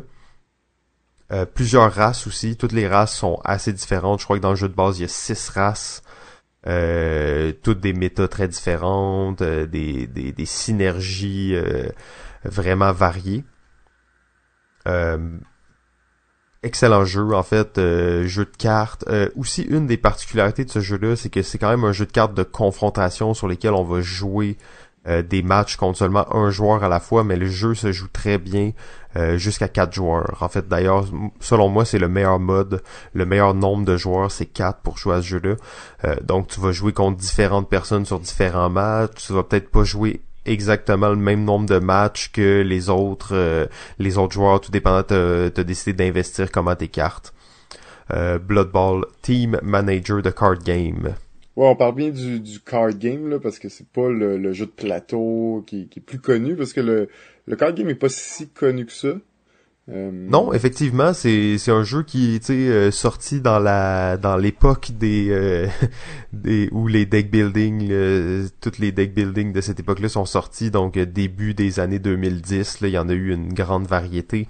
Euh, 1.34 1.45
plusieurs 1.45 1.91
races 1.91 2.27
aussi. 2.27 2.57
Toutes 2.57 2.73
les 2.73 2.88
races 2.88 3.15
sont 3.15 3.39
assez 3.43 3.73
différentes. 3.73 4.19
Je 4.19 4.26
crois 4.26 4.38
que 4.38 4.41
dans 4.41 4.51
le 4.51 4.55
jeu 4.55 4.69
de 4.69 4.76
base, 4.76 4.99
il 4.99 5.03
y 5.03 5.05
a 5.05 5.07
six 5.07 5.49
races. 5.49 6.03
Euh, 6.68 7.51
toutes 7.64 7.80
des 7.80 7.93
méta 7.93 8.27
très 8.27 8.47
différentes, 8.47 9.41
euh, 9.41 9.65
des, 9.65 10.07
des, 10.07 10.31
des, 10.31 10.45
synergies 10.45 11.55
vraiment 12.45 12.91
variées. 12.93 13.43
Excellent 16.64 17.06
jeu 17.06 17.34
en 17.34 17.44
fait, 17.44 17.77
jeu 17.77 18.45
de 18.45 18.57
cartes. 18.57 19.06
aussi 19.35 19.64
une 19.64 19.88
des 19.88 19.98
particularités 19.98 20.65
de 20.65 20.72
ce 20.72 20.80
jeu-là, 20.80 21.15
c'est 21.15 21.30
que 21.30 21.41
c'est 21.41 21.57
quand 21.57 21.69
même 21.69 21.84
un 21.84 21.91
jeu 21.91 22.06
de 22.06 22.11
cartes 22.11 22.34
de 22.34 22.44
confrontation 22.44 23.34
sur 23.34 23.48
lesquels 23.48 23.73
on 23.73 23.84
va 23.84 24.02
jouer 24.02 24.57
des 25.06 25.44
matchs 25.44 25.76
contre 25.76 25.98
seulement 25.98 26.34
un 26.34 26.49
joueur 26.49 26.84
à 26.84 26.88
la 26.88 27.02
fois, 27.02 27.23
mais 27.23 27.35
le 27.35 27.48
jeu 27.48 27.76
se 27.76 27.91
joue 27.91 28.07
très 28.07 28.38
bien. 28.38 28.72
Euh, 29.15 29.38
jusqu'à 29.38 29.68
quatre 29.68 29.94
joueurs. 29.94 30.38
En 30.41 30.49
fait, 30.49 30.68
d'ailleurs, 30.68 31.06
selon 31.40 31.69
moi, 31.69 31.85
c'est 31.85 31.99
le 31.99 32.07
meilleur 32.07 32.40
mode, 32.40 32.81
le 33.14 33.27
meilleur 33.27 33.53
nombre 33.53 33.85
de 33.85 33.95
joueurs, 33.95 34.31
c'est 34.31 34.48
quatre 34.48 34.80
pour 34.80 34.98
jouer 34.98 35.15
à 35.18 35.22
ce 35.22 35.27
jeu-là. 35.27 35.56
Euh, 36.06 36.15
donc, 36.23 36.48
tu 36.48 36.60
vas 36.60 36.72
jouer 36.72 36.94
contre 36.94 37.18
différentes 37.18 37.69
personnes 37.69 38.07
sur 38.07 38.19
différents 38.19 38.72
matchs. 38.72 39.27
Tu 39.27 39.34
vas 39.34 39.44
peut-être 39.44 39.69
pas 39.69 39.84
jouer 39.84 40.22
exactement 40.45 41.10
le 41.10 41.15
même 41.15 41.44
nombre 41.44 41.68
de 41.68 41.80
matchs 41.80 42.32
que 42.32 42.61
les 42.61 42.90
autres 42.90 43.34
euh, 43.34 43.68
les 43.99 44.18
autres 44.18 44.34
joueurs, 44.34 44.61
tout 44.61 44.72
dépendant 44.72 45.06
de 45.07 45.52
as 45.56 45.64
décidé 45.64 45.94
d'investir 45.94 46.52
comment 46.52 46.76
tes 46.76 46.88
cartes. 46.88 47.34
Blood 48.10 48.70
Ball 48.72 49.06
Team 49.24 49.60
Manager 49.64 50.22
de 50.22 50.30
Card 50.30 50.60
Game. 50.60 51.15
Ouais, 51.56 51.68
on 51.68 51.76
parle 51.76 51.94
bien 51.94 52.10
du, 52.10 52.40
du 52.40 52.60
card 52.60 52.94
game 52.94 53.30
là, 53.30 53.40
parce 53.40 53.60
que 53.60 53.70
c'est 53.70 53.88
pas 53.88 54.10
le, 54.10 54.53
jeu 54.53 54.65
de 54.65 54.72
plateau 54.72 55.64
qui, 55.68 55.88
qui, 55.88 55.99
est 55.99 56.02
plus 56.02 56.20
connu, 56.20 56.56
parce 56.56 56.74
que 56.74 56.82
le, 56.82 57.10
le 57.45 57.56
card 57.56 57.74
game 57.74 57.90
est 57.90 57.95
pas 57.95 58.10
si 58.10 58.49
connu 58.49 58.88
que 58.88 58.91
ça. 58.91 59.14
Euh, 59.89 60.11
non, 60.14 60.53
effectivement, 60.53 61.14
c'est 61.14 61.57
c'est 61.57 61.72
un 61.72 61.84
jeu 61.84 62.03
qui 62.03 62.35
est 62.35 62.49
euh, 62.51 62.89
sorti 62.89 63.41
dans 63.41 63.60
la 63.60 64.15
dans 64.15 64.38
l'époque 64.38 64.91
des 64.93 65.27
euh, 65.30 65.68
des 66.34 66.69
où 66.72 66.88
les 66.88 67.05
deck 67.05 67.30
building 67.30 67.91
toutes 68.61 68.77
les 68.77 68.93
deck 68.93 69.14
building 69.14 69.51
de 69.51 69.60
cette 69.60 69.81
époque-là 69.81 70.07
sont 70.07 70.23
sortis 70.23 70.72
donc 70.72 70.97
début 70.97 71.53
des 71.53 71.81
années 71.81 71.99
2010 71.99 72.80
là, 72.80 72.88
il 72.88 72.91
y 72.93 72.97
en 72.97 73.10
a 73.10 73.14
eu 73.14 73.34
une 73.34 73.53
grande 73.53 73.85
variété. 73.85 74.47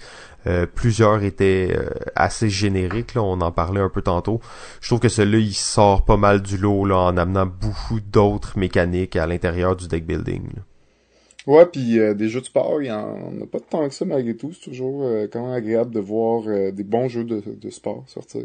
plusieurs 0.75 1.23
étaient 1.23 1.75
assez 2.15 2.49
génériques 2.49 3.15
là, 3.15 3.23
on 3.23 3.41
en 3.41 3.51
parlait 3.51 3.81
un 3.81 3.89
peu 3.89 4.01
tantôt. 4.03 4.39
Je 4.81 4.89
trouve 4.89 4.99
que 4.99 5.09
celui-là 5.09 5.39
il 5.39 5.53
sort 5.55 6.05
pas 6.05 6.17
mal 6.17 6.41
du 6.43 6.57
lot 6.57 6.85
là 6.85 6.97
en 6.97 7.17
amenant 7.17 7.47
beaucoup 7.47 7.99
d'autres 8.01 8.57
mécaniques 8.57 9.15
à 9.15 9.25
l'intérieur 9.25 9.75
du 9.75 9.87
deck 9.87 10.05
building. 10.05 10.43
Ouais, 11.45 11.65
puis 11.65 11.99
euh, 11.99 12.13
des 12.13 12.29
jeux 12.29 12.39
de 12.39 12.45
sport, 12.45 12.81
il 12.81 12.87
y 12.87 12.91
en 12.91 13.41
a 13.41 13.45
pas 13.45 13.59
tant 13.59 13.87
que 13.87 13.93
ça 13.93 14.05
malgré 14.05 14.35
tout. 14.35 14.53
C'est 14.53 14.69
toujours 14.69 15.03
euh, 15.03 15.27
quand 15.31 15.43
même 15.43 15.53
agréable 15.53 15.93
de 15.93 15.99
voir 15.99 16.43
euh, 16.47 16.71
des 16.71 16.83
bons 16.83 17.09
jeux 17.09 17.25
de, 17.25 17.41
de 17.45 17.69
sport 17.69 18.03
sortir. 18.07 18.43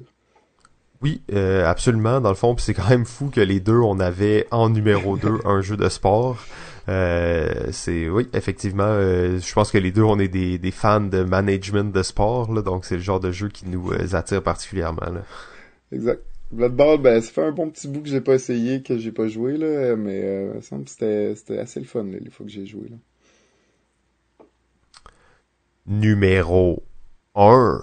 Oui, 1.01 1.23
absolument. 1.65 2.20
Dans 2.20 2.31
le 2.31 2.35
fond, 2.35 2.57
c'est 2.59 2.75
quand 2.75 2.89
même 2.89 3.05
fou 3.05 3.31
que 3.31 3.41
les 3.41 3.61
deux, 3.61 3.79
on 3.79 4.01
avait 4.01 4.49
en 4.51 4.69
numéro 4.69 5.16
2 5.16 5.29
un 5.45 5.61
jeu 5.61 5.77
de 5.77 5.89
sport. 5.89 6.45
c'est 6.89 8.09
oui, 8.09 8.29
effectivement, 8.33 8.99
je 8.99 9.53
pense 9.53 9.70
que 9.70 9.79
les 9.79 9.93
deux, 9.93 10.03
on 10.03 10.19
est 10.19 10.27
des, 10.27 10.59
des 10.59 10.73
fans 10.73 11.01
de 11.01 11.23
management 11.23 11.95
de 11.95 12.03
sport, 12.03 12.53
là, 12.53 12.62
donc 12.62 12.85
c'est 12.85 12.97
le 12.97 13.03
genre 13.03 13.20
de 13.20 13.31
jeu 13.31 13.49
qui 13.49 13.69
nous 13.69 13.93
attire 14.12 14.43
particulièrement. 14.43 15.12
Là. 15.12 15.23
Exact. 15.93 16.20
Blood 16.51 16.75
Ball, 16.75 16.99
ben, 16.99 17.20
ça 17.20 17.31
fait 17.31 17.43
un 17.43 17.53
bon 17.53 17.69
petit 17.70 17.89
bout 17.89 18.01
que 18.01 18.09
j'ai 18.09 18.23
pas 18.23 18.35
essayé, 18.35 18.83
que 18.83 18.97
j'ai 18.97 19.12
pas 19.12 19.29
joué, 19.29 19.59
là, 19.59 19.97
mais 19.97 20.23
euh, 20.25 20.55
me 20.55 20.61
semble 20.62 20.85
que 20.85 20.91
c'était, 20.91 21.35
c'était 21.35 21.59
assez 21.59 21.79
le 21.79 21.87
fun, 21.87 22.05
là, 22.05 22.19
les 22.19 22.31
fois 22.31 22.47
que 22.47 22.53
j'ai 22.53 22.65
joué, 22.65 22.89
là. 22.89 22.97
Numéro 25.87 26.83
1. 27.35 27.81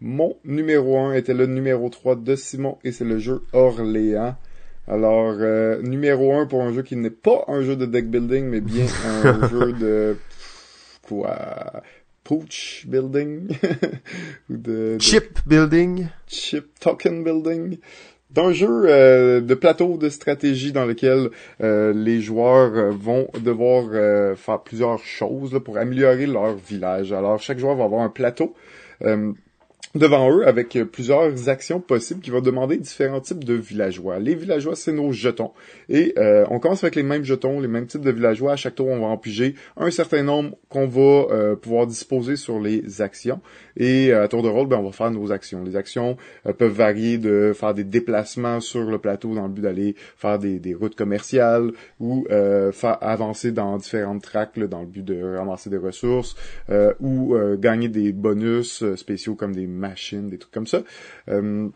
Mon 0.00 0.36
numéro 0.44 0.98
1 0.98 1.14
était 1.14 1.34
le 1.34 1.46
numéro 1.46 1.88
3 1.88 2.16
de 2.16 2.36
Simon, 2.36 2.78
et 2.84 2.92
c'est 2.92 3.04
le 3.04 3.18
jeu 3.18 3.42
Orléans. 3.52 4.36
Alors, 4.86 5.36
euh, 5.40 5.80
numéro 5.82 6.34
1 6.34 6.46
pour 6.46 6.62
un 6.62 6.72
jeu 6.72 6.82
qui 6.82 6.96
n'est 6.96 7.10
pas 7.10 7.44
un 7.48 7.62
jeu 7.62 7.76
de 7.76 7.86
deck 7.86 8.10
building, 8.10 8.44
mais 8.46 8.60
bien 8.60 8.86
un 9.06 9.48
jeu 9.48 9.72
de... 9.72 10.16
Quoi? 11.02 11.82
Pooch 12.30 12.86
Building. 12.86 13.48
ou 14.50 14.56
de, 14.56 14.96
Chip 15.00 15.40
Building. 15.46 16.06
Chip 16.28 16.78
Token 16.78 17.24
Building. 17.24 17.78
D'un 18.30 18.52
jeu 18.52 18.84
euh, 18.84 19.40
de 19.40 19.54
plateau 19.54 19.96
de 19.96 20.08
stratégie 20.08 20.70
dans 20.70 20.84
lequel 20.84 21.30
euh, 21.60 21.92
les 21.92 22.20
joueurs 22.20 22.76
euh, 22.76 22.90
vont 22.92 23.26
devoir 23.40 23.90
faire 24.36 24.60
plusieurs 24.60 25.00
choses 25.00 25.60
pour 25.64 25.76
améliorer 25.76 26.26
leur 26.26 26.54
village. 26.54 27.12
Alors 27.12 27.40
chaque 27.40 27.58
joueur 27.58 27.74
va 27.74 27.82
avoir 27.82 28.02
un 28.02 28.10
plateau 28.10 28.54
devant 29.94 30.30
eux 30.30 30.46
avec 30.46 30.78
plusieurs 30.92 31.48
actions 31.48 31.80
possibles 31.80 32.20
qui 32.20 32.30
vont 32.30 32.40
demander 32.40 32.76
différents 32.76 33.20
types 33.20 33.44
de 33.44 33.54
villageois. 33.54 34.18
Les 34.18 34.34
villageois, 34.34 34.76
c'est 34.76 34.92
nos 34.92 35.12
jetons. 35.12 35.50
Et 35.88 36.14
euh, 36.16 36.44
on 36.50 36.60
commence 36.60 36.84
avec 36.84 36.94
les 36.94 37.02
mêmes 37.02 37.24
jetons, 37.24 37.60
les 37.60 37.68
mêmes 37.68 37.86
types 37.86 38.02
de 38.02 38.10
villageois. 38.10 38.52
À 38.52 38.56
chaque 38.56 38.76
tour, 38.76 38.86
on 38.86 39.00
va 39.00 39.06
en 39.06 39.16
piger 39.16 39.54
un 39.76 39.90
certain 39.90 40.22
nombre 40.22 40.56
qu'on 40.68 40.86
va 40.86 41.00
euh, 41.00 41.56
pouvoir 41.56 41.86
disposer 41.86 42.36
sur 42.36 42.60
les 42.60 43.02
actions. 43.02 43.40
Et 43.80 44.12
euh, 44.12 44.22
à 44.22 44.28
tour 44.28 44.44
de 44.44 44.48
rôle, 44.48 44.68
ben, 44.68 44.76
on 44.78 44.84
va 44.84 44.92
faire 44.92 45.10
nos 45.10 45.32
actions. 45.32 45.64
Les 45.64 45.74
actions 45.74 46.16
peuvent 46.58 46.70
varier 46.70 47.18
de 47.18 47.52
faire 47.52 47.74
des 47.74 47.82
déplacements 47.82 48.60
sur 48.60 48.82
le 48.82 48.98
plateau 48.98 49.34
dans 49.34 49.48
le 49.48 49.52
but 49.52 49.62
d'aller 49.62 49.96
faire 50.16 50.38
des, 50.38 50.60
routes 50.74 50.94
commerciales 50.94 51.72
ou 51.98 52.26
faire 52.28 52.98
avancer 53.00 53.50
dans 53.50 53.76
différentes 53.78 54.22
tracks 54.22 54.58
dans 54.58 54.80
le 54.80 54.86
but 54.86 55.04
de 55.04 55.36
ramasser 55.36 55.68
des 55.70 55.76
ressources 55.78 56.36
ou 57.00 57.34
gagner 57.58 57.88
des 57.88 58.12
bonus 58.12 58.84
spéciaux 58.94 59.34
comme 59.34 59.54
des 59.54 59.66
machines, 59.66 60.28
des 60.28 60.38
trucs 60.38 60.52
comme 60.52 60.66
ça. 60.66 60.82
Euh, 61.28 61.68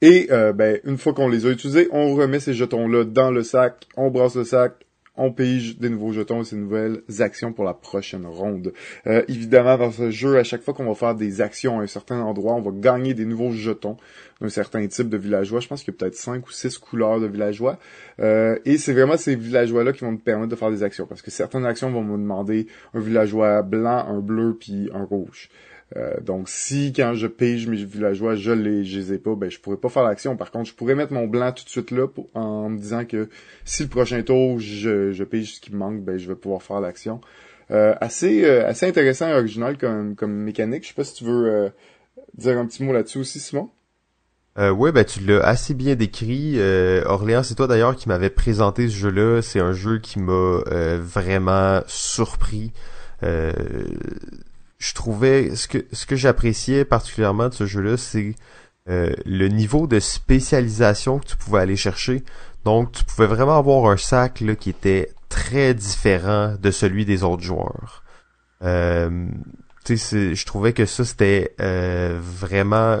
et 0.00 0.28
euh, 0.30 0.52
ben, 0.52 0.80
une 0.84 0.98
fois 0.98 1.14
qu'on 1.14 1.28
les 1.28 1.46
a 1.46 1.50
utilisés, 1.50 1.88
on 1.90 2.14
remet 2.14 2.40
ces 2.40 2.54
jetons-là 2.54 3.04
dans 3.04 3.30
le 3.30 3.42
sac, 3.42 3.86
on 3.96 4.10
brasse 4.10 4.36
le 4.36 4.44
sac, 4.44 4.74
on 5.16 5.32
pige 5.32 5.78
des 5.78 5.88
nouveaux 5.88 6.12
jetons 6.12 6.42
et 6.42 6.44
ces 6.44 6.56
nouvelles 6.56 7.02
actions 7.20 7.52
pour 7.52 7.64
la 7.64 7.74
prochaine 7.74 8.26
ronde. 8.26 8.72
Euh, 9.06 9.22
évidemment, 9.28 9.78
dans 9.78 9.90
ce 9.90 10.10
jeu, 10.10 10.38
à 10.38 10.44
chaque 10.44 10.62
fois 10.62 10.74
qu'on 10.74 10.86
va 10.86 10.94
faire 10.94 11.14
des 11.14 11.40
actions 11.40 11.80
à 11.80 11.82
un 11.82 11.86
certain 11.86 12.20
endroit, 12.20 12.54
on 12.54 12.60
va 12.60 12.70
gagner 12.72 13.14
des 13.14 13.24
nouveaux 13.24 13.52
jetons 13.52 13.96
d'un 14.40 14.48
certain 14.48 14.86
type 14.86 15.08
de 15.08 15.16
villageois. 15.16 15.60
Je 15.60 15.68
pense 15.68 15.82
qu'il 15.82 15.92
y 15.92 15.96
a 15.96 15.98
peut-être 15.98 16.16
cinq 16.16 16.46
ou 16.46 16.50
six 16.52 16.78
couleurs 16.78 17.20
de 17.20 17.26
villageois. 17.26 17.78
et 18.18 18.78
c'est 18.78 18.92
vraiment 18.92 19.16
ces 19.16 19.36
villageois-là 19.36 19.92
qui 19.92 20.04
vont 20.04 20.12
nous 20.12 20.18
permettre 20.18 20.50
de 20.50 20.56
faire 20.56 20.70
des 20.70 20.82
actions. 20.82 21.06
Parce 21.06 21.22
que 21.22 21.30
certaines 21.30 21.64
actions 21.64 21.90
vont 21.90 22.02
me 22.02 22.16
demander 22.16 22.66
un 22.92 23.00
villageois 23.00 23.62
blanc, 23.62 24.06
un 24.08 24.20
bleu, 24.20 24.56
puis 24.58 24.90
un 24.92 25.04
rouge. 25.04 25.48
Euh, 25.96 26.14
donc 26.20 26.48
si 26.48 26.92
quand 26.92 27.14
je 27.14 27.26
pige 27.26 27.68
mes 27.68 27.84
villageois, 27.84 28.34
je 28.34 28.50
les, 28.50 28.84
je 28.84 28.98
les 28.98 29.12
ai 29.12 29.18
pas, 29.18 29.34
ben 29.36 29.50
je 29.50 29.60
pourrais 29.60 29.76
pas 29.76 29.88
faire 29.88 30.02
l'action. 30.02 30.36
Par 30.36 30.50
contre, 30.50 30.68
je 30.68 30.74
pourrais 30.74 30.94
mettre 30.94 31.12
mon 31.12 31.26
blanc 31.26 31.52
tout 31.52 31.64
de 31.64 31.68
suite 31.68 31.90
là 31.92 32.06
en 32.34 32.68
me 32.68 32.78
disant 32.78 33.04
que 33.04 33.28
si 33.64 33.84
le 33.84 33.88
prochain 33.88 34.22
tour 34.22 34.58
je, 34.58 35.12
je 35.12 35.24
pige 35.24 35.54
ce 35.54 35.60
qui 35.60 35.72
me 35.72 35.78
manque, 35.78 36.02
ben 36.02 36.18
je 36.18 36.26
vais 36.26 36.34
pouvoir 36.34 36.62
faire 36.62 36.80
l'action. 36.80 37.20
Euh, 37.70 37.94
assez 38.00 38.44
euh, 38.44 38.66
assez 38.66 38.86
intéressant 38.86 39.28
et 39.28 39.34
original 39.34 39.78
comme, 39.78 40.16
comme 40.16 40.32
mécanique. 40.32 40.82
Je 40.82 40.88
sais 40.88 40.94
pas 40.94 41.04
si 41.04 41.14
tu 41.14 41.24
veux 41.24 41.70
dire 42.36 42.58
un 42.58 42.66
petit 42.66 42.82
mot 42.82 42.92
là-dessus 42.92 43.18
aussi, 43.18 43.38
Simon. 43.38 43.70
Euh, 44.58 44.70
ouais, 44.70 44.92
ben 44.92 45.04
tu 45.04 45.20
l'as 45.20 45.44
assez 45.44 45.74
bien 45.74 45.94
décrit. 45.94 46.58
Orléans, 47.06 47.44
c'est 47.44 47.54
toi 47.54 47.68
d'ailleurs 47.68 47.94
qui 47.94 48.08
m'avais 48.08 48.30
présenté 48.30 48.88
ce 48.88 48.96
jeu-là. 48.96 49.42
C'est 49.42 49.60
un 49.60 49.72
jeu 49.72 49.98
qui 49.98 50.18
m'a 50.18 50.60
vraiment 50.98 51.82
surpris 51.86 52.72
je 54.78 54.94
trouvais 54.94 55.54
ce 55.56 55.68
que 55.68 55.86
ce 55.92 56.06
que 56.06 56.16
j'appréciais 56.16 56.84
particulièrement 56.84 57.48
de 57.48 57.54
ce 57.54 57.66
jeu-là, 57.66 57.96
c'est 57.96 58.34
le 58.86 59.48
niveau 59.48 59.86
de 59.86 59.98
spécialisation 59.98 61.18
que 61.18 61.26
tu 61.26 61.36
pouvais 61.36 61.60
aller 61.60 61.76
chercher. 61.76 62.22
Donc, 62.64 62.92
tu 62.92 63.04
pouvais 63.04 63.26
vraiment 63.26 63.58
avoir 63.58 63.90
un 63.90 63.96
sac 63.96 64.40
là, 64.40 64.54
qui 64.54 64.70
était 64.70 65.10
très 65.28 65.74
différent 65.74 66.54
de 66.60 66.70
celui 66.70 67.04
des 67.04 67.24
autres 67.24 67.42
joueurs. 67.42 68.04
Euh, 68.62 69.26
je 69.86 70.44
trouvais 70.46 70.72
que 70.72 70.86
ça 70.86 71.04
c'était 71.04 71.54
euh, 71.60 72.18
vraiment 72.20 73.00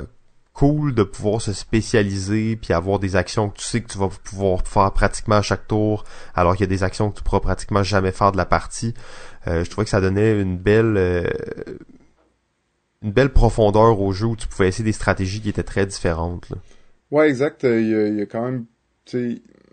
cool 0.54 0.94
de 0.94 1.02
pouvoir 1.02 1.42
se 1.42 1.52
spécialiser 1.52 2.56
puis 2.56 2.72
avoir 2.72 3.00
des 3.00 3.16
actions 3.16 3.50
que 3.50 3.58
tu 3.58 3.64
sais 3.64 3.82
que 3.82 3.90
tu 3.90 3.98
vas 3.98 4.08
pouvoir 4.08 4.62
faire 4.66 4.92
pratiquement 4.92 5.36
à 5.36 5.42
chaque 5.42 5.66
tour 5.66 6.04
alors 6.34 6.52
qu'il 6.54 6.62
y 6.62 6.68
a 6.68 6.74
des 6.74 6.84
actions 6.84 7.10
que 7.10 7.18
tu 7.18 7.24
pourras 7.24 7.40
pratiquement 7.40 7.82
jamais 7.82 8.12
faire 8.12 8.32
de 8.32 8.36
la 8.36 8.46
partie. 8.46 8.94
Euh, 9.48 9.64
je 9.64 9.70
trouvais 9.70 9.84
que 9.84 9.90
ça 9.90 10.00
donnait 10.00 10.40
une 10.40 10.56
belle 10.56 10.96
euh, 10.96 11.28
une 13.02 13.12
belle 13.12 13.30
profondeur 13.30 14.00
au 14.00 14.12
jeu 14.12 14.28
où 14.28 14.36
tu 14.36 14.46
pouvais 14.46 14.68
essayer 14.68 14.84
des 14.84 14.92
stratégies 14.92 15.40
qui 15.42 15.50
étaient 15.50 15.64
très 15.64 15.84
différentes. 15.84 16.48
Là. 16.48 16.56
Ouais, 17.10 17.28
exact. 17.28 17.64
Il 17.64 17.90
y, 17.90 17.94
a, 17.94 18.06
il 18.06 18.16
y 18.16 18.22
a 18.22 18.26
quand 18.26 18.42
même, 18.44 18.64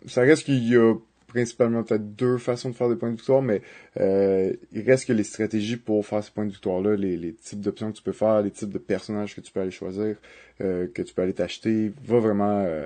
ça 0.05 0.21
reste 0.21 0.43
qu'il 0.43 0.67
y 0.67 0.75
a 0.75 0.95
principalement 1.31 1.83
peut-être 1.83 2.15
deux 2.15 2.37
façons 2.37 2.69
de 2.69 2.75
faire 2.75 2.89
des 2.89 2.95
points 2.95 3.09
de 3.09 3.15
victoire, 3.15 3.41
mais 3.41 3.61
euh, 3.99 4.53
il 4.71 4.81
reste 4.81 5.05
que 5.05 5.13
les 5.13 5.23
stratégies 5.23 5.77
pour 5.77 6.05
faire 6.05 6.23
ces 6.23 6.31
points 6.31 6.45
de 6.45 6.51
victoire-là, 6.51 6.95
les, 6.95 7.17
les 7.17 7.33
types 7.33 7.61
d'options 7.61 7.91
que 7.91 7.97
tu 7.97 8.03
peux 8.03 8.11
faire, 8.11 8.41
les 8.41 8.51
types 8.51 8.69
de 8.69 8.77
personnages 8.77 9.35
que 9.35 9.41
tu 9.41 9.51
peux 9.51 9.61
aller 9.61 9.71
choisir, 9.71 10.17
euh, 10.61 10.87
que 10.93 11.01
tu 11.01 11.13
peux 11.13 11.21
aller 11.21 11.33
t'acheter, 11.33 11.93
va 12.03 12.19
vraiment 12.19 12.63
euh, 12.65 12.85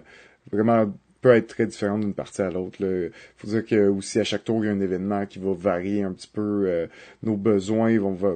vraiment 0.51 0.91
peut 1.22 1.34
être 1.35 1.47
très 1.47 1.65
différent 1.65 1.97
d'une 1.97 2.13
partie 2.13 2.43
à 2.43 2.51
l'autre. 2.51 2.77
Il 2.81 3.11
faut 3.38 3.47
dire 3.47 3.65
que 3.65 3.88
aussi 3.89 4.19
à 4.19 4.23
chaque 4.23 4.43
tour, 4.43 4.63
il 4.63 4.67
y 4.67 4.69
a 4.69 4.73
un 4.73 4.80
événement 4.80 5.26
qui 5.26 5.39
va 5.39 5.53
varier 5.53 6.03
un 6.03 6.13
petit 6.13 6.27
peu 6.27 6.65
euh, 6.67 6.85
nos 7.23 7.35
besoins, 7.35 7.89
ils 7.89 7.99
vont, 7.99 8.13
va, 8.13 8.34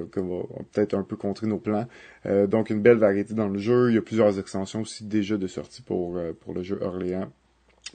peut-être 0.71 0.95
un 0.95 1.03
peu 1.03 1.15
contrer 1.15 1.45
nos 1.45 1.59
plans. 1.59 1.85
Euh, 2.25 2.47
donc 2.47 2.71
une 2.71 2.81
belle 2.81 2.97
variété 2.97 3.35
dans 3.35 3.47
le 3.47 3.59
jeu. 3.59 3.91
Il 3.91 3.95
y 3.95 3.99
a 3.99 4.01
plusieurs 4.01 4.39
extensions 4.39 4.81
aussi 4.81 5.03
déjà 5.05 5.37
de 5.37 5.45
sortie 5.45 5.83
pour, 5.83 6.19
pour 6.39 6.55
le 6.55 6.63
jeu 6.63 6.79
Orléans. 6.81 7.31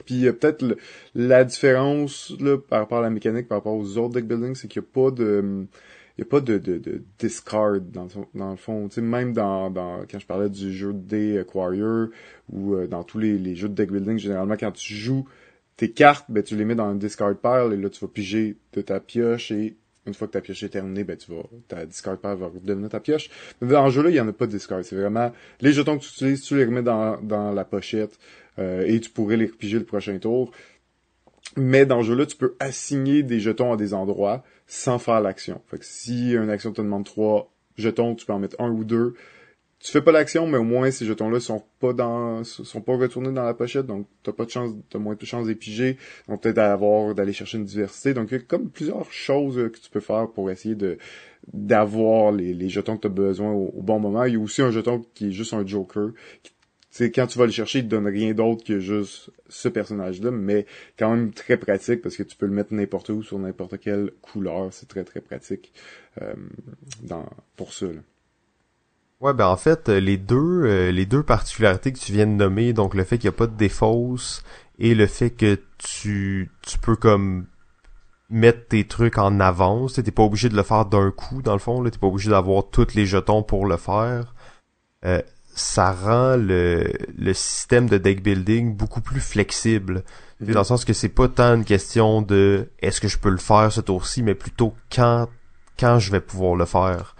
Puis 0.05 0.23
peut-être 0.31 0.77
la 1.13 1.43
différence 1.43 2.33
là, 2.39 2.57
par 2.57 2.79
rapport 2.79 2.99
à 2.99 3.01
la 3.01 3.09
mécanique, 3.09 3.47
par 3.47 3.59
rapport 3.59 3.75
aux 3.75 3.97
autres 3.97 4.13
deck 4.15 4.27
building, 4.27 4.55
c'est 4.55 4.67
qu'il 4.67 4.81
n'y 4.81 4.87
a 4.87 4.91
pas 4.91 5.11
de 5.11 5.65
il 6.17 6.21
y 6.21 6.23
a 6.23 6.29
pas 6.29 6.39
de, 6.39 6.57
de, 6.57 6.77
de 6.77 7.03
discard 7.19 7.81
dans, 7.81 8.07
dans 8.33 8.51
le 8.51 8.55
fond. 8.55 8.87
Tu 8.87 8.95
sais, 8.95 9.01
même 9.01 9.33
dans, 9.33 9.69
dans 9.69 10.05
quand 10.09 10.19
je 10.19 10.25
parlais 10.25 10.49
du 10.49 10.73
jeu 10.73 10.93
de 10.93 11.39
Aquarier 11.39 12.09
ou 12.49 12.75
euh, 12.75 12.87
dans 12.87 13.03
tous 13.03 13.19
les, 13.19 13.37
les 13.37 13.55
jeux 13.55 13.67
de 13.67 13.73
deck 13.73 13.91
building, 13.91 14.17
généralement 14.17 14.55
quand 14.55 14.71
tu 14.71 14.93
joues 14.93 15.27
tes 15.75 15.91
cartes, 15.91 16.25
ben 16.29 16.41
tu 16.41 16.55
les 16.55 16.63
mets 16.63 16.75
dans 16.75 16.85
un 16.85 16.95
discard 16.95 17.35
pile 17.35 17.73
et 17.73 17.77
là 17.77 17.89
tu 17.89 17.99
vas 17.99 18.07
piger 18.07 18.55
de 18.73 18.81
ta 18.81 19.01
pioche 19.01 19.51
et 19.51 19.75
une 20.07 20.13
fois 20.13 20.27
que 20.27 20.33
ta 20.33 20.41
pioche 20.41 20.63
est 20.63 20.69
terminée, 20.69 21.03
ben 21.03 21.17
tu 21.17 21.31
vas 21.31 21.43
ta 21.67 21.85
discard 21.85 22.17
pile 22.17 22.35
va 22.35 22.49
devenir 22.63 22.89
ta 22.89 23.01
pioche. 23.01 23.29
Mais 23.59 23.67
dans 23.67 23.83
le 23.83 23.91
jeu 23.91 24.01
là, 24.01 24.09
il 24.09 24.15
y 24.15 24.21
en 24.21 24.27
a 24.27 24.33
pas 24.33 24.45
de 24.45 24.51
discard. 24.51 24.85
C'est 24.85 24.95
vraiment 24.95 25.33
les 25.59 25.73
jetons 25.73 25.97
que 25.97 26.03
tu 26.03 26.09
utilises, 26.11 26.43
tu 26.43 26.55
les 26.55 26.63
remets 26.63 26.83
dans, 26.83 27.19
dans 27.21 27.51
la 27.51 27.65
pochette. 27.65 28.17
Euh, 28.59 28.85
et 28.85 28.99
tu 28.99 29.09
pourrais 29.09 29.37
les 29.37 29.47
repiger 29.47 29.79
le 29.79 29.85
prochain 29.85 30.17
tour. 30.19 30.51
Mais 31.57 31.85
dans 31.85 31.97
le 31.97 32.03
jeu-là, 32.03 32.25
tu 32.25 32.35
peux 32.35 32.55
assigner 32.59 33.23
des 33.23 33.39
jetons 33.39 33.73
à 33.73 33.77
des 33.77 33.93
endroits 33.93 34.43
sans 34.67 34.99
faire 34.99 35.21
l'action. 35.21 35.61
Fait 35.67 35.77
que 35.77 35.85
si 35.85 36.33
une 36.33 36.49
action 36.49 36.71
te 36.71 36.81
demande 36.81 37.05
trois 37.05 37.51
jetons, 37.77 38.15
tu 38.15 38.25
peux 38.25 38.33
en 38.33 38.39
mettre 38.39 38.59
un 38.59 38.69
ou 38.69 38.83
deux. 38.83 39.13
Tu 39.79 39.91
fais 39.91 40.01
pas 40.01 40.11
l'action, 40.11 40.47
mais 40.47 40.57
au 40.57 40.63
moins 40.63 40.89
ces 40.89 41.05
jetons-là 41.05 41.39
sont 41.39 41.61
pas 41.79 41.93
dans, 41.93 42.43
sont 42.43 42.81
pas 42.81 42.97
retournés 42.97 43.31
dans 43.31 43.43
la 43.43 43.53
pochette, 43.53 43.85
donc 43.85 44.07
t'as 44.23 44.31
pas 44.31 44.45
de 44.45 44.49
chance, 44.49 44.71
t'as 44.89 44.97
moins 44.97 45.13
de 45.13 45.25
chance 45.25 45.45
d'épiger, 45.45 45.97
donc 46.27 46.41
peut-être 46.41 46.55
d'avoir, 46.55 47.13
d'aller 47.13 47.33
chercher 47.33 47.59
une 47.59 47.65
diversité. 47.65 48.15
Donc 48.15 48.29
il 48.31 48.37
y 48.37 48.37
a 48.37 48.39
comme 48.39 48.69
plusieurs 48.71 49.11
choses 49.11 49.57
que 49.57 49.77
tu 49.77 49.89
peux 49.91 49.99
faire 49.99 50.29
pour 50.29 50.49
essayer 50.49 50.73
de, 50.73 50.97
d'avoir 51.53 52.31
les, 52.31 52.69
jetons 52.69 52.95
que 52.95 53.01
tu 53.01 53.07
as 53.07 53.11
besoin 53.11 53.51
au, 53.51 53.81
bon 53.81 53.99
moment. 53.99 54.23
Il 54.23 54.33
y 54.33 54.37
a 54.37 54.39
aussi 54.39 54.63
un 54.63 54.71
jeton 54.71 55.05
qui 55.13 55.27
est 55.27 55.31
juste 55.31 55.53
un 55.53 55.65
joker, 55.65 56.11
c'est 56.97 57.11
quand 57.11 57.27
tu 57.27 57.37
vas 57.37 57.45
le 57.45 57.51
chercher, 57.51 57.79
il 57.79 57.85
te 57.85 57.89
donne 57.89 58.07
rien 58.07 58.33
d'autre 58.33 58.63
que 58.63 58.79
juste 58.79 59.29
ce 59.49 59.67
personnage-là, 59.67 60.31
mais 60.31 60.65
quand 60.97 61.09
même 61.09 61.33
très 61.33 61.57
pratique 61.57 62.01
parce 62.01 62.15
que 62.15 62.23
tu 62.23 62.37
peux 62.37 62.45
le 62.45 62.53
mettre 62.53 62.73
n'importe 62.73 63.09
où 63.09 63.21
sur 63.21 63.37
n'importe 63.37 63.79
quelle 63.79 64.11
couleur. 64.21 64.69
C'est 64.71 64.87
très 64.87 65.03
très 65.03 65.19
pratique 65.19 65.73
euh, 66.21 66.33
pour 67.57 67.73
ça. 67.73 67.87
Là. 67.87 67.99
Ouais, 69.19 69.33
ben 69.33 69.47
en 69.47 69.57
fait, 69.57 69.89
les 69.89 70.15
deux 70.15 70.63
euh, 70.63 70.91
les 70.91 71.05
deux 71.05 71.21
particularités 71.21 71.91
que 71.91 71.99
tu 71.99 72.13
viens 72.13 72.27
de 72.27 72.31
nommer, 72.31 72.71
donc 72.71 72.93
le 72.93 73.03
fait 73.03 73.17
qu'il 73.17 73.29
n'y 73.29 73.35
a 73.35 73.37
pas 73.39 73.47
de 73.47 73.57
défausse 73.57 74.41
et 74.79 74.95
le 74.95 75.05
fait 75.05 75.31
que 75.31 75.59
tu 75.77 76.49
tu 76.61 76.77
peux 76.79 76.95
comme 76.95 77.47
mettre 78.29 78.69
tes 78.69 78.87
trucs 78.87 79.17
en 79.17 79.41
avance, 79.41 79.95
t'es 79.95 80.11
pas 80.11 80.23
obligé 80.23 80.47
de 80.47 80.55
le 80.55 80.63
faire 80.63 80.85
d'un 80.85 81.11
coup 81.11 81.41
dans 81.41 81.53
le 81.53 81.59
fond, 81.59 81.83
t'es 81.83 81.97
pas 81.97 82.07
obligé 82.07 82.29
d'avoir 82.29 82.69
tous 82.69 82.95
les 82.95 83.05
jetons 83.05 83.43
pour 83.43 83.65
le 83.65 83.75
faire. 83.75 84.33
Euh, 85.03 85.21
ça 85.55 85.91
rend 85.91 86.35
le, 86.35 86.91
le 87.17 87.33
système 87.33 87.87
de 87.87 87.97
deck 87.97 88.21
building 88.21 88.75
beaucoup 88.75 89.01
plus 89.01 89.21
flexible. 89.21 90.03
Dans 90.41 90.59
le 90.59 90.65
sens 90.65 90.83
que 90.83 90.91
c'est 90.93 91.09
pas 91.09 91.29
tant 91.29 91.55
une 91.55 91.63
question 91.63 92.21
de 92.21 92.67
est-ce 92.79 92.99
que 92.99 93.07
je 93.07 93.17
peux 93.17 93.29
le 93.29 93.37
faire 93.37 93.71
ce 93.71 93.79
tour-ci, 93.79 94.21
mais 94.21 94.35
plutôt 94.35 94.73
quand 94.93 95.27
quand 95.79 95.99
je 95.99 96.11
vais 96.11 96.21
pouvoir 96.21 96.55
le 96.55 96.65
faire. 96.65 97.15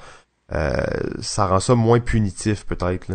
Euh, 0.51 0.83
ça 1.21 1.47
rend 1.47 1.59
ça 1.59 1.75
moins 1.75 1.99
punitif 1.99 2.65
peut-être. 2.65 3.11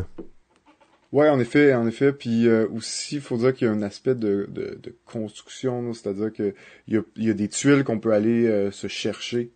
Ouais, 1.13 1.29
en 1.29 1.39
effet, 1.41 1.75
en 1.75 1.87
effet. 1.87 2.13
Puis 2.13 2.49
euh, 2.49 2.67
aussi, 2.73 3.17
il 3.17 3.21
faut 3.21 3.37
dire 3.37 3.53
qu'il 3.53 3.67
y 3.67 3.71
a 3.71 3.73
un 3.73 3.83
aspect 3.83 4.15
de, 4.15 4.47
de, 4.51 4.79
de 4.83 4.97
construction, 5.05 5.93
c'est-à-dire 5.93 6.33
que 6.33 6.55
il 6.87 6.95
y 6.95 6.97
a, 6.99 7.03
y 7.17 7.31
a, 7.31 7.35
des 7.35 7.49
tuiles 7.49 7.85
qu'on 7.85 7.99
peut 7.99 8.13
aller 8.13 8.47
euh, 8.47 8.71
se 8.71 8.87
chercher 8.87 9.53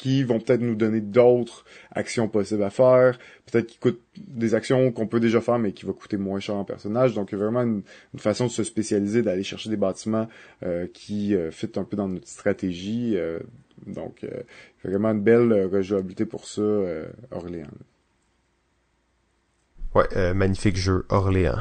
qui 0.00 0.24
vont 0.24 0.40
peut-être 0.40 0.62
nous 0.62 0.76
donner 0.76 1.02
d'autres 1.02 1.66
actions 1.90 2.26
possibles 2.26 2.62
à 2.62 2.70
faire, 2.70 3.18
peut-être 3.44 3.66
qui 3.66 3.76
coûtent 3.76 4.00
des 4.16 4.54
actions 4.54 4.92
qu'on 4.92 5.06
peut 5.06 5.20
déjà 5.20 5.42
faire 5.42 5.58
mais 5.58 5.72
qui 5.72 5.84
vont 5.84 5.92
coûter 5.92 6.16
moins 6.16 6.40
cher 6.40 6.56
en 6.56 6.64
personnage. 6.64 7.14
Donc 7.14 7.34
vraiment 7.34 7.60
une, 7.60 7.82
façon 8.16 8.46
de 8.46 8.50
se 8.50 8.64
spécialiser, 8.64 9.20
d'aller 9.20 9.42
chercher 9.42 9.68
des 9.68 9.76
bâtiments 9.76 10.26
euh, 10.62 10.86
qui 10.94 11.34
euh, 11.34 11.50
fit 11.50 11.70
un 11.76 11.84
peu 11.84 11.98
dans 11.98 12.08
notre 12.08 12.28
stratégie. 12.28 13.12
Euh, 13.14 13.40
donc 13.86 14.26
vraiment 14.82 15.10
une 15.10 15.20
belle 15.20 15.68
rejouabilité 15.70 16.24
pour 16.24 16.46
ça, 16.46 16.62
Orléans. 17.30 17.66
Ouais, 19.94 20.32
magnifique 20.32 20.76
jeu, 20.76 21.04
Orléans. 21.10 21.60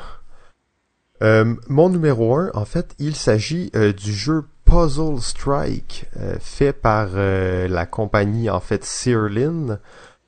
mon 1.22 1.90
numéro 1.90 2.36
1, 2.36 2.52
en 2.54 2.66
fait, 2.66 2.96
il 3.00 3.16
s'agit 3.16 3.70
du 3.72 4.14
jeu 4.14 4.44
Puzzle 4.70 5.20
Strike, 5.20 6.06
euh, 6.18 6.36
fait 6.40 6.74
par 6.74 7.10
euh, 7.16 7.68
la 7.68 7.88
compagnie 7.88 8.52
en 8.52 8.60
fait 8.60 8.86
Searlin, 8.86 9.80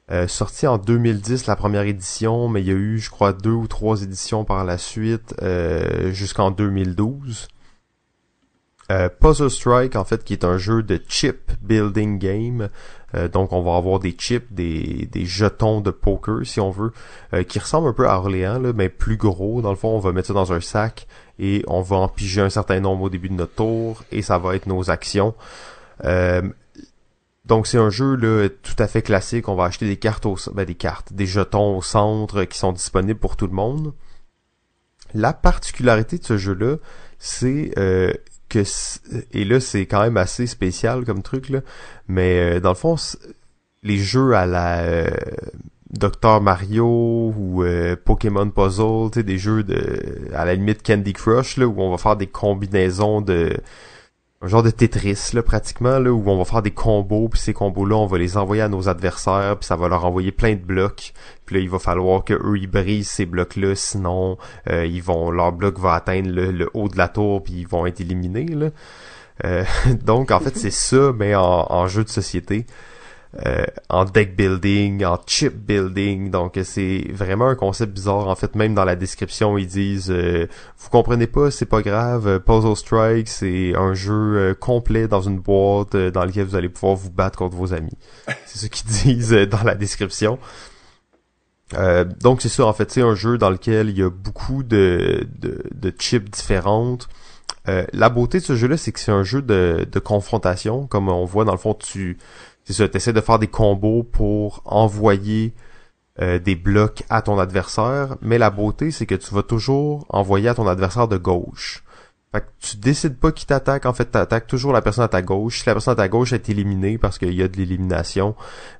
euh, 0.10 0.28
sorti 0.28 0.66
en 0.66 0.80
2010 0.80 1.46
la 1.46 1.56
première 1.56 1.84
édition, 1.84 2.48
mais 2.48 2.62
il 2.62 2.68
y 2.68 2.72
a 2.72 2.74
eu 2.74 2.98
je 2.98 3.12
crois 3.12 3.34
deux 3.34 3.52
ou 3.52 3.68
trois 3.68 4.02
éditions 4.02 4.44
par 4.44 4.66
la 4.66 4.80
suite 4.80 5.36
jusqu'en 6.12 6.50
2012. 6.50 7.50
Puzzle 9.20 9.50
Strike 9.50 9.96
en 9.96 10.04
fait 10.04 10.24
qui 10.24 10.34
est 10.34 10.44
un 10.44 10.58
jeu 10.58 10.84
de 10.84 11.00
chip 11.08 11.52
building 11.62 12.18
game 12.20 12.70
euh, 13.16 13.28
donc 13.28 13.52
on 13.52 13.62
va 13.62 13.76
avoir 13.76 14.00
des 14.00 14.12
chips, 14.12 14.52
des, 14.52 15.10
jetons 15.26 15.82
de 15.82 15.92
poker 15.92 16.46
si 16.46 16.60
on 16.60 16.72
veut, 16.72 16.92
euh, 17.34 17.44
qui 17.44 17.60
ressemblent 17.60 17.90
un 17.90 17.94
peu 17.94 18.08
à 18.08 18.18
Orléans, 18.18 18.74
mais 18.74 18.90
plus 18.90 19.18
gros. 19.18 19.62
Dans 19.62 19.70
le 19.70 19.76
fond, 19.76 19.90
on 19.90 20.00
va 20.00 20.12
mettre 20.12 20.28
ça 20.28 20.34
dans 20.34 20.54
un 20.54 20.62
sac 20.62 21.08
et 21.40 21.64
on 21.68 21.82
va 21.82 21.98
en 21.98 22.08
piger 22.08 22.42
un 22.42 22.50
certain 22.50 22.80
nombre 22.80 23.04
au 23.04 23.10
début 23.10 23.30
de 23.30 23.36
notre 23.36 23.56
tour 23.56 24.04
et 24.12 24.22
ça 24.22 24.38
va 24.38 24.56
être 24.56 24.68
nos 24.68 24.90
actions. 24.90 25.34
Euh, 26.06 26.42
donc 27.46 27.68
c'est 27.68 27.78
un 27.78 27.90
jeu 27.90 28.16
là, 28.16 28.48
tout 28.50 28.76
à 28.80 28.88
fait 28.88 29.02
classique. 29.02 29.50
On 29.50 29.56
va 29.56 29.66
acheter 29.66 29.88
des 29.88 29.98
cartes, 29.98 30.26
au, 30.26 30.38
ben, 30.54 30.66
des 30.66 30.76
cartes, 30.76 31.12
des 31.14 31.26
jetons 31.26 31.78
au 31.78 31.82
centre 31.82 32.44
qui 32.46 32.58
sont 32.58 32.72
disponibles 32.72 33.20
pour 33.20 33.36
tout 33.36 33.48
le 33.48 33.54
monde. 33.54 33.94
La 35.14 35.34
particularité 35.34 36.18
de 36.18 36.24
ce 36.24 36.38
jeu-là, 36.38 36.78
c'est 37.20 37.74
et 38.56 39.46
là 39.46 39.60
c'est 39.60 39.86
quand 39.86 40.02
même 40.02 40.18
assez 40.18 40.48
spécial 40.48 41.06
comme 41.06 41.22
truc 41.22 41.50
là, 41.50 41.62
mais 42.08 42.58
euh, 42.58 42.60
dans 42.60 42.70
le 42.70 42.76
fond 42.76 42.96
les 43.84 43.98
jeux 43.98 44.34
à 44.36 44.46
la 44.46 44.80
euh, 44.82 45.10
Dr 45.92 46.40
Mario 46.42 47.34
ou 47.38 47.64
euh, 47.64 47.96
Pokémon 47.96 48.50
Puzzle, 48.50 49.12
tu 49.12 49.20
sais 49.20 49.24
des 49.24 49.38
jeux 49.38 49.64
de 49.64 50.30
à 50.34 50.46
la 50.46 50.56
limite 50.56 50.86
Candy 50.86 51.14
Crush 51.14 51.58
là 51.58 51.68
où 51.68 51.82
on 51.82 51.92
va 51.92 51.98
faire 51.98 52.16
des 52.16 52.28
combinaisons 52.28 53.22
de 53.22 53.58
un 54.44 54.48
genre 54.48 54.64
de 54.64 54.72
Tetris 54.72 55.32
là 55.34 55.44
pratiquement 55.44 56.00
là 56.00 56.12
où 56.12 56.24
on 56.28 56.38
va 56.38 56.46
faire 56.46 56.64
des 56.64 56.72
combos 56.72 57.30
puis 57.30 57.40
ces 57.40 57.54
combos 57.54 57.86
là 57.86 57.96
on 57.96 58.08
va 58.08 58.18
les 58.18 58.38
envoyer 58.38 58.64
à 58.64 58.70
nos 58.70 58.90
adversaires 58.90 59.58
puis 59.60 59.68
ça 59.68 59.76
va 59.76 59.88
leur 59.88 60.04
envoyer 60.06 60.32
plein 60.32 60.54
de 60.54 60.62
blocs. 60.62 61.14
Puis 61.46 61.56
là 61.56 61.62
il 61.62 61.70
va 61.70 61.78
falloir 61.78 62.24
que 62.24 62.34
eux 62.34 62.58
ils 62.58 62.68
brisent 62.68 63.10
ces 63.10 63.26
blocs 63.26 63.56
là 63.56 63.76
sinon 63.76 64.38
euh, 64.70 64.86
ils 64.86 65.04
vont 65.04 65.30
leur 65.30 65.52
bloc 65.52 65.78
va 65.80 65.94
atteindre 65.94 66.30
le, 66.32 66.70
haut 66.74 66.88
de 66.88 66.98
la 66.98 67.08
tour 67.08 67.44
puis 67.44 67.54
ils 67.54 67.68
vont 67.68 67.86
être 67.86 68.02
éliminés 68.02 68.48
là. 68.48 68.70
Euh, 69.46 69.64
donc 70.04 70.32
en 70.32 70.40
fait 70.40 70.58
c'est 70.58 70.72
ça 70.72 71.12
mais 71.16 71.36
en 71.36 71.88
jeu 71.88 72.04
de 72.04 72.10
société 72.10 72.66
euh, 73.46 73.66
en 73.90 74.06
deck 74.06 74.36
building, 74.36 75.06
en 75.06 75.18
chip 75.26 75.56
building. 75.56 76.32
Donc 76.32 76.60
c'est 76.64 77.06
vraiment 77.12 77.48
un 77.48 77.56
concept 77.56 77.94
bizarre. 77.94 78.28
En 78.28 78.36
fait, 78.36 78.56
même 78.56 78.76
dans 78.76 78.86
la 78.86 78.96
description, 78.96 79.58
ils 79.58 79.68
disent 79.68 80.12
euh, 80.12 80.48
vous 80.78 80.90
comprenez 80.90 81.28
pas, 81.28 81.52
c'est 81.52 81.66
pas 81.66 81.82
grave. 81.82 82.28
Euh, 82.28 82.40
Puzzle 82.40 82.76
Strike, 82.76 83.30
c'est 83.30 83.74
un 83.76 83.94
jeu 83.94 84.56
complet 84.60 85.08
dans 85.08 85.22
une 85.22 85.40
boîte 85.40 85.96
dans 85.96 86.26
lequel 86.26 86.46
vous 86.46 86.56
allez 86.56 86.70
pouvoir 86.70 86.96
vous 86.96 87.12
battre 87.12 87.38
contre 87.38 87.56
vos 87.56 87.74
amis. 87.74 87.98
c'est 88.46 88.60
ce 88.60 88.68
qu'ils 88.68 89.18
disent 89.18 89.48
dans 89.50 89.64
la 89.64 89.76
description. 89.76 90.38
Euh, 91.74 92.04
donc 92.04 92.42
c'est 92.42 92.50
ça 92.50 92.66
en 92.66 92.74
fait, 92.74 92.92
c'est 92.92 93.02
un 93.02 93.16
jeu 93.16 93.38
dans 93.38 93.50
lequel 93.50 93.90
il 93.90 93.98
y 93.98 94.04
a 94.04 94.10
beaucoup 94.10 94.64
de, 94.64 95.28
de, 95.40 95.64
de 95.74 95.94
chips 95.98 96.30
différentes. 96.30 97.08
Euh, 97.68 97.86
la 97.94 98.10
beauté 98.10 98.40
de 98.40 98.44
ce 98.44 98.56
jeu-là, 98.56 98.76
c'est 98.76 98.92
que 98.92 99.00
c'est 99.00 99.12
un 99.12 99.24
jeu 99.24 99.42
de, 99.42 99.88
de 99.90 100.00
confrontation, 100.00 100.88
comme 100.88 101.10
on 101.10 101.26
voit 101.26 101.46
dans 101.46 101.52
le 101.52 101.60
fond, 101.60 101.76
tu 101.76 102.18
c'est 102.64 102.74
ça, 102.74 102.86
essaies 102.94 103.14
de 103.14 103.22
faire 103.22 103.40
des 103.40 103.48
combos 103.48 104.04
pour 104.04 104.62
envoyer 104.66 105.54
euh, 106.22 106.40
des 106.40 106.56
blocs 106.56 107.04
à 107.10 107.22
ton 107.22 107.40
adversaire, 107.40 108.18
mais 108.22 108.38
la 108.38 108.50
beauté, 108.50 108.92
c'est 108.92 109.06
que 109.06 109.16
tu 109.16 109.34
vas 109.34 109.44
toujours 109.44 110.06
envoyer 110.10 110.50
à 110.50 110.54
ton 110.54 110.68
adversaire 110.68 111.08
de 111.08 111.18
gauche. 111.18 111.84
Fait 112.32 112.42
que 112.42 112.48
tu 112.60 112.78
décides 112.78 113.18
pas 113.18 113.32
qui 113.32 113.46
t'attaque, 113.46 113.86
en 113.86 113.94
fait, 113.94 114.06
t'attaques 114.06 114.48
toujours 114.48 114.72
la 114.72 114.82
personne 114.82 115.04
à 115.04 115.10
ta 115.10 115.22
gauche. 115.22 115.60
Si 115.60 115.66
la 115.66 115.74
personne 115.74 115.94
à 115.94 115.96
ta 115.96 116.08
gauche 116.08 116.32
est 116.32 116.48
éliminée 116.50 116.98
parce 116.98 117.18
qu'il 117.18 117.34
y 117.34 117.44
a 117.44 117.48
de 117.48 117.58
l'élimination, 117.58 118.36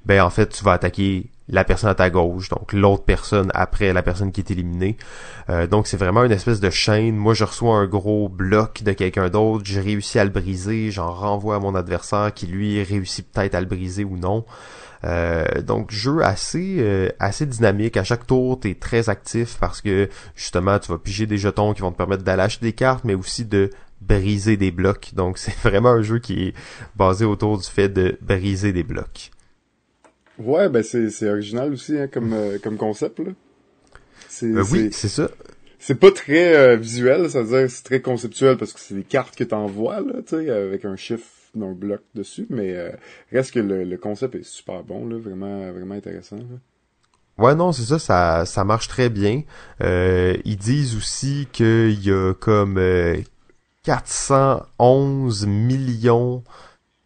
ben 0.06 0.22
en 0.22 0.30
fait, 0.30 0.48
tu 0.50 0.64
vas 0.64 0.74
attaquer 0.74 1.30
la 1.52 1.64
personne 1.64 1.90
à 1.90 1.96
ta 1.96 2.10
gauche, 2.10 2.50
donc 2.50 2.74
l'autre 2.74 3.04
personne 3.04 3.52
après 3.54 3.94
la 3.94 4.02
personne 4.02 4.32
qui 4.32 4.42
est 4.42 4.52
éliminée. 4.52 4.98
Euh, 5.50 5.68
donc 5.68 5.88
c'est 5.88 5.98
vraiment 5.98 6.24
une 6.24 6.32
espèce 6.32 6.60
de 6.60 6.70
chaîne. 6.70 7.16
Moi, 7.16 7.34
je 7.34 7.44
reçois 7.44 7.76
un 7.76 7.86
gros 7.86 8.30
bloc 8.30 8.84
de 8.84 8.94
quelqu'un 8.94 9.30
d'autre, 9.30 9.64
j'ai 9.66 9.82
réussi 9.82 10.18
à 10.18 10.24
le 10.24 10.30
briser, 10.30 10.92
j'en 10.92 11.12
renvoie 11.12 11.58
à 11.58 11.60
mon 11.60 11.76
adversaire 11.76 12.34
qui 12.34 12.48
lui 12.48 12.82
réussit 12.82 13.30
peut-être 13.30 13.56
à 13.56 13.62
le 13.62 13.68
briser 13.68 14.04
ou 14.04 14.18
non. 14.18 14.46
Euh, 15.04 15.46
donc 15.64 15.92
jeu 15.92 16.24
assez 16.24 16.78
euh, 16.80 17.10
assez 17.20 17.46
dynamique. 17.46 17.98
À 17.98 18.04
chaque 18.04 18.28
tour, 18.28 18.60
tu 18.60 18.76
très 18.76 19.10
actif 19.10 19.58
parce 19.60 19.82
que 19.82 20.10
justement, 20.36 20.80
tu 20.80 20.92
vas 20.92 20.98
piger 20.98 21.26
des 21.26 21.38
jetons 21.38 21.74
qui 21.74 21.82
vont 21.82 21.92
te 21.92 21.98
permettre 21.98 22.24
d'aller 22.24 22.44
acheter 22.44 22.68
des 22.68 22.74
cartes, 22.74 23.04
mais 23.04 23.16
aussi 23.16 23.46
de 23.46 23.72
briser 24.00 24.58
des 24.58 24.72
blocs. 24.72 25.12
Donc 25.16 25.38
c'est 25.38 25.56
vraiment 25.58 25.90
un 25.90 26.02
jeu 26.02 26.20
qui 26.20 26.48
est 26.48 26.54
basé 26.96 27.26
autour 27.26 27.58
du 27.58 27.68
fait 27.68 27.90
de 27.90 28.18
briser 28.22 28.74
des 28.74 28.84
blocs. 28.84 29.32
Ouais, 30.46 30.70
ben 30.70 30.84
c'est 30.84 31.30
original 31.30 31.74
aussi 31.74 31.98
hein, 31.98 32.08
comme 32.08 32.34
euh, 32.34 32.58
comme 32.60 32.78
concept 32.78 33.20
là. 33.20 33.32
oui, 34.42 34.90
c'est 34.92 35.10
ça. 35.10 35.30
C'est 35.80 36.00
pas 36.00 36.12
très 36.12 36.78
visuel, 36.78 37.30
ça 37.30 37.42
veut 37.42 37.60
dire 37.60 37.70
c'est 37.70 37.84
très 37.84 38.02
conceptuel 38.02 38.58
parce 38.58 38.72
que 38.72 38.80
c'est 38.80 38.94
des 38.94 39.04
cartes 39.04 39.36
que 39.36 39.44
t'envoies 39.44 40.00
là, 40.02 40.22
tu 40.28 40.38
sais, 40.38 40.50
avec 40.52 40.86
un 40.86 40.96
chiffre 40.96 41.26
d'un 41.56 41.74
bloc 41.74 42.02
dessus, 42.16 42.46
mais 42.50 42.74
euh, 42.76 42.92
reste 43.32 43.52
que 43.52 43.60
le, 43.60 43.98
concept 43.98 44.36
est 44.36 44.44
super 44.44 44.84
bon, 44.84 45.08
là, 45.08 45.18
vraiment, 45.18 45.72
vraiment 45.72 45.96
intéressant. 45.96 46.38
Ouais, 47.38 47.56
non, 47.56 47.72
c'est 47.72 47.84
ça, 47.84 48.00
ça, 48.00 48.46
ça 48.46 48.64
marche 48.64 48.88
très 48.88 49.10
bien. 49.10 49.44
Euh, 49.82 50.38
ils 50.46 50.58
disent 50.58 50.96
aussi 50.96 51.48
qu'il 51.52 52.04
y 52.04 52.12
a 52.12 52.34
comme 52.34 52.80
411 53.84 55.44
euh, 55.44 55.48
millions 55.48 56.44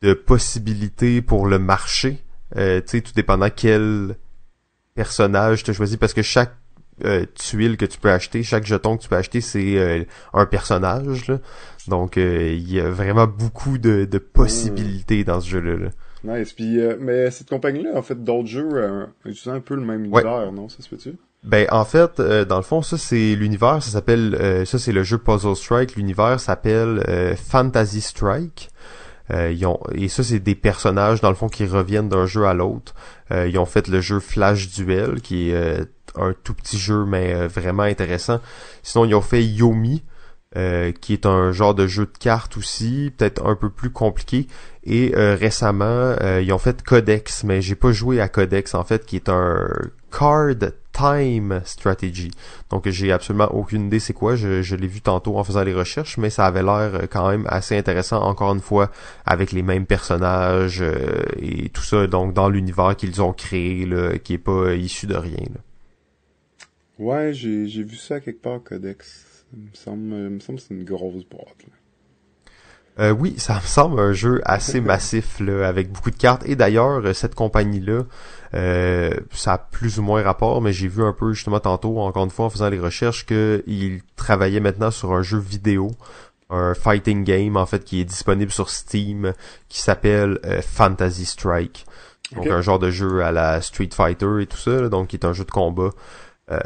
de 0.02 0.14
possibilités 0.14 1.22
pour 1.22 1.48
le 1.48 1.60
marché. 1.60 2.22
Tu 2.54 2.62
sais, 2.86 3.02
tout 3.02 3.14
dépendant 3.16 3.50
quel 3.50 4.16
personnage 4.94 5.64
tu 5.64 5.74
choisi, 5.74 5.98
parce 5.98 6.14
que 6.14 6.22
chaque 6.22 6.54
tuile 7.34 7.76
que 7.76 7.86
tu 7.86 8.00
peux 8.00 8.10
acheter, 8.10 8.42
chaque 8.44 8.66
jeton 8.66 8.96
que 8.96 9.04
tu 9.04 9.10
peux 9.10 9.18
acheter, 9.18 9.42
c'est 9.42 10.08
un 10.34 10.46
personnage. 10.46 11.28
Là. 11.28 11.40
Donc, 11.88 12.18
euh, 12.18 12.54
il 12.54 12.72
y 12.72 12.80
a 12.80 12.90
vraiment 12.90 13.28
beaucoup 13.28 13.78
de, 13.78 14.06
de 14.06 14.18
possibilités 14.18 15.24
dans 15.24 15.42
ce 15.42 15.50
jeu-là. 15.50 15.90
Nice. 16.24 16.54
Puis, 16.54 16.80
euh, 16.80 16.96
mais 17.00 17.30
cette 17.32 17.50
compagnie-là, 17.50 17.92
en 17.96 18.02
fait, 18.02 18.24
d'autres 18.24 18.48
jeux 18.48 18.70
euh, 18.74 19.06
utilisant 19.26 19.54
un 19.54 19.60
peu 19.60 19.76
le 19.76 19.82
même 19.82 20.06
univers, 20.06 20.52
non? 20.52 20.70
Ça 20.70 20.82
se 20.82 20.88
fait-tu? 20.88 21.16
Ben, 21.44 21.68
en 21.70 21.86
fait, 21.86 22.20
dans 22.20 22.56
le 22.56 22.64
fond, 22.64 22.82
ça, 22.82 22.98
c'est 22.98 23.36
l'univers, 23.36 23.84
ça 23.84 23.92
s'appelle... 23.92 24.66
ça, 24.66 24.80
c'est 24.80 24.94
le 24.94 25.04
jeu 25.04 25.20
Puzzle 25.20 25.56
Strike. 25.56 25.96
L'univers 25.96 26.40
s'appelle 26.40 27.36
Fantasy 27.38 28.02
Strike. 28.02 28.70
Ils 29.32 29.66
ont, 29.66 29.80
et 29.94 30.08
ça, 30.08 30.24
c'est 30.24 30.40
des 30.40 30.56
personnages, 30.56 31.22
dans 31.22 31.30
le 31.30 31.36
fond, 31.36 31.50
qui 31.50 31.66
reviennent 31.66 32.10
d'un 32.10 32.26
jeu 32.26 32.46
à 32.46 32.54
l'autre. 32.54 32.94
ils 33.32 33.58
ont 33.58 33.66
fait 33.66 33.88
le 33.88 34.02
jeu 34.02 34.20
Flash 34.20 34.70
Duel, 34.70 35.22
qui 35.22 35.50
est 35.50 35.88
un 36.16 36.34
tout 36.44 36.54
petit 36.54 36.78
jeu, 36.78 37.06
mais 37.06 37.48
vraiment 37.48 37.84
intéressant. 37.84 38.40
Sinon, 38.84 39.06
ils 39.06 39.16
ont 39.16 39.22
fait 39.22 39.44
Yomi, 39.44 40.04
euh, 40.58 40.94
qui 40.94 41.12
est 41.12 41.26
un 41.26 41.52
genre 41.52 41.76
de 41.76 41.86
jeu 41.86 42.06
de 42.06 42.18
cartes 42.18 42.56
aussi, 42.56 43.12
peut-être 43.18 43.46
un 43.46 43.56
peu 43.56 43.70
plus 43.70 43.90
compliqué. 43.90 44.48
Et 44.86 45.14
euh, 45.14 45.36
récemment, 45.36 46.16
euh, 46.22 46.42
ils 46.42 46.54
ont 46.54 46.58
fait 46.58 46.82
Codex, 46.82 47.44
mais 47.44 47.62
j'ai 47.62 47.76
pas 47.76 47.92
joué 47.92 48.22
à 48.22 48.30
Codex 48.30 48.74
en 48.74 48.86
fait, 48.86 49.06
qui 49.06 49.18
est 49.18 49.28
un 49.28 49.68
card 50.18 50.56
time 50.96 51.62
strategy. 51.66 52.32
Donc 52.70 52.88
j'ai 52.88 53.12
absolument 53.12 53.54
aucune 53.54 53.88
idée 53.88 54.00
c'est 54.00 54.14
quoi. 54.14 54.36
Je, 54.36 54.62
je 54.62 54.76
l'ai 54.76 54.88
vu 54.88 55.02
tantôt 55.02 55.38
en 55.38 55.44
faisant 55.44 55.64
les 55.64 55.74
recherches, 55.74 56.18
mais 56.18 56.30
ça 56.30 56.46
avait 56.46 56.64
l'air 56.64 57.08
quand 57.10 57.30
même 57.30 57.46
assez 57.50 57.78
intéressant. 57.78 58.22
Encore 58.22 58.54
une 58.54 58.62
fois, 58.62 58.92
avec 59.26 59.52
les 59.52 59.62
mêmes 59.64 59.86
personnages 59.86 60.84
et 61.40 61.70
tout 61.70 61.84
ça, 61.84 62.08
donc 62.08 62.34
dans 62.34 62.50
l'univers 62.50 62.96
qu'ils 62.96 63.22
ont 63.22 63.34
créé, 63.34 63.86
là, 63.86 64.18
qui 64.18 64.34
est 64.34 64.38
pas 64.38 64.74
issu 64.74 65.08
de 65.08 65.16
rien. 65.16 65.46
Là. 65.54 65.62
Ouais, 66.98 67.34
j'ai 67.34 67.84
vu 67.84 67.98
ça 67.98 68.20
quelque 68.20 68.42
part 68.42 68.64
Codex. 68.64 69.26
Il 69.54 69.64
me 69.64 69.74
semble, 69.74 70.14
il 70.14 70.30
me 70.30 70.40
semble 70.40 70.60
que 70.60 70.66
c'est 70.66 70.74
une 70.74 70.84
grosse 70.84 71.26
boîte. 71.26 71.66
Euh, 73.00 73.12
oui, 73.12 73.36
ça 73.38 73.56
me 73.56 73.62
semble 73.62 74.00
un 74.00 74.14
jeu 74.14 74.42
assez 74.46 74.80
massif 74.82 75.40
là, 75.40 75.68
avec 75.68 75.92
beaucoup 75.92 76.12
de 76.12 76.16
cartes. 76.16 76.44
Et 76.46 76.56
d'ailleurs, 76.56 77.06
euh, 77.06 77.14
cette 77.14 77.36
compagnie-là, 77.36 78.04
euh, 78.54 79.12
ça 79.32 79.54
a 79.54 79.58
plus 79.58 80.00
ou 80.00 80.04
moins 80.04 80.22
rapport, 80.24 80.62
mais 80.62 80.72
j'ai 80.72 80.88
vu 80.88 81.04
un 81.04 81.12
peu 81.12 81.34
justement 81.34 81.60
tantôt, 81.60 82.00
encore 82.00 82.24
une 82.24 82.30
fois, 82.30 82.46
en 82.46 82.50
faisant 82.50 82.70
les 82.70 82.80
recherches, 82.80 83.26
qu'ils 83.26 84.02
travaillaient 84.16 84.62
maintenant 84.62 84.92
sur 84.92 85.14
un 85.14 85.22
jeu 85.22 85.40
vidéo, 85.40 85.92
un 86.50 86.74
fighting 86.74 87.24
game 87.24 87.58
en 87.58 87.66
fait 87.66 87.84
qui 87.84 88.02
est 88.02 88.06
disponible 88.06 88.52
sur 88.52 88.70
Steam, 88.70 89.34
qui 89.68 89.82
s'appelle 89.82 90.40
euh, 90.46 90.62
Fantasy 90.62 91.26
Strike. 91.26 91.86
Donc 92.36 92.48
un 92.48 92.62
genre 92.62 92.80
de 92.80 92.90
jeu 92.90 93.24
à 93.24 93.32
la 93.32 93.62
Street 93.62 93.90
Fighter 93.94 94.42
et 94.42 94.48
tout 94.48 94.58
ça, 94.58 94.90
donc 94.90 95.10
qui 95.10 95.16
est 95.16 95.26
un 95.26 95.34
jeu 95.34 95.46
de 95.46 95.52
combat. 95.52 95.92
Euh, 96.52 96.60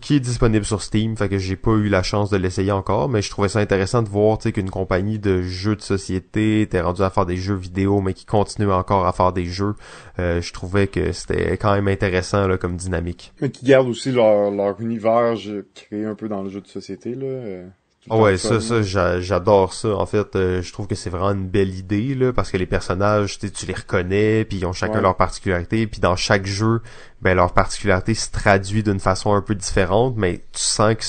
qui, 0.00 0.16
est 0.16 0.20
disponible 0.20 0.64
sur 0.64 0.82
Steam, 0.82 1.16
fait 1.16 1.28
que 1.28 1.38
j'ai 1.38 1.54
pas 1.54 1.70
eu 1.70 1.88
la 1.88 2.02
chance 2.02 2.28
de 2.28 2.36
l'essayer 2.36 2.72
encore, 2.72 3.08
mais 3.08 3.22
je 3.22 3.30
trouvais 3.30 3.48
ça 3.48 3.60
intéressant 3.60 4.02
de 4.02 4.08
voir 4.08 4.38
qu'une 4.38 4.68
compagnie 4.68 5.20
de 5.20 5.42
jeux 5.42 5.76
de 5.76 5.80
société 5.80 6.62
était 6.62 6.80
rendue 6.80 7.02
à 7.02 7.10
faire 7.10 7.24
des 7.24 7.36
jeux 7.36 7.54
vidéo, 7.54 8.00
mais 8.00 8.14
qui 8.14 8.26
continue 8.26 8.68
encore 8.72 9.06
à 9.06 9.12
faire 9.12 9.32
des 9.32 9.44
jeux. 9.44 9.74
Euh, 10.18 10.40
je 10.42 10.52
trouvais 10.52 10.88
que 10.88 11.12
c'était 11.12 11.56
quand 11.56 11.72
même 11.72 11.86
intéressant 11.86 12.48
là, 12.48 12.58
comme 12.58 12.76
dynamique. 12.76 13.32
Mais 13.40 13.50
qui 13.50 13.64
gardent 13.64 13.88
aussi 13.88 14.10
leur, 14.10 14.50
leur 14.50 14.80
univers 14.80 15.34
créé 15.74 16.04
un 16.04 16.16
peu 16.16 16.28
dans 16.28 16.42
le 16.42 16.50
jeu 16.50 16.60
de 16.60 16.66
société 16.66 17.14
là. 17.14 17.62
Ah 18.08 18.16
ouais, 18.16 18.36
ça, 18.36 18.60
ça, 18.60 18.82
j'adore 18.82 19.72
ça. 19.72 19.96
En 19.96 20.06
fait, 20.06 20.36
euh, 20.36 20.62
je 20.62 20.72
trouve 20.72 20.86
que 20.86 20.94
c'est 20.94 21.10
vraiment 21.10 21.32
une 21.32 21.48
belle 21.48 21.74
idée, 21.74 22.14
là, 22.14 22.32
parce 22.32 22.50
que 22.50 22.56
les 22.56 22.66
personnages, 22.66 23.38
tu 23.38 23.66
les 23.66 23.74
reconnais, 23.74 24.44
puis 24.44 24.58
ils 24.58 24.66
ont 24.66 24.72
chacun 24.72 25.00
leur 25.00 25.16
particularité, 25.16 25.86
puis 25.86 26.00
dans 26.00 26.16
chaque 26.16 26.46
jeu, 26.46 26.80
ben 27.22 27.34
leur 27.34 27.52
particularité 27.52 28.14
se 28.14 28.30
traduit 28.30 28.82
d'une 28.82 29.00
façon 29.00 29.34
un 29.34 29.42
peu 29.42 29.54
différente, 29.54 30.14
mais 30.16 30.38
tu 30.52 30.60
sens 30.60 30.94
que 30.94 31.04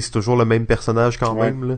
c'est 0.00 0.10
toujours 0.10 0.36
le 0.36 0.44
même 0.44 0.66
personnage 0.66 1.18
quand 1.18 1.34
même, 1.34 1.68
là. 1.68 1.76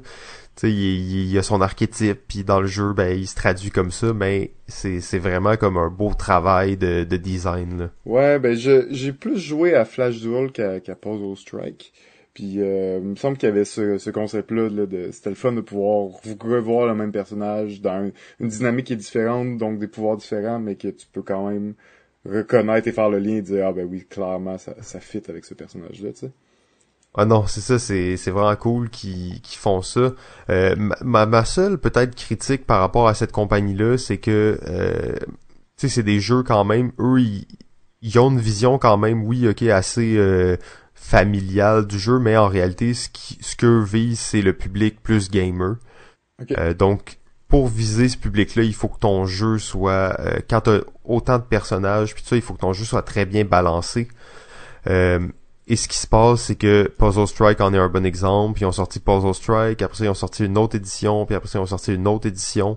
Tu 0.56 0.68
sais, 0.68 0.72
il, 0.72 1.30
il, 1.32 1.36
a 1.36 1.42
son 1.42 1.60
archétype, 1.60 2.20
puis 2.28 2.44
dans 2.44 2.60
le 2.60 2.68
jeu, 2.68 2.92
ben 2.92 3.18
il 3.18 3.26
se 3.26 3.34
traduit 3.34 3.70
comme 3.70 3.90
ça, 3.90 4.12
mais 4.12 4.52
c'est 4.68 5.00
c'est 5.00 5.18
vraiment 5.18 5.56
comme 5.56 5.76
un 5.76 5.88
beau 5.88 6.14
travail 6.14 6.76
de, 6.76 7.02
de 7.02 7.16
design, 7.16 7.78
là. 7.78 7.90
Ouais, 8.06 8.38
ben 8.38 8.56
j'ai 8.56 9.12
plus 9.12 9.36
joué 9.36 9.74
à 9.74 9.84
Flash 9.84 10.20
Duel 10.20 10.52
qu'à 10.52 10.78
qu'à 10.78 10.94
Puzzle 10.94 11.36
Strike. 11.36 11.92
Puis 12.34 12.60
euh, 12.60 12.98
il 13.00 13.10
me 13.10 13.16
semble 13.16 13.36
qu'il 13.36 13.48
y 13.48 13.52
avait 13.52 13.64
ce, 13.64 13.96
ce 13.96 14.10
concept-là, 14.10 14.68
là, 14.68 14.86
de 14.86 15.10
c'était 15.12 15.30
le 15.30 15.36
fun 15.36 15.52
de 15.52 15.60
pouvoir 15.60 16.10
revoir 16.40 16.86
le 16.86 16.94
même 16.94 17.12
personnage 17.12 17.80
dans 17.80 18.10
une 18.40 18.48
dynamique 18.48 18.86
qui 18.86 18.92
est 18.94 18.96
différente, 18.96 19.56
donc 19.56 19.78
des 19.78 19.86
pouvoirs 19.86 20.16
différents, 20.16 20.58
mais 20.58 20.74
que 20.74 20.88
tu 20.88 21.06
peux 21.12 21.22
quand 21.22 21.48
même 21.48 21.74
reconnaître 22.28 22.88
et 22.88 22.92
faire 22.92 23.08
le 23.08 23.18
lien 23.20 23.36
et 23.36 23.42
dire 23.42 23.68
ah 23.68 23.72
ben 23.72 23.86
oui 23.88 24.04
clairement 24.08 24.58
ça, 24.58 24.74
ça 24.80 24.98
fit 24.98 25.22
avec 25.28 25.44
ce 25.44 25.54
personnage-là, 25.54 26.12
tu 26.12 26.18
sais. 26.20 26.32
Ah 27.16 27.26
non, 27.26 27.46
c'est 27.46 27.60
ça, 27.60 27.78
c'est, 27.78 28.16
c'est 28.16 28.32
vraiment 28.32 28.56
cool 28.56 28.90
qu'ils, 28.90 29.40
qu'ils 29.40 29.58
font 29.58 29.82
ça. 29.82 30.14
Euh, 30.50 30.74
ma, 30.76 31.26
ma 31.26 31.44
seule 31.44 31.78
peut-être 31.78 32.16
critique 32.16 32.66
par 32.66 32.80
rapport 32.80 33.06
à 33.06 33.14
cette 33.14 33.30
compagnie-là, 33.30 33.98
c'est 33.98 34.18
que 34.18 34.58
euh, 34.66 35.14
c'est 35.76 36.02
des 36.02 36.18
jeux 36.18 36.42
quand 36.42 36.64
même, 36.64 36.90
eux, 36.98 37.20
ils, 37.20 37.46
ils 38.02 38.18
ont 38.18 38.30
une 38.30 38.40
vision 38.40 38.78
quand 38.78 38.96
même, 38.96 39.22
oui, 39.24 39.46
ok, 39.46 39.62
assez 39.62 40.16
euh, 40.16 40.56
familial 41.04 41.86
du 41.86 41.98
jeu, 41.98 42.18
mais 42.18 42.34
en 42.34 42.48
réalité, 42.48 42.94
ce, 42.94 43.10
qui, 43.10 43.36
ce 43.42 43.56
que 43.56 43.84
vise, 43.84 44.18
c'est 44.18 44.40
le 44.40 44.54
public 44.54 45.02
plus 45.02 45.30
gamer. 45.30 45.76
Euh, 46.56 46.72
donc, 46.72 47.18
pour 47.46 47.68
viser 47.68 48.08
ce 48.08 48.16
public-là, 48.16 48.62
il 48.62 48.74
faut 48.74 48.88
que 48.88 48.98
ton 48.98 49.26
jeu 49.26 49.58
soit... 49.58 50.18
Euh, 50.18 50.38
quand 50.48 50.62
tu 50.62 50.70
as 50.70 50.80
autant 51.04 51.38
de 51.38 51.44
personnages, 51.44 52.14
puis 52.14 52.24
ça, 52.24 52.36
il 52.36 52.42
faut 52.42 52.54
que 52.54 52.60
ton 52.60 52.72
jeu 52.72 52.86
soit 52.86 53.02
très 53.02 53.26
bien 53.26 53.44
balancé. 53.44 54.08
Euh, 54.86 55.28
et 55.66 55.76
ce 55.76 55.88
qui 55.88 55.96
se 55.96 56.06
passe, 56.06 56.42
c'est 56.42 56.56
que 56.56 56.92
Puzzle 56.98 57.26
Strike 57.26 57.60
en 57.60 57.72
est 57.72 57.78
un 57.78 57.88
bon 57.88 58.04
exemple. 58.04 58.60
Ils 58.60 58.66
ont 58.66 58.72
sorti 58.72 59.00
Puzzle 59.00 59.34
Strike, 59.34 59.80
après 59.80 59.96
ça 59.96 60.04
ils 60.04 60.10
ont 60.10 60.14
sorti 60.14 60.44
une 60.44 60.58
autre 60.58 60.76
édition, 60.76 61.24
puis 61.24 61.34
après 61.34 61.48
ça 61.48 61.58
ils 61.58 61.62
ont 61.62 61.66
sorti 61.66 61.94
une 61.94 62.06
autre 62.06 62.26
édition. 62.26 62.76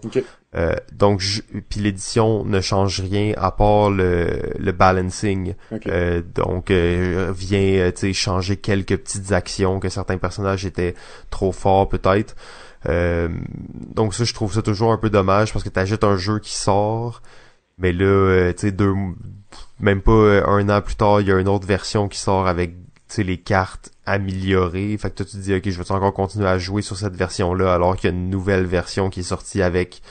Euh, 0.56 0.74
donc, 0.94 1.22
puis 1.70 1.82
l'édition 1.82 2.46
ne 2.46 2.62
change 2.62 3.02
rien 3.02 3.34
à 3.36 3.52
part 3.52 3.90
le, 3.90 4.54
le 4.58 4.72
balancing. 4.72 5.56
Euh, 5.88 6.22
donc, 6.34 6.72
euh, 6.72 7.34
vient 7.36 7.60
euh, 7.60 7.92
tu 7.92 8.00
sais 8.00 8.14
changer 8.14 8.56
quelques 8.56 8.98
petites 8.98 9.34
actions 9.34 9.80
que 9.82 9.90
certains 9.90 10.18
personnages 10.18 10.66
étaient 10.66 10.96
trop 11.30 11.52
forts 11.52 11.90
peut-être. 11.90 12.36
Euh, 12.88 13.28
donc 13.94 14.14
ça, 14.14 14.24
je 14.24 14.34
trouve 14.34 14.54
ça 14.54 14.62
toujours 14.62 14.94
un 14.94 14.98
peu 14.98 15.10
dommage 15.10 15.52
parce 15.52 15.64
que 15.64 15.70
tu 15.70 15.80
achètes 15.80 16.06
un 16.06 16.16
jeu 16.16 16.40
qui 16.40 16.56
sort, 16.56 17.22
mais 17.78 17.94
là, 17.94 18.54
tu 18.54 18.62
sais 18.62 18.72
deux 18.72 18.94
même 19.80 20.02
pas 20.02 20.42
un 20.48 20.70
an 20.70 20.82
plus 20.82 20.96
tard, 20.96 21.22
il 21.22 21.28
y 21.28 21.32
a 21.32 21.40
une 21.40 21.48
autre 21.48 21.68
version 21.68 22.08
qui 22.08 22.18
sort 22.18 22.48
avec 22.48 22.76
les 23.18 23.38
cartes 23.38 23.92
améliorées. 24.06 24.98
Fait 24.98 25.10
que 25.10 25.16
toi, 25.18 25.26
tu 25.26 25.38
te 25.38 25.42
dis, 25.42 25.54
ok, 25.54 25.70
je 25.70 25.82
veux 25.82 25.92
encore 25.92 26.14
continuer 26.14 26.48
à 26.48 26.58
jouer 26.58 26.82
sur 26.82 26.98
cette 26.98 27.16
version-là, 27.16 27.74
alors 27.74 27.96
qu'il 27.96 28.10
y 28.10 28.14
a 28.14 28.16
une 28.16 28.30
nouvelle 28.30 28.66
version 28.66 29.10
qui 29.10 29.22
est 29.22 29.24
sortie 29.24 29.62
avec 29.62 30.02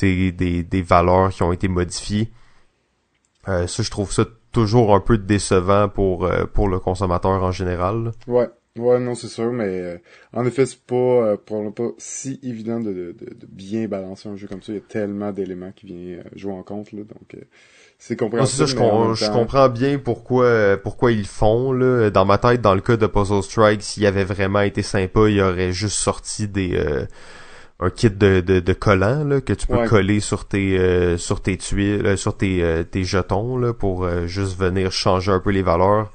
des, 0.00 0.32
des 0.32 0.82
valeurs 0.82 1.30
qui 1.30 1.42
ont 1.42 1.52
été 1.52 1.68
modifiées. 1.68 2.30
Euh, 3.48 3.66
ça, 3.66 3.82
je 3.82 3.90
trouve 3.90 4.12
ça 4.12 4.24
toujours 4.52 4.94
un 4.94 5.00
peu 5.00 5.18
décevant 5.18 5.88
pour 5.88 6.26
euh, 6.26 6.44
pour 6.44 6.68
le 6.68 6.78
consommateur 6.78 7.42
en 7.42 7.50
général. 7.50 8.12
Ouais. 8.26 8.48
Ouais, 8.78 8.98
non, 8.98 9.14
c'est 9.14 9.28
sûr, 9.28 9.52
mais 9.52 9.68
euh, 9.68 9.98
en 10.32 10.46
effet, 10.46 10.64
c'est 10.64 10.80
pas, 10.80 10.94
euh, 10.94 11.36
pas 11.36 11.82
si 11.98 12.40
évident 12.42 12.80
de, 12.80 12.92
de, 12.92 13.12
de, 13.12 13.46
bien 13.46 13.86
balancer 13.86 14.28
un 14.28 14.36
jeu 14.36 14.46
comme 14.48 14.62
ça. 14.62 14.72
Il 14.72 14.76
y 14.76 14.78
a 14.78 14.82
tellement 14.88 15.30
d'éléments 15.30 15.72
qui 15.72 15.86
viennent 15.86 16.24
jouer 16.34 16.52
en 16.52 16.62
compte, 16.62 16.92
là, 16.92 17.00
donc 17.00 17.36
c'est 17.98 18.16
compréhensible. 18.16 18.66
c'est 18.66 18.74
ça, 18.74 19.14
je, 19.14 19.30
comprends 19.30 19.68
bien 19.68 19.98
pourquoi 19.98 20.78
pourquoi 20.82 21.12
ils 21.12 21.18
le 21.18 21.24
font. 21.24 21.72
Là. 21.72 22.10
Dans 22.10 22.24
ma 22.24 22.38
tête, 22.38 22.62
dans 22.62 22.74
le 22.74 22.80
cas 22.80 22.96
de 22.96 23.06
Puzzle 23.06 23.42
Strike, 23.42 23.82
s'il 23.82 24.06
avait 24.06 24.24
vraiment 24.24 24.60
été 24.60 24.82
sympa, 24.82 25.28
il 25.28 25.40
aurait 25.40 25.72
juste 25.72 25.98
sorti 25.98 26.48
des 26.48 27.06
un 27.82 27.90
kit 27.90 28.10
de, 28.10 28.40
de, 28.40 28.60
de 28.60 28.72
collants 28.72 29.24
là, 29.24 29.40
que 29.40 29.52
tu 29.52 29.66
peux 29.66 29.86
coller 29.88 30.20
sur 30.20 30.46
tes 30.46 30.78
euh, 30.78 31.16
sur 31.18 31.42
tes 31.42 31.56
tuiles, 31.56 32.06
euh, 32.06 32.16
sur 32.16 32.36
tes, 32.36 32.62
euh, 32.62 32.84
tes 32.84 33.02
jetons 33.02 33.56
là, 33.56 33.72
pour 33.72 34.08
juste 34.26 34.56
venir 34.56 34.92
changer 34.92 35.32
un 35.32 35.40
peu 35.40 35.50
les 35.50 35.62
valeurs. 35.62 36.12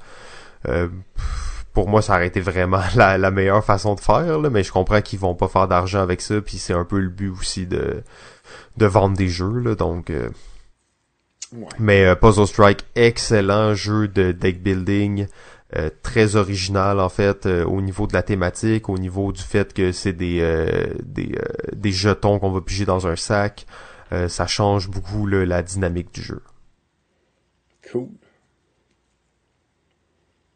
Pour 1.78 1.88
moi, 1.88 2.02
ça 2.02 2.14
aurait 2.16 2.26
été 2.26 2.40
vraiment 2.40 2.82
la, 2.96 3.18
la 3.18 3.30
meilleure 3.30 3.64
façon 3.64 3.94
de 3.94 4.00
faire, 4.00 4.40
là, 4.40 4.50
mais 4.50 4.64
je 4.64 4.72
comprends 4.72 5.00
qu'ils 5.00 5.20
vont 5.20 5.36
pas 5.36 5.46
faire 5.46 5.68
d'argent 5.68 6.00
avec 6.00 6.20
ça, 6.20 6.40
puis 6.40 6.58
c'est 6.58 6.72
un 6.72 6.84
peu 6.84 6.98
le 6.98 7.08
but 7.08 7.30
aussi 7.30 7.66
de 7.66 8.02
de 8.76 8.86
vendre 8.86 9.16
des 9.16 9.28
jeux, 9.28 9.60
là, 9.60 9.74
donc. 9.74 10.12
Mais 11.78 12.14
Puzzle 12.16 12.46
Strike, 12.46 12.84
excellent 12.96 13.74
jeu 13.74 14.08
de 14.08 14.32
deck 14.32 14.62
building. 14.62 15.26
Euh, 15.76 15.90
très 16.02 16.36
original 16.36 16.98
en 16.98 17.10
fait 17.10 17.44
euh, 17.44 17.62
au 17.62 17.82
niveau 17.82 18.06
de 18.06 18.14
la 18.14 18.22
thématique, 18.22 18.88
au 18.88 18.96
niveau 18.96 19.32
du 19.32 19.42
fait 19.42 19.74
que 19.74 19.92
c'est 19.92 20.14
des 20.14 20.38
euh, 20.40 20.94
des, 21.02 21.38
des 21.74 21.92
jetons 21.92 22.38
qu'on 22.38 22.50
va 22.50 22.62
piger 22.62 22.86
dans 22.86 23.06
un 23.06 23.16
sac. 23.16 23.66
ça 24.28 24.46
change 24.46 24.88
beaucoup 24.88 25.26
la 25.26 25.62
dynamique 25.62 26.14
du 26.14 26.22
jeu. 26.22 26.42
Cool. 27.92 28.08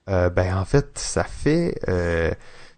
Ben 0.07 0.57
en 0.57 0.65
fait, 0.65 0.91
ça 0.95 1.25
fait 1.25 1.79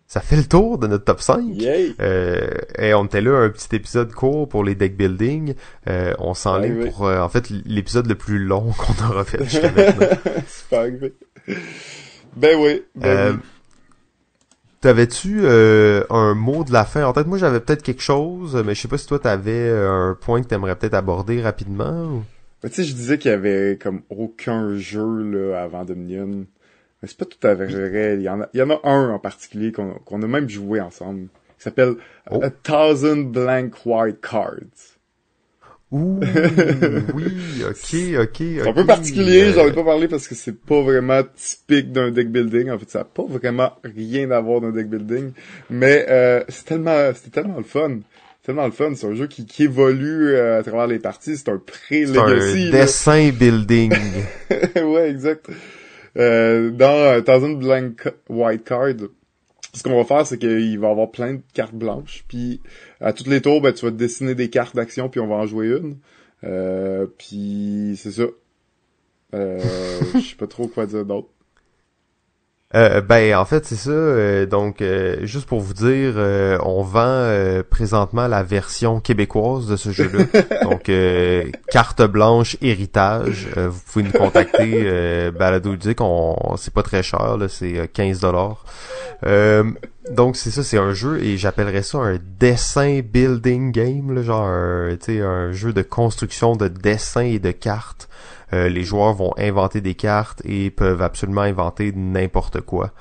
ça 0.06 0.20
fait 0.20 0.36
le 0.36 0.44
tour 0.44 0.78
de 0.78 0.86
notre 0.86 1.04
top 1.04 1.20
5. 1.20 1.42
et 1.58 2.94
on 2.94 3.04
était 3.04 3.20
là 3.20 3.38
un 3.38 3.50
petit 3.50 3.74
épisode 3.76 4.12
court 4.12 4.48
pour 4.48 4.64
les 4.64 4.74
deck 4.74 4.96
building. 4.96 5.54
on 5.86 6.34
s'enligne 6.34 6.90
pour 6.90 7.02
en 7.02 7.28
fait 7.28 7.50
l'épisode 7.50 8.06
le 8.06 8.14
plus 8.14 8.38
long 8.38 8.72
qu'on 8.78 9.10
aura 9.10 9.24
fait 9.24 9.42
jusqu'à 9.44 9.72
maintenant. 9.72 10.06
Pas 10.70 10.86
ben 12.36 12.58
oui. 12.58 12.82
Ben 12.94 13.08
euh, 13.08 13.32
T'avais-tu 14.80 15.40
euh, 15.44 16.04
un 16.10 16.34
mot 16.34 16.64
de 16.64 16.72
la 16.72 16.84
fin? 16.84 17.04
En 17.04 17.12
tête? 17.12 17.26
Moi, 17.26 17.38
j'avais 17.38 17.60
peut-être 17.60 17.82
quelque 17.82 18.02
chose, 18.02 18.60
mais 18.66 18.74
je 18.74 18.82
sais 18.82 18.88
pas 18.88 18.98
si 18.98 19.06
toi, 19.06 19.18
t'avais 19.18 19.52
euh, 19.52 20.10
un 20.10 20.14
point 20.14 20.42
que 20.42 20.48
t'aimerais 20.48 20.76
peut-être 20.76 20.94
aborder 20.94 21.40
rapidement. 21.40 22.22
Ben, 22.62 22.68
tu 22.68 22.76
sais, 22.76 22.84
je 22.84 22.94
disais 22.94 23.18
qu'il 23.18 23.30
y 23.30 23.34
avait 23.34 23.78
comme 23.80 24.02
aucun 24.10 24.76
jeu 24.76 25.22
là 25.22 25.62
avant 25.62 25.84
Dominion. 25.84 26.44
Mais 27.04 27.08
c'est 27.08 27.18
pas 27.18 27.26
tout 27.26 27.46
à 27.46 27.54
fait 27.54 27.66
vrai. 27.66 28.14
Il 28.16 28.22
y 28.22 28.30
en 28.30 28.40
a, 28.40 28.48
il 28.54 28.60
y 28.60 28.62
en 28.62 28.70
a 28.70 28.80
un 28.82 29.10
en 29.10 29.18
particulier 29.18 29.72
qu'on 29.72 30.22
a 30.22 30.26
même 30.26 30.48
joué 30.48 30.80
ensemble. 30.80 31.26
Qui 31.58 31.64
s'appelle 31.64 31.96
oh. 32.30 32.40
A 32.42 32.48
Thousand 32.48 33.24
Blank 33.24 33.74
White 33.84 34.22
Cards. 34.22 34.96
Ouh, 35.92 36.18
oui, 37.14 37.62
ok, 37.62 38.22
ok. 38.22 38.36
C'est 38.38 38.68
un 38.68 38.72
peu 38.72 38.86
particulier, 38.86 39.52
j'en 39.52 39.66
ai 39.66 39.72
pas 39.72 39.84
parlé 39.84 40.08
parce 40.08 40.26
que 40.26 40.34
c'est 40.34 40.58
pas 40.58 40.80
vraiment 40.80 41.20
typique 41.36 41.92
d'un 41.92 42.10
deck 42.10 42.30
building. 42.30 42.70
En 42.70 42.78
fait, 42.78 42.88
ça 42.88 43.00
a 43.00 43.04
pas 43.04 43.24
vraiment 43.28 43.72
rien 43.84 44.30
à 44.30 44.40
voir 44.40 44.62
d'un 44.62 44.70
deck 44.70 44.88
building. 44.88 45.32
Mais 45.68 46.06
euh, 46.08 46.42
c'est 46.48 46.64
tellement, 46.64 47.12
c'était 47.14 47.42
tellement 47.42 47.58
le 47.58 47.64
fun. 47.64 47.98
Tellement 48.44 48.64
le 48.64 48.72
fun, 48.72 48.94
c'est 48.94 49.06
un 49.06 49.14
jeu 49.14 49.26
qui, 49.26 49.44
qui 49.44 49.64
évolue 49.64 50.30
euh, 50.30 50.58
à 50.58 50.62
travers 50.62 50.86
les 50.86 50.98
parties, 50.98 51.36
c'est 51.36 51.50
un 51.50 51.58
pré-legacy. 51.58 52.14
C'est 52.14 52.68
un 52.68 52.70
dessin 52.70 53.30
building. 53.30 53.92
ouais, 54.76 55.10
exact. 55.10 55.50
Euh, 56.16 56.70
dans 56.70 57.22
Thousand 57.22 57.54
Blank 57.54 58.08
White 58.28 58.64
Card, 58.64 59.08
ce 59.72 59.82
qu'on 59.82 59.96
va 59.96 60.04
faire, 60.04 60.26
c'est 60.26 60.38
qu'il 60.38 60.78
va 60.78 60.90
avoir 60.90 61.10
plein 61.10 61.34
de 61.34 61.42
cartes 61.52 61.74
blanches, 61.74 62.24
puis 62.28 62.60
à 63.00 63.12
tous 63.12 63.28
les 63.28 63.40
tours, 63.40 63.60
ben, 63.60 63.72
tu 63.72 63.84
vas 63.84 63.90
dessiner 63.90 64.34
des 64.34 64.48
cartes 64.48 64.76
d'action, 64.76 65.08
puis 65.08 65.20
on 65.20 65.26
va 65.26 65.36
en 65.36 65.46
jouer 65.46 65.68
une. 65.68 65.98
Euh, 66.44 67.06
puis 67.18 67.94
c'est 67.96 68.12
ça. 68.12 68.24
Euh, 69.34 69.60
je 70.14 70.20
sais 70.20 70.36
pas 70.36 70.46
trop 70.46 70.68
quoi 70.68 70.86
dire 70.86 71.04
d'autre. 71.04 71.28
Euh, 72.74 73.00
ben 73.00 73.36
en 73.36 73.44
fait 73.44 73.64
c'est 73.64 73.76
ça. 73.76 73.90
Euh, 73.90 74.46
donc 74.46 74.82
euh, 74.82 75.24
juste 75.24 75.46
pour 75.46 75.60
vous 75.60 75.74
dire, 75.74 76.14
on 76.64 76.82
vend 76.82 77.62
présentement 77.70 78.26
la 78.26 78.42
version 78.42 79.00
québécoise 79.00 79.66
de 79.66 79.76
ce 79.76 79.90
jeu-là. 79.90 80.24
donc 80.62 80.90
carte 81.70 82.02
blanche 82.02 82.56
héritage. 82.60 83.48
vous 83.56 83.80
pouvez 83.92 84.04
nous 84.04 84.12
contacter. 84.12 85.30
Balado 85.30 85.76
dit 85.76 85.94
on 86.00 86.56
c'est 86.56 86.74
pas 86.74 86.82
très 86.82 87.02
cher 87.02 87.36
là, 87.36 87.48
c'est 87.48 87.88
15 87.92 88.20
dollars. 88.20 88.64
donc 90.10 90.36
c'est 90.36 90.50
ça, 90.50 90.62
c'est 90.62 90.78
un 90.78 90.92
jeu 90.92 91.22
et 91.22 91.36
j'appellerais 91.36 91.82
ça 91.82 91.98
un 91.98 92.18
dessin 92.38 93.00
building 93.00 93.72
game, 93.72 94.14
là, 94.14 94.22
genre 94.22 94.46
un, 94.46 94.96
un 95.08 95.52
jeu 95.52 95.72
de 95.72 95.82
construction 95.82 96.56
de 96.56 96.68
dessins 96.68 97.20
et 97.20 97.38
de 97.38 97.52
cartes. 97.52 98.08
Euh, 98.52 98.68
les 98.68 98.84
joueurs 98.84 99.14
vont 99.14 99.32
inventer 99.38 99.80
des 99.80 99.94
cartes 99.94 100.42
et 100.44 100.70
peuvent 100.70 101.02
absolument 101.02 101.42
inventer 101.42 101.92
n'importe 101.92 102.60
quoi. 102.60 102.92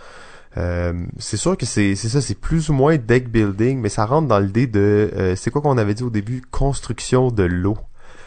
Euh, 0.58 0.94
c'est 1.18 1.38
sûr 1.38 1.58
que 1.58 1.66
c'est 1.66 1.96
ça, 1.96 2.22
c'est 2.22 2.40
plus 2.40 2.70
ou 2.70 2.74
moins 2.74 2.98
deck 2.98 3.30
building, 3.30 3.80
mais 3.80 3.90
ça 3.90 4.06
rentre 4.06 4.28
dans 4.28 4.40
l'idée 4.40 4.68
de 4.68 5.12
euh, 5.16 5.36
c'est 5.36 5.50
quoi 5.50 5.62
qu'on 5.62 5.78
avait 5.78 5.96
dit 5.96 6.04
au 6.04 6.10
début, 6.10 6.42
construction 6.52 7.32
de 7.32 7.44
l'eau. 7.44 7.78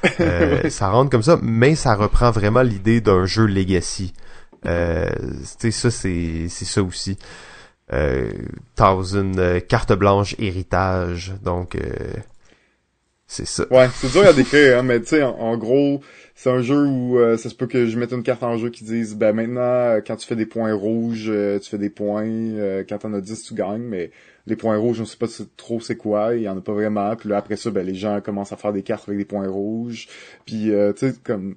ça 0.69 0.91
rentre 0.91 1.11
comme 1.11 1.23
ça, 1.23 1.39
mais 1.43 1.75
ça 1.75 1.95
reprend 1.95 2.31
vraiment 2.31 2.63
l'idée 2.63 3.01
d'un 3.01 3.27
jeu 3.27 3.47
legacy. 3.47 4.13
Euh, 4.67 5.09
ça, 5.43 5.91
c'est 5.91 6.49
c'est 6.49 6.65
ça 6.65 6.83
aussi. 6.83 7.19
thousand 8.75 9.61
carte 9.69 9.93
blanche 9.93 10.35
héritage, 10.39 11.35
donc 11.43 11.77
c'est 13.29 13.47
ça. 13.47 13.67
Ouais, 13.73 13.89
c'est 13.95 14.13
dur 14.13 14.25
à 14.25 14.33
décrire, 14.33 14.79
hein, 14.79 14.83
mais 14.83 15.01
tu 15.01 15.09
sais, 15.09 15.23
en, 15.23 15.57
gros, 15.57 16.01
c'est 16.37 16.51
un 16.51 16.61
jeu 16.61 16.85
où 16.85 17.19
euh, 17.19 17.37
ça 17.37 17.49
se 17.49 17.57
peut 17.57 17.67
que 17.67 17.87
je 17.87 17.99
mette 17.99 18.13
une 18.13 18.23
carte 18.23 18.45
en 18.45 18.57
jeu 18.57 18.71
qui 18.71 18.85
dise 18.85 19.17
ben 19.17 19.33
maintenant 19.33 19.63
euh, 19.63 20.01
quand 20.07 20.17
tu 20.17 20.27
fais 20.27 20.37
des 20.37 20.47
points 20.47 20.75
rouges 20.75 21.27
euh, 21.29 21.59
tu 21.59 21.71
fais 21.71 21.79
des 21.79 21.89
points 21.91 22.85
quand 22.89 22.99
t'en 22.99 23.15
as 23.15 23.23
10 23.23 23.43
tu 23.43 23.55
gagnes 23.55 23.83
mais 23.83 24.11
les 24.47 24.55
points 24.55 24.77
rouges 24.77 25.01
on 25.01 25.07
sait 25.07 25.17
pas 25.17 25.29
trop 25.57 25.81
c'est 25.81 25.97
quoi 25.97 26.35
il 26.35 26.43
y 26.43 26.49
en 26.49 26.59
a 26.59 26.61
pas 26.61 26.75
vraiment 26.75 27.17
puis 27.17 27.31
là 27.31 27.39
après 27.39 27.57
ça 27.57 27.71
ben 27.71 27.87
les 27.87 27.95
gens 27.95 28.21
commencent 28.21 28.53
à 28.53 28.59
faire 28.59 28.75
des 28.75 28.83
cartes 28.83 29.09
avec 29.09 29.19
des 29.19 29.25
points 29.25 29.49
rouges 29.49 30.09
puis 30.45 30.71
tu 30.71 30.93
sais 30.97 31.15
comme 31.25 31.57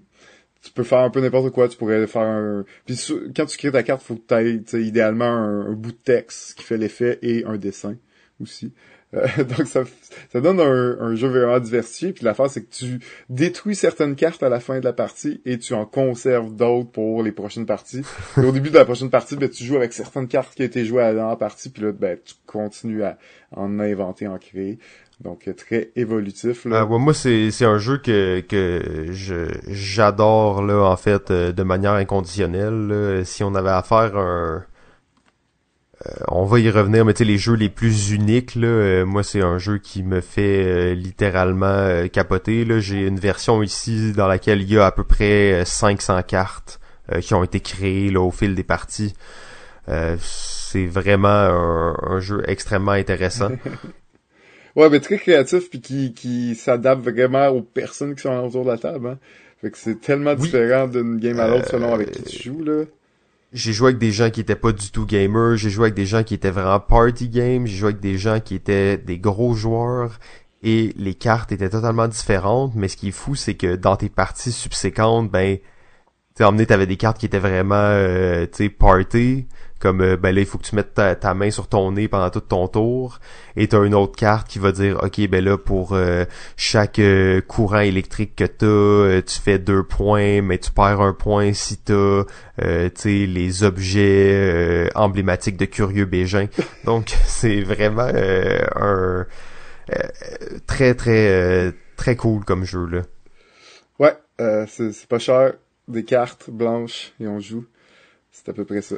tu 0.61 0.71
peux 0.71 0.83
faire 0.83 0.99
un 0.99 1.09
peu 1.09 1.19
n'importe 1.19 1.51
quoi 1.51 1.67
tu 1.67 1.77
pourrais 1.77 2.07
faire 2.07 2.21
un 2.21 2.65
puis 2.85 2.97
quand 3.35 3.45
tu 3.47 3.57
crées 3.57 3.71
ta 3.71 3.83
carte 3.83 4.01
faut 4.01 4.15
que 4.15 4.57
tu 4.59 4.81
idéalement 4.81 5.25
un, 5.25 5.73
bout 5.73 5.91
de 5.91 5.97
texte 5.97 6.57
qui 6.57 6.63
fait 6.63 6.77
l'effet 6.77 7.19
et 7.21 7.43
un 7.45 7.57
dessin 7.57 7.97
aussi 8.41 8.71
euh, 9.15 9.27
donc 9.43 9.67
ça, 9.67 9.83
ça 10.31 10.41
donne 10.41 10.59
un, 10.59 11.15
jeu 11.15 11.27
vraiment 11.27 11.59
diversifié. 11.59 12.13
Puis 12.13 12.25
l'affaire, 12.25 12.49
c'est 12.49 12.63
que 12.63 12.73
tu 12.73 12.99
détruis 13.29 13.75
certaines 13.75 14.15
cartes 14.15 14.43
à 14.43 14.49
la 14.49 14.59
fin 14.59 14.79
de 14.79 14.85
la 14.85 14.93
partie 14.93 15.41
et 15.45 15.57
tu 15.57 15.73
en 15.73 15.85
conserves 15.85 16.55
d'autres 16.55 16.91
pour 16.91 17.23
les 17.23 17.31
prochaines 17.31 17.65
parties. 17.65 18.01
Et 18.37 18.45
au 18.45 18.51
début 18.51 18.69
de 18.69 18.75
la 18.75 18.85
prochaine 18.85 19.09
partie, 19.09 19.35
ben, 19.35 19.49
tu 19.49 19.63
joues 19.63 19.77
avec 19.77 19.93
certaines 19.93 20.27
cartes 20.27 20.53
qui 20.55 20.61
ont 20.61 20.65
été 20.65 20.85
jouées 20.85 21.13
dans 21.15 21.29
la 21.29 21.35
partie, 21.35 21.69
puis 21.69 21.83
là, 21.83 21.91
ben, 21.91 22.17
tu 22.23 22.35
continues 22.45 23.03
à 23.03 23.17
en 23.55 23.79
inventer, 23.79 24.27
en 24.27 24.37
créer. 24.37 24.79
Donc 25.21 25.47
euh, 25.47 25.53
très 25.53 25.91
évolutif. 25.97 26.65
Là. 26.65 26.83
Euh, 26.83 26.97
moi, 26.97 27.13
c'est 27.13 27.51
c'est 27.51 27.65
un 27.65 27.77
jeu 27.77 27.97
que 27.97 28.39
que 28.39 29.07
je 29.11 29.47
j'adore 29.67 30.61
là 30.63 30.83
en 30.83 30.95
fait 30.95 31.31
de 31.31 31.63
manière 31.63 31.93
inconditionnelle. 31.93 33.23
Si 33.25 33.43
on 33.43 33.53
avait 33.53 33.69
à 33.69 33.83
faire 33.83 34.15
un 34.15 34.55
euh, 34.55 34.59
on 36.29 36.45
va 36.45 36.59
y 36.59 36.69
revenir, 36.69 37.03
mais 37.03 37.13
tu 37.13 37.19
sais, 37.19 37.25
les 37.25 37.37
jeux 37.37 37.55
les 37.55 37.69
plus 37.69 38.11
uniques, 38.11 38.55
là, 38.55 38.67
euh, 38.67 39.05
moi, 39.05 39.23
c'est 39.23 39.41
un 39.41 39.57
jeu 39.57 39.79
qui 39.79 40.01
me 40.01 40.21
fait 40.21 40.63
euh, 40.63 40.93
littéralement 40.93 42.07
capoter. 42.07 42.63
Là. 42.63 42.79
J'ai 42.79 43.05
une 43.05 43.19
version 43.19 43.61
ici 43.61 44.13
dans 44.13 44.27
laquelle 44.27 44.61
il 44.61 44.71
y 44.71 44.77
a 44.77 44.85
à 44.85 44.91
peu 44.91 45.03
près 45.03 45.63
500 45.65 46.21
cartes 46.23 46.79
qui 47.21 47.33
ont 47.33 47.43
été 47.43 47.59
créées 47.59 48.11
là, 48.11 48.21
au 48.21 48.29
fil 48.29 48.53
des 48.53 48.63
parties. 48.63 49.15
c'est 49.87 50.85
vraiment 50.85 51.27
un, 51.27 52.19
jeu 52.19 52.43
extrêmement 52.47 52.91
intéressant. 52.91 53.49
ouais, 54.75 54.89
mais 54.91 54.99
très 54.99 55.17
créatif 55.17 55.71
puis 55.71 55.81
qui, 55.81 56.13
qui 56.13 56.53
s'adapte 56.53 57.03
vraiment 57.03 57.47
aux 57.47 57.63
personnes 57.63 58.13
qui 58.13 58.21
sont 58.21 58.37
autour 58.37 58.63
de 58.63 58.69
la 58.69 58.77
table. 58.77 59.07
Hein. 59.07 59.17
Fait 59.59 59.71
que 59.71 59.77
c'est 59.79 59.99
tellement 59.99 60.35
différent 60.35 60.87
d'une 60.87 61.17
game 61.17 61.39
à 61.39 61.47
l'autre 61.47 61.67
selon 61.67 61.95
avec 61.95 62.11
qui 62.11 62.23
tu 62.23 62.43
joues, 62.43 62.63
là 62.63 62.83
j'ai 63.51 63.73
joué 63.73 63.89
avec 63.89 63.99
des 63.99 64.11
gens 64.11 64.29
qui 64.29 64.41
étaient 64.41 64.55
pas 64.55 64.71
du 64.71 64.91
tout 64.91 65.05
gamers, 65.05 65.57
j'ai 65.57 65.69
joué 65.69 65.85
avec 65.85 65.95
des 65.95 66.05
gens 66.05 66.23
qui 66.23 66.33
étaient 66.33 66.51
vraiment 66.51 66.79
party 66.79 67.29
game, 67.29 67.65
j'ai 67.65 67.77
joué 67.77 67.89
avec 67.89 68.01
des 68.01 68.17
gens 68.17 68.39
qui 68.39 68.55
étaient 68.55 68.97
des 68.97 69.17
gros 69.17 69.53
joueurs 69.55 70.19
et 70.61 70.93
les 70.97 71.13
cartes 71.15 71.51
étaient 71.51 71.69
totalement 71.69 72.07
différentes, 72.07 72.75
mais 72.75 72.87
ce 72.87 72.97
qui 72.97 73.09
est 73.09 73.11
fou 73.11 73.35
c'est 73.35 73.55
que 73.55 73.75
dans 73.75 73.95
tes 73.95 74.09
parties 74.09 74.51
subséquentes, 74.51 75.31
ben 75.31 75.59
sais, 76.39 76.45
emmener, 76.45 76.65
t'avais 76.65 76.87
des 76.87 76.97
cartes 76.97 77.17
qui 77.17 77.25
étaient 77.25 77.39
vraiment, 77.39 77.75
euh, 77.75 78.45
tu 78.51 78.69
party, 78.69 79.47
comme, 79.79 80.01
euh, 80.01 80.17
ben 80.17 80.33
là, 80.33 80.41
il 80.41 80.45
faut 80.45 80.57
que 80.57 80.65
tu 80.65 80.75
mettes 80.75 80.93
ta, 80.93 81.33
main 81.33 81.51
sur 81.51 81.67
ton 81.67 81.91
nez 81.91 82.07
pendant 82.07 82.29
tout 82.29 82.39
ton 82.41 82.67
tour, 82.67 83.19
et 83.55 83.67
t'as 83.67 83.83
une 83.83 83.95
autre 83.95 84.15
carte 84.15 84.47
qui 84.47 84.59
va 84.59 84.71
dire, 84.71 84.99
ok, 85.03 85.27
ben 85.27 85.43
là, 85.43 85.57
pour 85.57 85.93
euh, 85.93 86.25
chaque 86.57 87.01
courant 87.47 87.79
électrique 87.79 88.35
que 88.35 88.43
t'as, 88.45 89.21
tu 89.21 89.39
fais 89.39 89.59
deux 89.59 89.83
points, 89.83 90.41
mais 90.41 90.57
tu 90.57 90.71
perds 90.71 91.01
un 91.01 91.13
point 91.13 91.53
si 91.53 91.77
t'as, 91.77 92.23
tu 92.57 92.91
sais, 92.95 93.25
les 93.25 93.63
objets 93.63 94.89
emblématiques 94.95 95.57
de 95.57 95.65
Curieux 95.65 96.05
Bégin. 96.05 96.47
Donc, 96.85 97.15
c'est 97.25 97.61
vraiment 97.61 98.09
un 98.75 99.25
très, 100.67 100.93
très, 100.93 101.73
très 101.95 102.15
cool 102.15 102.45
comme 102.45 102.63
jeu, 102.63 102.85
là. 102.85 103.01
Ouais, 103.99 104.15
euh, 104.39 104.65
c'est 104.67 105.07
pas 105.07 105.19
cher. 105.19 105.53
Des 105.87 106.05
cartes 106.05 106.49
blanches 106.49 107.13
et 107.19 107.27
on 107.27 107.39
joue. 107.39 107.65
C'est 108.31 108.49
à 108.49 108.53
peu 108.53 108.63
près 108.63 108.81
ça. 108.81 108.95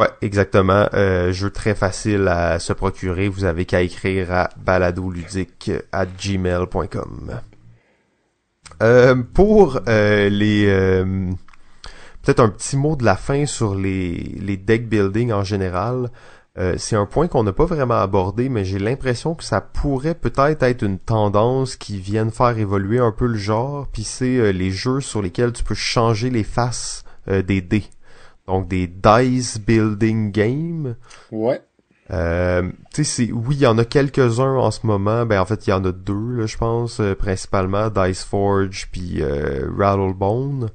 Ouais, 0.00 0.08
exactement. 0.22 0.88
Euh, 0.94 1.30
jeu 1.30 1.50
très 1.50 1.74
facile 1.74 2.26
à 2.28 2.58
se 2.58 2.72
procurer. 2.72 3.28
Vous 3.28 3.44
avez 3.44 3.66
qu'à 3.66 3.82
écrire 3.82 4.32
à 4.32 4.48
baladoludique 4.56 5.70
à 5.92 6.06
gmail.com. 6.06 7.38
Euh, 8.82 9.14
pour 9.34 9.80
euh, 9.88 10.30
les... 10.30 10.64
Euh, 10.68 11.30
peut-être 12.22 12.40
un 12.40 12.48
petit 12.48 12.78
mot 12.78 12.96
de 12.96 13.04
la 13.04 13.14
fin 13.14 13.44
sur 13.44 13.74
les, 13.74 14.14
les 14.40 14.56
deck 14.56 14.88
building 14.88 15.32
en 15.32 15.44
général. 15.44 16.10
Euh, 16.58 16.76
c'est 16.78 16.96
un 16.96 17.04
point 17.04 17.28
qu'on 17.28 17.44
n'a 17.44 17.52
pas 17.52 17.66
vraiment 17.66 18.00
abordé, 18.00 18.48
mais 18.48 18.64
j'ai 18.64 18.78
l'impression 18.78 19.34
que 19.34 19.44
ça 19.44 19.60
pourrait 19.60 20.14
peut-être 20.14 20.62
être 20.62 20.82
une 20.82 20.98
tendance 20.98 21.76
qui 21.76 21.98
vienne 21.98 22.30
faire 22.30 22.56
évoluer 22.56 23.00
un 23.00 23.12
peu 23.12 23.26
le 23.26 23.36
genre, 23.36 23.86
puis 23.92 24.02
c'est 24.02 24.38
euh, 24.38 24.50
les 24.50 24.70
jeux 24.70 25.00
sur 25.00 25.20
lesquels 25.20 25.52
tu 25.52 25.62
peux 25.62 25.74
changer 25.74 26.30
les 26.30 26.42
faces 26.42 27.04
euh, 27.28 27.42
des 27.42 27.60
dés. 27.60 27.84
Donc 28.50 28.68
des 28.68 28.86
dice 28.86 29.58
building 29.58 30.32
games. 30.32 30.96
Ouais. 31.30 31.62
tu 32.92 33.04
sais, 33.04 33.30
oui, 33.32 33.56
il 33.56 33.62
y 33.62 33.66
en 33.66 33.78
a 33.78 33.84
quelques-uns 33.84 34.56
en 34.56 34.70
ce 34.70 34.86
moment. 34.86 35.24
Ben 35.26 35.40
en 35.40 35.44
fait, 35.44 35.66
il 35.66 35.70
y 35.70 35.72
en 35.72 35.84
a 35.84 35.92
deux, 35.92 36.46
je 36.46 36.56
pense, 36.56 37.00
principalement 37.18 37.88
Dice 37.90 38.24
Forge 38.24 38.88
puis 38.90 39.22
Rattlebone. 39.78 40.70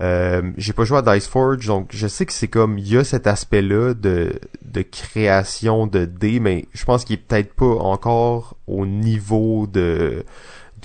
Euh, 0.00 0.50
j'ai 0.56 0.72
pas 0.72 0.84
joué 0.84 0.98
à 0.98 1.02
Dice 1.02 1.28
Forge, 1.28 1.66
donc 1.66 1.90
je 1.92 2.08
sais 2.08 2.26
que 2.26 2.32
c'est 2.32 2.48
comme 2.48 2.78
il 2.78 2.92
y 2.92 2.96
a 2.96 3.04
cet 3.04 3.26
aspect-là 3.26 3.94
de, 3.94 4.32
de 4.64 4.82
création 4.82 5.86
de 5.86 6.04
dés, 6.04 6.40
mais 6.40 6.66
je 6.72 6.84
pense 6.84 7.04
qu'il 7.04 7.14
est 7.14 7.22
peut-être 7.22 7.54
pas 7.54 7.66
encore 7.66 8.56
au 8.66 8.86
niveau 8.86 9.66
de 9.66 10.24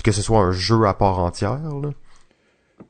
que 0.04 0.12
ce 0.12 0.22
soit 0.22 0.38
un 0.38 0.52
jeu 0.52 0.84
à 0.86 0.94
part 0.94 1.18
entière. 1.18 1.60
Là. 1.82 1.90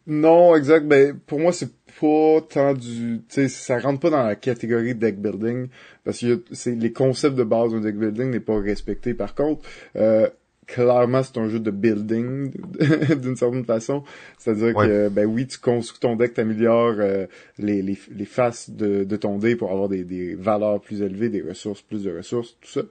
Non, 0.07 0.55
exact. 0.55 0.87
Ben 0.87 1.19
pour 1.27 1.41
moi 1.41 1.53
c'est 1.53 1.80
pas 2.01 2.41
tant 2.49 2.73
du, 2.73 3.21
tu 3.29 3.35
sais, 3.35 3.49
ça 3.49 3.79
rentre 3.79 4.01
pas 4.01 4.11
dans 4.11 4.23
la 4.23 4.35
catégorie 4.35 4.95
deck 4.95 5.21
building 5.21 5.69
parce 6.05 6.21
que 6.21 6.43
c'est 6.53 6.75
les 6.75 6.93
concepts 6.93 7.37
de 7.37 7.45
base 7.45 7.73
d'un 7.73 7.81
deck 7.81 7.97
building 7.97 8.31
n'est 8.31 8.41
pas 8.41 8.59
respecté. 8.59 9.13
Par 9.13 9.35
contre, 9.35 9.69
euh, 9.97 10.29
clairement 10.67 11.23
c'est 11.23 11.37
un 11.37 11.49
jeu 11.49 11.61
de 11.61 11.71
building 11.71 12.53
d'une 13.21 13.37
certaine 13.37 13.65
façon. 13.67 14.03
C'est-à-dire 14.39 14.75
que 14.75 15.09
ben 15.11 15.27
oui, 15.27 15.47
tu 15.47 15.59
construis 15.59 16.01
ton 16.01 16.17
deck, 16.17 16.33
tu 16.33 16.41
améliores 16.41 16.97
euh, 16.99 17.27
les, 17.59 17.83
les, 17.83 17.99
les, 18.11 18.25
faces 18.25 18.71
de, 18.71 19.05
de 19.05 19.17
ton 19.17 19.37
dé 19.37 19.55
pour 19.55 19.71
avoir 19.71 19.91
des, 19.91 20.05
des 20.05 20.35
valeurs 20.35 20.81
plus 20.81 21.03
élevées, 21.03 21.29
des 21.29 21.43
ressources, 21.43 21.83
plus 21.83 22.05
de 22.05 22.17
ressources, 22.17 22.57
tout 22.63 22.71
ça. 22.71 22.83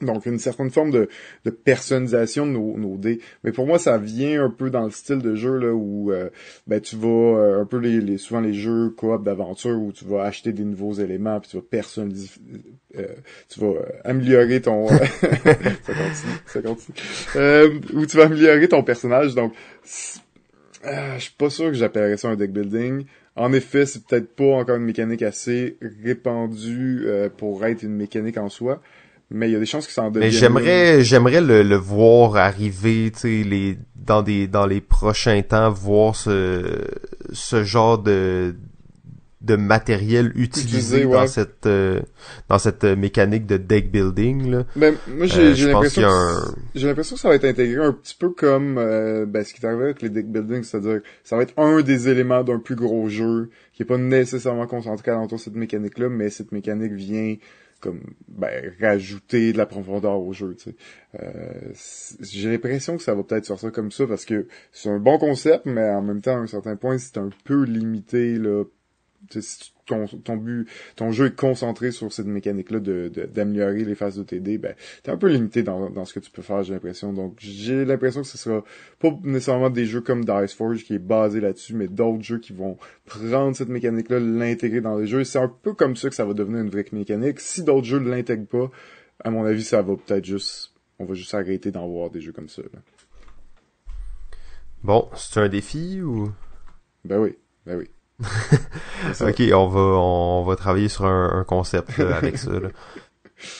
Donc 0.00 0.26
une 0.26 0.38
certaine 0.38 0.70
forme 0.70 0.90
de, 0.90 1.08
de 1.44 1.50
personnalisation 1.50 2.46
de 2.46 2.52
nos, 2.52 2.76
nos, 2.76 2.96
dés. 2.96 3.20
Mais 3.44 3.52
pour 3.52 3.66
moi, 3.66 3.78
ça 3.78 3.98
vient 3.98 4.44
un 4.44 4.50
peu 4.50 4.70
dans 4.70 4.84
le 4.84 4.90
style 4.90 5.18
de 5.18 5.34
jeu 5.34 5.58
là 5.58 5.72
où 5.72 6.10
euh, 6.10 6.30
ben 6.66 6.80
tu 6.80 6.96
vas 6.96 7.08
euh, 7.08 7.60
un 7.60 7.66
peu 7.66 7.76
les, 7.76 8.00
les, 8.00 8.18
souvent 8.18 8.40
les 8.40 8.54
jeux 8.54 8.90
coop 8.90 9.22
d'aventure 9.22 9.78
où 9.80 9.92
tu 9.92 10.04
vas 10.04 10.24
acheter 10.24 10.52
des 10.52 10.64
nouveaux 10.64 10.94
éléments 10.94 11.38
puis 11.40 11.50
tu 11.50 11.56
vas 11.56 11.62
personnaliser 11.62 12.30
euh, 12.96 13.06
tu 13.48 13.60
vas 13.60 13.74
améliorer 14.04 14.60
ton 14.60 14.88
ça 14.88 14.96
continue, 14.98 16.38
ça 16.46 16.62
continue. 16.62 17.80
où 17.94 18.06
tu 18.06 18.16
vas 18.16 18.24
améliorer 18.24 18.68
ton 18.68 18.82
personnage. 18.82 19.34
Donc 19.34 19.52
je 19.84 21.18
suis 21.18 21.34
pas 21.36 21.50
sûr 21.50 21.66
que 21.66 21.74
j'appellerais 21.74 22.16
ça 22.16 22.28
un 22.28 22.36
deck 22.36 22.50
building. 22.50 23.04
En 23.34 23.52
effet, 23.54 23.86
c'est 23.86 24.04
peut-être 24.04 24.34
pas 24.34 24.56
encore 24.56 24.76
une 24.76 24.84
mécanique 24.84 25.22
assez 25.22 25.78
répandue 26.02 27.06
pour 27.38 27.64
être 27.64 27.82
une 27.82 27.94
mécanique 27.94 28.36
en 28.36 28.50
soi 28.50 28.82
mais 29.32 29.48
il 29.48 29.52
y 29.52 29.56
a 29.56 29.58
des 29.58 29.66
chances 29.66 29.86
que 29.86 29.92
ça 29.92 30.02
en 30.02 30.10
devienne. 30.10 30.30
Mais 30.30 30.36
j'aimerais, 30.36 31.02
j'aimerais 31.02 31.40
le, 31.40 31.62
le, 31.62 31.76
voir 31.76 32.36
arriver, 32.36 33.10
tu 33.12 33.20
sais, 33.20 33.48
les 33.48 33.78
dans 33.94 34.22
des 34.22 34.46
dans 34.46 34.66
les 34.66 34.80
prochains 34.80 35.42
temps, 35.42 35.70
voir 35.70 36.16
ce 36.16 36.84
ce 37.32 37.64
genre 37.64 37.98
de 37.98 38.54
de 39.42 39.56
matériel 39.56 40.32
utilisé, 40.36 41.04
dans 41.04 41.26
cette 41.26 41.66
euh, 41.66 42.00
dans 42.48 42.58
cette 42.58 42.84
mécanique 42.84 43.44
de 43.44 43.56
deck 43.56 43.90
building 43.90 44.50
là. 44.50 44.64
Ben, 44.76 44.94
moi 45.08 45.26
j'ai 45.26 45.52
euh, 45.64 45.72
l'impression 45.72 46.08
j'ai 46.74 46.86
l'impression 46.86 47.16
que 47.16 47.20
ça 47.20 47.28
va 47.28 47.34
être 47.34 47.44
intégré 47.44 47.84
un 47.84 47.92
petit 47.92 48.14
peu 48.14 48.30
comme 48.30 48.78
euh, 48.78 49.26
ben, 49.26 49.44
ce 49.44 49.52
qui 49.52 49.60
est 49.60 49.66
arrivé 49.66 49.84
avec 49.84 50.02
les 50.02 50.10
deck 50.10 50.30
building, 50.30 50.62
c'est-à-dire 50.62 51.00
ça 51.24 51.36
va 51.36 51.42
être 51.42 51.58
un 51.58 51.82
des 51.82 52.08
éléments 52.08 52.44
d'un 52.44 52.60
plus 52.60 52.76
gros 52.76 53.08
jeu 53.08 53.50
qui 53.72 53.82
est 53.82 53.86
pas 53.86 53.98
nécessairement 53.98 54.66
concentré 54.66 55.10
autour 55.10 55.38
de 55.38 55.42
cette 55.42 55.56
mécanique 55.56 55.98
là, 55.98 56.08
mais 56.08 56.30
cette 56.30 56.52
mécanique 56.52 56.92
vient 56.92 57.34
comme 57.82 58.14
ben, 58.28 58.72
rajouter 58.80 59.52
de 59.52 59.58
la 59.58 59.66
profondeur 59.66 60.20
au 60.20 60.32
jeu. 60.32 60.56
Euh, 61.20 61.72
J'ai 62.20 62.50
l'impression 62.50 62.96
que 62.96 63.02
ça 63.02 63.14
va 63.14 63.22
peut-être 63.24 63.44
sortir 63.44 63.72
comme 63.72 63.90
ça 63.90 64.06
parce 64.06 64.24
que 64.24 64.46
c'est 64.70 64.88
un 64.88 65.00
bon 65.00 65.18
concept, 65.18 65.66
mais 65.66 65.90
en 65.90 66.00
même 66.00 66.22
temps, 66.22 66.36
à 66.36 66.40
un 66.40 66.46
certain 66.46 66.76
point, 66.76 66.96
c'est 66.96 67.18
un 67.18 67.30
peu 67.44 67.64
limité 67.64 68.38
là. 68.38 68.64
Ton, 69.86 70.06
ton 70.06 70.36
but, 70.36 70.68
ton 70.94 71.10
jeu 71.10 71.26
est 71.26 71.36
concentré 71.36 71.90
sur 71.90 72.12
cette 72.12 72.26
mécanique-là 72.26 72.80
de, 72.80 73.08
d'améliorer 73.08 73.84
les 73.84 73.94
phases 73.94 74.16
de 74.16 74.22
TD, 74.22 74.58
ben, 74.58 74.74
t'es 75.02 75.10
un 75.10 75.16
peu 75.16 75.28
limité 75.28 75.62
dans, 75.62 75.90
dans 75.90 76.04
ce 76.04 76.14
que 76.14 76.20
tu 76.20 76.30
peux 76.30 76.42
faire, 76.42 76.62
j'ai 76.62 76.72
l'impression. 76.72 77.12
Donc, 77.12 77.36
j'ai 77.38 77.84
l'impression 77.84 78.22
que 78.22 78.28
ce 78.28 78.38
sera 78.38 78.64
pas 79.00 79.10
nécessairement 79.22 79.70
des 79.70 79.86
jeux 79.86 80.00
comme 80.00 80.24
Dice 80.24 80.54
Forge 80.54 80.84
qui 80.84 80.94
est 80.94 80.98
basé 80.98 81.40
là-dessus, 81.40 81.74
mais 81.74 81.88
d'autres 81.88 82.22
jeux 82.22 82.38
qui 82.38 82.52
vont 82.52 82.76
prendre 83.06 83.56
cette 83.56 83.68
mécanique-là, 83.68 84.20
l'intégrer 84.20 84.80
dans 84.80 84.96
les 84.96 85.06
jeux. 85.06 85.24
C'est 85.24 85.38
un 85.38 85.48
peu 85.48 85.74
comme 85.74 85.96
ça 85.96 86.08
que 86.08 86.14
ça 86.14 86.24
va 86.24 86.34
devenir 86.34 86.60
une 86.60 86.70
vraie 86.70 86.86
mécanique. 86.92 87.40
Si 87.40 87.62
d'autres 87.62 87.86
jeux 87.86 87.98
ne 87.98 88.10
l'intègrent 88.10 88.46
pas, 88.46 88.70
à 89.24 89.30
mon 89.30 89.44
avis, 89.44 89.64
ça 89.64 89.82
va 89.82 89.96
peut-être 89.96 90.24
juste, 90.24 90.72
on 90.98 91.04
va 91.04 91.14
juste 91.14 91.34
arrêter 91.34 91.70
d'en 91.70 91.88
voir 91.88 92.10
des 92.10 92.20
jeux 92.20 92.32
comme 92.32 92.48
ça. 92.48 92.62
Bon, 94.82 95.08
c'est 95.14 95.38
un 95.38 95.48
défi 95.48 96.00
ou? 96.02 96.32
Ben 97.04 97.18
oui, 97.20 97.36
ben 97.66 97.78
oui. 97.78 97.88
Ok, 99.20 99.42
on 99.52 99.66
va 99.66 99.80
on 99.80 100.44
va 100.44 100.56
travailler 100.56 100.88
sur 100.88 101.06
un, 101.06 101.44
concept 101.46 101.98
avec 101.98 102.38
ça. 102.38 102.50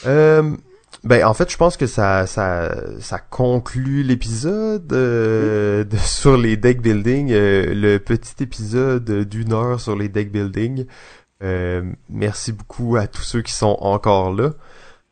Euh, 0.06 0.56
ben 1.02 1.24
en 1.26 1.34
fait, 1.34 1.50
je 1.50 1.56
pense 1.56 1.76
que 1.76 1.88
ça 1.88 2.28
ça 2.28 2.72
ça 3.00 3.18
conclut 3.18 4.04
l'épisode 4.04 4.92
euh, 4.92 5.84
sur 6.04 6.36
les 6.36 6.56
deck 6.56 6.80
building, 6.80 7.32
euh, 7.32 7.74
le 7.74 7.98
petit 7.98 8.44
épisode 8.44 9.10
d'une 9.28 9.52
heure 9.52 9.80
sur 9.80 9.96
les 9.96 10.08
deck 10.08 10.30
building. 10.30 10.86
merci 12.08 12.52
beaucoup 12.52 12.94
à 12.94 13.08
tous 13.08 13.22
ceux 13.22 13.42
qui 13.42 13.52
sont 13.52 13.76
encore 13.80 14.32
là. 14.32 14.52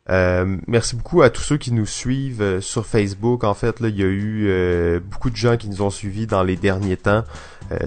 Euh, 0.09 0.57
merci 0.67 0.95
beaucoup 0.95 1.21
à 1.21 1.29
tous 1.29 1.41
ceux 1.41 1.57
qui 1.57 1.71
nous 1.71 1.85
suivent 1.85 2.41
euh, 2.41 2.61
sur 2.61 2.85
Facebook. 2.85 3.43
En 3.43 3.53
fait, 3.53 3.79
là, 3.79 3.87
il 3.87 3.97
y 3.97 4.03
a 4.03 4.07
eu 4.07 4.47
euh, 4.47 4.99
beaucoup 4.99 5.29
de 5.29 5.35
gens 5.35 5.57
qui 5.57 5.69
nous 5.69 5.81
ont 5.81 5.89
suivis 5.89 6.27
dans 6.27 6.43
les 6.43 6.57
derniers 6.57 6.97
temps. 6.97 7.23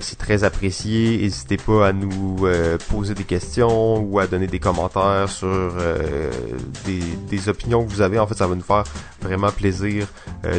C'est 0.00 0.18
très 0.18 0.44
apprécié. 0.44 1.18
N'hésitez 1.18 1.56
pas 1.56 1.88
à 1.88 1.92
nous 1.92 2.46
poser 2.90 3.14
des 3.14 3.24
questions 3.24 3.98
ou 3.98 4.18
à 4.18 4.26
donner 4.26 4.46
des 4.46 4.58
commentaires 4.58 5.28
sur 5.28 5.74
des, 6.84 7.00
des, 7.28 7.48
opinions 7.48 7.84
que 7.84 7.90
vous 7.90 8.00
avez. 8.00 8.18
En 8.18 8.26
fait, 8.26 8.34
ça 8.34 8.46
va 8.46 8.54
nous 8.54 8.62
faire 8.62 8.84
vraiment 9.20 9.50
plaisir 9.50 10.06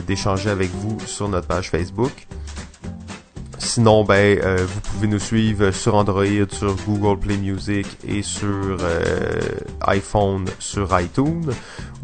d'échanger 0.08 0.50
avec 0.50 0.70
vous 0.72 0.98
sur 1.06 1.30
notre 1.30 1.48
page 1.48 1.70
Facebook. 1.70 2.28
Sinon, 3.76 4.06
ben, 4.06 4.40
euh, 4.42 4.66
vous 4.66 4.80
pouvez 4.80 5.08
nous 5.08 5.20
suivre 5.20 5.72
sur 5.72 5.96
Android, 5.96 6.48
sur 6.50 6.76
Google 6.88 7.20
Play 7.20 7.36
Music 7.36 7.86
et 8.08 8.22
sur 8.22 8.78
euh, 8.80 9.42
iPhone 9.82 10.46
sur 10.60 10.98
iTunes. 10.98 11.52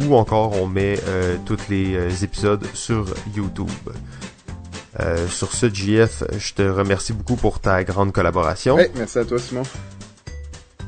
Ou 0.02 0.16
encore, 0.16 0.60
on 0.62 0.68
met 0.68 1.00
euh, 1.08 1.38
tous 1.46 1.70
les 1.70 2.26
épisodes 2.26 2.68
sur 2.74 3.06
YouTube. 3.34 3.70
Sur 5.28 5.54
ce, 5.54 5.68
JF, 5.68 6.24
je 6.38 6.54
te 6.54 6.62
remercie 6.62 7.14
beaucoup 7.14 7.36
pour 7.36 7.60
ta 7.60 7.84
grande 7.84 8.12
collaboration. 8.12 8.78
merci 8.96 9.20
à 9.20 9.26
toi, 9.26 9.40
Simon. 9.40 9.64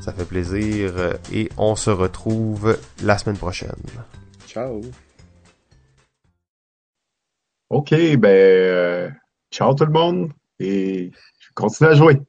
Ça 0.00 0.12
fait 0.12 0.24
plaisir 0.24 0.92
et 1.32 1.48
on 1.56 1.76
se 1.76 1.90
retrouve 1.90 2.78
la 3.02 3.16
semaine 3.16 3.38
prochaine. 3.38 3.70
Ciao. 4.46 4.82
OK, 7.70 7.94
ben, 8.18 9.16
ciao 9.50 9.74
tout 9.74 9.86
le 9.86 9.92
monde 9.92 10.30
et 10.60 11.10
je 11.40 11.48
continue 11.54 11.90
à 11.90 11.94
jouer. 11.94 12.20